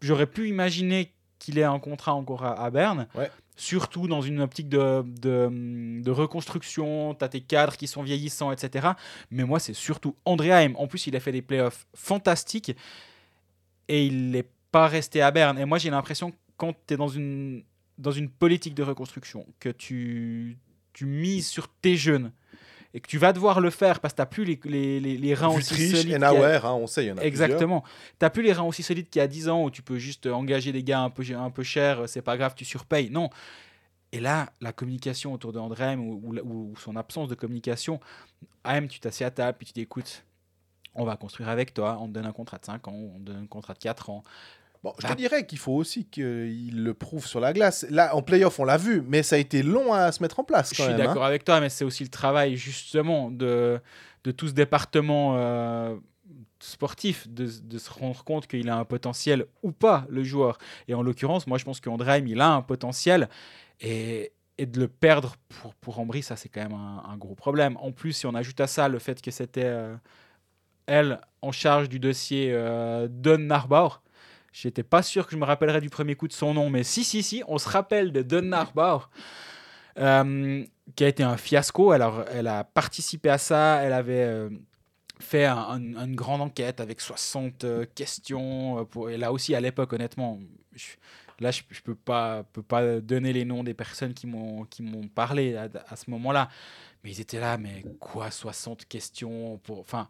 J'aurais 0.00 0.26
pu 0.26 0.48
imaginer 0.48 1.12
qu'il 1.38 1.58
ait 1.58 1.64
un 1.64 1.78
contrat 1.78 2.14
encore 2.14 2.44
à, 2.44 2.60
à 2.60 2.70
Berne. 2.70 3.06
Ouais. 3.14 3.30
Surtout 3.56 4.08
dans 4.08 4.20
une 4.20 4.40
optique 4.40 4.68
de, 4.68 5.02
de, 5.06 6.00
de 6.02 6.10
reconstruction, 6.10 7.14
tu 7.14 7.24
as 7.24 7.28
tes 7.28 7.40
cadres 7.40 7.76
qui 7.76 7.86
sont 7.86 8.02
vieillissants, 8.02 8.50
etc. 8.52 8.88
Mais 9.30 9.44
moi, 9.44 9.60
c'est 9.60 9.74
surtout 9.74 10.16
Andréheim. 10.24 10.74
En 10.76 10.86
plus, 10.86 11.06
il 11.06 11.14
a 11.14 11.20
fait 11.20 11.32
des 11.32 11.42
playoffs 11.42 11.86
fantastiques 11.94 12.74
et 13.92 14.06
il 14.06 14.30
n'est 14.30 14.46
pas 14.70 14.86
resté 14.86 15.20
à 15.20 15.30
Berne. 15.30 15.58
Et 15.58 15.64
moi, 15.64 15.78
j'ai 15.78 15.90
l'impression 15.90 16.30
que 16.30 16.36
quand 16.56 16.72
tu 16.86 16.94
es 16.94 16.96
dans 16.96 17.08
une, 17.08 17.64
dans 17.98 18.12
une 18.12 18.30
politique 18.30 18.74
de 18.74 18.82
reconstruction, 18.84 19.44
que 19.58 19.68
tu, 19.68 20.56
tu 20.92 21.06
mises 21.06 21.48
sur 21.48 21.66
tes 21.68 21.96
jeunes 21.96 22.30
et 22.94 23.00
que 23.00 23.08
tu 23.08 23.18
vas 23.18 23.32
devoir 23.32 23.60
le 23.60 23.70
faire 23.70 23.98
parce 24.00 24.12
que 24.14 24.16
tu 24.16 24.22
n'as 24.22 24.26
plus 24.26 24.44
les, 24.44 24.60
les, 24.64 25.00
les, 25.00 25.16
les 25.18 25.34
reins 25.34 25.48
aussi 25.48 25.74
Vutriche, 25.74 25.90
solides. 25.90 26.02
qu'il 26.02 26.10
y 26.20 26.24
a- 26.24 26.32
Enauer, 26.32 26.60
hein, 26.64 26.72
on 26.72 26.86
sait, 26.86 27.04
il 27.04 27.08
y 27.08 27.12
en 27.12 27.18
a 27.18 27.22
Exactement. 27.22 27.82
T'as 28.18 28.30
plus 28.30 28.42
les 28.42 28.52
reins 28.52 28.62
aussi 28.64 28.82
solides 28.82 29.08
qu'il 29.10 29.20
y 29.20 29.22
a 29.22 29.28
10 29.28 29.48
ans 29.48 29.64
où 29.64 29.70
tu 29.70 29.82
peux 29.82 29.98
juste 29.98 30.26
engager 30.26 30.70
des 30.72 30.82
gars 30.84 31.00
un 31.00 31.10
peu, 31.10 31.24
un 31.36 31.50
peu 31.50 31.62
chers, 31.64 32.08
c'est 32.08 32.22
pas 32.22 32.36
grave, 32.36 32.54
tu 32.56 32.64
surpayes. 32.64 33.10
Non. 33.10 33.28
Et 34.12 34.18
là, 34.20 34.52
la 34.60 34.72
communication 34.72 35.32
autour 35.32 35.52
de 35.52 35.58
Andrém 35.60 36.00
ou, 36.00 36.34
ou 36.44 36.74
son 36.78 36.96
absence 36.96 37.28
de 37.28 37.34
communication, 37.36 38.00
AM, 38.64 38.88
tu 38.88 38.98
t'assieds 38.98 39.26
à 39.26 39.30
table 39.30 39.56
puis 39.58 39.66
tu 39.68 39.72
dis 39.72 39.82
écoute, 39.82 40.24
on 41.00 41.04
va 41.04 41.16
construire 41.16 41.48
avec 41.48 41.74
toi, 41.74 41.98
on 42.00 42.06
te 42.06 42.12
donne 42.12 42.26
un 42.26 42.32
contrat 42.32 42.58
de 42.58 42.64
5 42.64 42.88
ans, 42.88 42.92
on 42.92 43.18
te 43.18 43.24
donne 43.24 43.42
un 43.44 43.46
contrat 43.46 43.74
de 43.74 43.78
4 43.78 44.10
ans. 44.10 44.22
Bon, 44.82 44.94
je 44.98 45.06
te 45.06 45.12
dirais 45.12 45.44
qu'il 45.44 45.58
faut 45.58 45.74
aussi 45.74 46.06
qu'il 46.06 46.82
le 46.82 46.94
prouve 46.94 47.26
sur 47.26 47.38
la 47.38 47.52
glace. 47.52 47.84
Là, 47.90 48.14
en 48.16 48.22
playoff, 48.22 48.58
on 48.60 48.64
l'a 48.64 48.78
vu, 48.78 49.02
mais 49.06 49.22
ça 49.22 49.36
a 49.36 49.38
été 49.38 49.62
long 49.62 49.92
à 49.92 50.10
se 50.10 50.22
mettre 50.22 50.40
en 50.40 50.44
place 50.44 50.70
Je 50.70 50.82
suis 50.82 50.92
hein. 50.92 50.96
d'accord 50.96 51.24
avec 51.24 51.44
toi, 51.44 51.60
mais 51.60 51.68
c'est 51.68 51.84
aussi 51.84 52.02
le 52.02 52.08
travail 52.08 52.56
justement 52.56 53.30
de, 53.30 53.78
de 54.24 54.30
tout 54.30 54.48
ce 54.48 54.54
département 54.54 55.36
euh, 55.36 55.96
sportif, 56.60 57.28
de, 57.28 57.46
de 57.62 57.78
se 57.78 57.90
rendre 57.90 58.24
compte 58.24 58.46
qu'il 58.46 58.70
a 58.70 58.76
un 58.76 58.86
potentiel 58.86 59.44
ou 59.62 59.70
pas, 59.70 60.06
le 60.08 60.24
joueur. 60.24 60.56
Et 60.88 60.94
en 60.94 61.02
l'occurrence, 61.02 61.46
moi 61.46 61.58
je 61.58 61.64
pense 61.66 61.80
qu'Andreheim, 61.80 62.26
il 62.26 62.40
a 62.40 62.48
un 62.48 62.62
potentiel. 62.62 63.28
Et, 63.82 64.32
et 64.60 64.66
de 64.66 64.78
le 64.78 64.88
perdre 64.88 65.36
pour, 65.48 65.74
pour 65.74 65.98
Ambry, 65.98 66.22
ça 66.22 66.36
c'est 66.36 66.50
quand 66.50 66.60
même 66.60 66.74
un, 66.74 67.02
un 67.06 67.16
gros 67.16 67.34
problème. 67.34 67.78
En 67.78 67.92
plus, 67.92 68.12
si 68.12 68.26
on 68.26 68.34
ajoute 68.34 68.60
à 68.60 68.66
ça 68.66 68.88
le 68.88 68.98
fait 68.98 69.22
que 69.22 69.30
c'était 69.30 69.64
euh, 69.64 69.94
elle, 70.90 71.20
en 71.40 71.52
charge 71.52 71.88
du 71.88 71.98
dossier 72.00 72.50
euh, 72.52 73.06
Don 73.08 73.38
Narbor. 73.38 74.02
J'étais 74.52 74.82
pas 74.82 75.02
sûr 75.02 75.26
que 75.26 75.32
je 75.32 75.36
me 75.36 75.44
rappellerais 75.44 75.80
du 75.80 75.88
premier 75.90 76.16
coup 76.16 76.26
de 76.26 76.32
son 76.32 76.52
nom, 76.54 76.68
mais 76.70 76.82
si, 76.82 77.04
si, 77.04 77.22
si, 77.22 77.42
on 77.46 77.56
se 77.58 77.68
rappelle 77.68 78.10
de 78.12 78.22
Don 78.22 78.50
euh, 79.98 80.64
qui 80.96 81.04
a 81.04 81.08
été 81.08 81.22
un 81.22 81.36
fiasco. 81.36 81.92
Alors, 81.92 82.24
elle 82.32 82.48
a 82.48 82.64
participé 82.64 83.28
à 83.30 83.38
ça, 83.38 83.80
elle 83.82 83.92
avait 83.92 84.24
euh, 84.24 84.50
fait 85.20 85.44
un- 85.44 85.56
un- 85.58 86.06
une 86.06 86.16
grande 86.16 86.40
enquête 86.40 86.80
avec 86.80 87.00
60 87.00 87.64
euh, 87.64 87.86
questions. 87.94 88.86
et 89.08 89.16
là 89.16 89.32
aussi, 89.32 89.54
à 89.54 89.60
l'époque, 89.60 89.92
honnêtement, 89.92 90.40
je- 90.74 90.96
là, 91.38 91.50
je, 91.52 91.62
je 91.70 91.80
peux 91.82 91.94
pas, 91.94 92.42
peux 92.52 92.62
pas 92.62 93.00
donner 93.00 93.32
les 93.32 93.44
noms 93.44 93.62
des 93.62 93.74
personnes 93.74 94.14
qui 94.14 94.26
m'ont 94.26 94.64
qui 94.64 94.82
m'ont 94.82 95.06
parlé 95.08 95.54
à, 95.56 95.68
à 95.88 95.96
ce 95.96 96.10
moment-là. 96.10 96.48
Mais 97.04 97.10
ils 97.12 97.20
étaient 97.20 97.40
là, 97.40 97.56
mais 97.56 97.84
quoi, 98.00 98.30
60 98.30 98.84
questions 98.86 99.58
pour, 99.58 99.78
Enfin, 99.80 100.08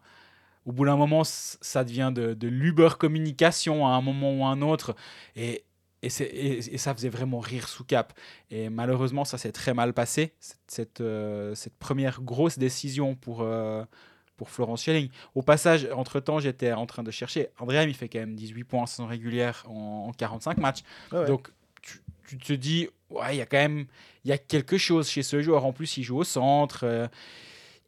au 0.65 0.71
bout 0.71 0.85
d'un 0.85 0.95
moment, 0.97 1.23
ça 1.23 1.83
devient 1.83 2.11
de, 2.13 2.33
de 2.33 2.47
l'uber 2.47 2.89
communication 2.99 3.87
à 3.87 3.91
un 3.91 4.01
moment 4.01 4.33
ou 4.33 4.43
à 4.45 4.49
un 4.49 4.61
autre. 4.61 4.95
Et, 5.35 5.63
et, 6.03 6.09
c'est- 6.09 6.25
et- 6.25 6.73
et 6.73 6.77
ça 6.77 6.93
faisait 6.93 7.09
vraiment 7.09 7.39
rire 7.39 7.67
sous 7.67 7.83
cap. 7.83 8.13
Et 8.49 8.69
malheureusement, 8.69 9.25
ça 9.25 9.37
s'est 9.37 9.51
très 9.51 9.73
mal 9.73 9.93
passé, 9.93 10.33
cette, 10.39 10.59
cette, 10.67 11.01
euh, 11.01 11.55
cette 11.55 11.75
première 11.77 12.21
grosse 12.21 12.57
décision 12.57 13.15
pour, 13.15 13.41
euh, 13.41 13.83
pour 14.37 14.49
Florence 14.49 14.83
Schelling. 14.83 15.09
Au 15.35 15.41
passage, 15.43 15.87
entre-temps, 15.95 16.39
j'étais 16.39 16.73
en 16.73 16.85
train 16.85 17.03
de 17.03 17.11
chercher. 17.11 17.49
Andréam, 17.59 17.87
il 17.89 17.95
fait 17.95 18.09
quand 18.09 18.19
même 18.19 18.35
18 18.35 18.63
points 18.63 18.81
en 18.81 18.85
saison 18.87 19.05
régulière 19.07 19.63
en, 19.67 20.07
en 20.09 20.11
45 20.13 20.57
matchs. 20.57 20.81
Ouais. 21.11 21.25
Donc, 21.25 21.49
tu, 21.81 21.99
tu 22.27 22.37
te 22.37 22.53
dis, 22.53 22.87
ouais, 23.09 23.35
il 23.35 23.37
y 23.37 23.41
a 23.41 23.45
quand 23.45 23.57
même 23.57 23.85
y 24.25 24.31
a 24.31 24.37
quelque 24.37 24.77
chose 24.77 25.09
chez 25.09 25.21
ce 25.23 25.41
joueur. 25.41 25.65
En 25.65 25.73
plus, 25.73 25.97
il 25.97 26.03
joue 26.03 26.17
au 26.17 26.23
centre. 26.23 26.81
euh, 26.83 27.07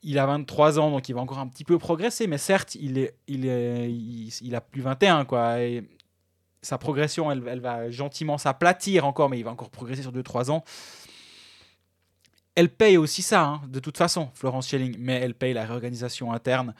il 0.03 0.19
a 0.19 0.25
23 0.25 0.79
ans, 0.79 0.91
donc 0.91 1.07
il 1.09 1.13
va 1.13 1.21
encore 1.21 1.39
un 1.39 1.47
petit 1.47 1.63
peu 1.63 1.77
progresser. 1.77 2.27
Mais 2.27 2.37
certes, 2.37 2.75
il, 2.75 2.97
est, 2.97 3.15
il, 3.27 3.45
est, 3.47 3.89
il, 3.89 4.55
a 4.55 4.61
plus 4.61 4.81
21. 4.81 5.25
Quoi, 5.25 5.57
sa 6.61 6.77
progression, 6.77 7.31
elle, 7.31 7.43
elle 7.47 7.59
va 7.59 7.89
gentiment 7.89 8.37
s'aplatir 8.37 9.05
encore, 9.05 9.29
mais 9.29 9.39
il 9.39 9.43
va 9.43 9.51
encore 9.51 9.69
progresser 9.69 10.01
sur 10.01 10.11
2-3 10.11 10.51
ans. 10.51 10.63
Elle 12.55 12.69
paye 12.69 12.97
aussi 12.97 13.21
ça, 13.21 13.43
hein, 13.43 13.61
de 13.67 13.79
toute 13.79 13.97
façon, 13.97 14.29
Florence 14.35 14.69
Schelling, 14.69 14.95
mais 14.99 15.13
elle 15.13 15.33
paye 15.33 15.53
la 15.53 15.65
réorganisation 15.65 16.31
interne. 16.31 16.75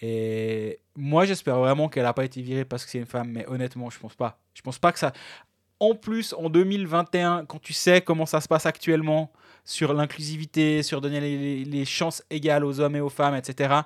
Et 0.00 0.78
moi, 0.96 1.26
j'espère 1.26 1.58
vraiment 1.58 1.88
qu'elle 1.88 2.04
n'a 2.04 2.14
pas 2.14 2.24
été 2.24 2.40
virée 2.40 2.64
parce 2.64 2.84
que 2.84 2.90
c'est 2.90 2.98
une 2.98 3.06
femme, 3.06 3.30
mais 3.30 3.46
honnêtement, 3.46 3.90
je 3.90 3.98
pense 3.98 4.14
pas. 4.14 4.38
Je 4.54 4.62
pense 4.62 4.78
pas 4.78 4.92
que 4.92 4.98
ça. 4.98 5.12
En 5.78 5.94
plus, 5.94 6.32
en 6.34 6.48
2021, 6.48 7.44
quand 7.44 7.60
tu 7.60 7.72
sais 7.74 8.00
comment 8.00 8.26
ça 8.26 8.40
se 8.40 8.48
passe 8.48 8.64
actuellement 8.64 9.30
sur 9.64 9.92
l'inclusivité, 9.92 10.82
sur 10.82 11.00
donner 11.00 11.20
les, 11.64 11.84
chances 11.84 12.22
égales 12.30 12.64
aux 12.64 12.80
hommes 12.80 12.96
et 12.96 13.00
aux 13.00 13.08
femmes, 13.10 13.34
etc., 13.34 13.80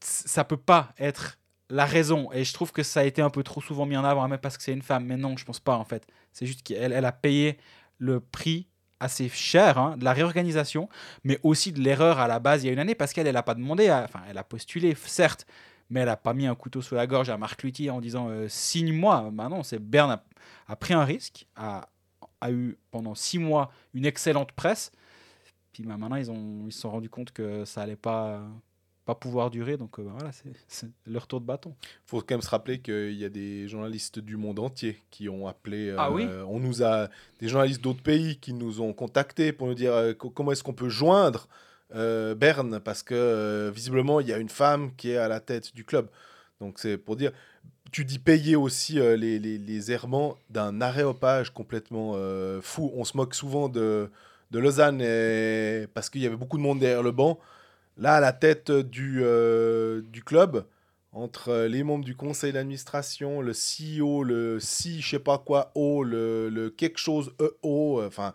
ça 0.00 0.44
peut 0.44 0.56
pas 0.56 0.94
être 0.98 1.38
la 1.68 1.84
raison. 1.84 2.30
Et 2.32 2.44
je 2.44 2.52
trouve 2.52 2.72
que 2.72 2.82
ça 2.82 3.00
a 3.00 3.04
été 3.04 3.22
un 3.22 3.30
peu 3.30 3.42
trop 3.42 3.60
souvent 3.60 3.86
mis 3.86 3.96
en 3.96 4.04
avant, 4.04 4.26
même 4.28 4.38
parce 4.38 4.56
que 4.56 4.62
c'est 4.62 4.72
une 4.72 4.82
femme. 4.82 5.04
Mais 5.04 5.16
non, 5.16 5.36
je 5.36 5.44
pense 5.44 5.60
pas, 5.60 5.76
en 5.76 5.84
fait. 5.84 6.06
C'est 6.32 6.46
juste 6.46 6.62
qu'elle 6.62 6.92
elle 6.92 7.04
a 7.04 7.12
payé 7.12 7.58
le 7.98 8.20
prix 8.20 8.66
assez 8.98 9.28
cher 9.28 9.78
hein, 9.78 9.96
de 9.96 10.04
la 10.04 10.12
réorganisation, 10.12 10.88
mais 11.24 11.38
aussi 11.42 11.72
de 11.72 11.80
l'erreur 11.80 12.18
à 12.18 12.28
la 12.28 12.38
base 12.38 12.62
il 12.62 12.66
y 12.66 12.70
a 12.70 12.72
une 12.72 12.78
année, 12.78 12.94
parce 12.94 13.12
qu'elle, 13.12 13.26
elle 13.26 13.36
a 13.36 13.42
pas 13.42 13.54
demandé, 13.54 13.90
enfin, 13.90 14.20
elle 14.28 14.36
a 14.36 14.44
postulé, 14.44 14.94
certes, 14.94 15.46
mais 15.88 16.00
elle 16.00 16.08
a 16.08 16.16
pas 16.16 16.34
mis 16.34 16.46
un 16.46 16.54
couteau 16.54 16.82
sous 16.82 16.94
la 16.94 17.06
gorge 17.06 17.30
à 17.30 17.36
Marc 17.36 17.62
Lutti 17.62 17.90
en 17.90 18.00
disant 18.00 18.28
euh, 18.28 18.46
signe-moi. 18.48 19.30
Bah 19.32 19.48
non, 19.48 19.62
c'est 19.62 19.78
Berne 19.78 20.10
a, 20.12 20.24
a 20.68 20.76
pris 20.76 20.94
un 20.94 21.04
risque, 21.04 21.46
a, 21.56 21.88
a 22.40 22.50
eu 22.50 22.76
pendant 22.90 23.14
six 23.14 23.38
mois 23.38 23.70
une 23.94 24.06
excellente 24.06 24.52
presse, 24.52 24.92
puis 25.72 25.82
bah, 25.84 25.96
maintenant 25.96 26.16
ils 26.16 26.30
ont 26.30 26.64
ils 26.66 26.72
se 26.72 26.80
sont 26.80 26.90
rendus 26.90 27.10
compte 27.10 27.32
que 27.32 27.64
ça 27.64 27.82
allait 27.82 27.96
pas 27.96 28.42
pas 29.06 29.14
pouvoir 29.14 29.50
durer, 29.50 29.76
donc 29.76 29.98
euh, 29.98 30.02
bah, 30.04 30.12
voilà, 30.14 30.30
c'est- 30.68 30.88
leur 31.06 31.26
tour 31.26 31.40
de 31.40 31.46
bâton. 31.46 31.74
faut 32.06 32.18
quand 32.20 32.34
même 32.34 32.42
se 32.42 32.50
rappeler 32.50 32.78
qu'il 32.80 33.14
y 33.14 33.24
a 33.24 33.28
des 33.28 33.66
journalistes 33.66 34.18
du 34.20 34.36
monde 34.36 34.58
entier 34.60 34.98
qui 35.10 35.28
ont 35.28 35.48
appelé. 35.48 35.92
Ah 35.98 36.10
euh, 36.10 36.14
oui 36.14 36.26
On 36.46 36.60
nous 36.60 36.82
a 36.84 37.08
des 37.40 37.48
journalistes 37.48 37.80
d'autres 37.82 38.02
pays 38.02 38.36
qui 38.38 38.52
nous 38.52 38.80
ont 38.80 38.92
contactés 38.92 39.52
pour 39.52 39.66
nous 39.66 39.74
dire 39.74 39.92
euh, 39.92 40.12
co- 40.12 40.30
comment 40.30 40.52
est-ce 40.52 40.62
qu'on 40.62 40.74
peut 40.74 40.90
joindre 40.90 41.48
euh, 41.94 42.34
Berne 42.36 42.78
parce 42.78 43.02
que 43.02 43.14
euh, 43.14 43.70
visiblement 43.74 44.20
il 44.20 44.28
y 44.28 44.32
a 44.32 44.38
une 44.38 44.48
femme 44.50 44.94
qui 44.96 45.10
est 45.10 45.16
à 45.16 45.28
la 45.28 45.40
tête 45.40 45.74
du 45.74 45.84
club. 45.84 46.08
Donc 46.60 46.78
c'est 46.78 46.98
pour 46.98 47.16
dire. 47.16 47.32
Tu 47.92 48.04
dis 48.04 48.18
payer 48.18 48.54
aussi 48.54 49.00
euh, 49.00 49.16
les, 49.16 49.38
les, 49.38 49.58
les 49.58 49.92
errements 49.92 50.36
d'un 50.48 50.80
aréopage 50.80 51.50
complètement 51.52 52.12
euh, 52.14 52.60
fou. 52.60 52.92
On 52.94 53.04
se 53.04 53.16
moque 53.16 53.34
souvent 53.34 53.68
de, 53.68 54.10
de 54.52 54.58
Lausanne 54.58 54.98
parce 55.92 56.08
qu'il 56.08 56.20
y 56.20 56.26
avait 56.26 56.36
beaucoup 56.36 56.56
de 56.56 56.62
monde 56.62 56.78
derrière 56.78 57.02
le 57.02 57.10
banc. 57.10 57.38
Là, 57.96 58.14
à 58.14 58.20
la 58.20 58.32
tête 58.32 58.70
du, 58.70 59.20
euh, 59.22 60.02
du 60.02 60.22
club, 60.22 60.64
entre 61.12 61.66
les 61.68 61.82
membres 61.82 62.04
du 62.04 62.14
conseil 62.14 62.52
d'administration, 62.52 63.40
le 63.40 63.52
CEO, 63.52 64.22
le 64.22 64.60
si, 64.60 65.00
je 65.00 65.10
sais 65.10 65.18
pas 65.18 65.38
quoi, 65.38 65.72
O, 65.74 66.04
le, 66.04 66.48
le 66.48 66.70
quelque 66.70 66.98
chose 66.98 67.34
EO, 67.40 68.02
enfin, 68.04 68.32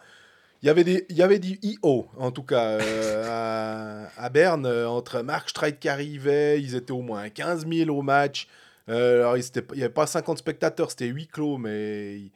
il 0.62 0.68
y 0.68 1.22
avait 1.22 1.40
du 1.40 1.60
IO, 1.62 2.08
en 2.18 2.32
tout 2.32 2.44
cas, 2.44 2.80
à, 3.26 4.08
à 4.18 4.30
Berne, 4.30 4.68
entre 4.68 5.22
Mark 5.22 5.50
Streit 5.50 5.78
qui 5.78 5.88
arrivait, 5.88 6.62
ils 6.62 6.76
étaient 6.76 6.92
au 6.92 7.02
moins 7.02 7.30
15 7.30 7.66
000 7.68 7.90
au 7.98 8.02
match. 8.02 8.48
Euh, 8.90 9.20
alors, 9.22 9.38
il 9.38 9.44
n'y 9.76 9.84
avait 9.84 9.90
pas 9.94 10.08
50 10.08 10.38
spectateurs, 10.38 10.92
c'était 10.92 11.08
huis 11.08 11.28
clos, 11.28 11.58
mais 11.58 12.20
il- 12.20 12.32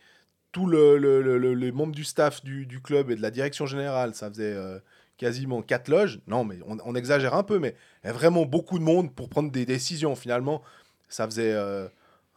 tout 0.51 0.65
le, 0.65 0.97
le- 0.97 1.21
le- 1.21 1.37
le- 1.37 1.53
les 1.53 1.71
membres 1.71 1.93
du 1.95 2.03
staff 2.03 2.43
du, 2.43 2.65
du 2.65 2.81
club 2.81 3.11
et 3.11 3.15
de 3.15 3.21
la 3.21 3.31
direction 3.31 3.65
générale, 3.67 4.15
ça 4.15 4.29
faisait 4.29 4.53
euh, 4.53 4.79
quasiment 5.17 5.61
quatre 5.61 5.89
loges. 5.89 6.21
Non, 6.27 6.43
mais 6.45 6.57
on, 6.67 6.77
on 6.85 6.95
exagère 6.95 7.35
un 7.35 7.43
peu, 7.43 7.59
mais 7.59 7.75
il 8.03 8.09
y 8.09 8.13
vraiment 8.13 8.45
beaucoup 8.45 8.79
de 8.79 8.83
monde 8.83 9.13
pour 9.13 9.29
prendre 9.29 9.51
des 9.51 9.65
décisions. 9.65 10.15
Finalement, 10.15 10.63
ça 11.07 11.25
faisait 11.27 11.53
euh, 11.53 11.87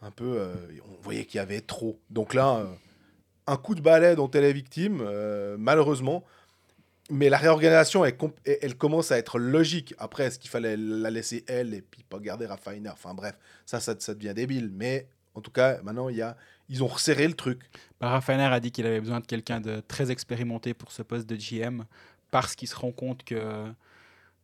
un 0.01 0.11
peu. 0.11 0.35
euh, 0.37 0.53
on 0.87 1.01
voyait 1.01 1.25
qu'il 1.25 1.37
y 1.39 1.41
avait 1.41 1.61
trop. 1.61 1.99
Donc 2.11 2.33
là, 2.35 2.57
euh, 2.57 2.65
un 3.47 3.57
coup 3.57 3.75
de 3.75 3.81
balai 3.81 4.15
dont 4.15 4.29
elle 4.31 4.43
est 4.45 4.53
victime, 4.53 4.99
euh, 5.01 5.55
malheureusement. 5.59 6.23
Mais 7.09 7.29
la 7.29 7.37
réorganisation, 7.37 8.05
elle, 8.05 8.77
commence 8.77 9.11
à 9.11 9.17
être 9.17 9.37
logique. 9.37 9.93
Après, 9.97 10.23
est-ce 10.25 10.39
qu'il 10.39 10.49
fallait 10.49 10.77
la 10.77 11.09
laisser 11.09 11.43
elle 11.47 11.73
et 11.73 11.81
puis 11.81 12.03
pas 12.03 12.19
garder 12.19 12.45
Rafaina 12.45 12.93
Enfin 12.93 13.13
bref, 13.13 13.37
ça, 13.65 13.79
ça, 13.81 13.93
devient 14.13 14.33
débile. 14.33 14.71
Mais 14.73 15.07
en 15.35 15.41
tout 15.41 15.51
cas, 15.51 15.81
maintenant, 15.83 16.07
il 16.07 16.15
y 16.15 16.21
a, 16.21 16.37
ils 16.69 16.81
ont 16.81 16.87
resserré 16.87 17.27
le 17.27 17.33
truc. 17.33 17.61
Bah, 17.99 18.21
a 18.25 18.59
dit 18.59 18.71
qu'il 18.71 18.85
avait 18.85 19.01
besoin 19.01 19.19
de 19.19 19.25
quelqu'un 19.25 19.59
de 19.59 19.81
très 19.81 20.11
expérimenté 20.11 20.73
pour 20.73 20.91
ce 20.91 21.01
poste 21.01 21.27
de 21.27 21.35
GM 21.35 21.83
parce 22.31 22.55
qu'il 22.55 22.67
se 22.67 22.75
rend 22.75 22.91
compte 22.91 23.23
que, 23.23 23.65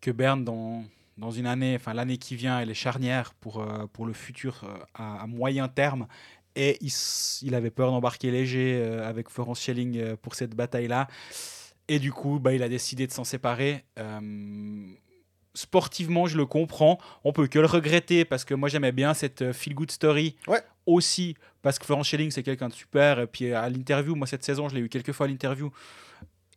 que 0.01 0.11
Berne, 0.11 0.43
dans, 0.43 0.83
dans 1.19 1.31
une 1.31 1.47
année, 1.47 1.75
enfin 1.75 1.93
l'année 1.93 2.17
qui 2.17 2.35
vient, 2.35 2.59
elle 2.59 2.69
est 2.69 2.75
charnière 2.75 3.33
pour, 3.35 3.61
euh, 3.61 3.85
pour 3.91 4.05
le 4.05 4.13
futur 4.13 4.61
euh, 4.63 4.77
à, 4.93 5.27
moyen 5.27 5.67
terme. 5.67 6.07
Et 6.55 6.77
il, 6.81 7.55
avait 7.55 7.69
peur 7.69 7.91
d'embarquer 7.91 8.31
léger 8.31 8.81
euh, 8.83 9.07
avec 9.07 9.29
Florence 9.29 9.61
Schelling 9.61 10.15
pour 10.17 10.35
cette 10.35 10.55
bataille-là. 10.55 11.07
Et 11.89 11.99
du 11.99 12.13
coup, 12.13 12.39
bah, 12.39 12.53
il 12.53 12.63
a 12.63 12.69
décidé 12.69 13.07
de 13.07 13.11
s'en 13.11 13.23
séparer. 13.23 13.83
Euh, 13.97 14.85
sportivement, 15.55 16.27
je 16.27 16.37
le 16.37 16.45
comprends. 16.45 16.99
On 17.23 17.33
peut 17.33 17.47
que 17.47 17.59
le 17.59 17.65
regretter 17.65 18.23
parce 18.25 18.45
que 18.45 18.53
moi, 18.53 18.69
j'aimais 18.69 18.91
bien 18.91 19.13
cette 19.13 19.41
euh, 19.41 19.53
feel-good 19.53 19.91
story. 19.91 20.35
Ouais. 20.47 20.61
Aussi 20.85 21.35
parce 21.61 21.77
que 21.79 21.85
Florence 21.85 22.07
Schelling, 22.07 22.31
c'est 22.31 22.43
quelqu'un 22.43 22.69
de 22.69 22.73
super. 22.73 23.19
Et 23.19 23.27
puis 23.27 23.51
à 23.53 23.67
l'interview, 23.69 24.15
moi, 24.15 24.27
cette 24.27 24.43
saison, 24.43 24.69
je 24.69 24.75
l'ai 24.75 24.81
eu 24.81 24.89
quelques 24.89 25.11
fois 25.11 25.25
à 25.25 25.29
l'interview. 25.29 25.71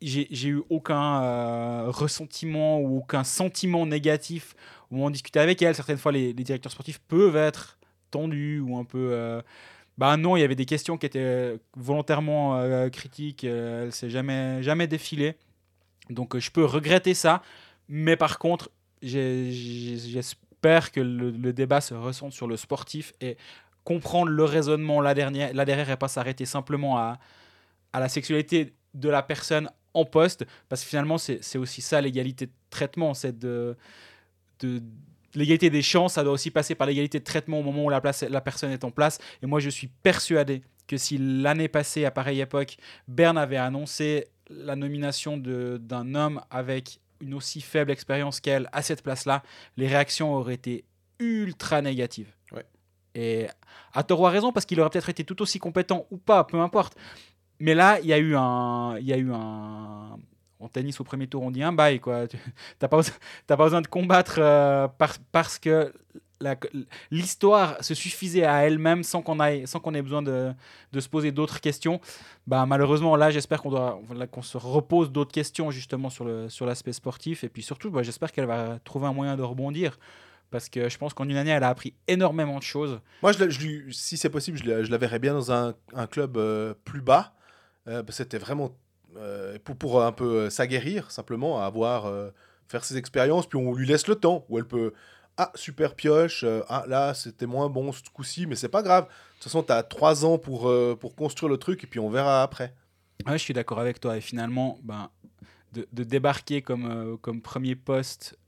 J'ai 0.03 0.27
j'ai 0.31 0.49
eu 0.49 0.63
aucun 0.69 1.23
euh, 1.23 1.85
ressentiment 1.89 2.81
ou 2.81 2.99
aucun 2.99 3.25
sentiment 3.25 3.87
négatif 3.87 4.55
au 4.91 4.97
moment 4.97 5.09
de 5.09 5.15
discuter 5.15 5.41
avec 5.41 5.63
elle. 5.63 5.75
Certaines 5.75 5.99
fois, 5.99 6.13
les, 6.13 6.33
les 6.33 6.45
directeurs 6.45 6.73
sportifs 6.73 6.99
peuvent 7.09 7.37
être 7.37 7.79
tendus 8.11 8.61
ou 8.61 8.77
un 8.77 8.85
peu. 8.85 9.11
euh, 9.13 9.41
bah 9.99 10.17
non, 10.17 10.37
il 10.37 10.41
y 10.41 10.43
avait 10.43 10.55
des 10.55 10.67
questions 10.67 10.97
qui 10.97 11.07
étaient 11.07 11.59
volontairement 11.77 12.57
euh, 12.57 12.89
critiques. 12.89 13.45
euh, 13.45 13.85
elle 13.85 13.93
s'est 13.93 14.11
jamais, 14.11 14.63
jamais 14.63 14.87
défilée. 14.87 15.37
Donc 16.11 16.35
euh, 16.35 16.41
je 16.41 16.51
peux 16.51 16.65
regretter 16.65 17.15
ça. 17.15 17.43
Mais 17.89 18.17
par 18.17 18.39
contre, 18.39 18.71
j'espère 19.03 20.93
que 20.93 21.01
le, 21.01 21.53
débat 21.53 21.81
se 21.81 21.95
ressente 21.95 22.33
sur 22.33 22.47
le 22.47 22.57
sportif 22.57 23.13
et 23.21 23.37
comprendre 23.85 24.31
le 24.31 24.45
raisonnement 24.45 25.01
là 25.01 25.15
derrière, 25.15 25.91
et 25.91 25.97
pas 25.97 26.09
s'arrêter 26.09 26.47
simplement 26.47 26.99
à, 26.99 27.19
à 27.93 28.01
la 28.01 28.09
sexualité 28.09 28.75
de 28.95 29.09
la 29.09 29.23
personne 29.23 29.69
en 29.93 30.05
poste. 30.05 30.47
Parce 30.69 30.83
que 30.83 30.89
finalement, 30.89 31.19
c'est 31.19 31.59
aussi 31.59 31.83
ça 31.83 32.01
l'égalité 32.01 32.47
de 32.47 32.53
traitement. 32.71 33.13
C'est 33.13 33.39
de 33.39 33.77
l'égalité 35.35 35.71
des 35.71 35.83
chances, 35.83 36.15
ça 36.15 36.25
doit 36.25 36.33
aussi 36.33 36.51
passer 36.51 36.75
par 36.75 36.87
l'égalité 36.87 37.19
de 37.19 37.25
traitement 37.25 37.61
au 37.61 37.63
moment 37.63 37.85
où 37.85 37.91
la, 37.91 38.01
place, 38.01 38.23
la 38.23 38.41
personne 38.41 38.71
est 38.71 38.85
en 38.85 38.91
place. 38.91 39.19
Et 39.43 39.47
moi, 39.47 39.61
je 39.61 39.71
suis 39.71 39.89
persuadé 39.89 40.63
que 40.87 40.97
si 40.97 41.19
l'année 41.19 41.69
passée, 41.69 42.05
à 42.05 42.11
pareille 42.11 42.41
époque, 42.41 42.77
Berne 43.09 43.39
avait 43.39 43.57
annoncé 43.57 44.29
la 44.51 44.77
nomination 44.77 45.37
d'un 45.37 46.15
homme 46.15 46.41
avec 46.51 47.01
une 47.21 47.35
aussi 47.35 47.61
faible 47.61 47.91
expérience 47.91 48.41
qu'elle 48.41 48.69
à 48.73 48.83
cette 48.83 49.03
place-là, 49.03 49.43
les 49.77 49.87
réactions 49.87 50.35
auraient 50.35 50.55
été 50.55 50.85
ultra 51.19 51.81
négatives. 51.81 52.35
Ouais. 52.51 52.67
Et 53.15 53.47
à 53.93 54.03
tort 54.03 54.21
ou 54.21 54.27
à 54.27 54.31
raison, 54.31 54.53
parce 54.53 54.67
qu'il 54.67 54.81
aurait 54.81 54.91
peut-être 54.91 55.09
été 55.09 55.25
tout 55.25 55.41
aussi 55.41 55.59
compétent 55.59 56.07
ou 56.11 56.19
pas, 56.19 56.45
peu 56.45 56.59
importe. 56.59 56.97
Mais 57.61 57.75
là, 57.75 58.01
il 58.01 58.07
y 58.07 58.13
a 58.13 58.19
eu 58.19 58.35
un, 58.35 58.97
il 58.99 59.07
y 59.07 59.13
a 59.13 59.17
eu 59.17 59.31
un, 59.33 60.19
en 60.63 60.69
tennis 60.69 61.01
au 61.01 61.05
premier 61.05 61.27
tour, 61.27 61.43
on 61.43 61.51
dit 61.51 61.63
un 61.63 61.73
bail. 61.73 62.01
Tu- 62.31 62.37
T'as 62.79 62.89
pas, 62.89 63.01
pas 63.47 63.57
besoin 63.57 63.81
de 63.83 63.87
combattre 63.87 64.37
euh, 64.39 64.89
par- 64.89 65.17
parce 65.33 65.59
que 65.59 65.93
l'histoire 67.11 67.83
se 67.85 67.95
suffisait 67.95 68.45
à 68.45 68.67
elle-même 68.67 69.03
sans 69.03 69.23
qu'on 69.23 69.41
ait 69.41 70.03
besoin 70.03 70.23
de, 70.23 70.53
de 70.93 71.01
se 71.01 71.09
poser 71.09 71.33
d'autres 71.33 71.61
questions. 71.61 72.01
Bah, 72.47 72.67
malheureusement, 72.67 73.15
là, 73.17 73.31
j'espère 73.31 73.63
qu'on 73.63 73.71
doit, 73.71 74.01
se 74.43 74.57
repose 74.59 75.13
d'autres 75.13 75.33
questions 75.33 75.71
justement 75.71 76.11
sur 76.11 76.25
le 76.25 76.49
sur 76.49 76.67
l'aspect 76.67 76.93
sportif 76.93 77.45
et 77.45 77.49
puis 77.49 77.63
surtout, 77.63 77.91
bah, 77.91 78.03
j'espère 78.03 78.33
qu'elle 78.33 78.47
va 78.47 78.79
trouver 78.85 79.07
un 79.07 79.13
moyen 79.13 79.37
de 79.37 79.43
rebondir 79.43 79.99
parce 80.51 80.69
que 80.69 80.89
je 80.89 80.99
pense 80.99 81.15
qu'en 81.15 81.29
une 81.29 81.37
année, 81.37 81.51
elle 81.51 81.63
a 81.65 81.69
appris 81.69 81.95
énormément 82.09 82.59
de 82.59 82.63
choses. 82.63 83.01
Moi, 83.23 83.33
je, 83.33 83.49
je 83.49 83.91
si 83.91 84.17
c'est 84.17 84.29
possible, 84.29 84.59
je 84.59 84.91
la, 84.91 84.99
verrais 84.99 85.19
bien 85.19 85.33
dans 85.33 85.51
un, 85.51 85.75
un 85.95 86.07
club 86.07 86.37
euh, 86.37 86.75
plus 86.85 87.01
bas. 87.01 87.33
Euh, 87.89 88.03
C'était 88.11 88.39
vraiment 88.39 88.71
euh, 89.17 89.59
pour, 89.65 89.77
pour 89.77 90.03
un 90.03 90.13
peu 90.13 90.25
euh, 90.25 90.51
s'aguerrir, 90.51 91.11
simplement, 91.11 91.61
à 91.61 91.67
avoir, 91.67 92.07
euh, 92.07 92.31
faire 92.69 92.85
ses 92.85 92.97
expériences. 92.97 93.47
Puis 93.47 93.59
on 93.59 93.75
lui 93.75 93.87
laisse 93.87 94.07
le 94.07 94.15
temps 94.15 94.45
où 94.49 94.59
elle 94.59 94.67
peut. 94.67 94.93
Ah, 95.39 95.51
super 95.55 95.95
pioche. 95.95 96.45
ah, 96.69 96.85
là, 96.87 97.15
c'était 97.15 97.47
moins 97.47 97.71
bon 97.71 97.91
ce 97.91 98.03
coup-ci, 98.13 98.47
mais 98.47 98.55
c'est 98.55 98.69
pas 98.69 98.83
grave. 98.83 99.05
De 99.05 99.09
toute 99.35 99.45
façon, 99.45 99.63
tu 99.63 99.73
as 99.73 99.83
trois 99.83 100.27
ans 100.27 100.37
pour, 100.37 100.71
pour 101.01 101.17
construire 101.17 101.51
le 101.51 101.57
truc 101.57 101.83
et 101.83 101.87
puis 101.87 101.99
on 101.99 102.11
verra 102.11 102.43
après. 102.43 102.75
Ouais, 103.27 103.39
je 103.39 103.43
suis 103.43 103.55
d'accord 103.55 103.79
avec 103.79 103.99
toi. 103.99 104.19
Et 104.19 104.21
finalement, 104.21 104.79
ben, 104.83 105.09
de, 105.73 106.05
débarquer 106.05 106.61
comme, 106.61 107.17
comme 107.23 107.41
premier 107.41 107.75
poste 107.77 108.39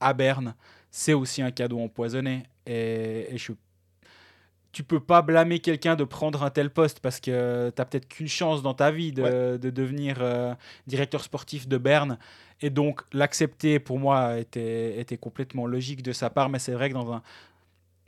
à 0.00 0.14
Berne, 0.14 0.54
c'est 0.90 1.12
aussi 1.12 1.42
un 1.42 1.50
cadeau 1.50 1.78
empoisonné. 1.78 2.44
Et, 2.64 3.34
et 3.34 3.36
je, 3.36 3.52
tu 4.74 4.82
peux 4.82 5.00
pas 5.00 5.22
blâmer 5.22 5.60
quelqu'un 5.60 5.94
de 5.94 6.04
prendre 6.04 6.42
un 6.42 6.50
tel 6.50 6.68
poste 6.68 6.98
parce 7.00 7.20
que 7.20 7.70
tu 7.70 7.84
peut-être 7.84 8.08
qu'une 8.08 8.28
chance 8.28 8.60
dans 8.60 8.74
ta 8.74 8.90
vie 8.90 9.12
de, 9.12 9.56
de 9.56 9.70
devenir 9.70 10.16
euh, 10.20 10.54
directeur 10.86 11.22
sportif 11.22 11.68
de 11.68 11.78
Berne. 11.78 12.18
Et 12.60 12.70
donc, 12.70 13.02
l'accepter, 13.12 13.78
pour 13.78 13.98
moi, 13.98 14.38
était, 14.38 14.98
était 15.00 15.16
complètement 15.16 15.66
logique 15.66 16.02
de 16.02 16.12
sa 16.12 16.28
part. 16.28 16.48
Mais 16.48 16.58
c'est 16.58 16.72
vrai 16.72 16.88
que 16.88 16.94
dans 16.94 17.12
un, 17.12 17.22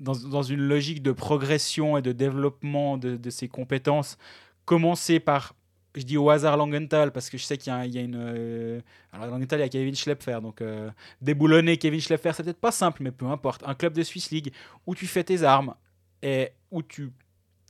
dans, 0.00 0.14
dans 0.14 0.42
une 0.42 0.60
logique 0.60 1.02
de 1.02 1.12
progression 1.12 1.96
et 1.96 2.02
de 2.02 2.12
développement 2.12 2.98
de, 2.98 3.16
de 3.16 3.30
ses 3.30 3.48
compétences, 3.48 4.18
commencer 4.64 5.20
par, 5.20 5.54
je 5.94 6.02
dis 6.02 6.16
au 6.16 6.30
hasard 6.30 6.56
Langenthal, 6.56 7.12
parce 7.12 7.30
que 7.30 7.38
je 7.38 7.44
sais 7.44 7.58
qu'il 7.58 7.72
y, 7.72 7.90
y 7.90 7.98
a 7.98 8.02
une... 8.02 8.16
euh, 8.18 8.80
alors 9.12 9.26
Langenthal, 9.28 9.60
il 9.60 9.62
y 9.62 9.66
a 9.66 9.68
Kevin 9.68 9.94
Schlepfer, 9.94 10.38
donc 10.42 10.60
euh, 10.60 10.90
déboulonner 11.20 11.76
Kevin 11.76 12.00
Schlepfer, 12.00 12.32
c'est 12.34 12.42
peut-être 12.42 12.60
pas 12.60 12.72
simple, 12.72 13.02
mais 13.04 13.12
peu 13.12 13.26
importe. 13.26 13.62
Un 13.64 13.74
club 13.74 13.92
de 13.92 14.02
Swiss 14.02 14.30
League 14.32 14.52
où 14.86 14.94
tu 14.96 15.06
fais 15.06 15.22
tes 15.22 15.44
armes 15.44 15.74
et 16.22 16.50
où 16.70 16.82
tu, 16.82 17.12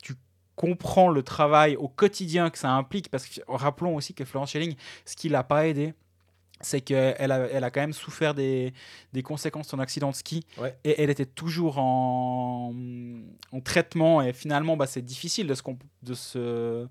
tu 0.02 0.14
comprends 0.55 1.09
le 1.09 1.23
travail 1.23 1.77
au 1.77 1.89
quotidien 1.89 2.51
que 2.51 2.59
ça 2.59 2.70
implique, 2.70 3.10
parce 3.10 3.27
que 3.27 3.40
rappelons 3.48 3.94
aussi 3.97 4.14
que 4.14 4.24
Florence 4.24 4.51
Schelling, 4.52 4.74
ce 5.05 5.16
qui 5.16 5.28
l'a 5.28 5.44
pas 5.44 5.66
aidé, 5.66 5.94
c'est 6.62 6.81
qu'elle 6.81 7.31
a, 7.32 7.39
elle 7.51 7.64
a 7.64 7.70
quand 7.70 7.82
même 7.82 7.93
souffert 7.93 8.32
des, 8.32 8.73
des 9.12 9.23
conséquences 9.23 9.66
de 9.66 9.70
son 9.70 9.78
accident 9.78 10.10
de 10.10 10.14
ski 10.16 10.47
Ouais. 10.56 10.74
et 10.85 11.02
elle 11.02 11.10
était 11.10 11.27
toujours 11.27 11.77
en, 11.78 12.73
en 13.52 13.60
traitement 13.60 14.23
et 14.23 14.32
finalement 14.32 14.74
bah, 14.74 14.86
c'est 14.86 15.02
difficile 15.02 15.47
de 15.48 15.55
se, 15.55 15.62
de, 16.02 16.14
se 16.14 16.89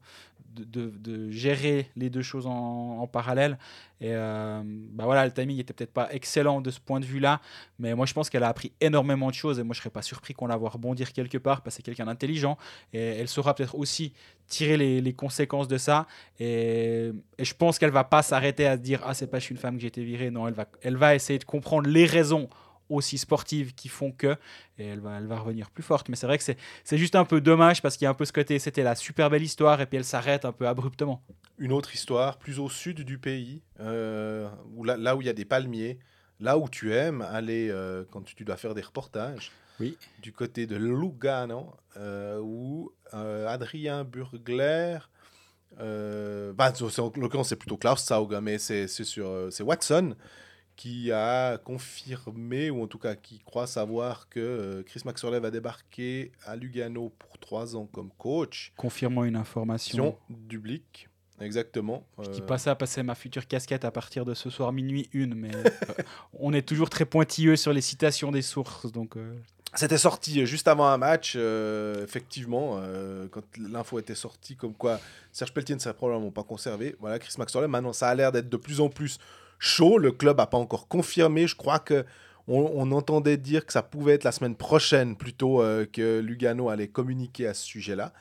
de, 0.56 1.32
gérer 1.32 1.90
les 1.96 2.10
deux 2.10 2.22
choses 2.22 2.46
en, 2.48 3.08
parallèle. 3.08 3.58
Et 4.02 4.10
euh, 4.12 4.62
bah 4.66 5.06
voilà 5.06 5.26
le 5.26 5.32
timing 5.32 5.58
était 5.60 5.74
peut-être 5.74 5.94
pas 5.94 6.12
excellent 6.12 6.60
de 6.60 6.70
ce 6.70 6.82
point 6.82 7.00
de 7.00 7.06
vue 7.06 7.22
là 7.22 7.40
mais 7.80 7.96
moi 7.96 8.06
je 8.06 8.14
pense 8.14 8.30
qu'elle 8.30 8.44
a 8.44 8.50
appris 8.50 8.74
énormément 8.82 9.30
de 9.30 9.34
choses 9.34 9.58
et 9.58 9.64
moi 9.64 9.74
je 9.74 9.80
serais 9.80 9.90
pas 9.90 10.02
surpris 10.02 10.34
qu'on 10.34 10.48
la 10.48 10.58
voit 10.58 10.70
rebondir 10.70 11.14
quelque 11.14 11.38
part 11.38 11.62
parce 11.62 11.76
que 11.76 11.78
c'est 11.78 11.84
quelqu'un 11.84 12.08
d'intelligent 12.08 12.58
et 12.92 13.00
elle 13.00 13.30
saura 13.30 13.56
peut-être 13.56 13.76
aussi 13.76 14.12
tirer 14.48 14.76
les, 14.76 15.00
les 15.00 15.14
conséquences 15.14 15.70
de 15.70 15.78
ça. 15.78 16.08
Et, 16.40 17.12
et 17.38 17.46
je 17.46 17.54
pense 17.54 17.80
qu'elle 17.80 17.92
va 17.92 18.04
pas 18.04 18.22
s'arrêter 18.22 18.68
à 18.68 18.76
se 18.76 18.82
dire 18.82 19.02
ah 19.06 19.14
c'est 19.14 19.28
pas 19.28 19.40
je 19.40 19.46
suis 19.46 19.56
une 19.56 19.62
femme 19.62 19.76
que 19.76 19.82
j'ai 19.82 19.88
été 19.88 20.04
virée 20.04 20.30
non 20.30 20.48
elle 20.48 20.56
va 20.56 20.66
elle 20.82 20.98
va 20.98 21.16
essayer 21.16 21.40
de 21.40 21.46
comprendre 21.46 21.88
les 21.88 22.06
raisons 22.06 22.50
aussi 22.90 23.18
sportives 23.18 23.74
qui 23.74 23.88
font 23.88 24.12
que 24.12 24.36
et 24.78 24.86
elle 24.86 25.00
va 25.00 25.18
elle 25.18 25.28
va 25.28 25.40
revenir 25.40 25.70
plus 25.72 25.84
forte 25.84 26.10
mais 26.10 26.16
c'est 26.16 26.28
vrai 26.28 26.38
que 26.38 26.44
c'est 26.44 26.98
juste 26.98 27.16
un 27.16 27.26
peu 27.26 27.42
dommage 27.42 27.82
parce 27.82 27.98
qu'il 27.98 28.06
y 28.06 28.08
a 28.08 28.12
un 28.12 28.16
peu 28.16 28.26
ce 28.26 28.34
côté 28.34 28.60
c'était 28.60 28.84
la 28.84 28.96
super 28.96 29.30
belle 29.30 29.44
histoire 29.44 29.82
et 29.82 29.86
puis 29.86 29.98
elle 29.98 30.06
s'arrête 30.06 30.46
un 30.46 30.52
peu 30.52 30.68
abruptement 30.68 31.24
Une 31.58 31.72
autre 31.72 31.94
histoire, 31.94 32.38
plus 32.38 32.60
au 32.60 32.70
sud 32.70 33.02
du 33.02 33.18
pays, 33.18 33.62
euh, 33.80 34.50
où 34.76 34.84
là, 34.84 34.98
là 34.98 35.16
où 35.16 35.22
il 35.22 35.28
y 35.28 35.30
a 35.30 35.34
des 35.34 35.46
palmiers, 35.46 36.00
là 36.40 36.58
où 36.58 36.70
tu 36.70 36.94
aimes 36.94 37.22
aller 37.22 37.70
euh, 37.70 38.04
quand 38.12 38.24
tu 38.24 38.44
dois 38.44 38.58
faire 38.58 38.74
des 38.74 38.82
reportages. 38.82 39.52
Oui. 39.80 39.98
Du 40.22 40.32
côté 40.32 40.68
de 40.68 40.78
Lugano, 40.78 41.74
euh, 41.98 42.40
où 42.42 42.94
Adrien 43.12 44.06
Burgler, 44.06 45.00
euh, 45.80 46.54
bah, 46.54 46.72
en 46.80 47.12
l'occurrence 47.18 47.50
c'est 47.50 47.56
plutôt 47.58 47.78
Klaus 47.78 48.02
Sauger, 48.02 48.40
mais 48.42 48.58
c'est 48.58 48.88
c'est 48.88 49.04
sur 49.04 49.48
c'est 49.52 49.64
Watson 49.64 50.16
qui 50.76 51.12
a 51.12 51.58
confirmé 51.58 52.70
ou 52.70 52.84
en 52.84 52.88
tout 52.88 52.98
cas 52.98 53.16
qui 53.16 53.40
croit 53.40 53.68
savoir 53.68 54.28
que 54.30 54.40
euh, 54.40 54.84
Chris 54.84 55.02
Maxwell 55.06 55.40
va 55.42 55.52
débarquer 55.52 56.32
à 56.46 56.56
Lugano 56.56 57.12
pour 57.18 57.38
trois 57.40 57.76
ans 57.76 57.88
comme 57.92 58.10
coach. 58.18 58.74
confirmant 58.78 59.24
une 59.24 59.36
information 59.36 60.18
Du 60.30 60.60
Blick, 60.60 61.10
exactement. 61.40 62.06
je 62.22 62.30
dis 62.30 62.42
Euh, 62.42 62.46
pas 62.46 62.58
ça 62.58 62.76
parce 62.76 62.92
que 62.92 62.96
c'est 62.96 63.04
ma 63.04 63.16
future 63.16 63.48
casquette 63.48 63.86
à 63.86 63.92
partir 63.92 64.26
de 64.26 64.34
ce 64.34 64.50
soir 64.50 64.72
minuit 64.74 65.10
une 65.14 65.34
mais 65.36 65.56
euh, 65.56 65.64
on 66.40 66.54
est 66.54 66.68
toujours 66.68 66.90
très 66.90 67.06
pointilleux 67.06 67.56
sur 67.56 67.72
les 67.74 67.82
citations 67.82 68.32
des 68.32 68.42
sources 68.42 68.92
donc 68.92 69.16
euh, 69.18 69.34
C'était 69.76 69.98
sorti 69.98 70.46
juste 70.46 70.68
avant 70.70 70.88
un 70.88 70.98
match, 70.98 71.34
euh, 71.36 72.04
effectivement, 72.04 72.80
euh, 72.82 73.28
quand 73.30 73.44
l'info 73.58 74.00
était 74.00 74.16
sortie, 74.16 74.56
comme 74.56 74.74
quoi 74.74 75.00
Serge 75.34 75.54
Pelletier 75.54 75.76
ne 75.76 75.82
serait 75.82 75.94
probablement 75.94 76.32
pas 76.32 76.44
conservé. 76.44 76.96
Voilà, 77.02 77.20
Chris 77.20 77.34
Maxwell, 77.38 77.68
maintenant 77.68 77.92
ça 77.92 78.08
a 78.08 78.16
l'air 78.16 78.32
d'être 78.32 78.48
de 78.48 78.56
plus 78.58 78.80
en 78.80 78.88
plus 78.90 79.18
chaud. 79.60 79.98
Le 79.98 80.12
club 80.12 80.38
n'a 80.38 80.48
pas 80.48 80.58
encore 80.58 80.88
confirmé. 80.88 81.48
Je 81.48 81.56
crois 81.56 81.80
que 81.80 82.06
on, 82.48 82.92
entendait 82.92 83.38
dire 83.38 83.66
que 83.66 83.74
ça 83.74 83.82
pouvait 83.82 84.14
être 84.14 84.24
la 84.24 84.32
semaine 84.32 84.56
prochaine 84.56 85.16
plutôt 85.16 85.62
euh, 85.62 85.86
que 85.92 86.20
Lugano 86.20 86.70
allait 86.70 86.88
communiquer 86.88 87.48
à 87.48 87.54
ce 87.54 87.66
sujet-là. 87.66 88.14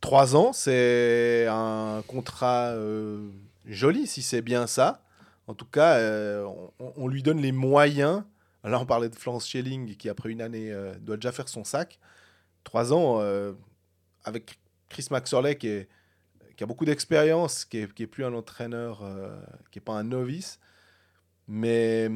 Trois 0.00 0.36
ans, 0.36 0.52
c'est 0.52 1.46
un 1.48 2.02
contrat 2.06 2.68
euh, 2.68 3.28
joli 3.66 4.06
si 4.06 4.22
c'est 4.22 4.42
bien 4.42 4.66
ça. 4.66 5.02
En 5.48 5.54
tout 5.54 5.66
cas, 5.66 5.96
euh, 5.96 6.44
on, 6.78 6.92
on 6.96 7.08
lui 7.08 7.22
donne 7.22 7.40
les 7.40 7.52
moyens 7.52 8.22
Là, 8.64 8.80
on 8.80 8.86
parlait 8.86 9.08
de 9.08 9.14
Florence 9.14 9.48
Schelling 9.48 9.94
qui, 9.94 10.08
après 10.08 10.30
une 10.30 10.42
année, 10.42 10.74
doit 11.00 11.14
déjà 11.14 11.30
faire 11.30 11.48
son 11.48 11.62
sac. 11.62 12.00
Trois 12.64 12.92
ans 12.92 13.22
avec 14.24 14.58
Chris 14.88 15.06
Maxorley 15.12 15.56
qui, 15.56 15.68
est- 15.68 15.88
qui 16.56 16.64
a 16.64 16.66
beaucoup 16.66 16.84
d'expérience, 16.84 17.64
qui 17.64 17.78
est, 17.78 17.92
qui 17.92 18.02
est 18.04 18.06
plus 18.06 18.24
un 18.24 18.32
entraîneur, 18.34 19.00
euh, 19.02 19.36
qui 19.70 19.78
est 19.78 19.82
pas 19.82 19.92
un 19.94 20.04
novice. 20.04 20.58
Mais 21.48 22.10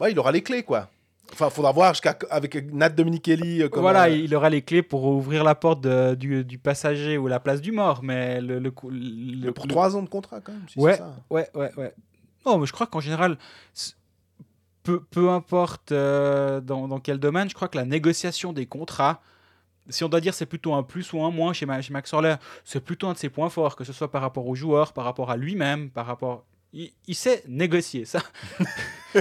ouais, 0.00 0.12
il 0.12 0.18
aura 0.18 0.32
les 0.32 0.42
clés, 0.42 0.62
quoi. 0.62 0.90
Enfin, 1.32 1.48
faudra 1.48 1.72
voir 1.72 1.94
avec 2.30 2.72
Nat 2.72 2.90
Dominichelli. 2.90 3.62
euh, 3.62 3.68
comme, 3.70 3.80
voilà, 3.80 4.10
il 4.10 4.34
aura 4.34 4.50
les 4.50 4.60
clés 4.62 4.82
pour 4.82 5.04
ouvrir 5.04 5.42
la 5.42 5.54
porte 5.54 5.80
de- 5.80 6.14
du, 6.14 6.44
du 6.44 6.58
passager 6.58 7.16
ou 7.16 7.26
la 7.28 7.40
place 7.40 7.60
du 7.62 7.72
mort, 7.72 8.02
mais 8.02 8.40
le, 8.42 8.70
pour 8.70 9.66
trois 9.66 9.96
ans 9.96 10.02
de 10.02 10.08
contrat, 10.08 10.40
quand 10.40 10.52
même. 10.52 10.68
si 10.68 10.78
Ouais. 10.78 10.96
ça. 10.98 11.16
Ouais, 11.30 11.48
ouais, 11.54 11.70
ouais. 11.78 11.94
Non, 12.44 12.58
mais 12.58 12.66
je 12.66 12.72
crois 12.72 12.86
qu'en 12.86 13.00
général, 13.00 13.38
peu, 14.82 15.00
peu 15.02 15.30
importe 15.30 15.92
euh, 15.92 16.60
dans, 16.60 16.88
dans 16.88 17.00
quel 17.00 17.18
domaine, 17.18 17.48
je 17.48 17.54
crois 17.54 17.68
que 17.68 17.78
la 17.78 17.86
négociation 17.86 18.52
des 18.52 18.66
contrats, 18.66 19.22
si 19.88 20.02
on 20.04 20.08
doit 20.08 20.20
dire 20.20 20.34
c'est 20.34 20.46
plutôt 20.46 20.74
un 20.74 20.82
plus 20.82 21.12
ou 21.12 21.22
un 21.22 21.30
moins 21.30 21.52
chez, 21.52 21.66
Ma- 21.66 21.80
chez 21.82 21.92
Max 21.92 22.12
Orler, 22.12 22.36
c'est 22.64 22.80
plutôt 22.84 23.08
un 23.08 23.12
de 23.12 23.18
ses 23.18 23.28
points 23.28 23.50
forts, 23.50 23.76
que 23.76 23.84
ce 23.84 23.92
soit 23.92 24.10
par 24.10 24.22
rapport 24.22 24.46
aux 24.46 24.54
joueurs, 24.54 24.92
par 24.92 25.04
rapport 25.04 25.30
à 25.30 25.36
lui-même, 25.36 25.90
par 25.90 26.06
rapport... 26.06 26.44
Il, 26.72 26.90
il 27.06 27.14
sait 27.14 27.42
négocier, 27.46 28.04
ça. 28.04 28.20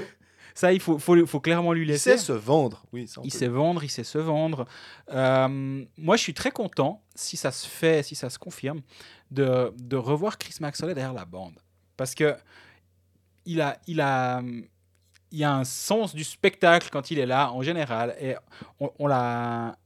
ça, 0.56 0.73
il 0.73 0.80
faut, 0.80 0.98
faut, 0.99 1.26
faut 1.26 1.40
clairement 1.40 1.73
lui 1.73 1.84
Il 1.84 1.88
laisser. 1.90 2.11
sait 2.11 2.18
se 2.18 2.31
vendre. 2.34 2.84
Oui, 2.94 3.07
ça, 3.07 3.22
Il 3.23 3.31
peut- 3.31 3.38
sait 3.38 3.48
vendre, 3.48 3.84
il 3.84 3.90
sait 3.90 4.03
se 4.03 4.18
vendre. 4.18 4.65
Euh, 5.11 5.84
moi, 5.98 6.15
je 6.15 6.22
suis 6.22 6.34
très 6.34 6.52
content, 6.52 7.02
si 7.15 7.38
ça 7.38 7.52
se 7.52 7.68
fait, 7.68 8.03
si 8.03 8.15
ça 8.15 8.30
se 8.30 8.40
confirme, 8.40 8.81
de, 9.31 9.73
de 9.77 9.95
revoir 9.98 10.38
Chris 10.38 10.56
Maxwell 10.61 10.94
derrière 10.94 11.14
la 11.14 11.26
bande. 11.26 11.60
Parce 11.98 12.15
que 12.15 12.35
il 13.45 13.61
a, 13.61 13.77
il 13.88 13.99
a, 14.02 14.41
il 15.31 15.38
y 15.40 15.44
a 15.44 15.53
un 15.53 15.64
sens 15.64 16.15
du 16.15 16.23
spectacle 16.23 16.90
quand 16.91 17.11
il 17.11 17.19
est 17.19 17.26
là, 17.26 17.52
en 17.52 17.61
général. 17.61 18.15
Et 18.19 18.35
on, 18.80 18.91
on 18.99 19.07
l'a. 19.07 19.77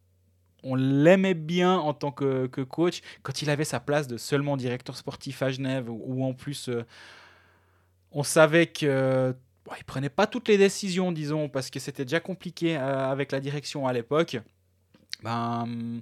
On 0.64 0.76
l'aimait 0.76 1.34
bien 1.34 1.78
en 1.78 1.94
tant 1.94 2.12
que, 2.12 2.48
que 2.48 2.62
coach 2.62 3.02
quand 3.24 3.42
il 3.42 3.50
avait 3.50 3.66
sa 3.66 3.80
place 3.80 4.08
de 4.08 4.18
seulement 4.18 4.58
directeur 4.58 4.98
sportif 4.98 5.42
à 5.42 5.52
Genève, 5.52 5.88
où, 5.90 6.24
en 6.26 6.34
plus 6.34 6.70
euh, 6.70 6.84
on 8.12 8.24
savait 8.24 8.68
que 8.68 9.36
bon, 9.66 9.72
il 9.78 9.84
prenait 9.84 10.10
pas 10.10 10.28
toutes 10.28 10.48
les 10.48 10.58
décisions, 10.58 11.12
disons, 11.12 11.50
parce 11.50 11.70
que 11.70 11.80
c'était 11.80 12.06
déjà 12.06 12.20
compliqué 12.20 12.78
euh, 12.78 13.12
avec 13.12 13.32
la 13.32 13.40
direction 13.40 13.88
à 13.88 13.94
l'époque. 13.94 14.38
Ben, 15.24 16.02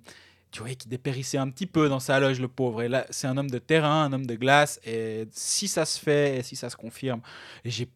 tu 0.51 0.59
voyais 0.59 0.75
qu'il 0.75 0.89
dépérissait 0.89 1.37
un 1.37 1.49
petit 1.49 1.65
peu 1.65 1.89
dans 1.89 1.99
sa 1.99 2.19
loge, 2.19 2.39
le 2.39 2.47
pauvre. 2.47 2.81
Et 2.81 2.87
là, 2.87 3.05
c'est 3.09 3.27
un 3.27 3.35
homme 3.37 3.49
de 3.49 3.59
terrain, 3.59 4.05
un 4.05 4.13
homme 4.13 4.25
de 4.25 4.35
glace. 4.35 4.79
Et 4.85 5.27
si 5.31 5.67
ça 5.67 5.83
se 5.85 5.99
fait, 5.99 6.37
et 6.37 6.43
si 6.43 6.55
ça 6.55 6.69
se 6.69 6.77
confirme, 6.77 7.21
et 7.65 7.69
j'ai 7.69 7.89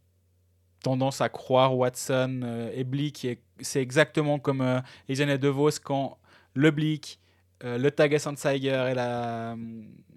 tendance 0.84 1.22
à 1.22 1.30
croire 1.30 1.76
Watson 1.78 2.42
euh, 2.44 2.72
et 2.74 2.84
Blick, 2.84 3.28
c'est 3.62 3.82
exactement 3.82 4.40
comme 4.40 4.62
euh, 4.62 4.80
les 5.08 5.22
années 5.22 5.38
de 5.38 5.48
Vos 5.48 5.70
quand 5.84 6.18
le 6.60 6.72
Blick, 6.72 7.20
euh, 7.64 7.78
le 7.78 7.90
Tagessanzeiger 7.92 8.90
et 8.92 8.94
la, 8.94 9.56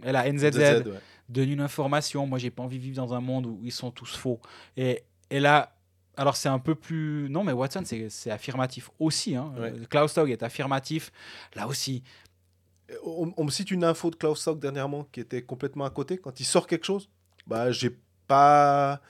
et 0.05 0.13
la 0.13 0.33
NZZ 0.33 0.51
ZZ, 0.51 0.59
ouais. 0.59 0.83
donne 1.29 1.51
une 1.51 1.61
information. 1.61 2.27
Moi, 2.27 2.39
j'ai 2.39 2.51
pas 2.51 2.63
envie 2.63 2.79
de 2.79 2.83
vivre 2.83 2.97
dans 2.97 3.15
un 3.15 3.21
monde 3.21 3.47
où 3.47 3.61
ils 3.63 3.73
sont 3.73 3.91
tous 3.91 4.17
faux. 4.17 4.41
Et, 4.77 5.03
et 5.31 5.41
là, 5.41 5.75
Alors 6.17 6.37
c'est 6.37 6.51
un 6.51 6.59
peu 6.59 6.75
plus... 6.75 7.29
Non, 7.31 7.43
mais 7.45 7.53
Watson, 7.53 7.83
c'est 7.85 8.11
c'est 8.11 8.31
affirmatif 8.31 8.91
aussi. 8.99 9.35
Hein. 9.35 9.53
Ouais. 9.57 9.73
Euh, 9.73 9.87
Klaus 9.89 10.13
Tog 10.15 10.31
est 10.31 10.43
affirmatif. 10.43 11.11
Là 11.55 11.67
aussi, 11.67 12.03
On, 13.05 13.33
on 13.37 13.45
me 13.45 13.51
cite 13.51 13.71
une 13.71 13.85
info 13.85 14.11
de 14.11 14.17
Klaus 14.17 14.41
Sock 14.43 14.59
dernièrement 14.59 15.05
qui 15.13 15.21
était 15.21 15.43
complètement 15.43 15.87
à 15.87 15.91
côté. 15.91 16.19
Quand 16.19 16.39
il 16.41 16.45
sort 16.45 16.67
quelque 16.67 16.85
chose, 16.85 17.09
bah 17.47 17.73
j'ai 17.73 17.97
pas, 18.29 19.01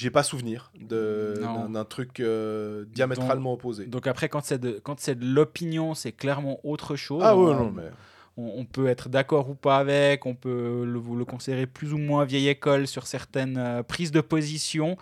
j'ai 0.00 0.10
pas 0.10 0.22
souvenir 0.22 0.72
d'un 0.74 1.84
truc 1.84 2.20
euh, 2.20 2.84
diamétralement 2.88 3.52
opposé. 3.52 3.86
donc 3.86 4.06
après, 4.06 4.28
quand 4.28 4.42
c'est 4.42 4.58
de, 4.58 4.80
quand 4.82 4.96
de 5.10 5.24
l'opinion, 5.26 5.94
c'est 5.94 6.12
clairement 6.12 6.58
autre 6.64 6.96
chose. 6.96 7.22
Ah 7.24 7.36
On- 7.36 7.46
ouais, 7.48 7.54
non 7.54 7.70
mais 7.70 7.90
on, 8.38 8.52
on 8.60 8.64
peut 8.64 8.86
être 8.86 9.08
d'accord 9.10 9.50
ou 9.50 9.54
pas 9.54 9.76
avec, 9.76 10.24
on 10.24 10.34
peut 10.34 10.84
le, 10.86 10.98
vous 10.98 11.16
le 11.16 11.24
considérer 11.26 11.66
plus 11.66 11.92
ou 11.92 11.98
moins 11.98 12.24
vieille 12.24 12.48
école 12.48 12.86
sur 12.86 13.06
certaines 13.06 13.58
euh, 13.58 13.82
prises 13.82 14.10
de 14.12 14.20
position. 14.22 14.96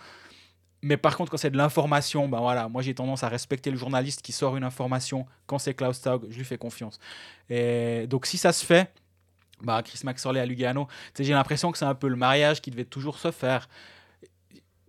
Mais 0.81 0.97
par 0.97 1.15
contre, 1.17 1.29
quand 1.31 1.37
c'est 1.37 1.49
de 1.51 1.57
l'information, 1.57 2.27
ben 2.29 2.39
voilà, 2.39 2.67
moi 2.69 2.81
j'ai 2.81 2.93
tendance 2.93 3.23
à 3.23 3.29
respecter 3.29 3.69
le 3.71 3.77
journaliste 3.77 4.21
qui 4.21 4.31
sort 4.31 4.55
une 4.57 4.63
information. 4.63 5.25
Quand 5.45 5.59
c'est 5.59 5.73
Klaus 5.73 6.01
Taug, 6.01 6.25
je 6.29 6.37
lui 6.37 6.45
fais 6.45 6.57
confiance. 6.57 6.99
Et 7.49 8.05
donc 8.07 8.25
si 8.25 8.37
ça 8.37 8.51
se 8.53 8.65
fait, 8.65 8.91
bah, 9.61 9.81
Chris 9.83 9.99
Maxorley 10.03 10.39
à 10.39 10.45
Lugano, 10.45 10.85
tu 10.85 10.93
sais, 11.15 11.23
j'ai 11.25 11.33
l'impression 11.33 11.71
que 11.71 11.77
c'est 11.77 11.85
un 11.85 11.95
peu 11.95 12.07
le 12.07 12.15
mariage 12.15 12.61
qui 12.61 12.71
devait 12.71 12.85
toujours 12.85 13.17
se 13.19 13.31
faire. 13.31 13.67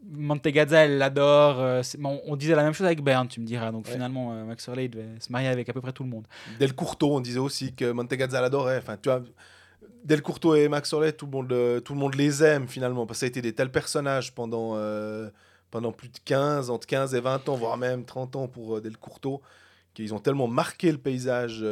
Mantegazza, 0.08 0.84
elle 0.84 0.98
l'adore. 0.98 1.60
euh, 1.60 1.82
bon, 1.98 2.20
on 2.26 2.36
disait 2.36 2.54
la 2.54 2.62
même 2.62 2.72
chose 2.72 2.86
avec 2.86 3.02
Bern, 3.02 3.28
tu 3.28 3.40
me 3.40 3.46
diras. 3.46 3.70
Donc 3.72 3.86
Ouais. 3.86 3.92
finalement, 3.92 4.32
euh, 4.32 4.44
Maxorley 4.44 4.86
il 4.86 4.90
devait 4.90 5.20
se 5.20 5.30
marier 5.30 5.48
avec 5.48 5.68
à 5.68 5.72
peu 5.72 5.80
près 5.80 5.92
tout 5.92 6.02
le 6.04 6.08
monde. 6.10 6.26
Del 6.58 6.74
Curto, 6.74 7.14
on 7.16 7.20
disait 7.20 7.38
aussi 7.38 7.74
que 7.74 7.90
Mantegazza 7.92 8.40
l'adorait. 8.40 8.78
Enfin, 8.78 8.96
tu 9.00 9.08
vois, 9.08 9.22
Del 10.04 10.22
Curto 10.22 10.54
et 10.54 10.68
Max 10.68 10.92
Orlet, 10.92 11.12
tout 11.12 11.26
le 11.26 11.32
monde, 11.32 11.82
tout 11.84 11.92
le 11.94 11.98
monde 12.00 12.14
les 12.14 12.42
aime 12.42 12.66
finalement 12.68 13.06
parce 13.06 13.18
que 13.18 13.20
ça 13.20 13.26
a 13.26 13.28
été 13.28 13.42
des 13.42 13.54
tels 13.54 13.70
personnages 13.70 14.34
pendant 14.34 14.72
euh, 14.74 15.28
pendant 15.70 15.92
plus 15.92 16.08
de 16.08 16.18
15, 16.24 16.70
entre 16.70 16.86
15 16.86 17.14
et 17.14 17.20
20 17.20 17.48
ans, 17.48 17.54
voire 17.54 17.76
même 17.76 18.04
30 18.04 18.34
ans 18.36 18.48
pour 18.48 18.76
euh, 18.78 18.80
Del 18.80 18.96
Curto, 18.96 19.40
qu'ils 19.94 20.12
ont 20.14 20.18
tellement 20.18 20.48
marqué 20.48 20.90
le 20.90 20.98
paysage 20.98 21.62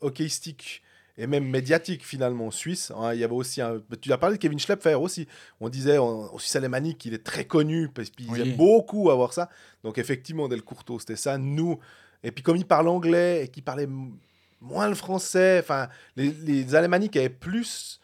hockeyistique 0.00 0.82
et 1.18 1.26
même 1.26 1.44
médiatique 1.44 2.06
finalement 2.06 2.50
suisse. 2.50 2.92
Hein, 2.96 3.12
il 3.12 3.20
y 3.20 3.24
avait 3.24 3.34
aussi 3.34 3.60
un, 3.60 3.82
tu 4.00 4.12
as 4.12 4.18
parlé 4.18 4.36
de 4.36 4.40
Kevin 4.40 4.58
Schlepfer 4.58 4.94
aussi. 4.94 5.26
On 5.60 5.68
disait 5.68 5.98
en- 5.98 6.38
Suisse 6.38 6.56
alémanique 6.56 6.98
qu'il 6.98 7.12
est 7.12 7.24
très 7.24 7.44
connu 7.44 7.88
parce 7.88 8.08
qu'ils 8.10 8.30
Oui. 8.30 8.40
aiment 8.40 8.56
beaucoup 8.56 9.10
avoir 9.10 9.32
ça. 9.32 9.50
Donc 9.84 9.98
effectivement 9.98 10.48
Del 10.48 10.62
Curto, 10.62 10.98
c'était 11.00 11.16
ça. 11.16 11.36
Nous 11.36 11.78
et 12.22 12.30
puis 12.30 12.42
comme 12.42 12.56
il 12.56 12.64
parle 12.66 12.88
anglais 12.88 13.44
et 13.44 13.48
qu'il 13.48 13.62
parlait 13.64 13.88
moins 14.60 14.88
le 14.88 14.94
français, 14.94 15.58
enfin 15.62 15.88
les, 16.16 16.30
les 16.30 16.74
alémaniques 16.74 17.16
avaient 17.16 17.28
plus 17.28 18.00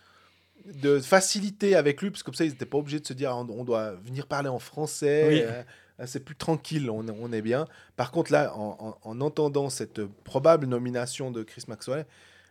de 0.66 0.98
facilité 0.98 1.76
avec 1.76 2.00
lui 2.00 2.10
parce 2.10 2.22
que 2.22 2.26
comme 2.26 2.34
ça 2.34 2.44
ils 2.44 2.50
n'étaient 2.50 2.66
pas 2.66 2.78
obligés 2.78 2.98
de 3.00 3.06
se 3.06 3.12
dire 3.12 3.30
on, 3.36 3.64
doit 3.64 3.92
venir 4.04 4.26
parler 4.26 4.48
en 4.48 4.58
français. 4.58 5.26
Oui. 5.28 5.40
euh, 5.42 5.62
euh, 6.00 6.04
c'est 6.06 6.24
plus 6.24 6.34
tranquille, 6.34 6.90
on, 6.90 7.06
on 7.08 7.32
est 7.32 7.42
bien. 7.42 7.66
Par 7.96 8.10
contre, 8.10 8.32
là, 8.32 8.52
en, 8.56 8.76
en- 9.04 9.08
en 9.08 9.20
entendant 9.20 9.70
cette 9.70 10.02
probable 10.24 10.66
nomination 10.66 11.30
de 11.30 11.44
Chris 11.44 11.62
Maxwell, 11.68 12.04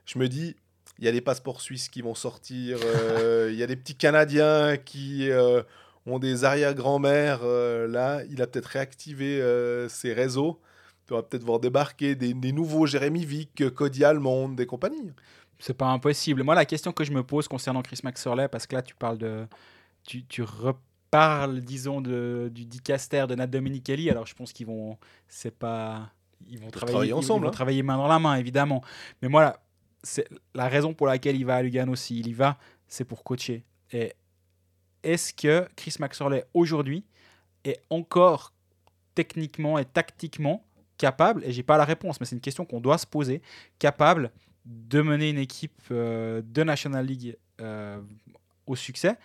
je 0.06 0.20
me 0.20 0.28
dis, 0.28 0.56
il 1.00 1.06
y 1.06 1.08
a 1.08 1.12
des 1.12 1.22
passeports 1.22 1.62
suisses 1.62 1.90
qui 1.90 2.02
vont 2.02 2.16
sortir, 2.16 2.78
euh, 2.84 3.50
il 3.52 3.58
y 3.58 3.64
a 3.64 3.68
des 3.68 3.76
petits 3.76 3.96
Canadiens 3.96 4.78
qui 4.78 5.30
euh, 5.30 5.64
ont 6.06 6.20
des 6.20 6.44
arrière-grand-mères. 6.44 7.42
euh, 7.44 7.88
là, 7.88 8.22
il 8.30 8.42
a 8.42 8.48
peut-être 8.48 8.68
réactivé 8.68 9.42
euh, 9.42 9.90
ses 9.90 10.14
réseaux. 10.14 10.60
Tu 11.08 11.14
vas 11.14 11.24
peut-être 11.24 11.44
voir 11.44 11.60
débarquer 11.60 12.16
des, 12.16 12.34
des 12.34 12.52
nouveaux 12.52 12.86
Jérémy 12.86 13.26
Vick, 13.26 13.70
Cody 13.74 14.06
Almond, 14.06 14.50
des 14.50 14.66
compagnies. 14.66 15.12
C'est 15.60 15.74
pas 15.74 15.88
impossible. 15.88 16.44
Moi, 16.44 16.56
la 16.56 16.66
question 16.66 16.92
que 16.92 17.04
je 17.04 17.12
me 17.12 17.24
pose 17.24 17.48
concernant 17.48 17.82
Chris 17.82 18.00
Maxorley, 18.04 18.48
parce 18.48 18.68
que 18.68 18.76
là, 18.76 18.82
tu 18.82 18.96
parles 18.96 19.18
de. 19.18 19.46
Tu, 20.06 20.26
tu 20.26 20.44
reparles, 20.44 21.62
disons, 21.62 22.02
de, 22.02 22.50
du 22.54 22.66
dicaster 22.66 23.26
de 23.28 23.36
Nat 23.36 23.48
Dominichelli. 23.48 24.10
Alors, 24.10 24.26
je 24.26 24.34
pense 24.36 24.52
qu'ils 24.52 24.68
vont. 24.68 24.98
C'est 25.28 25.58
pas. 25.58 26.10
Ils 26.50 26.60
vont 26.60 26.70
travailler, 26.70 26.94
travailler 26.94 27.14
ensemble, 27.14 27.42
Ils 27.42 27.44
vont 27.44 27.48
hein. 27.50 27.52
travailler 27.52 27.84
main 27.84 27.98
dans 27.98 28.08
la 28.08 28.20
main, 28.20 28.36
évidemment. 28.36 28.84
Mais 29.22 29.30
moi, 29.30 29.42
là, 29.44 29.60
c'est 30.04 30.28
la 30.54 30.68
raison 30.68 30.94
pour 30.94 31.08
laquelle 31.08 31.36
il 31.36 31.46
va 31.46 31.56
à 31.56 31.62
Lugano, 31.62 31.96
s'il 31.96 32.28
y 32.28 32.34
va, 32.34 32.58
c'est 32.88 33.06
pour 33.06 33.24
coacher. 33.24 33.64
Et 33.92 34.14
est-ce 35.02 35.34
que 35.34 35.68
Chris 35.76 35.96
Maxorley, 36.00 36.46
aujourd'hui, 36.54 37.06
est 37.64 37.80
encore 37.90 38.54
techniquement 39.16 39.78
et 39.80 39.86
tactiquement 39.86 40.66
capable, 40.98 41.44
et 41.44 41.52
j'ai 41.52 41.64
pas 41.64 41.78
la 41.78 41.86
réponse, 41.86 42.20
mais 42.20 42.26
c'est 42.26 42.36
une 42.36 42.42
question 42.42 42.66
qu'on 42.66 42.80
doit 42.80 42.98
se 42.98 43.08
poser, 43.08 43.42
capable 43.80 44.32
de 44.66 45.02
mener 45.02 45.30
une 45.30 45.38
équipe 45.38 45.82
euh, 45.92 46.42
de 46.46 46.64
National 46.64 47.06
League 47.06 47.38
euh, 47.62 48.00
au 48.66 48.76
succès? 48.76 49.18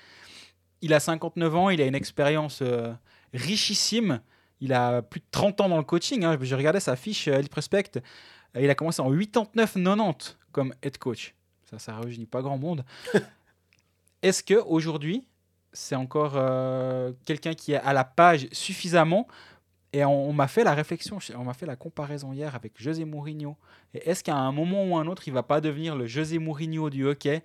Il 0.81 0.95
a 0.95 1.01
59 1.01 1.55
ans, 1.57 1.71
il 1.71 1.81
a 1.83 1.87
une 1.87 1.95
expérience 1.95 2.61
euh, 2.63 2.93
richissime. 3.35 4.21
Il 4.61 4.73
a 4.73 5.03
plus 5.03 5.21
de 5.21 5.27
30 5.31 5.61
ans 5.61 5.69
dans 5.69 5.77
le 5.77 5.85
coaching. 5.85 6.25
hein. 6.25 6.39
J'ai 6.41 6.55
regardé 6.55 6.81
sa 6.81 6.97
fiche 6.97 7.29
euh, 7.29 7.39
Elite 7.39 7.51
Prospect. 7.51 7.99
Euh, 8.57 8.61
Il 8.61 8.71
a 8.71 8.75
commencé 8.75 9.03
en 9.03 9.13
89-90 9.13 10.37
comme 10.53 10.75
head 10.83 10.99
coach. 10.99 11.35
Ça, 11.71 11.79
ça 11.79 11.95
rajeunit 11.95 12.27
pas 12.27 12.43
grand 12.43 12.59
monde. 12.59 12.85
Est-ce 14.23 14.43
que 14.43 14.55
aujourd'hui, 14.55 15.27
c'est 15.73 15.95
encore 15.95 16.33
euh, 16.37 17.13
quelqu'un 17.25 17.55
qui 17.55 17.73
est 17.73 17.77
à 17.77 17.93
la 17.93 18.05
page 18.05 18.49
suffisamment? 18.53 19.27
Et 19.93 20.05
on, 20.05 20.33
m'a 20.35 20.49
fait 20.49 20.65
la 20.65 20.75
réflexion, 20.75 21.19
on 21.35 21.45
m'a 21.45 21.55
fait 21.55 21.65
la 21.65 21.77
comparaison 21.77 22.35
hier 22.35 22.55
avec 22.55 22.75
José 22.77 23.07
Mourinho. 23.07 23.57
Est-ce 23.95 24.23
qu'à 24.23 24.37
un 24.37 24.53
moment 24.53 24.85
ou 24.85 24.97
un 24.99 25.07
autre, 25.07 25.27
il 25.27 25.33
va 25.33 25.43
pas 25.43 25.63
devenir 25.63 25.97
le 25.97 26.07
José 26.07 26.39
Mourinho 26.39 26.91
du 26.91 27.07
hockey? 27.07 27.43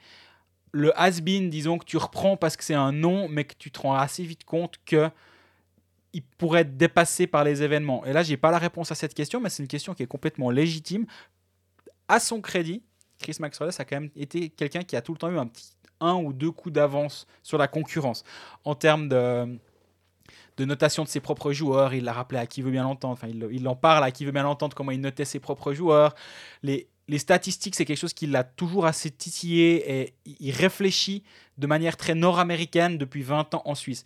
Le 0.73 0.91
has-been, 0.99 1.49
disons, 1.49 1.77
que 1.77 1.85
tu 1.85 1.95
reprends 1.95 2.35
parce 2.35 2.57
que 2.57 2.65
c'est 2.65 2.73
un 2.73 2.91
nom, 2.91 3.29
mais 3.29 3.45
que 3.45 3.53
tu 3.57 3.71
te 3.71 3.79
rends 3.79 3.95
assez 3.95 4.23
vite 4.23 4.43
compte 4.43 4.77
que 4.85 5.09
il 6.11 6.21
pourrait 6.21 6.61
être 6.61 6.77
dépassé 6.77 7.27
par 7.27 7.43
les 7.43 7.63
événements. 7.63 8.05
Et 8.05 8.13
là, 8.13 8.23
j'ai 8.23 8.37
pas 8.37 8.51
la 8.51 8.59
réponse 8.59 8.91
à 8.91 8.95
cette 8.95 9.13
question, 9.13 9.39
mais 9.39 9.49
c'est 9.49 9.63
une 9.63 9.67
question 9.67 9.93
qui 9.93 10.03
est 10.03 10.07
complètement 10.07 10.51
légitime. 10.51 11.05
À 12.07 12.19
son 12.19 12.41
crédit, 12.41 12.83
Chris 13.23 13.37
Maxwell 13.39 13.71
a 13.75 13.85
quand 13.85 13.95
même 13.95 14.11
été 14.15 14.49
quelqu'un 14.49 14.83
qui 14.83 14.95
a 14.95 15.01
tout 15.01 15.13
le 15.13 15.17
temps 15.17 15.31
eu 15.31 15.39
un 15.39 15.47
petit 15.47 15.71
un 16.03 16.15
ou 16.15 16.33
deux 16.33 16.51
coups 16.51 16.73
d'avance 16.73 17.25
sur 17.41 17.57
la 17.57 17.67
concurrence 17.67 18.23
en 18.65 18.75
termes 18.75 19.07
de 19.07 20.65
notation 20.65 21.03
de 21.03 21.07
ses 21.07 21.19
propres 21.19 21.53
joueurs, 21.53 21.93
il 21.93 22.03
l'a 22.03 22.13
rappelé 22.13 22.39
à 22.39 22.45
qui 22.45 22.61
veut 22.61 22.71
bien 22.71 22.83
l'entendre, 22.83 23.13
enfin 23.13 23.27
il, 23.27 23.67
en 23.67 23.75
parle 23.75 24.03
à 24.03 24.11
qui 24.11 24.25
veut 24.25 24.31
bien 24.31 24.43
l'entendre, 24.43 24.75
comment 24.75 24.91
il 24.91 25.01
notait 25.01 25.25
ses 25.25 25.39
propres 25.39 25.73
joueurs. 25.73 26.13
Les, 26.61 26.87
statistiques, 27.17 27.75
c'est 27.75 27.85
quelque 27.85 27.97
chose 27.97 28.13
qui 28.13 28.27
l'a 28.27 28.43
toujours 28.43 28.85
assez 28.85 29.09
titillé 29.11 29.99
et 29.99 30.13
il 30.25 30.51
réfléchit 30.51 31.23
de 31.57 31.67
manière 31.67 31.97
très 31.97 32.15
nord-américaine 32.15 32.97
depuis 32.97 33.23
20 33.23 33.55
ans 33.55 33.61
en 33.65 33.75
Suisse. 33.75 34.03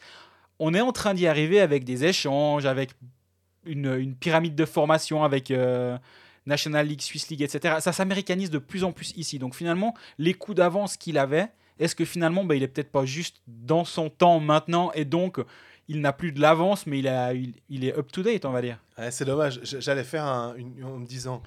On 0.60 0.74
est 0.74 0.82
en 0.82 0.92
train 0.92 1.14
d'y 1.14 1.28
arriver 1.28 1.60
avec 1.60 1.84
des 1.84 2.06
échanges, 2.06 2.66
avec 2.66 2.92
une, 3.66 3.96
une 3.96 4.16
pyramide 4.16 4.56
de 4.56 4.66
formation, 4.66 5.24
avec 5.24 5.52
euh, 5.52 5.98
National 6.48 6.88
League, 6.88 7.02
Swiss 7.02 7.30
League, 7.30 7.44
etc. 7.44 7.76
Ça 7.80 7.92
s'américanise 7.92 8.50
de 8.50 8.58
plus 8.58 8.84
en 8.84 8.92
plus 8.92 9.14
ici. 9.16 9.38
Donc 9.38 9.54
finalement, 9.54 9.94
les 10.18 10.34
coups 10.34 10.58
d'avance 10.58 10.98
qu'il 10.98 11.18
avait, 11.18 11.50
est-ce 11.80 11.96
que 11.96 12.06
finalement, 12.06 12.44
bah, 12.44 12.56
il 12.56 12.64
est 12.64 12.68
peut-être 12.68 12.92
pas 12.92 13.06
juste 13.06 13.42
dans 13.46 13.86
son 13.86 14.10
temps 14.10 14.40
maintenant 14.40 14.92
et 14.94 15.06
donc 15.06 15.40
il 15.88 16.02
n'a 16.02 16.14
plus 16.14 16.32
de 16.32 16.42
l'avance, 16.42 16.86
mais 16.86 17.00
il, 17.00 17.08
est 17.86 17.98
up-to-date, 17.98 18.46
on 18.46 18.52
va 18.52 18.62
dire? 18.62 18.80
C'est 19.10 19.26
dommage. 19.26 19.62
J'allais 19.64 20.04
faire 20.04 20.26
un, 20.26 20.56
en 20.84 20.98
me 20.98 21.06
disant 21.06 21.42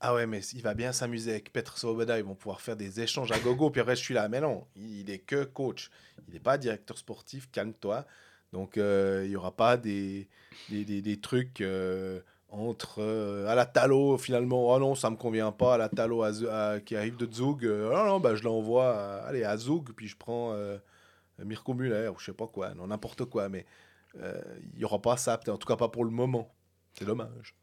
Ah 0.00 0.14
ouais, 0.14 0.26
mais 0.26 0.40
il 0.52 0.62
va 0.62 0.74
bien 0.74 0.92
s'amuser 0.92 1.30
avec 1.30 1.52
Petr 1.52 1.78
Svoboda. 1.78 2.18
Ils 2.18 2.24
vont 2.24 2.34
pouvoir 2.34 2.60
faire 2.60 2.76
des 2.76 3.00
échanges 3.00 3.32
à 3.32 3.38
gogo. 3.38 3.70
Puis 3.70 3.80
après, 3.80 3.96
je 3.96 4.02
suis 4.02 4.14
là. 4.14 4.28
Mais 4.28 4.40
non, 4.40 4.66
il 4.76 5.08
est 5.10 5.18
que 5.18 5.44
coach. 5.44 5.90
Il 6.28 6.34
n'est 6.34 6.40
pas 6.40 6.58
directeur 6.58 6.98
sportif. 6.98 7.48
Calme-toi. 7.50 8.04
Donc, 8.52 8.76
euh, 8.76 9.22
il 9.24 9.30
n'y 9.30 9.36
aura 9.36 9.56
pas 9.56 9.76
des, 9.78 10.28
des, 10.68 10.84
des, 10.84 11.00
des 11.00 11.16
trucs 11.18 11.60
euh, 11.62 12.20
entre 12.56 13.00
euh, 13.00 13.46
à 13.48 13.54
la 13.54 13.66
Talo, 13.66 14.16
finalement. 14.18 14.74
Oh 14.74 14.78
non, 14.78 14.94
ça 14.94 15.10
me 15.10 15.16
convient 15.16 15.52
pas. 15.52 15.74
À 15.74 15.78
la 15.78 15.88
Talo 15.88 16.22
à 16.22 16.80
qui 16.80 16.96
arrive 16.96 17.16
de 17.16 17.32
Zug. 17.32 17.64
Euh, 17.64 17.90
oh 17.92 18.06
non, 18.06 18.20
bah, 18.20 18.34
je 18.34 18.42
l'envoie 18.42 18.94
à, 18.94 19.26
allez, 19.26 19.44
à 19.44 19.56
Zug. 19.56 19.90
Puis 19.94 20.08
je 20.08 20.16
prends 20.16 20.52
euh, 20.52 20.78
Mirko 21.44 21.74
Muller 21.74 22.08
ou 22.08 22.18
je 22.18 22.26
sais 22.26 22.32
pas 22.32 22.46
quoi. 22.46 22.74
Non, 22.74 22.86
n'importe 22.86 23.24
quoi. 23.26 23.48
Mais 23.48 23.66
euh, 24.20 24.40
il 24.72 24.78
n'y 24.78 24.84
aura 24.84 25.00
pas 25.00 25.16
ça. 25.16 25.38
En 25.48 25.56
tout 25.56 25.68
cas, 25.68 25.76
pas 25.76 25.88
pour 25.88 26.04
le 26.04 26.10
moment. 26.10 26.52
C'est 26.98 27.04
dommage. 27.04 27.54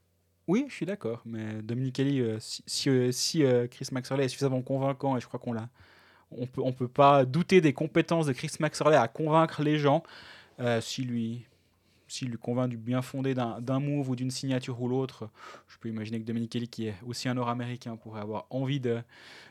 Oui, 0.47 0.65
je 0.69 0.73
suis 0.73 0.85
d'accord. 0.85 1.21
Mais 1.25 1.61
Dominique 1.61 1.95
Kelly, 1.95 2.19
euh, 2.19 2.37
si, 2.39 2.63
si, 2.67 2.89
euh, 2.89 3.11
si, 3.11 3.43
Chris 3.69 3.87
Maxwell 3.91 4.19
est 4.21 4.27
suffisamment 4.27 4.61
convaincant, 4.61 5.17
et 5.17 5.21
je 5.21 5.27
crois 5.27 5.39
qu'on 5.39 5.53
l'a, 5.53 5.69
on 6.31 6.45
peut, 6.45 6.61
on 6.63 6.73
peut 6.73 6.87
pas 6.87 7.25
douter 7.25 7.61
des 7.61 7.73
compétences 7.73 8.25
de 8.25 8.33
Chris 8.33 8.51
Maxwell 8.59 8.93
à 8.95 9.07
convaincre 9.07 9.63
les 9.63 9.77
gens. 9.77 10.03
Si 10.81 11.03
lui, 11.03 11.47
s'il 12.13 12.29
lui 12.29 12.37
convainc 12.37 12.69
du 12.69 12.77
bien 12.77 13.01
fondé 13.01 13.33
d'un 13.33 13.79
move 13.79 14.09
ou 14.09 14.15
d'une 14.15 14.29
signature 14.29 14.79
ou 14.79 14.87
l'autre, 14.87 15.29
je 15.67 15.77
peux 15.79 15.89
imaginer 15.89 16.19
que 16.21 16.25
Dominique 16.25 16.51
Kelly, 16.51 16.67
qui 16.67 16.87
est 16.87 16.95
aussi 17.07 17.27
un 17.27 17.33
Nord-Américain, 17.33 17.95
pourrait 17.95 18.21
avoir 18.21 18.45
envie 18.51 18.79
de, 18.79 19.01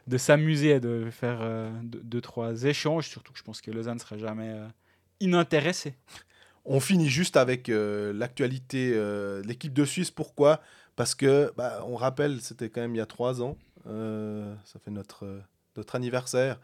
de 0.07 0.17
s'amuser 0.17 0.71
et 0.71 0.81
de 0.81 1.11
faire 1.11 1.39
euh, 1.41 1.71
deux, 1.83 2.21
trois 2.21 2.63
échanges. 2.63 3.09
Surtout 3.09 3.33
que 3.33 3.39
je 3.39 3.45
pense 3.45 3.61
que 3.61 3.73
Lausanne 3.73 3.95
ne 3.95 4.01
sera 4.01 4.17
jamais 4.17 4.51
euh, 4.51 4.69
inintéressé. 5.19 5.95
On 6.65 6.79
finit 6.79 7.09
juste 7.09 7.37
avec 7.37 7.69
euh, 7.69 8.13
l'actualité 8.13 8.93
euh, 8.95 9.43
de 9.43 9.49
l'équipe 9.49 9.73
de 9.73 9.85
Suisse. 9.85 10.13
Pourquoi? 10.13 10.61
Parce 10.95 11.17
que, 11.17 11.53
bah, 11.57 11.85
on 11.89 11.97
rappelle, 11.97 12.41
c'était 12.41 12.71
quand 12.71 12.81
même 12.81 12.95
il 12.95 12.99
y 12.99 13.01
a 13.03 13.07
trois 13.07 13.43
ans. 13.43 13.57
Euh, 13.89 14.55
ça 14.65 14.79
fait 14.79 14.93
notre 14.93 15.27
euh, 15.27 15.41
notre 15.77 15.95
anniversaire. 15.97 16.61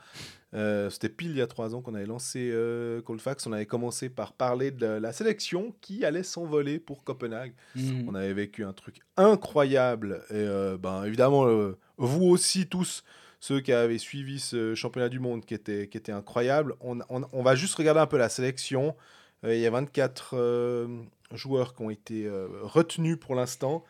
Euh, 0.55 0.89
C'était 0.91 1.09
pile 1.11 1.31
il 1.33 1.37
y 1.37 1.43
a 1.43 1.47
trois 1.47 1.75
ans 1.75 1.83
qu'on 1.83 1.95
avait 1.95 2.07
lancé 2.07 2.51
euh, 2.53 3.03
Colfax. 3.03 3.47
On 3.47 3.53
avait 3.53 3.67
commencé 3.67 4.09
par 4.09 4.33
parler 4.33 4.71
de 4.71 4.87
la 4.87 5.13
sélection 5.13 5.75
qui 5.81 6.05
allait 6.05 6.23
s'envoler 6.23 6.79
pour 6.79 7.05
Copenhague. 7.05 7.53
Mhm. 7.75 8.09
On 8.09 8.15
avait 8.15 8.33
vécu 8.33 8.65
un 8.65 8.73
truc 8.73 9.01
incroyable. 9.17 10.23
Et 10.31 10.35
euh, 10.37 10.77
ben, 10.79 11.05
évidemment, 11.05 11.47
euh, 11.47 11.77
vous 11.99 12.25
aussi, 12.25 12.67
tous, 12.67 13.05
ceux 13.41 13.61
qui 13.61 13.73
avaient 13.73 13.99
suivi 13.99 14.41
ce 14.41 14.75
championnat 14.75 15.09
du 15.09 15.21
monde 15.21 15.45
qui 15.45 15.55
était, 15.55 15.89
qui 15.89 15.97
était 15.99 16.13
incroyable, 16.13 16.75
on, 16.81 16.99
on- 17.09 17.29
on 17.33 17.43
va 17.43 17.55
juste 17.55 17.75
regarder 17.77 18.01
un 18.01 18.07
peu 18.07 18.19
la 18.19 18.29
sélection. 18.29 18.97
Il 19.45 19.59
y 19.59 19.67
a 19.67 19.71
24 19.71 20.31
euh, 20.37 20.89
joueurs 21.33 21.75
qui 21.77 21.83
ont 21.83 21.91
été 21.91 22.29
retenus 22.63 23.17
pour 23.21 23.35
l'instant. 23.37 23.85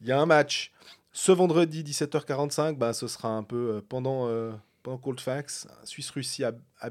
Il 0.00 0.06
y 0.06 0.12
a 0.12 0.20
un 0.20 0.26
match 0.26 0.70
ce 1.14 1.32
vendredi 1.32 1.82
17h45. 1.82 2.76
Ben, 2.76 2.92
ce 2.92 3.06
sera 3.06 3.30
un 3.30 3.44
peu 3.44 3.76
euh, 3.76 3.80
pendant, 3.88 4.28
euh, 4.28 4.52
Cold 4.82 5.18
Suisse-Russie 5.84 6.44
à, 6.44 6.52
à. 6.80 6.90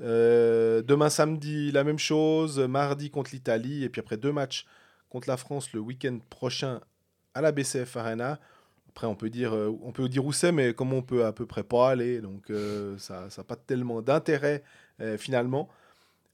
Euh, 0.00 0.82
demain 0.82 1.10
samedi, 1.10 1.70
la 1.70 1.84
même 1.84 1.98
chose. 1.98 2.58
Mardi 2.58 3.10
contre 3.10 3.32
l'Italie. 3.32 3.84
Et 3.84 3.90
puis 3.90 4.00
après 4.00 4.16
deux 4.16 4.32
matchs 4.32 4.64
contre 5.10 5.28
la 5.28 5.36
France 5.36 5.72
le 5.74 5.80
week-end 5.80 6.18
prochain 6.30 6.80
à 7.34 7.42
la 7.42 7.52
BCF 7.52 7.96
Arena. 7.96 8.38
Après, 8.88 9.06
on 9.08 9.16
peut 9.16 9.30
dire, 9.30 9.52
euh, 9.54 9.76
on 9.82 9.92
peut 9.92 10.08
dire 10.08 10.24
où 10.24 10.32
c'est, 10.32 10.52
mais 10.52 10.72
comment 10.72 10.98
on 10.98 11.02
peut 11.02 11.26
à 11.26 11.32
peu 11.32 11.46
près 11.46 11.64
pas 11.64 11.90
aller. 11.90 12.20
Donc, 12.20 12.48
euh, 12.50 12.96
ça 12.98 13.28
n'a 13.36 13.44
pas 13.44 13.56
tellement 13.56 14.00
d'intérêt 14.00 14.62
finalement. 15.18 15.68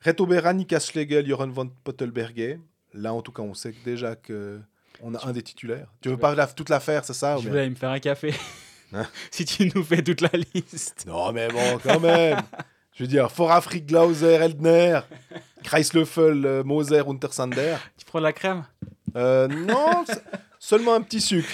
Reto 0.02 0.26
Berra, 0.26 0.52
Nika 0.52 0.78
Schlegel, 0.78 1.26
Joran 1.26 1.48
van 1.48 1.68
Pottelberger. 1.82 2.60
Là, 2.92 3.14
en 3.14 3.22
tout 3.22 3.32
cas, 3.32 3.42
on 3.42 3.54
sait 3.54 3.74
déjà 3.86 4.16
que 4.16 4.60
on 5.02 5.14
a 5.14 5.26
un 5.26 5.32
des 5.32 5.42
titulaires. 5.42 5.86
Tu 6.00 6.08
veux 6.08 6.16
pas 6.16 6.34
la- 6.34 6.46
toute 6.46 6.68
l'affaire, 6.68 7.04
c'est 7.04 7.14
ça 7.14 7.36
Je 7.38 7.48
voulais 7.48 7.60
aller 7.60 7.70
me 7.70 7.74
faire 7.74 7.90
un 7.90 8.00
café. 8.00 8.34
Hein? 8.92 9.06
Si 9.30 9.44
tu 9.44 9.70
nous 9.72 9.84
fais 9.84 10.02
toute 10.02 10.20
la 10.20 10.30
liste. 10.52 11.04
Non, 11.06 11.30
mais 11.32 11.46
bon, 11.46 11.78
quand 11.80 12.00
même. 12.00 12.40
Je 12.92 13.04
veux 13.04 13.08
dire, 13.08 13.30
Forafrik, 13.30 13.86
Glauser, 13.86 14.32
Eldner, 14.32 15.00
Kreislöffel, 15.62 16.44
euh, 16.44 16.64
Moser, 16.64 17.04
Untersander. 17.08 17.76
Tu 17.96 18.04
prends 18.04 18.18
de 18.18 18.24
la 18.24 18.32
crème? 18.32 18.64
Euh, 19.16 19.46
non, 19.46 20.04
seulement 20.58 20.94
un 20.94 21.00
petit 21.02 21.20
sucre. 21.20 21.48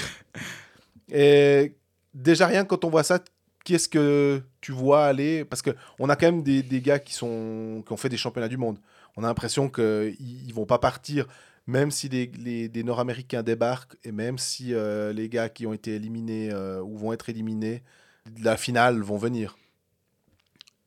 Et 1.10 1.77
déjà 2.14 2.47
rien 2.47 2.64
quand 2.64 2.85
on 2.85 2.90
voit 2.90 3.02
ça, 3.02 3.20
qu'est-ce 3.64 3.89
que 3.89 4.43
tu 4.60 4.73
vois 4.73 5.05
aller? 5.05 5.44
Parce 5.44 5.62
que 5.62 5.70
on 5.98 6.09
a 6.09 6.16
quand 6.16 6.27
même 6.27 6.43
des, 6.43 6.62
des 6.62 6.81
gars 6.81 6.98
qui 6.98 7.14
sont 7.14 7.82
qui 7.86 7.93
ont 7.93 7.97
fait 7.97 8.09
des 8.09 8.16
championnats 8.16 8.48
du 8.48 8.56
monde. 8.56 8.78
On 9.16 9.23
a 9.23 9.27
l'impression 9.28 9.68
qu'ils 9.68 10.16
ils 10.18 10.52
vont 10.55 10.66
pas 10.66 10.78
partir, 10.78 11.27
même 11.67 11.91
si 11.91 12.09
les, 12.09 12.27
les- 12.39 12.69
des 12.69 12.85
Nord-Américains 12.85 13.43
débarquent 13.43 13.97
et 14.05 14.13
même 14.13 14.39
si 14.39 14.75
euh, 14.75 15.13
les 15.13 15.29
gars 15.29 15.49
qui 15.49 15.67
ont 15.67 15.73
été 15.73 15.95
éliminés 15.97 16.51
euh, 16.53 16.83
ou 16.83 16.97
vont 16.97 17.13
être 17.13 17.29
éliminés 17.29 17.83
de 18.31 18.45
la 18.45 18.57
finale 18.57 19.01
vont 19.01 19.19
venir. 19.19 19.57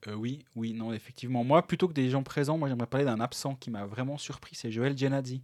Euh, 0.08 0.14
Oui, 0.14 0.46
oui, 0.56 0.74
non, 0.74 0.94
effectivement. 0.94 1.44
Moi, 1.44 1.66
plutôt 1.68 1.88
que 1.88 1.94
des 1.94 2.10
gens 2.10 2.24
présents, 2.24 2.58
moi 2.58 2.70
j'aimerais 2.70 2.88
parler 2.88 3.06
d'un 3.06 3.20
absent 3.20 3.56
qui 3.56 3.70
m'a 3.70 3.86
vraiment 3.86 4.18
surpris, 4.18 4.56
c'est 4.56 4.72
Joël 4.72 4.98
Genadzi. 4.98 5.42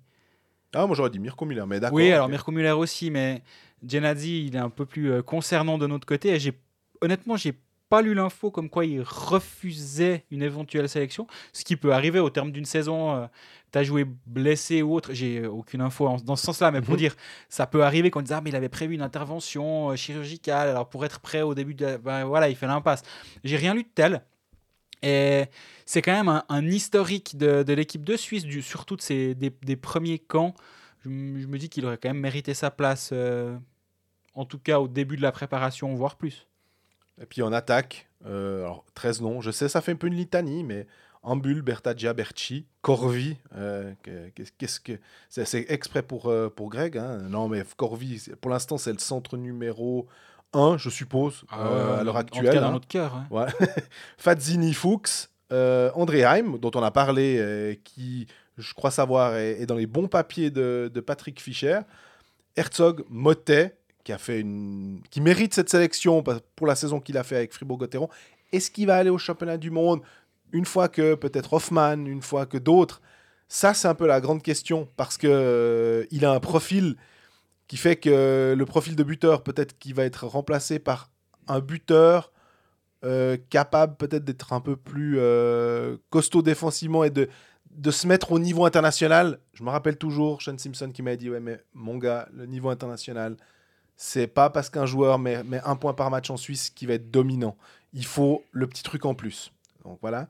Ah, 0.73 0.85
moi 0.87 0.95
j'aurais 0.95 1.09
dit 1.09 1.19
Mirko 1.19 1.45
Müller, 1.45 1.63
mais 1.67 1.79
d'accord. 1.79 1.95
Oui, 1.95 2.11
alors. 2.11 2.27
Mirko 2.27 2.51
Müller 2.51 2.71
aussi, 2.71 3.09
mais 3.09 3.41
Genadzi, 3.87 4.45
il 4.47 4.55
est 4.55 4.59
un 4.59 4.69
peu 4.69 4.85
plus 4.85 5.23
concernant 5.23 5.77
de 5.77 5.87
notre 5.87 6.05
côté. 6.05 6.29
Et 6.29 6.39
j'ai, 6.39 6.53
honnêtement, 7.01 7.37
j'ai 7.37 7.53
pas 7.89 8.01
lu 8.01 8.13
l'info 8.13 8.51
comme 8.51 8.69
quoi 8.69 8.85
il 8.85 9.01
refusait 9.01 10.25
une 10.31 10.41
éventuelle 10.41 10.89
sélection, 10.89 11.27
ce 11.53 11.63
qui 11.63 11.75
peut 11.75 11.93
arriver 11.93 12.19
au 12.19 12.29
terme 12.29 12.51
d'une 12.51 12.65
saison. 12.65 13.29
tu 13.71 13.77
as 13.79 13.83
joué 13.83 14.05
blessé 14.25 14.81
ou 14.81 14.93
autre, 14.93 15.13
j'ai 15.13 15.39
euh, 15.39 15.49
aucune 15.49 15.81
info 15.81 16.07
en- 16.07 16.15
dans 16.17 16.35
ce 16.37 16.45
sens-là, 16.45 16.71
mais 16.71 16.81
pour 16.81 16.93
Mhm. 16.93 16.99
dire, 16.99 17.15
ça 17.49 17.67
peut 17.67 17.83
arriver 17.83 18.09
qu'on 18.09 18.21
dise 18.21 18.31
ah 18.31 18.39
mais 18.41 18.49
il 18.49 18.55
avait 18.55 18.69
prévu 18.69 18.95
une 18.95 19.01
intervention 19.01 19.89
euh, 19.91 19.95
chirurgicale, 19.97 20.69
alors 20.69 20.87
pour 20.87 21.03
être 21.03 21.19
prêt 21.19 21.41
au 21.41 21.53
début 21.53 21.73
de, 21.75 21.85
la- 21.85 21.97
ben, 21.97 22.23
voilà, 22.25 22.47
il 22.49 22.55
fait 22.55 22.67
l'impasse. 22.67 23.03
J'ai 23.43 23.57
rien 23.57 23.73
lu 23.73 23.83
de 23.83 23.89
tel. 23.93 24.23
Et 25.03 25.45
c'est 25.85 26.01
quand 26.01 26.13
même 26.13 26.29
un, 26.29 26.43
un 26.49 26.65
historique 26.67 27.37
de, 27.37 27.63
de 27.63 27.73
l'équipe 27.73 28.03
de 28.05 28.15
Suisse, 28.15 28.45
du, 28.45 28.61
surtout 28.61 28.95
de 28.95 29.33
des, 29.33 29.49
des 29.49 29.75
premiers 29.75 30.19
camps. 30.19 30.55
Je 31.03 31.09
me 31.09 31.57
dis 31.57 31.69
qu'il 31.69 31.85
aurait 31.85 31.97
quand 31.97 32.09
même 32.09 32.19
mérité 32.19 32.53
sa 32.53 32.71
place, 32.71 33.09
euh, 33.13 33.57
en 34.33 34.45
tout 34.45 34.57
cas 34.57 34.79
au 34.79 34.87
début 34.87 35.17
de 35.17 35.21
la 35.21 35.31
préparation, 35.31 35.93
voire 35.95 36.15
plus. 36.15 36.47
Et 37.21 37.25
puis 37.25 37.41
en 37.41 37.53
attaque, 37.53 38.07
euh, 38.25 38.63
alors 38.63 38.83
13 38.93 39.21
noms, 39.21 39.41
je 39.41 39.51
sais, 39.51 39.69
ça 39.69 39.81
fait 39.81 39.93
un 39.93 39.95
peu 39.95 40.07
une 40.07 40.15
litanie, 40.15 40.63
mais 40.63 40.85
Ambul, 41.23 41.61
Bertaggia, 41.61 42.13
Berchi, 42.13 42.67
Corvi, 42.81 43.37
euh, 43.55 43.93
que- 44.03 44.29
qu'est- 44.29 44.53
qu'est-ce 44.57 44.79
que. 44.79 44.93
C'est 45.29 45.65
exprès 45.71 46.03
pour, 46.03 46.27
euh, 46.29 46.49
pour 46.55 46.69
Greg, 46.69 46.97
hein. 46.97 47.17
Non, 47.29 47.47
mais 47.47 47.63
Corvi, 47.77 48.21
pour 48.41 48.51
l'instant, 48.51 48.77
c'est 48.77 48.91
le 48.93 48.99
centre 48.99 49.37
numéro 49.37 50.07
1, 50.53 50.77
je 50.77 50.89
suppose, 50.89 51.43
euh, 51.53 51.99
à 51.99 52.03
l'heure 52.03 52.17
Ah 52.17 52.19
En 52.19 52.23
tout 52.23 52.35
actuelle. 52.37 52.53
cas, 52.53 52.61
dans 52.61 52.67
hein. 52.67 52.71
notre 52.73 52.87
cœur. 52.87 53.15
hein. 53.15 53.27
Ouais. 53.31 53.45
Fazzini 54.17 54.73
Fuchs, 54.73 55.29
André 55.51 56.23
Heim, 56.25 56.57
dont 56.59 56.71
on 56.75 56.83
a 56.83 56.91
parlé, 56.91 57.79
qui, 57.83 58.27
je 58.57 58.73
crois 58.73 58.91
savoir, 58.91 59.35
est, 59.35 59.61
est 59.61 59.65
dans 59.65 59.75
les 59.75 59.87
bons 59.87 60.07
papiers 60.07 60.51
de, 60.51 60.91
de 60.93 60.99
Patrick 60.99 61.41
Fischer. 61.41 61.79
Herzog, 62.55 63.03
Motet, 63.09 63.77
qui, 64.05 64.13
a 64.13 64.17
fait 64.17 64.39
une... 64.39 65.01
qui 65.09 65.19
mérite 65.19 65.53
cette 65.53 65.69
sélection 65.69 66.23
pour 66.55 66.67
la 66.67 66.75
saison 66.75 67.01
qu'il 67.01 67.17
a 67.17 67.23
fait 67.23 67.35
avec 67.35 67.53
Fribourg-Gotteron. 67.53 68.07
Est-ce 68.53 68.71
qu'il 68.71 68.87
va 68.87 68.95
aller 68.95 69.09
au 69.09 69.17
championnat 69.17 69.57
du 69.57 69.71
monde 69.71 70.01
une 70.53 70.65
fois 70.65 70.87
que 70.87 71.15
peut-être 71.15 71.51
Hoffman, 71.51 72.05
une 72.05 72.21
fois 72.21 72.45
que 72.45 72.57
d'autres? 72.57 73.01
Ça, 73.49 73.73
c'est 73.73 73.87
un 73.87 73.95
peu 73.95 74.07
la 74.07 74.21
grande 74.21 74.41
question, 74.41 74.87
parce 74.95 75.17
que 75.17 75.27
euh, 75.27 76.05
il 76.11 76.23
a 76.23 76.31
un 76.31 76.39
profil 76.39 76.95
qui 77.67 77.77
fait 77.77 77.95
que 77.95 78.55
le 78.57 78.65
profil 78.65 78.95
de 78.95 79.03
buteur, 79.03 79.43
peut-être 79.43 79.77
qu'il 79.77 79.95
va 79.95 80.03
être 80.03 80.25
remplacé 80.25 80.79
par 80.79 81.09
un 81.47 81.59
buteur 81.59 82.31
euh, 83.03 83.37
capable 83.49 83.97
peut-être 83.97 84.23
d'être 84.23 84.53
un 84.53 84.61
peu 84.61 84.75
plus 84.75 85.17
euh, 85.19 85.97
costaud 86.09 86.41
défensivement 86.41 87.03
et 87.03 87.11
de, 87.11 87.27
de 87.71 87.91
se 87.91 88.07
mettre 88.07 88.31
au 88.31 88.39
niveau 88.39 88.65
international. 88.65 89.39
Je 89.53 89.63
me 89.63 89.69
rappelle 89.69 89.97
toujours 89.97 90.41
Sean 90.41 90.57
Simpson 90.57 90.91
qui 90.91 91.03
m'a 91.03 91.15
dit 91.15 91.29
Ouais, 91.29 91.39
mais 91.39 91.59
mon 91.73 91.97
gars, 91.97 92.27
le 92.33 92.45
niveau 92.45 92.69
international, 92.69 93.37
c'est 93.97 94.27
pas 94.27 94.49
parce 94.49 94.69
qu'un 94.69 94.85
joueur 94.85 95.19
met, 95.19 95.43
met 95.43 95.61
un 95.63 95.75
point 95.75 95.93
par 95.93 96.09
match 96.09 96.29
en 96.29 96.37
Suisse 96.37 96.69
qui 96.69 96.85
va 96.85 96.95
être 96.95 97.11
dominant. 97.11 97.55
Il 97.93 98.05
faut 98.05 98.43
le 98.51 98.67
petit 98.67 98.83
truc 98.83 99.05
en 99.05 99.15
plus. 99.15 99.51
Donc 99.83 99.99
voilà. 100.01 100.27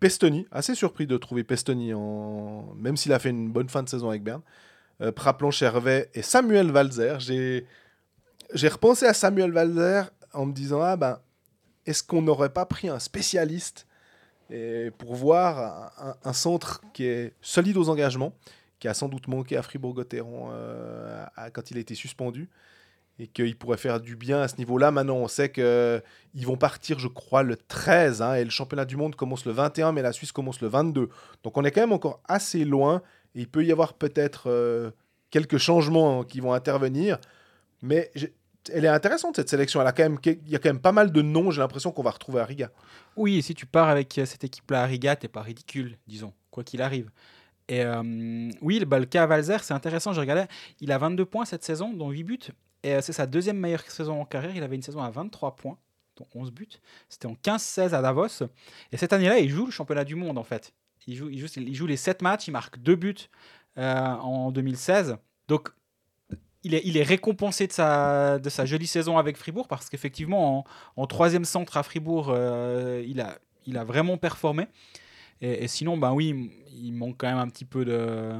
Pestoni, 0.00 0.46
assez 0.50 0.74
surpris 0.74 1.06
de 1.06 1.16
trouver 1.16 1.44
Pestoni, 1.44 1.94
en... 1.94 2.74
même 2.74 2.96
s'il 2.96 3.12
a 3.12 3.18
fait 3.18 3.30
une 3.30 3.50
bonne 3.50 3.68
fin 3.68 3.82
de 3.82 3.88
saison 3.88 4.08
avec 4.08 4.22
Berne. 4.22 4.42
Euh, 5.00 5.12
Chervet 5.50 6.10
et 6.14 6.22
Samuel 6.22 6.70
Valzer. 6.70 7.20
J'ai 7.20 8.68
repensé 8.68 9.06
à 9.06 9.12
Samuel 9.12 9.52
Valzer 9.52 10.10
en 10.32 10.46
me 10.46 10.52
disant 10.52 10.80
Ah 10.80 10.96
ben, 10.96 11.20
est-ce 11.84 12.02
qu'on 12.02 12.22
n'aurait 12.22 12.52
pas 12.52 12.66
pris 12.66 12.88
un 12.88 12.98
spécialiste 12.98 13.86
et 14.48 14.92
pour 14.98 15.14
voir 15.16 15.92
un, 16.22 16.32
centre 16.32 16.80
qui 16.92 17.04
est 17.04 17.34
solide 17.40 17.76
aux 17.76 17.88
engagements, 17.88 18.32
qui 18.78 18.86
a 18.86 18.94
sans 18.94 19.08
doute 19.08 19.26
manqué 19.26 19.56
à 19.56 19.62
Fribourg-Gotteron 19.62 20.50
euh, 20.52 21.26
quand 21.52 21.72
il 21.72 21.78
a 21.78 21.80
été 21.80 21.96
suspendu, 21.96 22.48
et 23.18 23.26
qu'il 23.26 23.56
pourrait 23.56 23.76
faire 23.76 24.00
du 24.00 24.16
bien 24.16 24.40
à 24.40 24.48
ce 24.48 24.56
niveau-là. 24.56 24.90
Maintenant, 24.90 25.16
on 25.16 25.28
sait 25.28 25.50
qu'ils 25.50 26.46
vont 26.46 26.56
partir, 26.56 26.98
je 26.98 27.08
crois, 27.08 27.42
le 27.42 27.56
13, 27.56 28.22
hein, 28.22 28.34
et 28.34 28.44
le 28.44 28.50
championnat 28.50 28.84
du 28.84 28.96
monde 28.96 29.16
commence 29.16 29.46
le 29.46 29.52
21, 29.52 29.92
mais 29.92 30.02
la 30.02 30.12
Suisse 30.12 30.32
commence 30.32 30.60
le 30.60 30.68
22. 30.68 31.08
Donc 31.42 31.56
on 31.56 31.64
est 31.64 31.70
quand 31.70 31.80
même 31.80 31.92
encore 31.92 32.20
assez 32.28 32.64
loin, 32.64 33.02
et 33.34 33.40
il 33.40 33.48
peut 33.48 33.64
y 33.64 33.72
avoir 33.72 33.94
peut-être 33.94 34.50
euh, 34.50 34.90
quelques 35.30 35.58
changements 35.58 36.24
qui 36.24 36.40
vont 36.40 36.52
intervenir, 36.52 37.18
mais 37.82 38.10
elle 38.72 38.84
est 38.84 38.88
intéressante 38.88 39.36
cette 39.36 39.48
sélection. 39.48 39.80
Elle 39.80 39.86
a 39.86 39.92
quand 39.92 40.02
même, 40.02 40.18
il 40.24 40.50
y 40.50 40.56
a 40.56 40.58
quand 40.58 40.68
même 40.68 40.80
pas 40.80 40.92
mal 40.92 41.12
de 41.12 41.22
noms. 41.22 41.50
J'ai 41.50 41.60
l'impression 41.60 41.92
qu'on 41.92 42.02
va 42.02 42.10
retrouver 42.10 42.40
à 42.40 42.44
Riga. 42.44 42.70
Oui, 43.16 43.38
et 43.38 43.42
si 43.42 43.54
tu 43.54 43.66
pars 43.66 43.88
avec 43.88 44.18
euh, 44.18 44.26
cette 44.26 44.44
équipe-là 44.44 44.82
à 44.82 44.86
Riga, 44.86 45.16
t'es 45.16 45.28
pas 45.28 45.42
ridicule, 45.42 45.96
disons, 46.06 46.32
quoi 46.50 46.64
qu'il 46.64 46.82
arrive. 46.82 47.10
Et 47.68 47.82
euh, 47.82 48.50
oui, 48.60 48.78
le, 48.78 48.84
bah, 48.84 48.98
le 48.98 49.06
Valzer, 49.12 49.62
c'est 49.62 49.74
intéressant. 49.74 50.12
Je 50.12 50.20
regardais, 50.20 50.46
il 50.80 50.92
a 50.92 50.98
22 50.98 51.24
points 51.24 51.44
cette 51.44 51.64
saison, 51.64 51.92
dont 51.92 52.10
8 52.10 52.24
buts. 52.24 52.38
Et 52.86 52.94
euh, 52.94 53.00
c'est 53.00 53.12
sa 53.12 53.26
deuxième 53.26 53.58
meilleure 53.58 53.82
saison 53.82 54.20
en 54.20 54.24
carrière. 54.24 54.54
Il 54.54 54.62
avait 54.62 54.76
une 54.76 54.82
saison 54.82 55.02
à 55.02 55.10
23 55.10 55.56
points, 55.56 55.76
dont 56.16 56.26
11 56.36 56.52
buts. 56.52 56.68
C'était 57.08 57.26
en 57.26 57.34
15-16 57.34 57.94
à 57.94 58.00
Davos. 58.00 58.44
Et 58.92 58.96
cette 58.96 59.12
année-là, 59.12 59.40
il 59.40 59.50
joue 59.50 59.66
le 59.66 59.72
championnat 59.72 60.04
du 60.04 60.14
monde, 60.14 60.38
en 60.38 60.44
fait. 60.44 60.72
Il 61.08 61.16
joue, 61.16 61.28
il 61.28 61.40
joue, 61.40 61.48
il 61.56 61.74
joue 61.74 61.86
les 61.86 61.96
7 61.96 62.22
matchs, 62.22 62.46
il 62.46 62.52
marque 62.52 62.78
2 62.78 62.94
buts 62.94 63.16
euh, 63.76 64.12
en 64.14 64.52
2016. 64.52 65.16
Donc, 65.48 65.70
il 66.62 66.74
est, 66.74 66.82
il 66.84 66.96
est 66.96 67.02
récompensé 67.02 67.66
de 67.66 67.72
sa, 67.72 68.38
de 68.38 68.48
sa 68.48 68.64
jolie 68.64 68.86
saison 68.86 69.18
avec 69.18 69.36
Fribourg 69.36 69.66
parce 69.66 69.88
qu'effectivement, 69.88 70.58
en, 70.58 70.64
en 71.02 71.06
troisième 71.08 71.44
centre 71.44 71.76
à 71.76 71.82
Fribourg, 71.82 72.28
euh, 72.30 73.04
il, 73.04 73.20
a, 73.20 73.36
il 73.66 73.78
a 73.78 73.84
vraiment 73.84 74.16
performé. 74.16 74.68
Et, 75.40 75.64
et 75.64 75.68
sinon, 75.68 75.98
ben 75.98 76.12
oui, 76.12 76.52
il 76.72 76.92
manque 76.92 77.16
quand 77.18 77.28
même 77.28 77.38
un 77.38 77.48
petit 77.48 77.64
peu 77.64 77.84
de. 77.84 78.32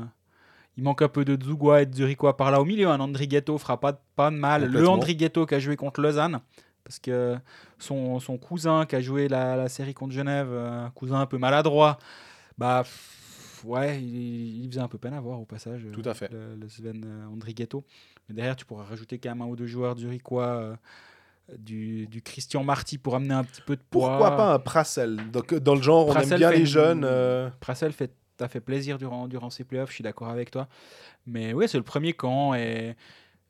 Il 0.77 0.83
manque 0.85 1.01
un 1.03 1.09
peu 1.09 1.25
de 1.25 1.43
Zugua 1.43 1.83
et 1.83 1.87
de 1.87 1.95
Zurichois 1.95 2.37
par 2.37 2.51
là 2.51 2.61
au 2.61 2.65
milieu. 2.65 2.89
Un 2.89 3.01
Andrighetto 3.01 3.57
fera 3.59 3.81
pas, 3.81 3.93
de- 3.93 3.99
pas 4.15 4.31
de 4.31 4.37
mal. 4.37 4.71
Le. 4.71 4.87
Andrighetto 4.89 5.47
qui 5.47 5.55
a 5.55 5.59
joué 5.59 5.75
contre 5.77 6.01
Lausanne, 6.03 6.41
parce 6.85 6.99
que 6.99 7.37
son, 7.79 8.21
son 8.21 8.37
cousin 8.37 8.85
qui 8.87 8.95
a 8.97 9.01
joué 9.01 9.29
la, 9.29 9.57
la 9.57 9.69
série 9.69 9.95
contre 9.95 10.13
Genève, 10.13 10.49
euh, 10.51 10.87
un 10.87 10.91
cousin 10.91 11.21
un 11.21 11.27
peu 11.27 11.39
maladroit, 11.39 11.99
bah 12.59 12.85
ouais, 13.65 14.03
il, 14.03 14.65
il 14.65 14.69
faisait 14.71 14.81
un 14.81 14.89
peu 14.89 14.99
peine 14.99 15.15
à 15.15 15.21
voir 15.21 15.41
au 15.41 15.47
passage. 15.47 15.83
euh, 15.87 15.93
Tout 15.93 16.03
à 16.09 16.13
fait. 16.15 16.31
Le, 16.31 16.57
le 16.57 16.69
Sven 16.69 17.03
euh, 17.07 17.27
Andrighetto. 17.33 17.83
Mais 18.29 18.35
derrière, 18.35 18.57
tu 18.57 18.67
pourras 18.67 18.85
rajouter 18.85 19.19
quand 19.19 19.31
même 19.31 19.41
un 19.43 19.47
ou 19.47 19.57
deux 19.57 19.67
joueurs 19.67 19.97
zurichois. 19.97 20.47
euh, 20.47 20.77
du, 21.59 22.09
du 22.09 22.23
Christian 22.23 22.65
Marty 22.65 22.99
pour 22.99 23.15
amener 23.15 23.33
un 23.35 23.45
petit 23.45 23.63
peu 23.63 23.77
de 23.77 23.81
poids. 23.89 24.09
Pourquoi 24.09 24.37
pas 24.37 24.55
un 24.55 24.59
Prassel? 24.59 25.31
Donc, 25.31 25.55
dans 25.55 25.77
le 25.77 25.81
genre, 25.81 26.09
on 26.09 26.15
aime 26.17 26.29
bien 26.29 26.51
les 26.51 26.59
une- 26.59 26.67
jeunes. 26.67 27.05
euh, 27.05 27.49
Prassel 27.61 27.93
fait, 27.93 28.11
t'a 28.37 28.49
fait 28.49 28.61
plaisir 28.61 28.99
durant, 28.99 29.29
durant 29.29 29.51
ces 29.51 29.65
playoffs, 29.65 29.91
je 29.91 29.95
suis 29.95 30.05
d'accord 30.05 30.29
avec 30.29 30.51
toi. 30.51 30.69
Mais 31.27 31.53
oui, 31.53 31.69
c'est 31.69 31.79
le 31.79 31.85
premier 31.85 32.13
camp. 32.13 32.55
Et, 32.55 32.95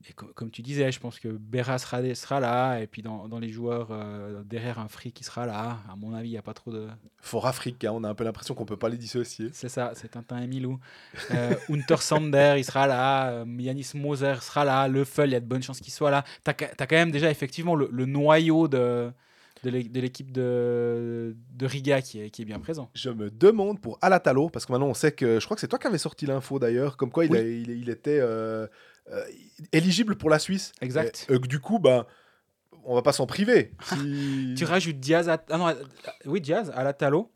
et 0.08 0.12
co- 0.12 0.30
comme 0.34 0.50
tu 0.50 0.62
disais, 0.62 0.92
je 0.92 1.00
pense 1.00 1.18
que 1.18 1.28
Berra 1.28 1.78
sera, 1.78 2.02
sera 2.14 2.38
là. 2.38 2.78
Et 2.80 2.86
puis 2.86 3.02
dans, 3.02 3.28
dans 3.28 3.38
les 3.38 3.48
joueurs, 3.48 3.88
euh, 3.90 4.42
derrière 4.44 4.78
un 4.78 4.88
free 4.88 5.10
qui 5.10 5.24
sera 5.24 5.46
là. 5.46 5.78
À 5.90 5.96
mon 5.96 6.14
avis, 6.14 6.28
il 6.28 6.32
n'y 6.32 6.38
a 6.38 6.42
pas 6.42 6.54
trop 6.54 6.70
de. 6.70 6.86
Fort 7.18 7.46
africain, 7.46 7.92
on 7.92 8.04
a 8.04 8.08
un 8.08 8.14
peu 8.14 8.24
l'impression 8.24 8.54
qu'on 8.54 8.66
peut 8.66 8.76
pas 8.76 8.88
les 8.88 8.98
dissocier. 8.98 9.48
C'est 9.52 9.68
ça, 9.68 9.92
c'est 9.94 10.08
Tintin 10.08 10.40
et 10.40 10.46
Milou. 10.46 10.78
Euh, 11.32 11.54
Hunter 11.68 11.96
Sander, 11.96 12.54
il 12.58 12.64
sera 12.64 12.86
là. 12.86 13.30
euh, 13.30 13.44
Yanis 13.58 13.92
Moser 13.94 14.36
sera 14.42 14.64
là. 14.64 14.86
Le 14.86 15.04
Full, 15.04 15.26
il 15.26 15.32
y 15.32 15.36
a 15.36 15.40
de 15.40 15.46
bonnes 15.46 15.62
chances 15.62 15.80
qu'il 15.80 15.92
soit 15.92 16.10
là. 16.10 16.24
Tu 16.44 16.50
as, 16.50 16.54
quand 16.54 16.92
même 16.92 17.10
déjà 17.10 17.30
effectivement 17.30 17.74
le, 17.74 17.88
le 17.90 18.06
noyau 18.06 18.68
de, 18.68 19.10
de 19.62 19.70
l'é- 19.70 19.84
de 19.88 20.00
l'équipe 20.00 20.30
de, 20.32 21.36
de 21.54 21.66
Riga 21.66 22.02
qui 22.02 22.20
est, 22.20 22.30
qui 22.30 22.42
est 22.42 22.44
bien 22.44 22.58
présent. 22.60 22.90
Je 22.94 23.10
me 23.10 23.30
demande 23.30 23.80
pour 23.80 23.98
Alatalo, 24.02 24.48
parce 24.50 24.66
que 24.66 24.72
maintenant 24.72 24.88
on 24.88 24.94
sait 24.94 25.12
que. 25.12 25.40
Je 25.40 25.44
crois 25.44 25.54
que 25.56 25.60
c'est 25.60 25.68
toi 25.68 25.78
qui 25.78 25.86
avais 25.86 25.98
sorti 25.98 26.26
l'info 26.26 26.58
d'ailleurs, 26.58 26.96
comme 26.96 27.10
quoi 27.10 27.24
il, 27.24 27.30
Oui. 27.32 27.38
a- 27.38 27.42
il, 27.42 27.70
il 27.70 27.88
était 27.90 28.18
euh, 28.20 28.66
euh, 29.12 29.24
éligible 29.72 30.16
pour 30.16 30.30
la 30.30 30.38
Suisse. 30.38 30.72
Exact. 30.80 31.26
Et, 31.28 31.34
euh, 31.34 31.38
du 31.38 31.60
coup, 31.60 31.78
ben, 31.78 32.04
on 32.84 32.94
va 32.94 33.02
pas 33.02 33.12
s'en 33.12 33.26
priver. 33.26 33.72
Si- 33.82 34.54
Tu 34.58 34.64
rajoutes 34.64 35.00
Diaz 35.00 35.28
à. 35.28 35.42
Ah 35.50 35.58
non, 35.58 35.66
à- 35.68 35.74
oui, 36.26 36.40
Diaz 36.40 36.70
à 36.74 36.84
la 36.84 36.92
Talo. 36.92 37.32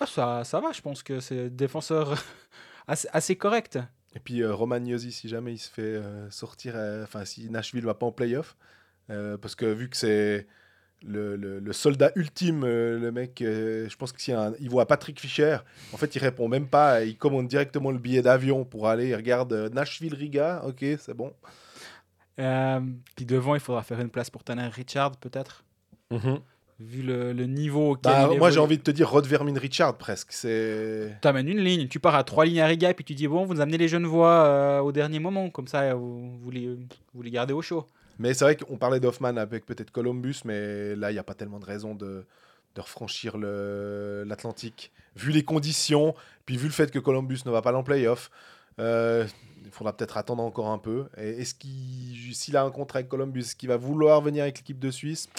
Ouais, 0.00 0.06
ça, 0.06 0.42
ça 0.44 0.60
va, 0.60 0.72
je 0.72 0.80
pense 0.80 1.02
que 1.02 1.20
c'est 1.20 1.50
défenseur 1.50 2.14
assez, 2.86 3.08
assez 3.12 3.36
correct. 3.36 3.78
Et 4.16 4.18
puis 4.18 4.40
euh, 4.42 4.52
Romagnosi, 4.54 5.12
si 5.12 5.28
jamais 5.28 5.52
il 5.52 5.58
se 5.58 5.70
fait 5.70 5.82
euh, 5.82 6.28
sortir, 6.30 6.72
euh, 6.74 7.04
enfin 7.04 7.24
si 7.24 7.48
Nashville 7.50 7.84
va 7.84 7.94
pas 7.94 8.06
en 8.06 8.12
playoff, 8.12 8.56
euh, 9.10 9.36
parce 9.36 9.54
que 9.54 9.66
vu 9.66 9.88
que 9.90 9.96
c'est 9.96 10.48
le, 11.06 11.36
le- 11.36 11.58
le 11.60 11.72
soldat 11.72 12.12
ultime, 12.14 12.62
euh, 12.64 12.98
le 12.98 13.10
mec, 13.10 13.40
euh, 13.42 13.88
je 13.88 13.96
pense 13.96 14.12
un- 14.28 14.52
il 14.60 14.68
voit 14.68 14.86
Patrick 14.86 15.18
Fischer, 15.20 15.58
en 15.92 15.96
fait 15.96 16.14
il 16.14 16.18
répond 16.18 16.46
même 16.48 16.66
pas, 16.66 17.02
il 17.04 17.16
commande 17.16 17.48
directement 17.48 17.90
le 17.90 17.98
billet 17.98 18.22
d'avion 18.22 18.64
pour 18.64 18.88
aller, 18.88 19.08
il 19.08 19.14
regarde 19.14 19.52
euh, 19.52 19.68
Nashville-Riga, 19.70 20.62
ok 20.66 20.84
c'est 20.98 21.14
bon. 21.14 21.32
Euh, 22.38 22.80
puis 23.16 23.26
devant, 23.26 23.54
il 23.54 23.60
faudra 23.60 23.82
faire 23.82 24.00
une 24.00 24.08
place 24.10 24.30
pour 24.30 24.44
Tanner 24.44 24.68
Richard, 24.68 25.16
peut-être. 25.16 25.64
Vu 26.82 27.02
le, 27.02 27.34
le 27.34 27.44
niveau 27.44 27.90
auquel 27.90 28.10
Bah, 28.10 28.28
il 28.32 28.38
moi 28.38 28.50
j'ai 28.50 28.58
envie 28.58 28.78
de 28.78 28.82
te 28.82 28.90
dire 28.90 29.10
Rod 29.10 29.26
Vermin 29.26 29.58
Richard 29.58 29.98
presque, 29.98 30.32
c'est... 30.32 31.14
T'amènes 31.20 31.48
une 31.48 31.60
ligne, 31.60 31.88
tu 31.88 32.00
pars 32.00 32.14
à 32.14 32.24
trois 32.24 32.46
lignes 32.46 32.62
à 32.62 32.66
Riga, 32.66 32.94
puis 32.94 33.04
tu 33.04 33.14
dis 33.14 33.28
bon, 33.28 33.44
vous 33.44 33.60
amenez 33.60 33.76
les 33.76 33.86
jeunes 33.88 34.06
voix 34.06 34.46
euh, 34.46 34.78
au 34.80 34.90
dernier 34.90 35.18
moment, 35.18 35.50
comme 35.50 35.66
ça 35.66 35.92
vous, 35.94 36.38
vous, 36.38 36.50
les, 36.50 36.78
vous 37.12 37.20
les 37.22 37.30
gardez 37.30 37.52
au 37.52 37.60
chaud. 37.60 37.86
Mais 38.20 38.34
c'est 38.34 38.44
vrai 38.44 38.54
qu'on 38.54 38.76
parlait 38.76 39.00
d'Hoffman 39.00 39.38
avec 39.38 39.64
peut-être 39.64 39.90
Columbus, 39.90 40.42
mais 40.44 40.94
là, 40.94 41.10
il 41.10 41.14
n'y 41.14 41.18
a 41.18 41.22
pas 41.22 41.32
tellement 41.32 41.58
de 41.58 41.64
raison 41.64 41.94
de, 41.94 42.26
refranchir 42.76 43.38
l'Atlantique. 43.38 44.92
Vu 45.16 45.32
les 45.32 45.42
conditions, 45.42 46.14
puis 46.44 46.58
vu 46.58 46.66
le 46.66 46.72
fait 46.72 46.90
que 46.90 46.98
Columbus 46.98 47.40
ne 47.46 47.50
va 47.50 47.62
pas 47.62 47.74
en 47.74 47.82
playoff, 47.82 48.30
euh, 48.78 49.26
il 49.64 49.70
faudra 49.70 49.96
peut-être 49.96 50.18
attendre 50.18 50.42
encore 50.42 50.68
un 50.68 50.76
peu. 50.76 51.06
Et 51.16 51.40
est-ce 51.40 51.54
qu'il, 51.54 52.34
s'il 52.34 52.58
a 52.58 52.62
un 52.62 52.70
contrat 52.70 52.98
avec 52.98 53.08
Columbus, 53.08 53.40
est-ce 53.40 53.56
qu'il 53.56 53.70
va 53.70 53.78
vouloir 53.78 54.20
venir 54.20 54.42
avec 54.42 54.58
l'équipe 54.58 54.78
de 54.78 54.90
Suisse? 54.90 55.30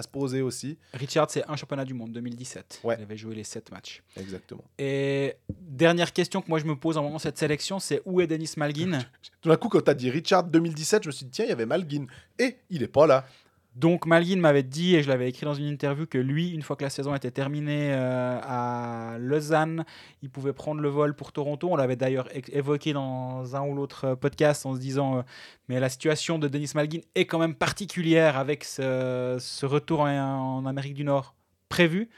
À 0.00 0.02
se 0.02 0.08
poser 0.08 0.40
aussi. 0.40 0.78
Richard, 0.94 1.30
c'est 1.30 1.44
un 1.46 1.56
championnat 1.56 1.84
du 1.84 1.92
monde 1.92 2.10
2017. 2.12 2.80
Ouais. 2.84 2.96
Il 2.98 3.02
avait 3.02 3.18
joué 3.18 3.34
les 3.34 3.44
sept 3.44 3.70
matchs. 3.70 4.02
Exactement. 4.16 4.64
Et 4.78 5.34
dernière 5.50 6.14
question 6.14 6.40
que 6.40 6.48
moi 6.48 6.58
je 6.58 6.64
me 6.64 6.74
pose 6.74 6.96
en 6.96 7.02
moment 7.02 7.18
cette 7.18 7.36
sélection, 7.36 7.78
c'est 7.78 8.00
où 8.06 8.22
est 8.22 8.26
Denis 8.26 8.50
Malgin 8.56 8.98
Tout 9.42 9.50
d'un 9.50 9.56
coup, 9.56 9.68
quand 9.68 9.82
tu 9.82 9.90
as 9.90 9.94
dit 9.94 10.08
Richard 10.08 10.44
2017, 10.44 11.02
je 11.02 11.08
me 11.08 11.12
suis 11.12 11.26
dit, 11.26 11.32
tiens, 11.32 11.44
il 11.44 11.48
y 11.48 11.52
avait 11.52 11.66
Malgin. 11.66 12.06
Et 12.38 12.56
il 12.70 12.80
n'est 12.80 12.88
pas 12.88 13.06
là. 13.06 13.26
Donc 13.76 14.04
Malgin 14.04 14.40
m'avait 14.40 14.64
dit, 14.64 14.96
et 14.96 15.02
je 15.02 15.08
l'avais 15.08 15.28
écrit 15.28 15.46
dans 15.46 15.54
une 15.54 15.66
interview, 15.66 16.04
que 16.04 16.18
lui, 16.18 16.50
une 16.50 16.62
fois 16.62 16.74
que 16.74 16.82
la 16.82 16.90
saison 16.90 17.14
était 17.14 17.30
terminée 17.30 17.92
euh, 17.92 18.40
à 18.42 19.16
Lausanne, 19.18 19.84
il 20.22 20.30
pouvait 20.30 20.52
prendre 20.52 20.80
le 20.80 20.88
vol 20.88 21.14
pour 21.14 21.30
Toronto. 21.30 21.68
On 21.70 21.76
l'avait 21.76 21.94
d'ailleurs 21.94 22.28
évoqué 22.52 22.92
dans 22.92 23.54
un 23.54 23.62
ou 23.62 23.76
l'autre 23.76 24.08
euh, 24.08 24.16
podcast 24.16 24.66
en 24.66 24.74
se 24.74 24.80
disant, 24.80 25.18
euh, 25.18 25.22
mais 25.68 25.78
la 25.78 25.88
situation 25.88 26.40
de 26.40 26.48
Denis 26.48 26.72
Malgin 26.74 27.00
est 27.14 27.26
quand 27.26 27.38
même 27.38 27.54
particulière 27.54 28.36
avec 28.36 28.64
ce, 28.64 29.64
retour 29.64 30.00
en, 30.00 30.66
Amérique 30.66 30.94
du 30.94 31.04
Nord 31.04 31.34
prévu. 31.68 32.10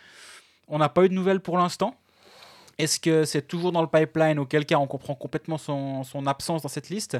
On 0.68 0.78
n'a 0.78 0.88
pas 0.88 1.04
eu 1.04 1.10
de 1.10 1.14
nouvelles 1.14 1.40
pour 1.40 1.58
l'instant. 1.58 1.96
Est-ce 2.78 2.98
que 2.98 3.26
c'est 3.26 3.46
toujours 3.46 3.72
dans 3.72 3.82
le 3.82 3.88
pipeline, 3.88 4.38
auquel 4.38 4.64
cas 4.64 4.78
on 4.78 4.86
comprend 4.86 5.14
complètement 5.14 5.58
son 5.58 6.26
absence 6.26 6.62
dans 6.62 6.70
cette 6.70 6.88
liste? 6.88 7.18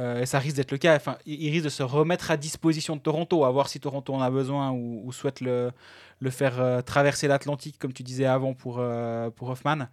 Euh, 0.00 0.22
et 0.22 0.26
ça 0.26 0.38
risque 0.38 0.56
d'être 0.56 0.72
le 0.72 0.78
cas. 0.78 0.96
Enfin, 0.96 1.18
il 1.26 1.50
risque 1.50 1.64
de 1.64 1.70
se 1.70 1.82
remettre 1.82 2.30
à 2.30 2.36
disposition 2.36 2.96
de 2.96 3.00
Toronto, 3.00 3.44
à 3.44 3.50
voir 3.50 3.68
si 3.68 3.80
Toronto 3.80 4.14
en 4.14 4.22
a 4.22 4.30
besoin 4.30 4.70
ou, 4.70 5.02
ou 5.04 5.12
souhaite 5.12 5.40
le, 5.40 5.72
le 6.20 6.30
faire 6.30 6.58
euh, 6.58 6.80
traverser 6.80 7.28
l'Atlantique, 7.28 7.78
comme 7.78 7.92
tu 7.92 8.02
disais 8.02 8.24
avant 8.24 8.54
pour, 8.54 8.76
euh, 8.78 9.30
pour 9.30 9.50
Hoffman, 9.50 9.88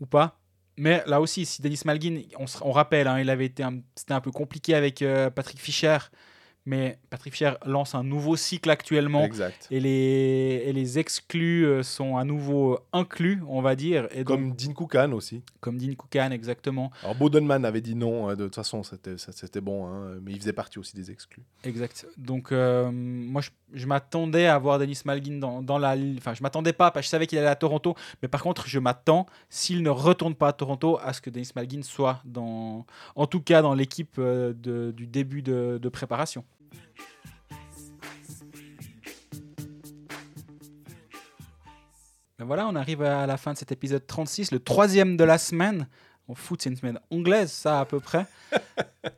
ou 0.00 0.06
pas. 0.06 0.38
Mais 0.76 1.02
là 1.06 1.20
aussi, 1.20 1.46
si 1.46 1.62
Denis 1.62 1.80
Malgin, 1.84 2.22
on, 2.62 2.72
rappelle, 2.72 3.06
hein, 3.08 3.20
il 3.20 3.30
avait 3.30 3.46
été 3.46 3.64
c'était 3.96 4.14
un 4.14 4.20
peu 4.20 4.30
compliqué 4.30 4.74
avec 4.74 5.04
Patrick 5.34 5.58
Fischer, 5.58 5.98
mais 6.68 6.98
Patrick 7.08 7.32
Fischer 7.32 7.54
lance 7.64 7.94
un 7.94 8.04
nouveau 8.04 8.36
cycle 8.36 8.68
actuellement. 8.68 9.24
Exact. 9.24 9.66
Et 9.70 9.80
les, 9.80 10.64
et 10.66 10.72
les 10.74 10.98
exclus 10.98 11.64
euh, 11.66 11.82
sont 11.82 12.18
à 12.18 12.24
nouveau 12.24 12.78
inclus, 12.92 13.42
on 13.48 13.62
va 13.62 13.74
dire. 13.74 14.06
Et 14.12 14.18
donc, 14.18 14.26
Comme 14.26 14.52
Dean 14.52 14.74
Koukan 14.74 15.12
aussi. 15.12 15.42
comme 15.60 15.78
Dean 15.78 15.94
Koukan, 15.94 16.30
exactement. 16.30 16.90
Alors, 17.02 17.14
Bodenman 17.14 17.64
avait 17.64 17.80
dit 17.80 17.94
non, 17.94 18.28
euh, 18.28 18.36
de 18.36 18.44
toute 18.44 18.54
façon, 18.54 18.82
c'était 18.82 19.60
bon, 19.62 19.86
hein, 19.86 20.18
mais 20.22 20.32
il 20.32 20.38
faisait 20.38 20.52
partie 20.52 20.78
aussi 20.78 20.94
des 20.94 21.10
exclus. 21.10 21.42
Exact. 21.64 22.06
Donc, 22.18 22.52
euh, 22.52 22.90
moi, 22.92 23.40
je, 23.40 23.48
je 23.72 23.86
m'attendais 23.86 24.46
à 24.46 24.58
voir 24.58 24.78
Denis 24.78 25.00
Malgin 25.06 25.38
dans, 25.38 25.62
dans 25.62 25.78
la. 25.78 25.96
Enfin, 26.18 26.34
je 26.34 26.42
m'attendais 26.42 26.74
pas, 26.74 26.90
parce 26.90 27.04
que 27.04 27.06
je 27.06 27.10
savais 27.10 27.26
qu'il 27.26 27.38
allait 27.38 27.48
à 27.48 27.56
Toronto. 27.56 27.94
Mais 28.20 28.28
par 28.28 28.42
contre, 28.42 28.68
je 28.68 28.78
m'attends, 28.78 29.24
s'il 29.48 29.82
ne 29.82 29.90
retourne 29.90 30.34
pas 30.34 30.48
à 30.48 30.52
Toronto, 30.52 30.98
à 31.02 31.14
ce 31.14 31.22
que 31.22 31.30
Denis 31.30 31.50
Malgin 31.56 31.82
soit, 31.82 32.20
dans, 32.26 32.84
en 33.16 33.26
tout 33.26 33.40
cas, 33.40 33.62
dans 33.62 33.72
l'équipe 33.72 34.16
euh, 34.18 34.52
du 34.92 35.06
début 35.06 35.40
de, 35.40 35.78
de 35.80 35.88
préparation. 35.88 36.44
Ben 42.38 42.44
voilà, 42.44 42.68
on 42.68 42.76
arrive 42.76 43.02
à 43.02 43.26
la 43.26 43.36
fin 43.36 43.52
de 43.52 43.58
cet 43.58 43.72
épisode 43.72 44.06
36, 44.06 44.52
le 44.52 44.60
troisième 44.60 45.16
de 45.16 45.24
la 45.24 45.38
semaine. 45.38 45.88
En 46.28 46.34
foot, 46.34 46.62
c'est 46.62 46.70
une 46.70 46.76
semaine 46.76 47.00
anglaise, 47.10 47.50
ça, 47.50 47.80
à 47.80 47.84
peu 47.84 48.00
près. 48.00 48.26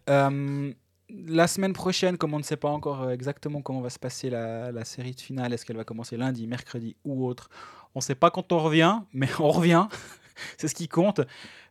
Euh, 0.08 0.72
la 1.08 1.46
semaine 1.48 1.72
prochaine, 1.72 2.16
comme 2.16 2.34
on 2.34 2.38
ne 2.38 2.44
sait 2.44 2.56
pas 2.56 2.68
encore 2.68 3.02
euh, 3.02 3.10
exactement 3.10 3.62
comment 3.62 3.80
va 3.80 3.90
se 3.90 3.98
passer 3.98 4.30
la, 4.30 4.70
la 4.70 4.84
série 4.84 5.14
de 5.14 5.20
finale, 5.20 5.52
est-ce 5.52 5.64
qu'elle 5.64 5.76
va 5.76 5.84
commencer 5.84 6.16
lundi, 6.16 6.46
mercredi 6.46 6.96
ou 7.04 7.26
autre, 7.26 7.48
on 7.94 7.98
ne 7.98 8.02
sait 8.02 8.14
pas 8.14 8.30
quand 8.30 8.52
on 8.52 8.58
revient, 8.58 9.00
mais 9.12 9.28
on 9.38 9.50
revient. 9.50 9.86
c'est 10.58 10.68
ce 10.68 10.74
qui 10.74 10.86
compte. 10.88 11.20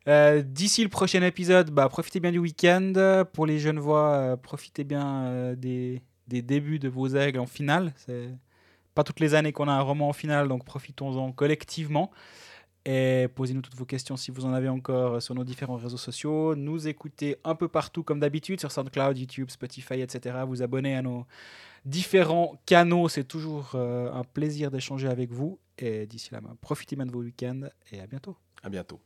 Euh, 0.08 0.42
D'ici 0.42 0.84
le 0.84 0.90
prochain 0.90 1.22
épisode, 1.22 1.70
bah, 1.72 1.88
profitez 1.88 2.20
bien 2.20 2.32
du 2.32 2.40
week-end. 2.40 3.24
Pour 3.34 3.46
les 3.46 3.60
jeunes 3.60 3.80
voix, 3.80 4.14
euh, 4.14 4.36
profitez 4.38 4.84
bien 4.84 5.54
des, 5.56 6.02
des 6.28 6.42
débuts 6.42 6.80
de 6.80 6.90
vos 6.90 7.08
aigles 7.08 7.40
en 7.40 7.48
finale. 7.48 7.94
C'est 7.96 8.30
pas 8.96 9.04
toutes 9.04 9.20
les 9.20 9.36
années 9.36 9.52
qu'on 9.52 9.68
a 9.68 9.74
un 9.74 9.82
roman 9.82 10.10
en 10.10 10.14
finale, 10.14 10.48
donc 10.48 10.66
profitons-en 10.66 11.32
collectivement. 11.32 12.12
Et 12.86 13.28
posez-nous 13.36 13.62
toutes 13.62 13.76
vos 13.76 13.86
questions 13.86 14.18
si 14.18 14.32
vous 14.32 14.46
en 14.46 14.54
avez 14.54 14.70
encore 14.70 15.16
euh, 15.16 15.20
sur 15.20 15.36
nos 15.36 15.44
différents 15.44 15.76
réseaux 15.76 15.98
sociaux. 15.98 16.56
Nous 16.56 16.88
écoutez 16.88 17.36
un 17.44 17.54
peu 17.54 17.68
partout 17.68 18.04
comme 18.04 18.20
d'habitude 18.20 18.60
sur 18.60 18.72
SoundCloud, 18.72 19.18
YouTube, 19.18 19.50
Spotify, 19.50 20.02
etc. 20.02 20.38
Vous 20.48 20.64
abonner 20.64 20.96
à 20.96 21.02
nos 21.02 21.26
différents 21.86 22.60
canaux. 22.66 23.10
C'est 23.10 23.26
toujours 23.26 23.72
euh, 23.76 24.12
un 24.14 24.24
plaisir 24.24 24.72
d'échanger 24.72 25.08
avec 25.10 25.32
vous. 25.32 25.60
Et 25.78 26.08
d'ici 26.08 26.32
là, 26.32 26.42
bah, 26.42 26.56
profitez 26.62 26.96
bien 26.96 27.06
de 27.06 27.12
vos 27.12 27.22
week-ends 27.22 27.68
et 27.92 28.00
à 28.00 28.08
bientôt. 28.08 28.38
À 28.64 28.70
bientôt. 28.70 28.98